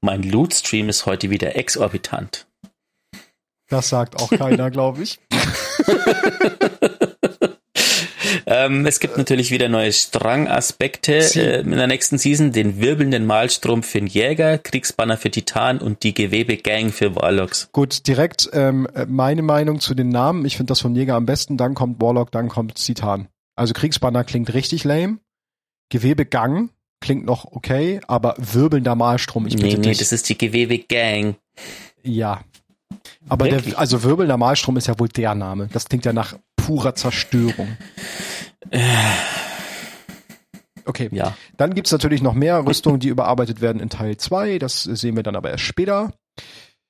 Mein 0.00 0.22
Loot-Stream 0.22 0.90
ist 0.90 1.06
heute 1.06 1.30
wieder 1.30 1.56
exorbitant. 1.56 2.46
Das 3.68 3.88
sagt 3.88 4.20
auch 4.20 4.30
keiner, 4.30 4.70
glaube 4.70 5.02
ich. 5.02 5.18
Ähm, 8.46 8.86
es 8.86 9.00
gibt 9.00 9.16
natürlich 9.16 9.50
wieder 9.50 9.68
neue 9.68 9.92
Strangaspekte 9.92 11.18
äh, 11.18 11.60
in 11.60 11.70
der 11.72 11.86
nächsten 11.86 12.18
Season. 12.18 12.52
Den 12.52 12.80
wirbelnden 12.80 13.26
Malstrom 13.26 13.82
für 13.82 13.98
den 13.98 14.06
Jäger, 14.06 14.58
Kriegsbanner 14.58 15.16
für 15.16 15.30
Titan 15.30 15.78
und 15.78 16.02
die 16.02 16.14
Gewebegang 16.14 16.92
für 16.92 17.16
Warlocks. 17.16 17.68
Gut, 17.72 18.06
direkt 18.06 18.48
ähm, 18.52 18.88
meine 19.06 19.42
Meinung 19.42 19.80
zu 19.80 19.94
den 19.94 20.08
Namen. 20.08 20.44
Ich 20.44 20.56
finde 20.56 20.70
das 20.70 20.80
von 20.80 20.94
Jäger 20.94 21.14
am 21.14 21.26
besten. 21.26 21.56
Dann 21.56 21.74
kommt 21.74 22.00
Warlock, 22.00 22.30
dann 22.32 22.48
kommt 22.48 22.74
Titan. 22.76 23.28
Also 23.56 23.74
Kriegsbanner 23.74 24.24
klingt 24.24 24.54
richtig 24.54 24.84
lame. 24.84 25.18
Gewebegang 25.90 26.70
klingt 27.00 27.24
noch 27.24 27.46
okay, 27.52 28.00
aber 28.06 28.34
wirbelnder 28.38 28.94
Malstrom, 28.94 29.46
ich 29.46 29.56
bitte 29.56 29.78
nee, 29.78 29.88
nee, 29.88 29.94
das 29.94 30.12
ist 30.12 30.28
die 30.28 30.38
Gewebegang. 30.38 31.36
Ja. 32.02 32.42
Aber 33.28 33.48
der, 33.48 33.62
also 33.76 34.02
wirbelnder 34.02 34.36
Malstrom 34.36 34.76
ist 34.76 34.86
ja 34.86 34.98
wohl 34.98 35.08
der 35.08 35.34
Name. 35.34 35.68
Das 35.72 35.86
klingt 35.86 36.04
ja 36.04 36.12
nach 36.12 36.36
purer 36.60 36.94
Zerstörung. 36.94 37.76
Okay. 40.84 41.08
Ja. 41.12 41.36
Dann 41.56 41.74
gibt's 41.74 41.92
natürlich 41.92 42.22
noch 42.22 42.34
mehr 42.34 42.66
Rüstungen, 42.66 43.00
die 43.00 43.08
überarbeitet 43.08 43.60
werden 43.60 43.80
in 43.80 43.90
Teil 43.90 44.16
2. 44.16 44.58
Das 44.58 44.82
sehen 44.82 45.16
wir 45.16 45.22
dann 45.22 45.36
aber 45.36 45.50
erst 45.50 45.64
später. 45.64 46.12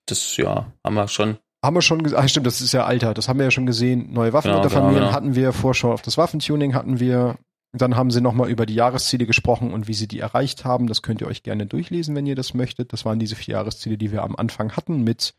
Das, 0.07 0.37
ja, 0.37 0.73
haben 0.85 0.95
wir 0.95 1.09
schon. 1.09 1.39
Haben 1.63 1.77
wir 1.77 1.83
schon 1.83 2.03
gesehen. 2.03 2.19
Ah, 2.19 2.27
stimmt, 2.27 2.47
das 2.47 2.61
ist 2.61 2.73
ja 2.73 2.85
alter. 2.85 3.13
Das 3.15 3.29
haben 3.29 3.39
wir 3.39 3.45
ja 3.45 3.51
schon 3.51 3.67
gesehen. 3.67 4.13
Neue 4.13 4.33
Waffen 4.33 4.51
genau, 4.51 4.67
genau, 4.67 4.95
genau. 4.95 5.13
hatten 5.13 5.35
wir. 5.35 5.53
Vorschau 5.53 5.93
auf 5.93 6.03
das 6.03 6.17
Waffentuning 6.17 6.75
hatten 6.75 7.01
wir. 7.01 7.37
Dann 7.73 7.95
haben 7.95 8.11
sie 8.11 8.21
nochmal 8.21 8.51
über 8.51 8.67
die 8.67 8.75
Jahresziele 8.75 9.27
gesprochen 9.27 9.73
und 9.73 9.87
wie 9.87 9.95
sie 9.95 10.09
die 10.09 10.19
erreicht 10.19 10.65
haben. 10.65 10.87
Das 10.87 11.03
könnt 11.03 11.21
ihr 11.21 11.29
euch 11.29 11.43
gerne 11.43 11.67
durchlesen, 11.67 12.17
wenn 12.17 12.27
ihr 12.27 12.35
das 12.35 12.55
möchtet. 12.55 12.93
Das 12.93 13.05
waren 13.05 13.21
diese 13.21 13.37
vier 13.37 13.55
Jahresziele, 13.55 13.97
die 13.97 14.11
wir 14.11 14.23
am 14.23 14.35
Anfang 14.35 14.77
hatten 14.77 15.05
mit 15.05 15.35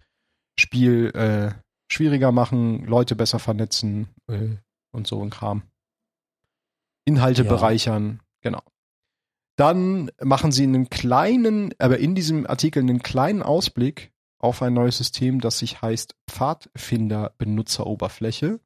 Spiel 0.58 1.12
äh, 1.16 1.52
schwieriger 1.92 2.32
machen, 2.32 2.86
Leute 2.86 3.16
besser 3.16 3.40
vernetzen 3.40 4.08
äh, 4.28 4.56
und 4.92 5.08
so 5.08 5.22
ein 5.22 5.30
Kram. 5.30 5.64
Inhalte 7.06 7.44
ja. 7.44 7.50
bereichern, 7.50 8.22
genau. 8.42 8.62
Dann 9.58 10.10
machen 10.22 10.52
sie 10.52 10.64
einen 10.64 10.90
kleinen, 10.90 11.74
aber 11.78 12.00
in 12.00 12.16
diesem 12.16 12.48
Artikel 12.48 12.80
einen 12.82 13.04
kleinen 13.04 13.44
Ausblick 13.44 14.12
auf 14.40 14.62
ein 14.62 14.74
neues 14.74 14.98
System, 14.98 15.42
das 15.42 15.60
sich 15.60 15.82
heißt 15.82 16.16
Pfadfinder 16.28 17.34
Benutzeroberfläche, 17.38 18.60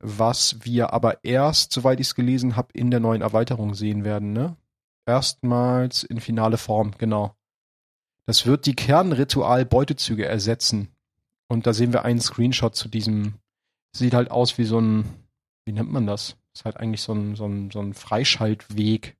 was 0.00 0.64
wir 0.64 0.92
aber 0.92 1.24
erst, 1.24 1.72
soweit 1.72 1.98
ich 1.98 2.08
es 2.08 2.14
gelesen 2.14 2.54
habe, 2.56 2.72
in 2.72 2.90
der 2.90 3.00
neuen 3.00 3.22
Erweiterung 3.22 3.74
sehen 3.74 4.04
werden, 4.04 4.32
ne? 4.32 4.56
Erstmals 5.06 6.04
in 6.04 6.20
finale 6.20 6.58
Form, 6.58 6.92
genau. 6.98 7.34
Das 8.26 8.44
wird 8.44 8.66
die 8.66 8.76
Kernritual-Beutezüge 8.76 10.26
ersetzen. 10.26 10.94
Und 11.48 11.66
da 11.66 11.72
sehen 11.72 11.92
wir 11.92 12.04
einen 12.04 12.20
Screenshot 12.20 12.76
zu 12.76 12.88
diesem. 12.88 13.34
Sieht 13.96 14.14
halt 14.14 14.30
aus 14.30 14.58
wie 14.58 14.64
so 14.64 14.80
ein, 14.80 15.04
wie 15.64 15.72
nennt 15.72 15.90
man 15.90 16.06
das? 16.06 16.36
Ist 16.54 16.64
halt 16.64 16.76
eigentlich 16.76 17.00
so 17.00 17.14
ein, 17.14 17.36
so 17.36 17.46
ein, 17.46 17.70
so 17.70 17.80
ein 17.80 17.94
Freischaltweg. 17.94 19.16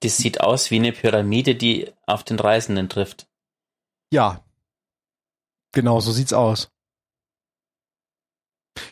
Das 0.00 0.16
sieht 0.16 0.40
aus 0.40 0.70
wie 0.70 0.76
eine 0.76 0.92
Pyramide, 0.92 1.54
die 1.54 1.92
auf 2.06 2.24
den 2.24 2.38
Reisenden 2.38 2.88
trifft. 2.88 3.28
Ja. 4.12 4.44
Genau, 5.72 6.00
so 6.00 6.10
sieht's 6.10 6.32
aus. 6.32 6.70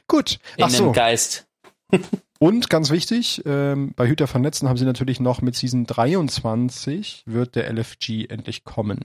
Gut. 0.06 0.38
In 0.56 0.64
Ach 0.64 0.70
so. 0.70 0.84
einem 0.84 0.92
Geist. 0.92 1.48
Und 2.38 2.70
ganz 2.70 2.90
wichtig, 2.90 3.42
ähm, 3.46 3.92
bei 3.94 4.08
Hüter 4.08 4.26
von 4.26 4.42
Netzen 4.42 4.68
haben 4.68 4.76
sie 4.76 4.84
natürlich 4.84 5.20
noch 5.20 5.42
mit 5.42 5.54
Season 5.54 5.86
23 5.86 7.22
wird 7.26 7.54
der 7.54 7.72
LFG 7.72 8.26
endlich 8.26 8.64
kommen. 8.64 9.04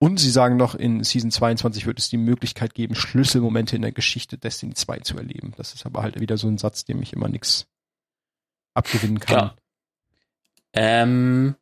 Und 0.00 0.18
sie 0.18 0.30
sagen 0.30 0.56
noch, 0.56 0.74
in 0.74 1.02
Season 1.02 1.30
22 1.30 1.86
wird 1.86 1.98
es 1.98 2.08
die 2.08 2.18
Möglichkeit 2.18 2.74
geben, 2.74 2.94
Schlüsselmomente 2.94 3.74
in 3.74 3.82
der 3.82 3.92
Geschichte 3.92 4.38
Destiny 4.38 4.74
2 4.74 5.00
zu 5.00 5.16
erleben. 5.16 5.54
Das 5.56 5.74
ist 5.74 5.86
aber 5.86 6.02
halt 6.02 6.20
wieder 6.20 6.36
so 6.36 6.46
ein 6.46 6.58
Satz, 6.58 6.84
dem 6.84 7.02
ich 7.02 7.12
immer 7.12 7.28
nichts 7.28 7.66
abgewinnen 8.74 9.18
kann. 9.18 9.36
Klar. 9.36 9.56
Ähm, 10.72 11.56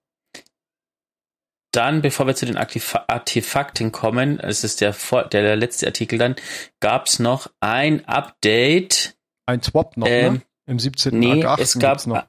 dann, 1.72 2.02
bevor 2.02 2.26
wir 2.26 2.34
zu 2.34 2.46
den 2.46 2.56
Artef 2.56 2.96
Artefakten 3.06 3.92
kommen, 3.92 4.38
es 4.40 4.64
ist 4.64 4.80
der, 4.80 4.94
der, 5.30 5.56
letzte 5.56 5.86
Artikel 5.86 6.18
dann, 6.18 6.36
gab 6.80 7.06
es 7.06 7.18
noch 7.18 7.50
ein 7.60 8.04
Update. 8.06 9.16
Ein 9.46 9.62
Swap 9.62 9.96
noch, 9.96 10.06
Ähm, 10.08 10.34
ne? 10.34 10.42
Im 10.66 10.78
17. 10.78 11.18
Nee, 11.18 11.42
es 11.42 11.76
18. 11.76 11.80
gab 11.80 12.06
noch. 12.06 12.24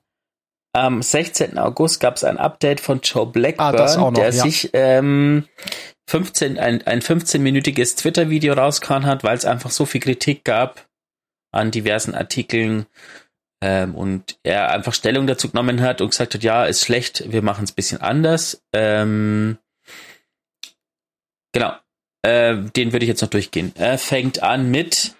am 0.73 1.01
16. 1.01 1.57
August 1.57 1.99
gab 1.99 2.17
es 2.17 2.23
ein 2.23 2.37
Update 2.37 2.79
von 2.79 2.99
Joe 3.01 3.25
Blackburn, 3.25 3.75
Ah, 3.75 3.93
auch 3.93 4.11
noch, 4.11 4.13
der 4.13 4.31
ja. 4.31 4.43
sich 4.43 4.69
ähm, 4.73 5.47
15, 6.09 6.57
ein, 6.57 6.85
ein 6.87 7.01
15-minütiges 7.01 7.97
Twitter-Video 7.97 8.53
rausgehauen 8.53 9.05
hat, 9.05 9.23
weil 9.23 9.37
es 9.37 9.45
einfach 9.45 9.71
so 9.71 9.85
viel 9.85 10.01
Kritik 10.01 10.43
gab 10.43 10.87
an 11.51 11.71
diversen 11.71 12.15
Artikeln 12.15 12.85
ähm, 13.61 13.95
und 13.95 14.37
er 14.43 14.71
einfach 14.71 14.93
Stellung 14.93 15.27
dazu 15.27 15.49
genommen 15.49 15.81
hat 15.81 16.01
und 16.01 16.09
gesagt 16.11 16.33
hat, 16.33 16.43
ja, 16.43 16.65
ist 16.65 16.85
schlecht, 16.85 17.31
wir 17.31 17.41
machen 17.41 17.63
es 17.65 17.71
ein 17.71 17.75
bisschen 17.75 18.01
anders. 18.01 18.61
Ähm, 18.73 19.57
genau, 21.53 21.73
äh, 22.21 22.55
den 22.75 22.93
würde 22.93 23.05
ich 23.05 23.09
jetzt 23.09 23.21
noch 23.21 23.29
durchgehen. 23.29 23.73
Er 23.75 23.97
fängt 23.97 24.43
an 24.43 24.69
mit 24.69 25.15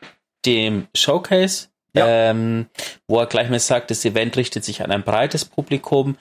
dem 0.46 0.88
Showcase, 0.96 1.68
Ja. 1.96 2.30
ähm, 2.30 2.68
wo 3.08 3.20
er 3.20 3.26
gleich 3.26 3.50
mal 3.50 3.60
sagt, 3.60 3.92
das 3.92 4.06
Event 4.06 4.38
richtet 4.38 4.64
sich 4.64 4.82
an 4.84 4.92
ein 4.92 5.04
breites 5.04 5.44
Publikum. 5.46 6.18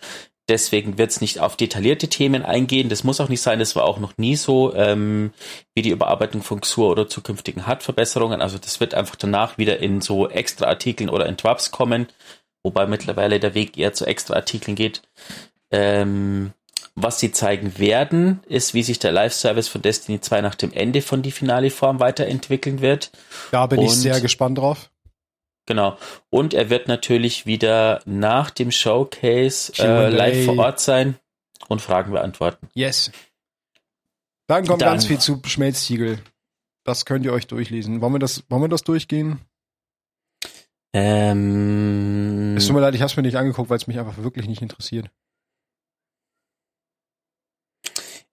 Deswegen 0.49 0.97
wird 0.97 1.11
es 1.11 1.21
nicht 1.21 1.41
auf 1.41 1.57
detaillierte 1.57 2.09
Themen 2.09 2.45
eingehen. 2.45 2.89
Das 2.89 3.03
muss 3.03 3.21
auch 3.21 3.29
nicht 3.29 3.41
sein. 3.43 3.59
Das 3.59 3.75
war 3.75 3.85
auch 3.85 3.99
noch 3.99 4.17
nie 4.17 4.37
so, 4.37 4.75
ähm, 4.75 5.33
wie 5.75 5.83
die 5.83 5.91
Überarbeitung 5.91 6.43
von 6.43 6.61
XUR 6.61 6.91
oder 6.91 7.09
zukünftigen 7.09 7.67
HUD-Verbesserungen. 7.67 8.41
Also 8.41 8.57
das 8.59 8.79
wird 8.79 8.95
einfach 8.95 9.17
danach 9.17 9.59
wieder 9.59 9.81
in 9.81 10.01
so 10.01 10.29
extra 10.29 10.67
Artikeln 10.67 11.11
oder 11.11 11.27
in 11.27 11.37
Twabs 11.37 11.73
kommen, 11.73 12.07
wobei 12.63 12.87
mittlerweile 12.87 13.41
der 13.41 13.55
Weg 13.55 13.77
eher 13.77 13.93
zu 13.93 14.07
extra 14.07 14.35
Artikeln 14.35 14.77
geht. 14.77 15.03
Ähm, 15.73 16.53
was 16.95 17.19
sie 17.19 17.33
zeigen 17.33 17.79
werden, 17.79 18.41
ist, 18.47 18.73
wie 18.73 18.83
sich 18.83 18.99
der 18.99 19.13
Live-Service 19.13 19.69
von 19.69 19.83
Destiny 19.83 20.21
2 20.21 20.41
nach 20.41 20.55
dem 20.55 20.73
Ende 20.73 21.03
von 21.03 21.23
die 21.23 21.33
finale 21.33 21.71
Form 21.71 22.01
weiterentwickeln 22.01 22.81
wird. 22.81 23.11
Da 23.51 23.67
bin 23.67 23.83
ich 23.83 23.89
und- 23.91 23.95
sehr 23.97 24.21
gespannt 24.21 24.59
drauf. 24.59 24.91
Genau. 25.67 25.99
Und 26.31 26.55
er 26.55 26.71
wird 26.71 26.87
natürlich 26.89 27.45
wieder 27.47 28.01
nach 28.05 28.51
dem 28.51 28.71
Showcase 28.71 29.73
äh, 29.83 30.09
live 30.11 30.45
vor 30.47 30.59
Ort 30.59 30.81
sein 30.81 31.19
und 31.69 31.83
Fragen 31.83 32.13
beantworten. 32.13 32.69
Yes. 32.75 33.11
Dann 34.47 34.65
kommt 34.67 34.83
Dann- 34.83 34.91
ganz 34.91 35.07
viel 35.07 35.19
zu 35.19 35.43
Schmelztiegel. 35.45 36.21
Das 36.85 37.05
könnt 37.05 37.25
ihr 37.25 37.33
euch 37.33 37.49
durchlesen. 37.49 38.01
Wollen 38.01 38.13
wir 38.15 38.19
das, 38.21 38.45
wollen 38.49 38.63
wir 38.63 38.69
das 38.69 38.85
durchgehen? 38.85 39.41
Ähm, 40.93 42.55
Es 42.57 42.67
tut 42.67 42.75
mir 42.77 42.81
leid, 42.81 42.95
ich 42.95 43.01
habe 43.01 43.11
es 43.11 43.17
mir 43.17 43.25
nicht 43.25 43.37
angeguckt, 43.37 43.69
weil 43.69 43.77
es 43.77 43.89
mich 43.89 43.99
einfach 43.99 44.19
wirklich 44.19 44.47
nicht 44.47 44.63
interessiert. 44.63 45.11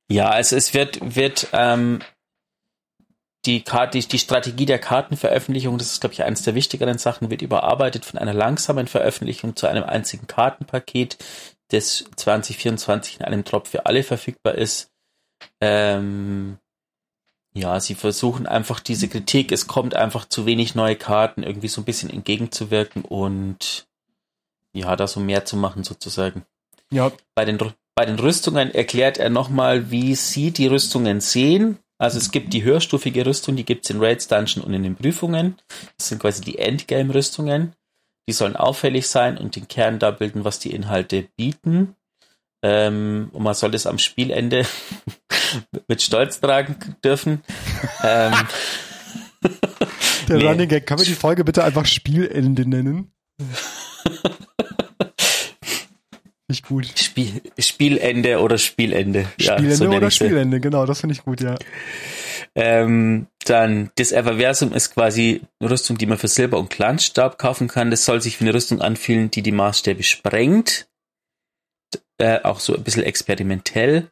ja, 0.10 0.30
also 0.30 0.55
es 0.55 0.73
wird, 0.76 0.99
wird 1.15 1.47
ähm, 1.53 1.99
die, 3.45 3.61
Karte, 3.61 3.99
die, 3.99 4.07
die 4.07 4.20
Strategie 4.20 4.65
der 4.65 4.80
Kartenveröffentlichung, 4.80 5.78
das 5.78 5.91
ist, 5.91 6.02
glaube 6.02 6.14
ich, 6.14 6.24
eines 6.24 6.44
der 6.44 6.56
wichtigeren 6.56 6.98
Sachen, 6.98 7.30
wird 7.30 7.41
überarbeitet 7.41 8.06
von 8.06 8.20
einer 8.20 8.34
langsamen 8.34 8.88
Veröffentlichung 8.88 9.56
zu 9.56 9.68
einem 9.68 9.84
einzigen 9.84 10.28
Kartenpaket, 10.28 11.18
das 11.70 12.06
2024 12.15 13.20
in 13.20 13.26
einem 13.26 13.44
Drop 13.44 13.68
für 13.68 13.86
alle 13.86 14.03
verfügbar 14.03 14.56
ist. 14.56 14.91
Ähm, 15.60 16.57
ja, 17.53 17.80
sie 17.80 17.95
versuchen 17.95 18.48
einfach 18.48 18.80
diese 18.80 19.07
Kritik, 19.07 19.52
es 19.52 19.68
kommt 19.68 19.95
einfach 19.95 20.26
zu 20.26 20.45
wenig 20.45 20.76
neue 20.76 20.95
Karten, 20.95 21.44
irgendwie 21.44 21.68
so 21.68 21.82
ein 21.82 21.86
bisschen 21.86 22.10
entgegenzuwirken 22.10 23.03
und 23.03 23.86
ja, 24.74 24.95
da 24.95 25.07
so 25.07 25.20
mehr 25.20 25.45
zu 25.45 25.56
machen 25.56 25.84
sozusagen. 25.84 26.45
Ja, 26.91 27.11
Bei 27.36 27.45
den, 27.45 27.60
bei 27.95 28.06
den 28.06 28.18
Rüstungen 28.18 28.74
erklärt 28.74 29.18
er 29.18 29.30
nochmal, 29.30 29.91
wie 29.91 30.15
sie 30.15 30.52
die 30.52 30.68
Rüstungen 30.68 31.22
sehen. 31.22 31.78
Also 32.03 32.17
es 32.17 32.31
gibt 32.31 32.51
die 32.51 32.63
höherstufige 32.63 33.25
Rüstung, 33.25 33.55
die 33.55 33.63
gibt 33.63 33.85
es 33.85 33.89
in 33.89 34.03
Raids 34.03 34.27
Dungeon 34.27 34.61
und 34.61 34.73
in 34.73 34.84
den 34.84 34.97
Prüfungen. 34.97 35.55
Das 35.97 36.09
sind 36.09 36.19
quasi 36.19 36.41
die 36.41 36.57
Endgame-Rüstungen. 36.59 37.77
Die 38.27 38.34
sollen 38.34 38.57
auffällig 38.57 39.07
sein 39.07 39.38
und 39.38 39.55
den 39.55 39.69
Kern 39.69 39.99
da 39.99 40.11
bilden, 40.11 40.43
was 40.43 40.59
die 40.59 40.71
Inhalte 40.71 41.30
bieten. 41.38 41.95
Ähm, 42.61 43.30
und 43.31 43.41
man 43.41 43.53
soll 43.53 43.71
das 43.71 43.88
am 43.88 43.99
Spielende 43.99 44.65
mit 45.88 46.01
Stolz 46.01 46.41
tragen 46.41 46.97
dürfen. 47.05 47.41
ähm, 48.03 48.34
der 50.27 50.38
Nee. 50.39 50.45
Running 50.45 50.67
Gag. 50.67 50.85
Können 50.85 50.99
wir 50.99 51.05
die 51.05 51.13
Folge 51.13 51.45
bitte 51.45 51.63
einfach 51.63 51.85
Spielende 51.85 52.67
nennen? 52.67 53.13
Nicht 56.49 56.68
gut. 56.68 56.88
Spiel, 56.99 57.41
Spielende 57.57 58.40
oder 58.40 58.57
Spielende. 58.57 59.26
Spielende 59.38 59.76
so 59.76 59.86
nenn 59.86 59.98
oder. 59.98 60.11
Spielende, 60.11 60.60
genau, 60.60 60.86
das 60.86 60.99
finde 60.99 61.14
ich 61.14 61.24
gut, 61.24 61.41
ja. 61.41 61.56
Ähm, 62.56 63.28
dann 63.45 63.91
das 63.95 64.11
Everversum 64.11 64.74
ist 64.74 64.94
quasi 64.94 65.41
eine 65.60 65.72
Rüstung, 65.72 65.98
die 65.98 66.06
man 66.06 66.18
für 66.18 66.28
Silber 66.28 66.60
und 66.60 66.70
Glanzstab 66.70 67.38
kaufen 67.38 67.68
kann. 67.68 67.91
Das 67.91 68.06
soll 68.06 68.22
sich 68.22 68.40
wie 68.40 68.45
eine 68.45 68.53
Rüstung 68.53 68.82
anfühlen, 68.82 69.32
die 69.32 69.41
die 69.41 69.52
Maßstäbe 69.52 70.03
sprengt. 70.03 70.88
Äh, 72.18 72.41
auch 72.44 72.60
so 72.60 72.76
ein 72.76 72.84
bisschen 72.84 73.03
experimentell. 73.03 74.11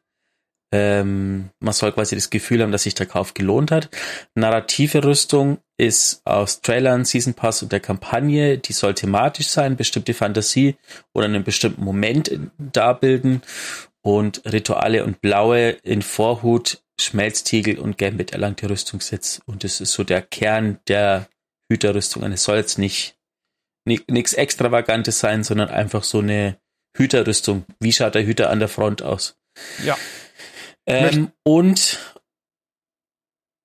Ähm, 0.73 1.49
man 1.59 1.73
soll 1.73 1.91
quasi 1.91 2.15
das 2.15 2.29
Gefühl 2.29 2.61
haben, 2.61 2.71
dass 2.71 2.83
sich 2.83 2.95
der 2.95 3.05
Kauf 3.05 3.33
gelohnt 3.33 3.71
hat. 3.71 3.89
Narrative 4.35 5.03
Rüstung 5.03 5.57
ist 5.77 6.21
aus 6.25 6.61
Trailern, 6.61 7.03
Season 7.03 7.33
Pass 7.33 7.61
und 7.61 7.71
der 7.71 7.79
Kampagne. 7.79 8.57
Die 8.57 8.73
soll 8.73 8.93
thematisch 8.93 9.47
sein, 9.47 9.75
bestimmte 9.75 10.13
Fantasie 10.13 10.75
oder 11.13 11.25
einen 11.25 11.43
bestimmten 11.43 11.83
Moment 11.83 12.31
darbilden. 12.57 13.41
Und 14.03 14.41
Rituale 14.45 15.03
und 15.03 15.21
Blaue 15.21 15.71
in 15.83 16.01
Vorhut, 16.01 16.81
Schmelztiegel 16.99 17.77
und 17.77 17.97
Gambit 17.97 18.31
erlangte 18.31 18.69
Rüstungssitz. 18.69 19.41
Und 19.45 19.63
das 19.63 19.81
ist 19.81 19.93
so 19.93 20.03
der 20.03 20.21
Kern 20.21 20.79
der 20.87 21.27
Hüterrüstungen. 21.69 22.31
Es 22.31 22.43
soll 22.43 22.57
jetzt 22.57 22.77
nicht 22.77 23.17
nichts 23.85 24.33
Extravagantes 24.33 25.19
sein, 25.19 25.43
sondern 25.43 25.69
einfach 25.69 26.03
so 26.03 26.19
eine 26.19 26.57
Hüterrüstung. 26.95 27.65
Wie 27.79 27.91
schaut 27.91 28.15
der 28.15 28.25
Hüter 28.25 28.49
an 28.49 28.59
der 28.59 28.67
Front 28.67 29.01
aus? 29.01 29.37
Ja. 29.83 29.97
Ähm, 30.91 31.31
und 31.43 32.15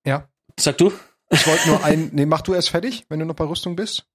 Ja. 0.05 0.29
sag 0.57 0.77
du? 0.77 0.93
Ich 1.29 1.45
wollte 1.45 1.67
nur 1.67 1.83
ein, 1.83 2.09
nee, 2.13 2.25
mach 2.25 2.41
du 2.41 2.53
erst 2.53 2.69
fertig, 2.69 3.05
wenn 3.09 3.19
du 3.19 3.25
noch 3.25 3.35
bei 3.35 3.43
Rüstung 3.45 3.75
bist. 3.75 4.07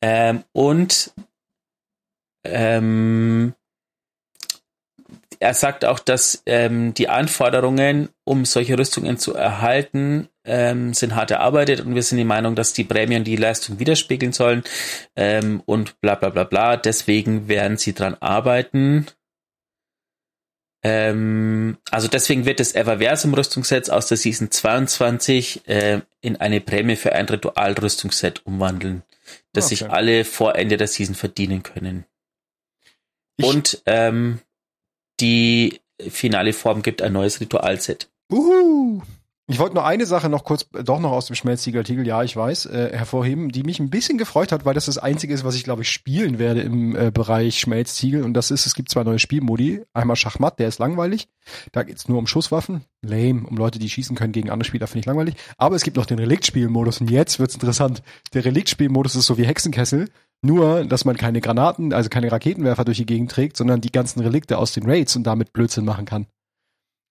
Ähm, 0.00 0.44
und 0.52 1.12
ähm, 2.44 3.54
er 5.40 5.54
sagt 5.54 5.84
auch, 5.84 5.98
dass 5.98 6.42
ähm, 6.46 6.94
die 6.94 7.08
Anforderungen, 7.08 8.08
um 8.24 8.44
solche 8.44 8.78
Rüstungen 8.78 9.18
zu 9.18 9.34
erhalten, 9.34 10.28
ähm, 10.44 10.94
sind 10.94 11.14
hart 11.14 11.32
erarbeitet 11.32 11.80
und 11.80 11.94
wir 11.94 12.02
sind 12.02 12.18
die 12.18 12.24
Meinung, 12.24 12.54
dass 12.54 12.72
die 12.72 12.84
Prämien 12.84 13.24
die 13.24 13.36
Leistung 13.36 13.78
widerspiegeln 13.78 14.32
sollen 14.32 14.62
ähm, 15.16 15.62
und 15.66 16.00
bla 16.00 16.14
bla 16.14 16.30
bla 16.30 16.44
bla. 16.44 16.76
Deswegen 16.76 17.48
werden 17.48 17.76
sie 17.76 17.92
dran 17.92 18.16
arbeiten. 18.20 19.06
Ähm, 20.86 21.78
also 21.90 22.08
deswegen 22.08 22.44
wird 22.44 22.60
das 22.60 22.74
Everversum-Rüstungsset 22.74 23.88
aus 23.90 24.06
der 24.06 24.18
Season 24.18 24.50
22 24.50 25.66
äh, 25.66 26.02
in 26.20 26.36
eine 26.36 26.60
Prämie 26.60 26.96
für 26.96 27.14
ein 27.14 27.24
Ritual-Rüstungsset 27.26 28.44
umwandeln, 28.44 29.02
das 29.54 29.66
Okay. 29.66 29.74
sich 29.76 29.90
alle 29.90 30.24
vor 30.26 30.56
Ende 30.56 30.76
der 30.76 30.86
Season 30.86 31.14
verdienen 31.14 31.62
können. 31.62 32.04
Ich- 33.38 33.46
Und 33.46 33.82
ähm, 33.86 34.40
die 35.20 35.80
finale 36.08 36.52
Form 36.52 36.82
gibt 36.82 37.00
ein 37.00 37.12
neues 37.14 37.40
Ritualset. 37.40 38.10
Uhu. 38.30 39.02
Ich 39.46 39.58
wollte 39.58 39.74
nur 39.74 39.84
eine 39.84 40.06
Sache 40.06 40.30
noch 40.30 40.44
kurz, 40.44 40.66
doch 40.72 41.00
noch 41.00 41.12
aus 41.12 41.26
dem 41.26 41.36
Schmelztiegel-Artikel, 41.36 42.06
ja, 42.06 42.22
ich 42.22 42.34
weiß, 42.34 42.64
äh, 42.64 42.96
hervorheben, 42.96 43.50
die 43.50 43.62
mich 43.62 43.78
ein 43.78 43.90
bisschen 43.90 44.16
gefreut 44.16 44.52
hat, 44.52 44.64
weil 44.64 44.72
das 44.72 44.86
das 44.86 44.96
Einzige 44.96 45.34
ist, 45.34 45.44
was 45.44 45.54
ich, 45.54 45.64
glaube 45.64 45.82
ich, 45.82 45.90
spielen 45.90 46.38
werde 46.38 46.62
im 46.62 46.96
äh, 46.96 47.10
Bereich 47.10 47.58
Schmelztiegel. 47.58 48.22
Und 48.22 48.32
das 48.32 48.50
ist, 48.50 48.64
es 48.64 48.74
gibt 48.74 48.88
zwei 48.88 49.04
neue 49.04 49.18
Spielmodi. 49.18 49.82
Einmal 49.92 50.16
Schachmatt, 50.16 50.58
der 50.58 50.68
ist 50.68 50.78
langweilig. 50.78 51.28
Da 51.72 51.82
geht's 51.82 52.08
nur 52.08 52.16
um 52.16 52.26
Schusswaffen. 52.26 52.86
Lame, 53.02 53.46
um 53.46 53.58
Leute, 53.58 53.78
die 53.78 53.90
schießen 53.90 54.16
können 54.16 54.32
gegen 54.32 54.48
andere 54.48 54.66
Spieler, 54.66 54.86
finde 54.86 55.00
ich 55.00 55.06
langweilig. 55.06 55.34
Aber 55.58 55.76
es 55.76 55.82
gibt 55.82 55.98
noch 55.98 56.06
den 56.06 56.18
Reliktspielmodus 56.18 57.02
und 57.02 57.10
jetzt 57.10 57.38
wird's 57.38 57.52
interessant. 57.52 58.02
Der 58.32 58.46
Reliktspielmodus 58.46 59.14
ist 59.14 59.26
so 59.26 59.36
wie 59.36 59.44
Hexenkessel, 59.44 60.08
nur, 60.40 60.84
dass 60.84 61.04
man 61.04 61.18
keine 61.18 61.42
Granaten, 61.42 61.92
also 61.92 62.08
keine 62.08 62.32
Raketenwerfer 62.32 62.86
durch 62.86 62.96
die 62.96 63.06
Gegend 63.06 63.30
trägt, 63.30 63.58
sondern 63.58 63.82
die 63.82 63.92
ganzen 63.92 64.20
Relikte 64.20 64.56
aus 64.56 64.72
den 64.72 64.88
Raids 64.88 65.16
und 65.16 65.24
damit 65.24 65.52
Blödsinn 65.52 65.84
machen 65.84 66.06
kann. 66.06 66.26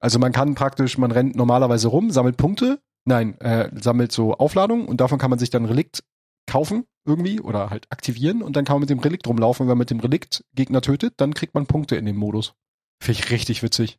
Also 0.04 0.20
man 0.20 0.34
kann 0.34 0.54
praktisch, 0.54 0.98
man 0.98 1.14
rennt 1.14 1.38
normalerweise 1.38 1.88
rum, 1.88 2.12
sammelt 2.12 2.36
Punkte, 2.36 2.82
nein, 3.06 3.40
äh, 3.40 3.70
sammelt 3.80 4.12
so 4.12 4.34
Aufladungen 4.34 4.86
und 4.86 5.00
davon 5.00 5.18
kann 5.18 5.30
man 5.30 5.40
sich 5.40 5.50
dann 5.50 5.64
Relikt 5.64 6.04
kaufen 6.46 6.86
irgendwie 7.06 7.40
oder 7.40 7.70
halt 7.70 7.90
aktivieren 7.90 8.42
und 8.42 8.58
dann 8.58 8.66
kann 8.66 8.76
man 8.76 8.82
mit 8.82 8.90
dem 8.90 9.00
Relikt 9.00 9.26
rumlaufen. 9.26 9.64
Und 9.64 9.70
wenn 9.70 9.78
man 9.78 9.84
mit 9.84 9.92
dem 9.92 10.02
Relikt 10.02 10.44
Gegner 10.56 10.82
tötet, 10.82 11.14
dann 11.18 11.34
kriegt 11.34 11.54
man 11.54 11.68
Punkte 11.68 11.96
in 11.96 12.06
dem 12.06 12.18
Modus. 12.18 12.54
Finde 13.02 13.22
ich 13.22 13.32
richtig 13.32 13.64
witzig. 13.64 13.98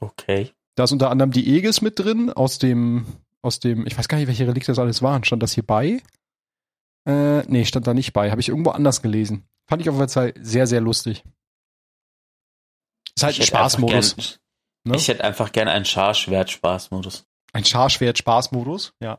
Okay. 0.00 0.50
Da 0.74 0.82
ist 0.82 0.92
unter 0.92 1.10
anderem 1.10 1.30
die 1.30 1.46
Aegis 1.46 1.80
mit 1.80 1.96
drin 2.00 2.32
aus 2.32 2.58
dem, 2.58 3.06
aus 3.40 3.60
dem, 3.60 3.86
ich 3.86 3.96
weiß 3.96 4.08
gar 4.08 4.18
nicht, 4.18 4.26
welche 4.26 4.48
Relikte 4.48 4.72
das 4.72 4.80
alles 4.80 5.00
waren. 5.00 5.22
Stand 5.22 5.44
das 5.44 5.52
hier 5.52 5.64
bei? 5.64 6.02
Äh, 7.06 7.42
nee, 7.46 7.64
stand 7.66 7.86
da 7.86 7.94
nicht 7.94 8.14
bei. 8.14 8.32
Habe 8.32 8.40
ich 8.40 8.48
irgendwo 8.48 8.70
anders 8.70 9.00
gelesen. 9.00 9.44
Fand 9.68 9.80
ich 9.80 9.88
auf 9.88 9.94
jeden 9.94 10.08
Fall 10.08 10.34
sehr, 10.40 10.66
sehr 10.66 10.80
lustig. 10.80 11.22
Ist 13.14 13.22
halt 13.22 13.34
Ich 13.34 13.42
ein 13.42 13.46
Spaßmodus. 13.46 14.40
Ne? 14.84 14.96
Ich 14.96 15.08
hätte 15.08 15.24
einfach 15.24 15.52
gerne 15.52 15.70
einen 15.70 15.84
Scharschwert-Spaßmodus. 15.84 17.24
Ein 17.52 17.64
Scharschwert-Spaßmodus, 17.64 18.92
ja. 19.00 19.18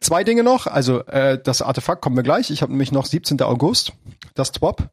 Zwei 0.00 0.22
Dinge 0.22 0.44
noch, 0.44 0.66
also 0.66 1.00
äh, 1.06 1.40
das 1.42 1.62
Artefakt 1.62 2.02
kommen 2.02 2.16
wir 2.16 2.22
gleich. 2.22 2.50
Ich 2.50 2.62
habe 2.62 2.72
nämlich 2.72 2.92
noch 2.92 3.06
17. 3.06 3.40
August, 3.42 3.92
das 4.34 4.52
Twop. 4.52 4.90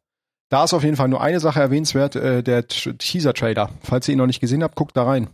Da 0.48 0.64
ist 0.64 0.74
auf 0.74 0.82
jeden 0.82 0.96
Fall 0.96 1.08
nur 1.08 1.20
eine 1.20 1.40
Sache 1.40 1.60
erwähnenswert, 1.60 2.16
äh, 2.16 2.42
der 2.42 2.66
Teaser-Trailer. 2.66 3.70
Falls 3.82 4.08
ihr 4.08 4.12
ihn 4.12 4.18
noch 4.18 4.26
nicht 4.26 4.40
gesehen 4.40 4.62
habt, 4.62 4.76
guckt 4.76 4.96
da 4.96 5.04
rein. 5.04 5.28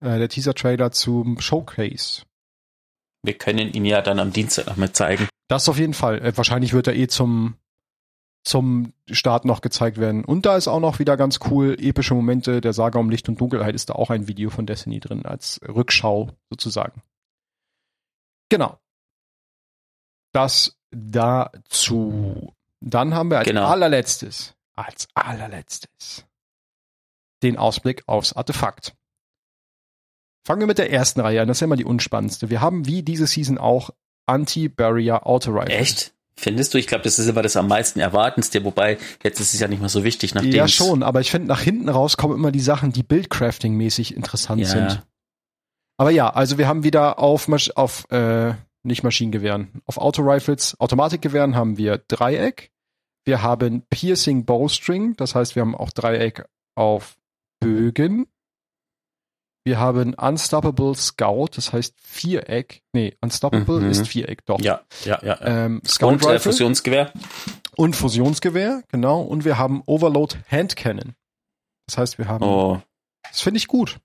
Äh, 0.00 0.18
der 0.18 0.28
Teaser-Trailer 0.28 0.92
zum 0.92 1.40
Showcase. 1.40 2.22
Wir 3.22 3.34
können 3.34 3.72
ihn 3.72 3.84
ja 3.84 4.02
dann 4.02 4.20
am 4.20 4.32
Dienstag 4.32 4.66
noch 4.66 4.76
mal 4.76 4.92
zeigen. 4.92 5.28
Das 5.48 5.68
auf 5.68 5.78
jeden 5.78 5.94
Fall. 5.94 6.20
Äh, 6.24 6.36
wahrscheinlich 6.36 6.72
wird 6.72 6.86
er 6.86 6.94
eh 6.94 7.08
zum, 7.08 7.54
zum 8.46 8.92
Start 9.10 9.44
noch 9.44 9.60
gezeigt 9.60 9.98
werden. 9.98 10.24
Und 10.24 10.46
da 10.46 10.56
ist 10.56 10.68
auch 10.68 10.78
noch 10.78 11.00
wieder 11.00 11.16
ganz 11.16 11.40
cool, 11.50 11.76
epische 11.80 12.14
Momente 12.14 12.60
der 12.60 12.72
Saga 12.72 13.00
um 13.00 13.10
Licht 13.10 13.28
und 13.28 13.40
Dunkelheit 13.40 13.74
ist 13.74 13.90
da 13.90 13.94
auch 13.94 14.08
ein 14.10 14.28
Video 14.28 14.50
von 14.50 14.66
Destiny 14.66 15.00
drin, 15.00 15.26
als 15.26 15.60
Rückschau 15.66 16.30
sozusagen. 16.48 17.02
Genau. 18.48 18.78
Das 20.32 20.78
dazu. 20.92 22.54
Dann 22.80 23.14
haben 23.14 23.30
wir 23.30 23.38
als 23.38 23.48
Genau. 23.48 23.66
allerletztes, 23.66 24.54
als 24.76 25.08
allerletztes, 25.14 26.24
den 27.42 27.56
Ausblick 27.56 28.04
aufs 28.06 28.32
Artefakt. 28.32 28.94
Fangen 30.46 30.60
wir 30.60 30.68
mit 30.68 30.78
der 30.78 30.92
ersten 30.92 31.20
Reihe 31.20 31.42
an, 31.42 31.48
das 31.48 31.56
ist 31.56 31.62
ja 31.62 31.64
immer 31.64 31.74
die 31.74 31.84
unspannendste. 31.84 32.48
Wir 32.48 32.60
haben 32.60 32.86
wie 32.86 33.02
diese 33.02 33.26
Season 33.26 33.58
auch 33.58 33.90
Anti-Barrier 34.26 35.26
Auto 35.26 35.50
Rifle. 35.50 35.74
Echt? 35.74 36.15
Findest 36.38 36.74
du? 36.74 36.78
Ich 36.78 36.86
glaube, 36.86 37.02
das 37.04 37.18
ist 37.18 37.28
immer 37.28 37.42
das 37.42 37.56
am 37.56 37.66
meisten 37.68 37.98
Erwartendste, 37.98 38.62
wobei 38.64 38.98
jetzt 39.22 39.40
ist 39.40 39.54
es 39.54 39.60
ja 39.60 39.68
nicht 39.68 39.80
mehr 39.80 39.88
so 39.88 40.04
wichtig, 40.04 40.34
nachdem 40.34 40.52
Ja, 40.52 40.68
schon, 40.68 41.02
aber 41.02 41.20
ich 41.20 41.30
finde, 41.30 41.48
nach 41.48 41.60
hinten 41.62 41.88
raus 41.88 42.16
kommen 42.16 42.34
immer 42.34 42.52
die 42.52 42.60
Sachen, 42.60 42.92
die 42.92 43.02
Buildcrafting-mäßig 43.02 44.14
interessant 44.14 44.60
Ja. 44.60 44.68
sind. 44.68 45.02
Aber 45.96 46.10
ja, 46.10 46.28
also 46.28 46.58
wir 46.58 46.68
haben 46.68 46.84
wieder 46.84 47.18
auf, 47.18 47.48
auf 47.74 48.10
äh, 48.10 48.52
nicht 48.82 49.02
Maschinengewehren, 49.02 49.80
auf 49.86 49.96
Autorifles, 49.96 50.78
Automatikgewehren 50.78 51.56
haben 51.56 51.78
wir 51.78 51.98
Dreieck. 52.06 52.70
Wir 53.24 53.42
haben 53.42 53.82
Piercing 53.90 54.44
Bowstring, 54.44 55.16
das 55.16 55.34
heißt, 55.34 55.56
wir 55.56 55.62
haben 55.62 55.74
auch 55.74 55.90
Dreieck 55.90 56.44
auf 56.76 57.16
Bögen. 57.60 58.26
Wir 59.66 59.80
haben 59.80 60.14
Unstoppable 60.14 60.94
Scout, 60.94 61.48
das 61.56 61.72
heißt 61.72 61.96
Viereck. 62.00 62.82
Nee, 62.92 63.16
Unstoppable 63.20 63.80
Mhm. 63.80 63.90
ist 63.90 64.06
Viereck, 64.06 64.44
doch. 64.46 64.60
Ja, 64.60 64.82
ja, 65.04 65.18
ja. 65.24 65.38
ja. 65.40 65.64
Ähm, 65.64 65.82
Scout 65.84 66.06
Und 66.06 66.22
äh, 66.22 66.26
Rifle 66.26 66.38
Fusionsgewehr. 66.52 67.12
und 67.74 67.96
Fusionsgewehr, 67.96 68.84
genau. 68.92 69.22
Und 69.22 69.44
wir 69.44 69.58
haben 69.58 69.82
Overload 69.86 70.36
Hand 70.48 70.76
Cannon. 70.76 71.16
Das 71.88 71.98
heißt, 71.98 72.18
wir 72.18 72.28
haben 72.28 72.44
Oh, 72.44 72.80
das 73.28 73.40
finde 73.40 73.58
ich 73.58 73.66
gut. 73.66 73.98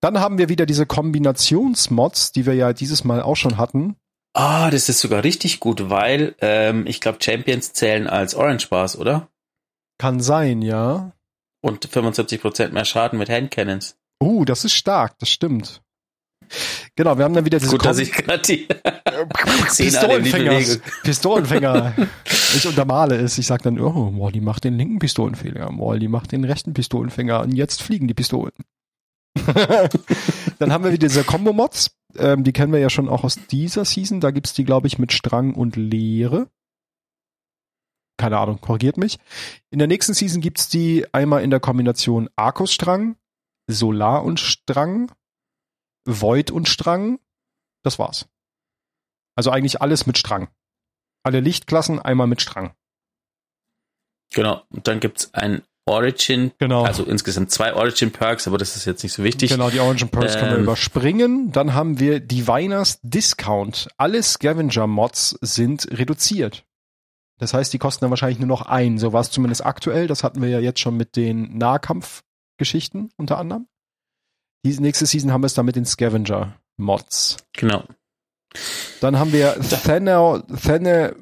Dann 0.00 0.18
haben 0.20 0.38
wir 0.38 0.48
wieder 0.48 0.64
diese 0.64 0.86
Kombinationsmods, 0.86 2.32
die 2.32 2.46
wir 2.46 2.54
ja 2.54 2.72
dieses 2.72 3.04
Mal 3.04 3.20
auch 3.20 3.36
schon 3.36 3.58
hatten. 3.58 3.96
Ah, 4.32 4.70
das 4.70 4.88
ist 4.88 5.00
sogar 5.00 5.22
richtig 5.22 5.60
gut, 5.60 5.90
weil 5.90 6.34
ähm, 6.40 6.86
ich 6.86 7.02
glaube, 7.02 7.18
Champions 7.22 7.74
zählen 7.74 8.06
als 8.06 8.34
Orange 8.34 8.68
Bars, 8.70 8.96
oder? 8.98 9.28
Kann 9.98 10.20
sein, 10.20 10.62
ja. 10.62 11.12
Und 11.60 11.86
75% 11.86 12.70
mehr 12.70 12.84
Schaden 12.86 13.18
mit 13.18 13.28
Handcannons. 13.28 13.96
Uh, 14.24 14.44
das 14.46 14.64
ist 14.64 14.72
stark, 14.72 15.18
das 15.18 15.28
stimmt. 15.28 15.82
Genau, 16.96 17.18
wir 17.18 17.24
haben 17.24 17.34
dann 17.34 17.44
wieder 17.44 17.58
diese 17.58 17.72
Gut, 17.72 17.84
dass 17.84 17.98
ich 17.98 18.12
gerade 18.12 18.42
die 18.42 18.66
die 19.78 19.84
Pistolenfänger. 19.84 20.80
Pistolenfänger. 21.02 21.94
ich 22.56 22.66
untermale 22.66 23.16
es. 23.16 23.36
Ich 23.38 23.46
sag 23.46 23.62
dann, 23.62 23.78
oh, 23.80 24.12
Wally 24.18 24.40
macht 24.40 24.64
den 24.64 24.78
linken 24.78 24.98
Pistolenfänger, 24.98 25.68
Wally 25.78 26.08
macht 26.08 26.32
den 26.32 26.44
rechten 26.44 26.72
Pistolenfänger 26.72 27.40
und 27.42 27.52
jetzt 27.52 27.82
fliegen 27.82 28.08
die 28.08 28.14
Pistolen. 28.14 28.52
dann 30.58 30.72
haben 30.72 30.84
wir 30.84 30.92
wieder 30.92 31.08
diese 31.08 31.24
Combo-Mods. 31.24 31.96
Ähm, 32.16 32.44
die 32.44 32.52
kennen 32.52 32.72
wir 32.72 32.78
ja 32.78 32.90
schon 32.90 33.08
auch 33.08 33.24
aus 33.24 33.38
dieser 33.50 33.84
Season. 33.84 34.20
Da 34.20 34.30
gibt's 34.30 34.54
die, 34.54 34.64
glaube 34.64 34.86
ich, 34.86 34.98
mit 34.98 35.12
Strang 35.12 35.54
und 35.54 35.76
Leere. 35.76 36.48
Keine 38.16 38.38
Ahnung, 38.38 38.60
korrigiert 38.60 38.96
mich. 38.96 39.18
In 39.70 39.80
der 39.80 39.88
nächsten 39.88 40.14
Season 40.14 40.40
gibt's 40.40 40.68
die 40.68 41.04
einmal 41.12 41.42
in 41.42 41.50
der 41.50 41.58
Kombination 41.58 42.28
Arcus-Strang, 42.36 43.16
Solar 43.66 44.24
und 44.24 44.40
Strang, 44.40 45.10
Void 46.06 46.50
und 46.50 46.68
Strang. 46.68 47.18
Das 47.82 47.98
war's. 47.98 48.26
Also 49.36 49.50
eigentlich 49.50 49.80
alles 49.82 50.06
mit 50.06 50.18
Strang. 50.18 50.48
Alle 51.22 51.40
Lichtklassen 51.40 51.98
einmal 51.98 52.26
mit 52.26 52.40
Strang. 52.42 52.74
Genau. 54.32 54.62
Und 54.70 54.86
dann 54.88 55.00
gibt's 55.00 55.32
ein 55.34 55.62
Origin, 55.86 56.52
Genau. 56.58 56.84
also 56.84 57.04
insgesamt 57.04 57.50
zwei 57.50 57.74
Origin 57.74 58.10
Perks, 58.10 58.46
aber 58.48 58.56
das 58.56 58.74
ist 58.74 58.86
jetzt 58.86 59.02
nicht 59.02 59.12
so 59.12 59.22
wichtig. 59.22 59.50
genau, 59.50 59.68
die 59.70 59.80
Orange 59.80 60.06
Perks 60.06 60.34
können 60.34 60.50
wir 60.52 60.56
Ähm. 60.58 60.62
überspringen. 60.64 61.52
Dann 61.52 61.74
haben 61.74 61.98
wir 62.00 62.20
Diviners 62.20 63.00
Discount. 63.02 63.88
Alle 63.98 64.22
Scavenger-Mods 64.22 65.38
sind 65.42 65.86
reduziert. 65.90 66.64
Das 67.38 67.52
heißt, 67.52 67.72
die 67.72 67.78
kosten 67.78 68.02
dann 68.04 68.10
wahrscheinlich 68.10 68.38
nur 68.38 68.48
noch 68.48 68.62
ein. 68.62 68.98
So 68.98 69.12
war 69.12 69.20
es 69.20 69.30
zumindest 69.30 69.66
aktuell. 69.66 70.06
Das 70.06 70.24
hatten 70.24 70.40
wir 70.40 70.48
ja 70.48 70.60
jetzt 70.60 70.80
schon 70.80 70.96
mit 70.96 71.16
den 71.16 71.58
Nahkampfgeschichten 72.54 73.10
unter 73.16 73.38
anderem. 73.38 73.68
Die 74.64 74.78
nächste 74.80 75.06
Season 75.06 75.32
haben 75.32 75.42
wir 75.42 75.46
es 75.46 75.54
dann 75.54 75.66
mit 75.66 75.76
den 75.76 75.84
Scavenger-Mods. 75.84 77.36
Genau. 77.52 77.84
Dann 79.00 79.18
haben 79.18 79.32
wir 79.32 79.54
Thana, 79.60 80.42
Thana, 80.62 81.12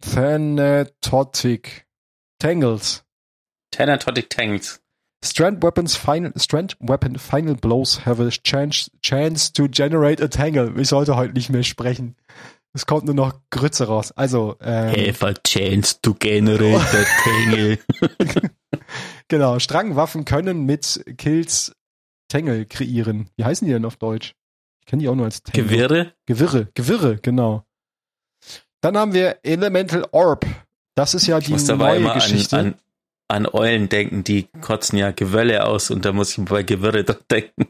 Thanatotic 0.00 1.86
Tangles. 2.38 3.04
Thanatotic 3.70 4.28
Tanks. 4.28 4.82
Strand 5.22 5.62
weapons 5.62 5.96
final, 5.96 6.32
strand 6.36 6.76
weapon 6.80 7.18
final 7.18 7.54
blows 7.54 8.06
have 8.06 8.20
a 8.20 8.30
chance, 8.30 8.90
chance 9.02 9.52
to 9.52 9.68
generate 9.68 10.22
a 10.22 10.28
tangle. 10.28 10.72
Ich 10.80 10.88
sollte 10.88 11.14
heute 11.14 11.34
nicht 11.34 11.50
mehr 11.50 11.62
sprechen. 11.62 12.16
Es 12.72 12.86
kommt 12.86 13.04
nur 13.04 13.14
noch 13.14 13.34
Grütze 13.50 13.86
raus. 13.86 14.12
Also, 14.12 14.56
ähm, 14.62 15.08
Have 15.08 15.26
a 15.26 15.34
chance 15.46 16.00
to 16.00 16.14
generate 16.14 16.74
a 16.76 17.04
tangle. 17.22 17.78
genau, 19.30 19.58
Strangwaffen 19.58 20.26
können 20.26 20.66
mit 20.66 21.02
Kills 21.16 21.72
Tangle 22.28 22.66
kreieren. 22.66 23.30
Wie 23.36 23.44
heißen 23.44 23.66
die 23.66 23.72
denn 23.72 23.86
auf 23.86 23.96
Deutsch? 23.96 24.34
Ich 24.80 24.86
kenne 24.86 25.02
die 25.02 25.08
auch 25.08 25.14
nur 25.14 25.24
als 25.24 25.42
Tangle. 25.42 25.64
Gewirre. 25.64 26.12
Gewirre, 26.26 26.68
Gewirre, 26.74 27.16
genau. 27.16 27.64
Dann 28.82 28.96
haben 28.96 29.14
wir 29.14 29.38
Elemental 29.42 30.06
Orb. 30.12 30.46
Das 30.94 31.14
ist 31.14 31.26
ja 31.26 31.38
Ich 31.38 31.46
die 31.46 31.52
muss 31.52 31.64
dabei 31.64 31.90
neue 31.92 31.96
immer 31.98 32.12
an, 32.12 32.20
Geschichte. 32.20 32.56
an, 32.58 32.74
an 33.28 33.46
Eulen 33.46 33.88
denken, 33.88 34.24
die 34.24 34.48
kotzen 34.60 34.98
ja 34.98 35.10
Gewölle 35.12 35.66
aus 35.66 35.90
und 35.90 36.04
da 36.04 36.12
muss 36.12 36.36
ich 36.36 36.44
bei 36.44 36.62
Gewirre 36.62 37.04
doch 37.04 37.20
denken. 37.30 37.68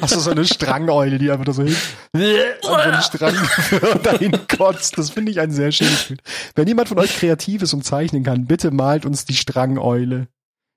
Hast 0.00 0.14
du 0.14 0.20
so 0.20 0.30
eine 0.30 0.44
Strangeule, 0.44 1.18
die 1.18 1.30
einfach 1.30 1.44
da 1.44 1.52
so 1.52 1.64
hin 1.64 1.76
und 2.12 2.22
so 2.62 2.72
einen 2.72 3.02
Strang 3.02 3.34
dahin 4.02 4.38
kotzt. 4.46 4.96
Das 4.96 5.10
finde 5.10 5.32
ich 5.32 5.40
ein 5.40 5.50
sehr 5.50 5.72
schönes 5.72 6.04
Bild. 6.04 6.22
Wenn 6.54 6.68
jemand 6.68 6.88
von 6.88 6.98
euch 6.98 7.16
kreativ 7.16 7.62
ist 7.62 7.74
und 7.74 7.84
zeichnen 7.84 8.22
kann, 8.22 8.46
bitte 8.46 8.70
malt 8.70 9.04
uns 9.04 9.24
die 9.24 9.34
Strangeule. 9.34 10.28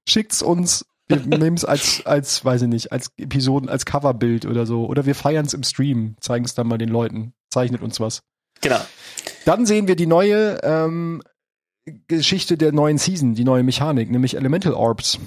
Schickt's 0.08 0.42
uns. 0.42 0.86
Wir 1.08 1.18
nehmen 1.26 1.58
es 1.58 1.66
als, 1.66 2.06
als, 2.06 2.44
weiß 2.44 2.64
ich 2.64 2.68
nicht, 2.68 2.92
als 2.92 3.12
Episoden, 3.18 3.70
als 3.70 3.86
Coverbild 3.86 4.46
oder 4.46 4.66
so. 4.66 4.86
Oder 4.86 5.06
wir 5.06 5.16
feiern 5.16 5.46
es 5.46 5.54
im 5.54 5.64
Stream, 5.64 6.16
zeigen 6.20 6.46
es 6.46 6.56
dann 6.56 6.68
mal 6.68 6.78
den 6.78 6.90
Leuten. 6.90 7.34
Zeichnet 7.50 7.82
uns 7.82 8.00
was. 8.00 8.22
Genau. 8.62 8.80
Dann 9.46 9.66
sehen 9.66 9.88
wir 9.88 9.96
die 9.96 10.08
neue 10.08 10.60
ähm, 10.64 11.22
Geschichte 12.08 12.58
der 12.58 12.72
neuen 12.72 12.98
Season, 12.98 13.36
die 13.36 13.44
neue 13.44 13.64
Mechanik, 13.64 14.10
nämlich 14.10 14.36
Elemental 14.36 14.74
Orbs 14.74 15.20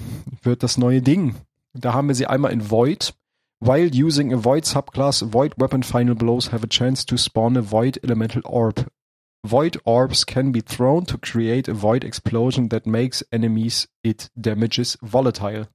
wird 0.43 0.63
das 0.63 0.77
neue 0.77 1.01
Ding. 1.01 1.35
Da 1.73 1.93
haben 1.93 2.07
wir 2.07 2.15
sie 2.15 2.27
einmal 2.27 2.51
in 2.51 2.69
Void. 2.69 3.13
While 3.59 3.91
using 3.93 4.33
a 4.33 4.43
Void 4.43 4.65
subclass, 4.65 5.33
Void 5.33 5.53
Weapon 5.57 5.83
Final 5.83 6.15
Blows 6.15 6.51
have 6.51 6.63
a 6.63 6.67
chance 6.67 7.05
to 7.05 7.17
spawn 7.17 7.55
a 7.57 7.61
Void 7.61 8.03
Elemental 8.03 8.41
Orb. 8.43 8.87
Void 9.43 9.79
Orbs 9.85 10.25
can 10.25 10.51
be 10.51 10.61
thrown 10.61 11.05
to 11.05 11.17
create 11.17 11.69
a 11.69 11.73
Void 11.73 12.03
Explosion 12.03 12.69
that 12.69 12.85
makes 12.85 13.25
enemies 13.31 13.89
it 14.03 14.29
damages 14.35 14.97
volatile. 15.01 15.67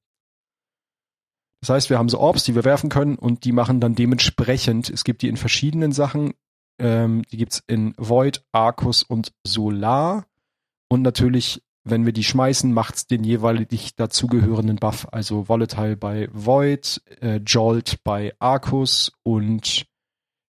Das 1.60 1.70
heißt, 1.70 1.90
wir 1.90 1.98
haben 1.98 2.08
so 2.08 2.20
Orbs, 2.20 2.44
die 2.44 2.54
wir 2.54 2.64
werfen 2.64 2.90
können 2.90 3.16
und 3.16 3.44
die 3.44 3.52
machen 3.52 3.80
dann 3.80 3.94
dementsprechend, 3.94 4.88
es 4.90 5.02
gibt 5.02 5.22
die 5.22 5.28
in 5.28 5.36
verschiedenen 5.36 5.90
Sachen, 5.90 6.34
ähm, 6.78 7.22
die 7.32 7.38
gibt's 7.38 7.62
in 7.66 7.94
Void, 7.96 8.44
Arcus 8.52 9.02
und 9.02 9.32
Solar. 9.44 10.26
Und 10.88 11.02
natürlich, 11.02 11.62
wenn 11.82 12.06
wir 12.06 12.12
die 12.12 12.22
schmeißen, 12.22 12.72
macht's 12.72 13.06
den 13.06 13.24
jeweilig 13.24 13.96
dazugehörenden 13.96 14.76
Buff. 14.76 15.08
Also 15.10 15.48
Volatile 15.48 15.96
bei 15.96 16.28
Void, 16.32 17.02
äh, 17.20 17.36
Jolt 17.38 18.04
bei 18.04 18.34
Arcus 18.38 19.12
und 19.24 19.86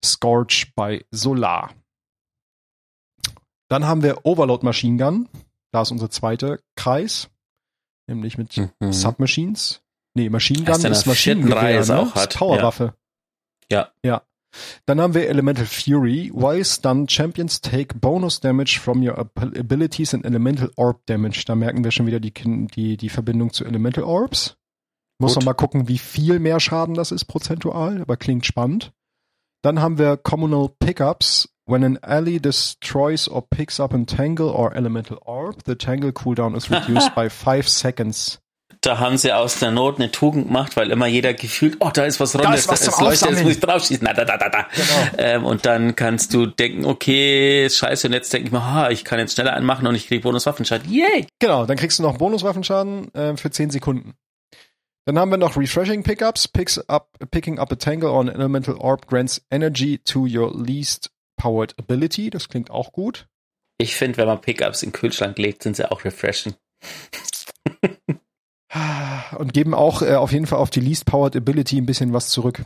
Scorch 0.05 0.73
bei 0.75 1.07
Solar. 1.11 1.73
Dann 3.69 3.87
haben 3.87 4.03
wir 4.03 4.25
Overload 4.25 4.65
Machine 4.65 5.03
Gun. 5.03 5.29
Da 5.73 5.83
ist 5.83 5.91
unser 5.91 6.11
zweiter 6.11 6.59
Kreis. 6.77 7.29
Nämlich 8.09 8.39
mit 8.39 8.57
Mhm. 8.57 8.93
Submachines. 8.93 9.83
Nee, 10.15 10.31
Machine 10.31 10.65
Gun 10.65 10.85
ist 10.85 11.07
Maschinengewehr, 11.07 11.85
ne? 11.85 11.99
auch 12.01 12.17
Ist 12.17 12.37
Powerwaffe. 12.37 12.95
Ja. 13.71 13.91
Ja. 14.05 14.23
Dann 14.87 15.01
haben 15.01 15.13
wir 15.13 15.29
Elemental 15.29 15.67
Fury. 15.67 16.31
While 16.33 16.65
stunned, 16.65 17.11
champions 17.13 17.61
take 17.61 17.99
bonus 17.99 18.41
damage 18.41 18.79
from 18.81 19.07
your 19.07 19.19
ab- 19.19 19.39
abilities 19.39 20.15
and 20.15 20.25
Elemental 20.25 20.71
Orb 20.77 21.05
Damage. 21.07 21.43
Da 21.47 21.55
merken 21.55 21.85
wir 21.85 21.91
schon 21.91 22.07
wieder 22.07 22.21
die, 22.21 22.33
die, 22.33 22.97
die 22.97 23.09
Verbindung 23.11 23.53
zu 23.53 23.65
Elemental 23.67 24.05
Orbs. 24.05 24.57
Muss 25.19 25.35
Gut. 25.35 25.43
noch 25.43 25.47
mal 25.47 25.55
gucken, 25.55 25.89
wie 25.89 25.99
viel 25.99 26.39
mehr 26.39 26.61
Schaden 26.61 26.95
das 26.95 27.11
ist 27.11 27.25
prozentual, 27.25 28.01
aber 28.01 28.17
klingt 28.17 28.47
spannend. 28.47 28.93
Dann 29.63 29.81
haben 29.81 29.99
wir 29.99 30.17
Communal 30.17 30.71
Pickups. 30.79 31.49
When 31.69 31.83
an 31.83 31.99
ally 32.05 32.39
destroys 32.39 33.27
or 33.27 33.43
picks 33.43 33.81
up 33.81 33.93
an 33.93 34.07
Tangle 34.07 34.49
or 34.49 34.73
Elemental 34.73 35.19
Orb, 35.27 35.65
the 35.65 35.75
Tangle 35.75 36.13
cooldown 36.13 36.57
is 36.57 36.71
reduced 36.71 37.13
by 37.17 37.29
5 37.29 37.69
seconds. 37.69 38.39
Da 38.83 39.01
haben 39.01 39.17
sie 39.19 39.33
aus 39.33 39.59
der 39.59 39.73
Not 39.73 39.97
eine 39.97 40.13
Tugend 40.13 40.47
gemacht, 40.47 40.77
weil 40.77 40.93
immer 40.93 41.09
jeder 41.09 41.35
gefühlt, 41.35 41.79
oh, 41.81 41.91
da 41.93 42.05
ist 42.05 42.21
was 42.21 42.37
Rundes, 42.37 42.61
ist 42.61 42.69
was 42.69 42.87
jetzt 42.87 42.95
Aufsammeln. 43.01 43.43
muss 43.43 43.55
ich 43.55 43.61
draufschießen. 43.61 44.07
Na, 44.07 44.13
da, 44.13 44.25
da, 44.25 44.37
da, 44.37 44.49
da. 44.49 44.67
Genau. 44.73 45.19
Ähm, 45.19 45.45
und 45.45 45.67
dann 45.67 45.97
kannst 45.97 46.33
du 46.35 46.47
denken, 46.47 46.85
okay, 46.85 47.67
ist 47.67 47.79
scheiße, 47.79 48.07
und 48.07 48.13
jetzt 48.13 48.33
denke 48.33 48.47
ich 48.47 48.53
mir, 48.53 48.65
ha, 48.65 48.91
ich 48.91 49.05
kann 49.05 49.19
jetzt 49.19 49.35
schneller 49.35 49.55
anmachen 49.55 49.89
und 49.89 49.97
ich 49.97 50.07
kriege 50.07 50.23
Bonuswaffenschaden. 50.23 50.89
Yay! 50.89 51.27
Genau, 51.41 51.67
dann 51.67 51.77
kriegst 51.77 51.99
du 51.99 52.05
noch 52.05 52.17
Bonuswaffenschaden 52.17 53.13
äh, 53.13 53.37
für 53.37 53.51
10 53.51 53.71
Sekunden. 53.71 54.15
Dann 55.05 55.19
haben 55.19 55.33
wir 55.33 55.39
noch 55.39 55.57
Refreshing 55.57 56.05
Pickups. 56.05 56.47
Picks 56.47 56.79
up, 56.89 57.09
picking 57.33 57.59
up 57.59 57.73
a 57.73 57.77
Tangle 57.77 58.11
or 58.11 58.21
an 58.21 58.29
Elemental 58.29 58.77
Orb 58.77 59.09
grants 59.09 59.41
energy 59.51 59.99
to 59.99 60.27
your 60.27 60.53
least 60.55 61.11
powered 61.37 61.79
ability. 61.79 62.31
Das 62.31 62.49
klingt 62.49 62.71
auch 62.71 62.93
gut. 62.93 63.27
Ich 63.79 63.97
finde, 63.97 64.19
wenn 64.19 64.27
man 64.27 64.41
Pickups 64.41 64.83
in 64.83 64.91
den 64.91 64.95
Kühlschrank 64.95 65.39
legt, 65.39 65.63
sind 65.63 65.77
sie 65.77 65.91
auch 65.91 66.05
refreshing. 66.05 66.55
Und 69.39 69.53
geben 69.53 69.75
auch 69.75 70.03
äh, 70.03 70.15
auf 70.15 70.33
jeden 70.33 70.47
Fall 70.47 70.59
auf 70.59 70.71
die 70.71 70.81
least 70.81 71.07
powered 71.07 71.37
ability 71.37 71.79
ein 71.79 71.87
bisschen 71.87 72.13
was 72.13 72.31
zurück. 72.31 72.65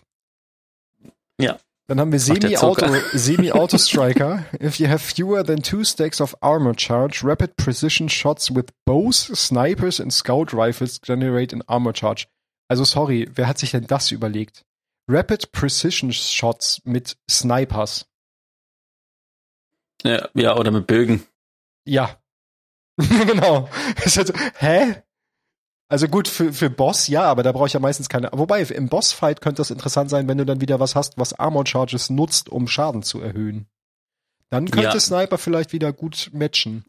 Ja. 1.41 1.59
Dann 1.89 1.99
haben 1.99 2.13
wir 2.13 2.21
Semi-Auto, 2.21 2.75
Zucker. 2.75 3.01
Semi-Auto 3.13 3.77
Striker. 3.77 4.45
If 4.63 4.79
you 4.79 4.89
have 4.89 5.01
fewer 5.01 5.45
than 5.45 5.61
two 5.61 5.83
stacks 5.83 6.21
of 6.21 6.37
armor 6.41 6.75
charge, 6.77 7.25
rapid 7.25 7.57
precision 7.57 8.09
shots 8.09 8.55
with 8.55 8.67
bows, 8.87 9.17
snipers 9.35 10.01
and 10.01 10.13
scout 10.13 10.53
rifles 10.53 11.01
generate 11.01 11.53
an 11.53 11.63
armor 11.67 11.93
charge. 11.93 12.29
Also 12.69 12.85
sorry, 12.85 13.29
wer 13.35 13.49
hat 13.49 13.59
sich 13.59 13.73
denn 13.73 13.89
das 13.89 14.13
überlegt? 14.13 14.65
Rapid 15.09 15.51
Precision 15.51 16.13
Shots 16.13 16.81
mit 16.85 17.17
Snipers. 17.29 18.07
Ja, 20.05 20.29
ja 20.35 20.57
oder 20.57 20.71
mit 20.71 20.87
Bögen. 20.87 21.23
Ja. 21.85 22.17
genau. 22.97 23.69
Hä? 24.59 25.03
Also 25.89 26.07
gut, 26.07 26.29
für, 26.29 26.53
für 26.53 26.71
Boss, 26.71 27.09
ja, 27.09 27.23
aber 27.25 27.43
da 27.43 27.51
brauche 27.53 27.67
ich 27.67 27.73
ja 27.73 27.81
meistens 27.81 28.09
keine. 28.09 28.29
Wobei, 28.33 28.63
im 28.63 28.89
Bossfight 28.89 29.41
könnte 29.41 29.61
das 29.61 29.71
interessant 29.71 30.09
sein, 30.11 30.29
wenn 30.29 30.39
du 30.39 30.47
dann 30.47 30.61
wieder 30.61 30.79
was 30.79 30.95
hast, 30.95 31.19
was 31.19 31.33
Armor 31.33 31.67
Charges 31.67 32.11
nutzt, 32.11 32.49
um 32.49 32.69
Schaden 32.69 33.03
zu 33.03 33.21
erhöhen. 33.21 33.67
Dann 34.51 34.71
könnte 34.71 34.91
Ja. 34.95 35.01
Sniper 35.01 35.39
vielleicht 35.39 35.73
wieder 35.73 35.93
gut 35.93 36.31
matchen. 36.33 36.85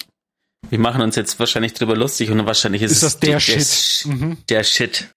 Wir 0.69 0.77
machen 0.79 1.01
uns 1.01 1.15
jetzt 1.15 1.39
wahrscheinlich 1.39 1.73
drüber 1.73 1.95
lustig 1.95 2.29
und 2.29 2.45
wahrscheinlich 2.45 2.83
ist, 2.83 2.91
Ist 2.91 3.03
das 3.03 3.13
es 3.15 3.19
der 3.19 3.31
der 3.31 3.39
Shit? 3.39 3.59
Sh- 3.61 4.07
Mhm. 4.07 4.38
Der 4.49 4.63
Shit. 4.63 5.09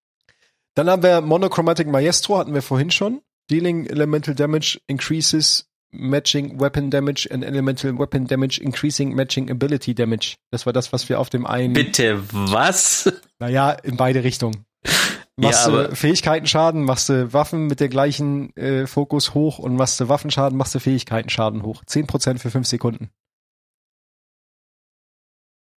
Dann 0.75 0.89
haben 0.89 1.03
wir 1.03 1.21
Monochromatic 1.21 1.87
Maestro, 1.87 2.39
hatten 2.39 2.55
wir 2.55 2.63
vorhin 2.63 2.91
schon. 2.91 3.21
Dealing 3.51 3.87
Elemental 3.87 4.35
Damage 4.35 4.81
increases 4.87 5.69
Matching 5.97 6.61
Weapon 6.61 6.91
Damage 6.91 7.29
and 7.31 7.45
Elemental 7.45 7.99
Weapon 7.99 8.27
Damage 8.27 8.61
increasing 8.61 9.15
Matching 9.15 9.51
Ability 9.51 9.95
Damage. 9.95 10.37
Das 10.51 10.67
war 10.67 10.73
das, 10.73 10.93
was 10.93 11.09
wir 11.09 11.21
auf 11.21 11.31
dem 11.31 11.47
einen. 11.47 11.73
Bitte, 11.75 12.23
was? 12.33 13.13
Naja, 13.41 13.71
in 13.73 13.97
beide 13.97 14.23
Richtungen. 14.25 14.65
Machst 15.37 15.67
Ja, 15.67 15.73
du 15.73 15.79
aber- 15.81 15.97
Fähigkeitenschaden, 15.97 16.85
machst 16.85 17.09
du 17.09 17.33
Waffen 17.33 17.67
mit 17.67 17.81
der 17.81 17.89
gleichen 17.89 18.55
äh, 18.57 18.87
Fokus 18.87 19.35
hoch 19.35 19.59
und 19.59 19.75
machst 19.77 19.99
du 20.01 20.09
Waffenschaden, 20.09 20.57
machst 20.57 20.75
du 20.75 20.79
Fähigkeitenschaden 20.79 21.63
hoch. 21.65 21.83
10% 21.85 22.39
für 22.39 22.51
5 22.51 22.67
Sekunden. 22.67 23.11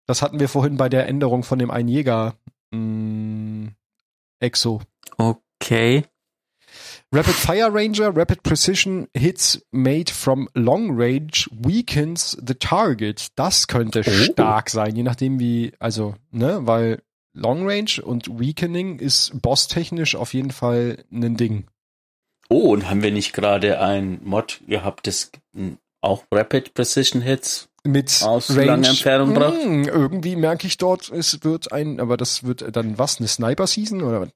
Das 0.07 0.21
hatten 0.21 0.39
wir 0.39 0.47
vorhin 0.49 0.77
bei 0.77 0.87
der 0.89 1.07
Änderung 1.07 1.43
von 1.43 1.59
dem 1.59 1.71
einen 1.71 1.89
Jäger 1.89 2.35
mh, 2.71 3.71
Exo. 4.39 4.81
Okay. 5.17 6.05
Rapid 7.13 7.35
Fire 7.35 7.73
Ranger, 7.73 8.13
Rapid 8.13 8.43
Precision 8.43 9.07
Hits 9.13 9.61
made 9.71 10.09
from 10.09 10.49
long 10.55 10.91
range 10.91 11.47
weakens 11.51 12.37
the 12.45 12.53
target. 12.53 13.27
Das 13.35 13.67
könnte 13.67 14.01
Oh. 14.05 14.11
stark 14.31 14.69
sein, 14.69 14.95
je 14.95 15.03
nachdem 15.03 15.39
wie, 15.39 15.71
also, 15.79 16.15
ne, 16.31 16.59
weil 16.63 17.01
Long 17.33 17.65
Range 17.69 18.01
und 18.03 18.27
Weakening 18.39 18.99
ist 18.99 19.41
bosstechnisch 19.41 20.15
auf 20.15 20.33
jeden 20.33 20.51
Fall 20.51 21.05
ein 21.11 21.37
Ding. 21.37 21.67
Oh, 22.49 22.71
und 22.73 22.89
haben 22.89 23.03
wir 23.03 23.11
nicht 23.11 23.31
gerade 23.33 23.79
ein 23.79 24.19
Mod 24.23 24.61
gehabt, 24.67 25.07
das 25.07 25.31
auch 26.01 26.23
Rapid 26.31 26.73
Precision 26.73 27.21
Hits 27.21 27.69
Mit 27.83 28.21
aus 28.23 28.49
langer 28.49 28.89
Entfernung 28.89 29.33
braucht? 29.33 29.61
Hm, 29.61 29.83
irgendwie 29.87 30.35
merke 30.35 30.67
ich 30.67 30.77
dort, 30.77 31.09
es 31.11 31.43
wird 31.43 31.71
ein, 31.71 31.99
aber 31.99 32.17
das 32.17 32.43
wird 32.43 32.75
dann 32.75 32.97
was, 32.97 33.19
eine 33.19 33.27
Sniper 33.27 33.67
Season 33.67 34.01
oder 34.01 34.21
was? 34.21 34.29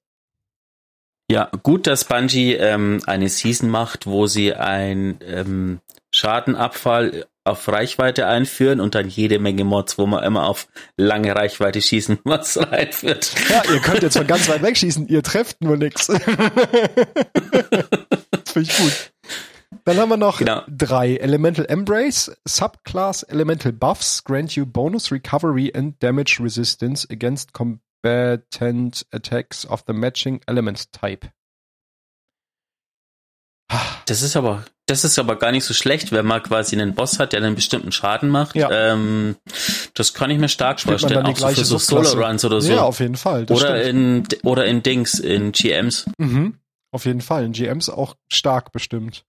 Ja, 1.32 1.50
gut, 1.64 1.88
dass 1.88 2.04
Bungie 2.04 2.54
ähm, 2.56 3.02
eine 3.06 3.30
Season 3.30 3.70
macht, 3.70 4.06
wo 4.06 4.28
sie 4.28 4.54
ein 4.54 5.18
ähm, 5.26 5.80
Schadenabfall 6.14 7.26
auf 7.46 7.68
Reichweite 7.70 8.28
einführen 8.28 8.82
und 8.82 8.96
dann 8.96 9.08
jede 9.08 9.40
Menge 9.40 9.64
Mods, 9.64 9.98
wo 9.98 10.06
man 10.06 10.24
immer 10.26 10.46
auf 10.46 10.68
lange 10.98 11.34
Reichweite 11.36 11.82
schießen 11.82 12.20
was 12.26 12.58
reinführt. 12.58 13.34
Ja, 13.50 13.64
ihr 13.74 13.80
könnt 13.80 14.04
jetzt 14.04 14.18
von 14.18 14.28
ganz 14.28 14.50
weit 14.50 14.62
weg 14.62 14.76
schießen, 14.78 15.08
ihr 15.08 15.24
trefft 15.24 15.62
nur 15.62 15.78
nix. 15.78 16.08
das 16.08 16.22
finde 18.52 18.70
ich 18.70 18.78
gut. 18.78 19.12
Dann 19.86 19.98
haben 19.98 20.10
wir 20.10 20.18
noch 20.18 20.38
Genau. 20.40 20.64
drei. 20.68 21.16
Elemental 21.16 21.66
Embrace, 21.66 22.32
Subclass 22.46 23.24
Elemental 23.24 23.72
Buffs 23.72 24.24
grant 24.26 24.52
you 24.56 24.66
bonus 24.66 25.12
recovery 25.14 25.72
and 25.74 25.96
damage 26.04 26.40
resistance 26.42 27.08
against 27.10 27.54
combatant 28.02 29.06
attacks 29.12 29.66
of 29.66 29.84
the 29.88 29.94
matching 29.94 30.42
element 30.48 30.92
type. 30.92 31.32
Das 34.06 34.22
ist 34.22 34.36
aber, 34.36 34.66
das 34.86 35.06
ist 35.06 35.18
aber 35.18 35.38
gar 35.38 35.52
nicht 35.52 35.64
so 35.64 35.74
schlecht, 35.74 36.12
wenn 36.12 36.26
man 36.26 36.44
quasi 36.44 36.76
einen 36.76 36.94
Boss 36.94 37.20
hat, 37.20 37.32
der 37.32 37.42
einen 37.42 37.56
bestimmten 37.56 37.94
Schaden 37.94 38.30
macht. 38.30 38.56
Ja. 38.56 38.70
Ähm, 38.70 39.38
das 39.94 40.14
kann 40.14 40.30
ich 40.30 40.40
mir 40.40 40.50
stark 40.50 40.82
Spielt 40.82 41.00
vorstellen, 41.00 41.26
auch 41.26 41.38
so 41.38 41.48
für 41.48 41.64
so 41.64 41.78
Subklasse? 41.78 42.12
Solo-Runs 42.12 42.46
oder 42.46 42.60
so. 42.60 42.74
Ja, 42.74 42.82
auf 42.82 43.00
jeden 43.00 43.16
Fall. 43.16 43.46
Oder 43.50 43.82
stimmt. 43.82 44.34
in 44.34 44.40
oder 44.44 44.66
in 44.66 44.84
Dings, 44.84 45.20
in 45.20 45.54
GMs. 45.54 46.06
Mhm. 46.18 46.58
Auf 46.92 47.06
jeden 47.06 47.22
Fall. 47.22 47.46
In 47.46 47.54
GMs 47.54 47.90
auch 47.90 48.16
stark 48.30 48.74
bestimmt. 48.74 49.24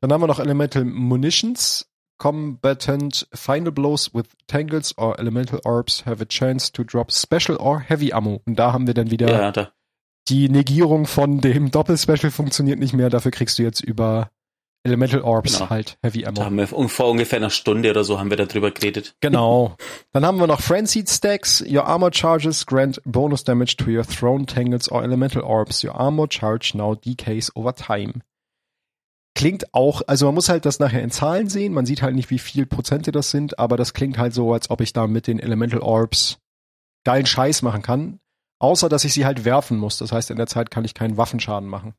Dann 0.00 0.12
haben 0.12 0.20
wir 0.20 0.26
noch 0.26 0.40
Elemental 0.40 0.84
Munitions. 0.84 1.86
Combatant 2.22 3.26
Final 3.34 3.72
Blows 3.72 4.14
with 4.14 4.26
Tangles 4.46 4.96
or 4.96 5.18
Elemental 5.18 5.60
Orbs 5.64 6.04
have 6.06 6.22
a 6.22 6.24
chance 6.24 6.70
to 6.72 6.84
drop 6.84 7.10
Special 7.12 7.56
or 7.58 7.80
Heavy 7.80 8.12
Ammo. 8.12 8.40
Und 8.46 8.56
da 8.58 8.72
haben 8.72 8.86
wir 8.86 8.94
dann 8.94 9.10
wieder 9.10 9.28
Ja, 9.30 9.50
da. 9.50 9.72
die 10.28 10.48
Negierung 10.48 11.06
von 11.06 11.40
dem 11.40 11.70
Doppelspecial 11.72 12.30
funktioniert 12.30 12.78
nicht 12.78 12.92
mehr. 12.92 13.10
Dafür 13.10 13.32
kriegst 13.32 13.58
du 13.58 13.64
jetzt 13.64 13.80
über 13.82 14.30
Elemental 14.84 15.20
Orbs 15.22 15.54
Genau. 15.58 15.70
halt 15.70 15.98
Heavy 16.02 16.24
Ammo. 16.24 16.36
Da 16.36 16.44
haben 16.44 16.56
wir 16.58 16.66
vor 16.68 17.08
ungefähr 17.10 17.38
einer 17.38 17.50
Stunde 17.50 17.90
oder 17.90 18.04
so 18.04 18.18
haben 18.20 18.30
wir 18.30 18.36
darüber 18.36 18.70
geredet. 18.70 19.14
Genau. 19.20 19.76
Dann 20.12 20.24
haben 20.24 20.38
wir 20.38 20.46
noch 20.46 20.60
Frenzied 20.60 21.08
Stacks. 21.10 21.62
Your 21.68 21.86
armor 21.86 22.12
charges 22.12 22.66
grant 22.66 23.00
bonus 23.04 23.42
damage 23.44 23.76
to 23.78 23.90
your 23.90 24.04
thrown 24.04 24.46
tangles 24.46 24.90
or 24.90 25.02
elemental 25.02 25.42
orbs. 25.42 25.82
Your 25.84 25.94
armor 25.94 26.28
charge 26.30 26.72
now 26.76 26.94
decays 26.94 27.50
over 27.56 27.74
time 27.74 28.22
klingt 29.34 29.72
auch, 29.74 30.02
also 30.06 30.26
man 30.26 30.34
muss 30.34 30.48
halt 30.48 30.64
das 30.66 30.78
nachher 30.78 31.02
in 31.02 31.10
Zahlen 31.10 31.48
sehen, 31.48 31.72
man 31.72 31.86
sieht 31.86 32.02
halt 32.02 32.14
nicht, 32.14 32.30
wie 32.30 32.38
viel 32.38 32.66
Prozente 32.66 33.12
das 33.12 33.30
sind, 33.30 33.58
aber 33.58 33.76
das 33.76 33.94
klingt 33.94 34.18
halt 34.18 34.34
so, 34.34 34.52
als 34.52 34.70
ob 34.70 34.80
ich 34.80 34.92
da 34.92 35.06
mit 35.06 35.26
den 35.26 35.38
Elemental 35.38 35.80
Orbs 35.80 36.38
geilen 37.04 37.26
Scheiß 37.26 37.62
machen 37.62 37.82
kann, 37.82 38.20
außer 38.58 38.88
dass 38.88 39.04
ich 39.04 39.12
sie 39.12 39.24
halt 39.24 39.44
werfen 39.44 39.78
muss. 39.78 39.98
Das 39.98 40.12
heißt, 40.12 40.30
in 40.30 40.36
der 40.36 40.46
Zeit 40.46 40.70
kann 40.70 40.84
ich 40.84 40.94
keinen 40.94 41.16
Waffenschaden 41.16 41.68
machen. 41.68 41.94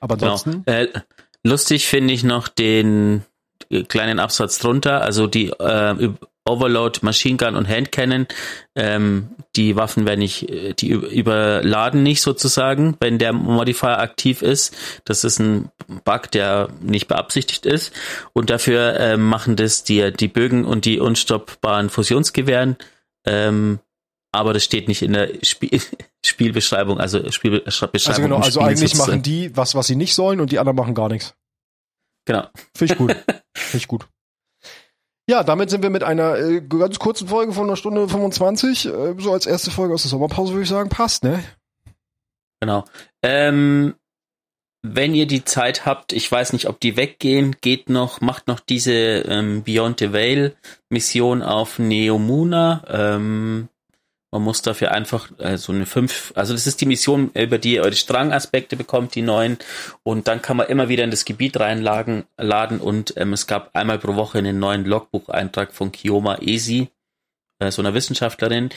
Aber 0.00 0.16
genau. 0.16 0.32
ansonsten. 0.32 0.64
Genau. 0.64 0.78
Äh, 0.78 1.00
lustig 1.42 1.86
finde 1.86 2.12
ich 2.12 2.24
noch 2.24 2.48
den 2.48 3.24
äh, 3.70 3.84
kleinen 3.84 4.18
Absatz 4.18 4.58
drunter, 4.58 5.02
also 5.02 5.26
die 5.26 5.50
äh, 5.50 6.14
Overload, 6.46 7.00
Machine 7.02 7.36
Gun 7.36 7.56
und 7.56 7.68
Hand 7.68 7.92
Cannon, 7.92 8.26
ähm, 8.74 9.30
die 9.56 9.76
Waffen 9.76 10.06
werden 10.06 10.20
nicht, 10.20 10.48
äh, 10.48 10.74
die 10.74 10.94
üb- 10.94 11.08
überladen 11.08 12.02
nicht 12.02 12.22
sozusagen, 12.22 12.96
wenn 13.00 13.18
der 13.18 13.32
Modifier 13.32 13.98
aktiv 13.98 14.42
ist. 14.42 14.74
Das 15.04 15.24
ist 15.24 15.38
ein 15.40 15.70
Bug, 16.04 16.30
der 16.30 16.68
nicht 16.80 17.08
beabsichtigt 17.08 17.66
ist. 17.66 17.92
Und 18.32 18.50
dafür 18.50 18.98
ähm, 19.00 19.22
machen 19.22 19.56
das 19.56 19.84
die, 19.84 20.12
die 20.12 20.28
Bögen 20.28 20.64
und 20.64 20.84
die 20.84 21.00
unstoppbaren 21.00 21.90
Fusionsgewehren. 21.90 22.76
Ähm, 23.26 23.80
aber 24.32 24.52
das 24.52 24.64
steht 24.64 24.86
nicht 24.88 25.02
in 25.02 25.14
der 25.14 25.30
Spiel 25.42 25.80
Spielbeschreibung, 26.24 26.98
also 27.00 27.30
Spielbeschreibung. 27.30 27.94
also 28.06 28.22
genau, 28.22 28.36
also 28.38 28.60
eigentlich 28.60 28.90
sozusagen. 28.90 29.10
machen 29.12 29.22
die 29.22 29.56
was, 29.56 29.74
was 29.74 29.86
sie 29.86 29.96
nicht 29.96 30.14
sollen 30.14 30.40
und 30.40 30.50
die 30.52 30.58
anderen 30.58 30.76
machen 30.76 30.94
gar 30.94 31.08
nichts. 31.08 31.34
Genau. 32.26 32.46
Finde 32.76 32.92
ich 32.92 32.98
gut. 32.98 33.12
Finde 33.56 33.76
ich 33.76 33.88
gut. 33.88 34.06
Ja, 35.28 35.42
damit 35.42 35.70
sind 35.70 35.82
wir 35.82 35.90
mit 35.90 36.04
einer 36.04 36.36
äh, 36.36 36.60
ganz 36.60 37.00
kurzen 37.00 37.26
Folge 37.26 37.52
von 37.52 37.64
einer 37.66 37.76
Stunde 37.76 38.08
25, 38.08 38.86
äh, 38.86 39.14
so 39.18 39.32
als 39.32 39.46
erste 39.46 39.72
Folge 39.72 39.94
aus 39.94 40.02
der 40.02 40.10
Sommerpause 40.10 40.52
würde 40.52 40.62
ich 40.62 40.68
sagen, 40.68 40.88
passt, 40.88 41.24
ne? 41.24 41.42
Genau. 42.60 42.84
Ähm, 43.22 43.94
wenn 44.82 45.14
ihr 45.14 45.26
die 45.26 45.44
Zeit 45.44 45.84
habt, 45.84 46.12
ich 46.12 46.30
weiß 46.30 46.52
nicht, 46.52 46.68
ob 46.68 46.78
die 46.78 46.96
weggehen, 46.96 47.56
geht 47.60 47.88
noch, 47.88 48.20
macht 48.20 48.46
noch 48.46 48.60
diese 48.60 48.92
ähm, 48.92 49.64
Beyond 49.64 49.98
the 49.98 50.12
Veil 50.12 50.54
Mission 50.90 51.42
auf 51.42 51.80
Neomuna. 51.80 52.84
Ähm, 52.88 53.68
man 54.36 54.42
muss 54.42 54.60
dafür 54.60 54.92
einfach 54.92 55.30
äh, 55.38 55.56
so 55.56 55.72
eine 55.72 55.86
fünf, 55.86 56.32
also 56.36 56.52
das 56.52 56.66
ist 56.66 56.80
die 56.80 56.86
Mission, 56.86 57.30
über 57.32 57.56
die 57.56 57.74
ihr 57.74 57.82
eure 57.82 57.94
Strangaspekte 57.94 58.76
bekommt, 58.76 59.14
die 59.14 59.22
neuen. 59.22 59.56
Und 60.02 60.28
dann 60.28 60.42
kann 60.42 60.58
man 60.58 60.68
immer 60.68 60.90
wieder 60.90 61.04
in 61.04 61.10
das 61.10 61.24
Gebiet 61.24 61.58
reinladen 61.58 62.24
laden 62.38 62.78
und 62.78 63.14
ähm, 63.16 63.32
es 63.32 63.46
gab 63.46 63.74
einmal 63.74 63.98
pro 63.98 64.14
Woche 64.14 64.38
einen 64.38 64.58
neuen 64.58 64.84
Logbucheintrag 64.84 65.72
von 65.72 65.90
Kioma 65.90 66.36
Esi, 66.42 66.88
äh, 67.58 67.70
so 67.70 67.80
einer 67.80 67.94
Wissenschaftlerin, 67.94 68.68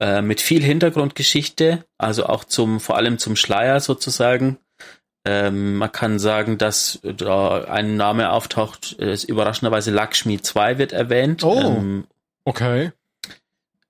äh, 0.00 0.20
mit 0.20 0.40
viel 0.40 0.62
Hintergrundgeschichte, 0.62 1.84
also 1.96 2.26
auch 2.26 2.42
zum, 2.44 2.80
vor 2.80 2.96
allem 2.96 3.18
zum 3.18 3.36
Schleier 3.36 3.78
sozusagen. 3.78 4.58
Ähm, 5.26 5.76
man 5.76 5.92
kann 5.92 6.18
sagen, 6.18 6.58
dass 6.58 6.98
da 7.02 7.64
ein 7.64 7.96
Name 7.96 8.30
auftaucht, 8.30 8.96
äh, 8.98 9.12
ist 9.12 9.24
überraschenderweise 9.24 9.92
Lakshmi 9.92 10.42
2 10.42 10.78
wird 10.78 10.92
erwähnt. 10.92 11.44
Oh. 11.44 11.58
Ähm, 11.60 12.04
Okay. 12.44 12.92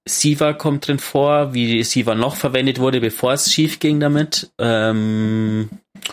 Siva 0.06 0.52
kommt 0.52 0.86
drin 0.86 0.98
vor, 0.98 1.54
wie 1.54 1.82
Siva 1.82 2.14
noch 2.14 2.36
verwendet 2.36 2.78
wurde, 2.78 3.00
bevor 3.00 3.32
es 3.32 3.52
schief 3.52 3.78
ging 3.80 4.00
damit. 4.00 4.50
Ähm, 4.58 5.70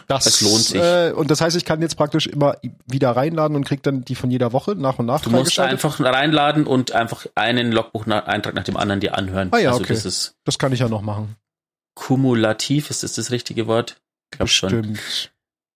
Das, 0.07 0.23
Das 0.23 0.39
lohnt 0.41 0.63
sich. 0.63 0.81
Äh, 0.81 1.11
und 1.11 1.29
das 1.29 1.41
heißt, 1.41 1.57
ich 1.57 1.65
kann 1.65 1.81
jetzt 1.81 1.95
praktisch 1.97 2.27
immer 2.27 2.55
wieder 2.85 3.11
reinladen 3.11 3.57
und 3.57 3.65
krieg 3.65 3.83
dann 3.83 4.05
die 4.05 4.15
von 4.15 4.31
jeder 4.31 4.53
Woche 4.53 4.75
nach 4.75 4.99
und 4.99 5.07
nach 5.07 5.21
du 5.21 5.29
musst 5.29 5.59
einfach 5.59 5.99
reinladen 5.99 6.65
und 6.65 6.93
einfach 6.93 7.25
einen 7.35 7.73
Logbucheintrag 7.73 8.53
nach 8.53 8.63
dem 8.63 8.77
anderen 8.77 9.01
dir 9.01 9.17
anhören. 9.17 9.49
Ah 9.51 9.57
ja, 9.57 9.71
also 9.71 9.81
okay. 9.81 9.99
das 10.01 10.35
Das 10.45 10.57
kann 10.57 10.71
ich 10.71 10.79
ja 10.79 10.87
noch 10.87 11.01
machen. 11.01 11.35
kumulativ, 11.95 12.89
ist 12.89 13.03
das 13.03 13.13
das 13.13 13.31
richtige 13.31 13.67
Wort? 13.67 13.97
Ich 14.31 14.37
glaube 14.37 14.49
schon. 14.49 14.97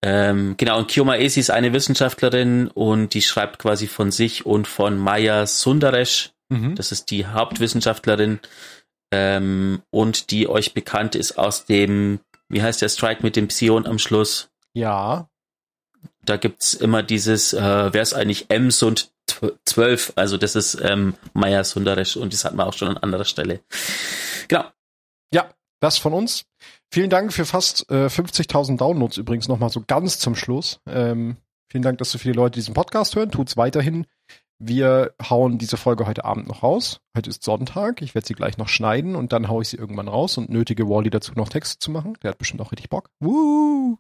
Ähm, 0.02 0.56
genau, 0.58 0.78
und 0.78 0.88
Kioma 0.88 1.16
Esi 1.16 1.40
ist 1.40 1.50
eine 1.50 1.74
Wissenschaftlerin 1.74 2.68
und 2.68 3.14
die 3.14 3.22
schreibt 3.22 3.60
quasi 3.60 3.88
von 3.88 4.12
sich 4.12 4.46
und 4.46 4.68
von 4.68 4.98
Maya 4.98 5.48
Sundaresh, 5.48 6.32
Mhm. 6.50 6.76
das 6.76 6.92
ist 6.92 7.10
die 7.10 7.26
Hauptwissenschaftlerin 7.26 8.40
ähm, 9.12 9.82
und 9.90 10.32
die 10.32 10.48
euch 10.48 10.74
bekannt 10.74 11.16
ist 11.16 11.38
aus 11.38 11.66
dem, 11.66 12.20
wie 12.50 12.62
heißt 12.62 12.82
der 12.82 12.90
Strike 12.90 13.24
mit 13.24 13.36
dem 13.36 13.48
Psion 13.48 13.88
am 13.88 14.00
Schluss? 14.00 14.50
Ja. 14.74 15.30
Da 16.24 16.38
gibt's 16.38 16.74
immer 16.74 17.04
dieses, 17.04 17.54
äh, 17.54 17.94
wer 17.94 18.02
ist 18.02 18.14
eigentlich 18.14 18.50
Ems 18.50 18.84
und 18.84 19.12
12, 19.66 20.14
also 20.16 20.38
das 20.38 20.56
ist 20.56 20.80
ähm, 20.82 21.16
Maya 21.34 21.64
Sundaresh 21.64 22.16
und 22.18 22.34
das 22.34 22.46
hatten 22.46 22.58
wir 22.58 22.68
auch 22.68 22.74
schon 22.74 22.90
an 22.90 22.98
anderer 22.98 23.26
Stelle. 23.26 23.62
Genau. 24.48 24.66
Ja, 25.34 25.50
das 25.80 25.98
von 25.98 26.14
uns. 26.14 26.46
Vielen 26.92 27.10
Dank 27.10 27.34
für 27.34 27.46
fast 27.46 27.90
äh, 27.90 28.06
50.000 28.06 28.78
Downloads 28.78 29.18
übrigens 29.18 29.48
nochmal 29.48 29.70
so 29.70 29.84
ganz 29.86 30.20
zum 30.20 30.36
Schluss. 30.36 30.80
Ähm, 30.86 31.38
vielen 31.70 31.84
Dank, 31.84 31.98
dass 31.98 32.12
so 32.12 32.18
viele 32.18 32.36
Leute 32.36 32.60
diesen 32.60 32.74
Podcast 32.74 33.16
hören. 33.16 33.32
Tut's 33.32 33.58
weiterhin. 33.58 34.06
Wir 34.58 35.14
hauen 35.22 35.58
diese 35.58 35.76
Folge 35.76 36.08
heute 36.08 36.24
Abend 36.24 36.48
noch 36.48 36.64
raus. 36.64 37.02
Heute 37.16 37.30
ist 37.30 37.44
Sonntag. 37.44 38.02
Ich 38.02 38.16
werde 38.16 38.26
sie 38.26 38.36
gleich 38.36 38.58
noch 38.58 38.70
schneiden 38.70 39.16
und 39.16 39.34
dann 39.34 39.50
haue 39.50 39.62
ich 39.62 39.70
sie 39.70 39.78
irgendwann 39.78 40.08
raus 40.08 40.38
und 40.38 40.50
nötige 40.50 40.88
Wally 40.88 41.10
dazu 41.10 41.34
noch 41.36 41.50
Texte 41.50 41.78
zu 41.78 41.92
machen. 41.92 42.18
Der 42.24 42.32
hat 42.32 42.38
bestimmt 42.38 42.62
auch 42.62 42.72
richtig 42.72 42.90
Bock. 42.90 43.10
Woo! 43.20 43.98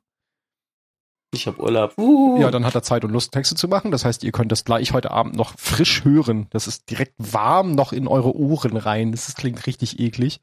Ich 1.34 1.48
habe 1.48 1.61
Urlaub. 1.61 1.98
Uh. 1.98 2.40
Ja, 2.40 2.49
dann 2.52 2.65
hat 2.65 2.76
er 2.76 2.84
Zeit 2.84 3.03
und 3.03 3.11
Lust, 3.11 3.34
Texte 3.34 3.56
zu 3.56 3.68
machen. 3.68 3.91
Das 3.91 4.06
heißt, 4.06 4.23
ihr 4.23 4.32
könnt 4.32 4.52
das 4.52 4.64
gleich 4.64 4.94
heute 4.94 5.11
Abend 5.11 5.36
noch 5.36 5.57
frisch 5.57 6.06
hören. 6.06 6.48
Das 6.52 6.68
ist 6.68 6.90
direkt 6.90 7.15
warm 7.18 7.73
noch 7.73 7.91
in 7.91 8.07
eure 8.07 8.34
Ohren 8.34 8.77
rein. 8.77 9.11
Das 9.11 9.27
ist, 9.27 9.38
klingt 9.38 9.68
richtig 9.68 9.99
eklig. 9.99 10.40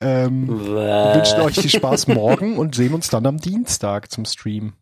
Ähm, 0.00 0.48
wünschen 0.48 1.40
euch 1.40 1.54
viel 1.54 1.70
Spaß 1.70 2.08
morgen 2.08 2.58
und 2.58 2.74
sehen 2.74 2.92
uns 2.92 3.08
dann 3.08 3.24
am 3.24 3.38
Dienstag 3.38 4.10
zum 4.10 4.26
Stream. 4.26 4.74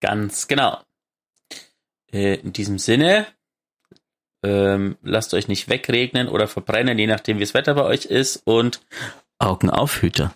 Ganz 0.00 0.46
genau. 0.46 0.78
Äh, 2.12 2.36
in 2.36 2.52
diesem 2.52 2.78
Sinne, 2.78 3.26
ähm, 4.44 4.96
lasst 5.02 5.34
euch 5.34 5.48
nicht 5.48 5.68
wegregnen 5.68 6.28
oder 6.28 6.46
verbrennen, 6.46 6.98
je 6.98 7.06
nachdem, 7.06 7.38
wie 7.38 7.44
das 7.44 7.54
Wetter 7.54 7.74
bei 7.74 7.84
euch 7.84 8.04
ist 8.04 8.42
und 8.44 8.80
Augen 9.38 9.70
auf, 9.70 10.02
Hüter. 10.02 10.34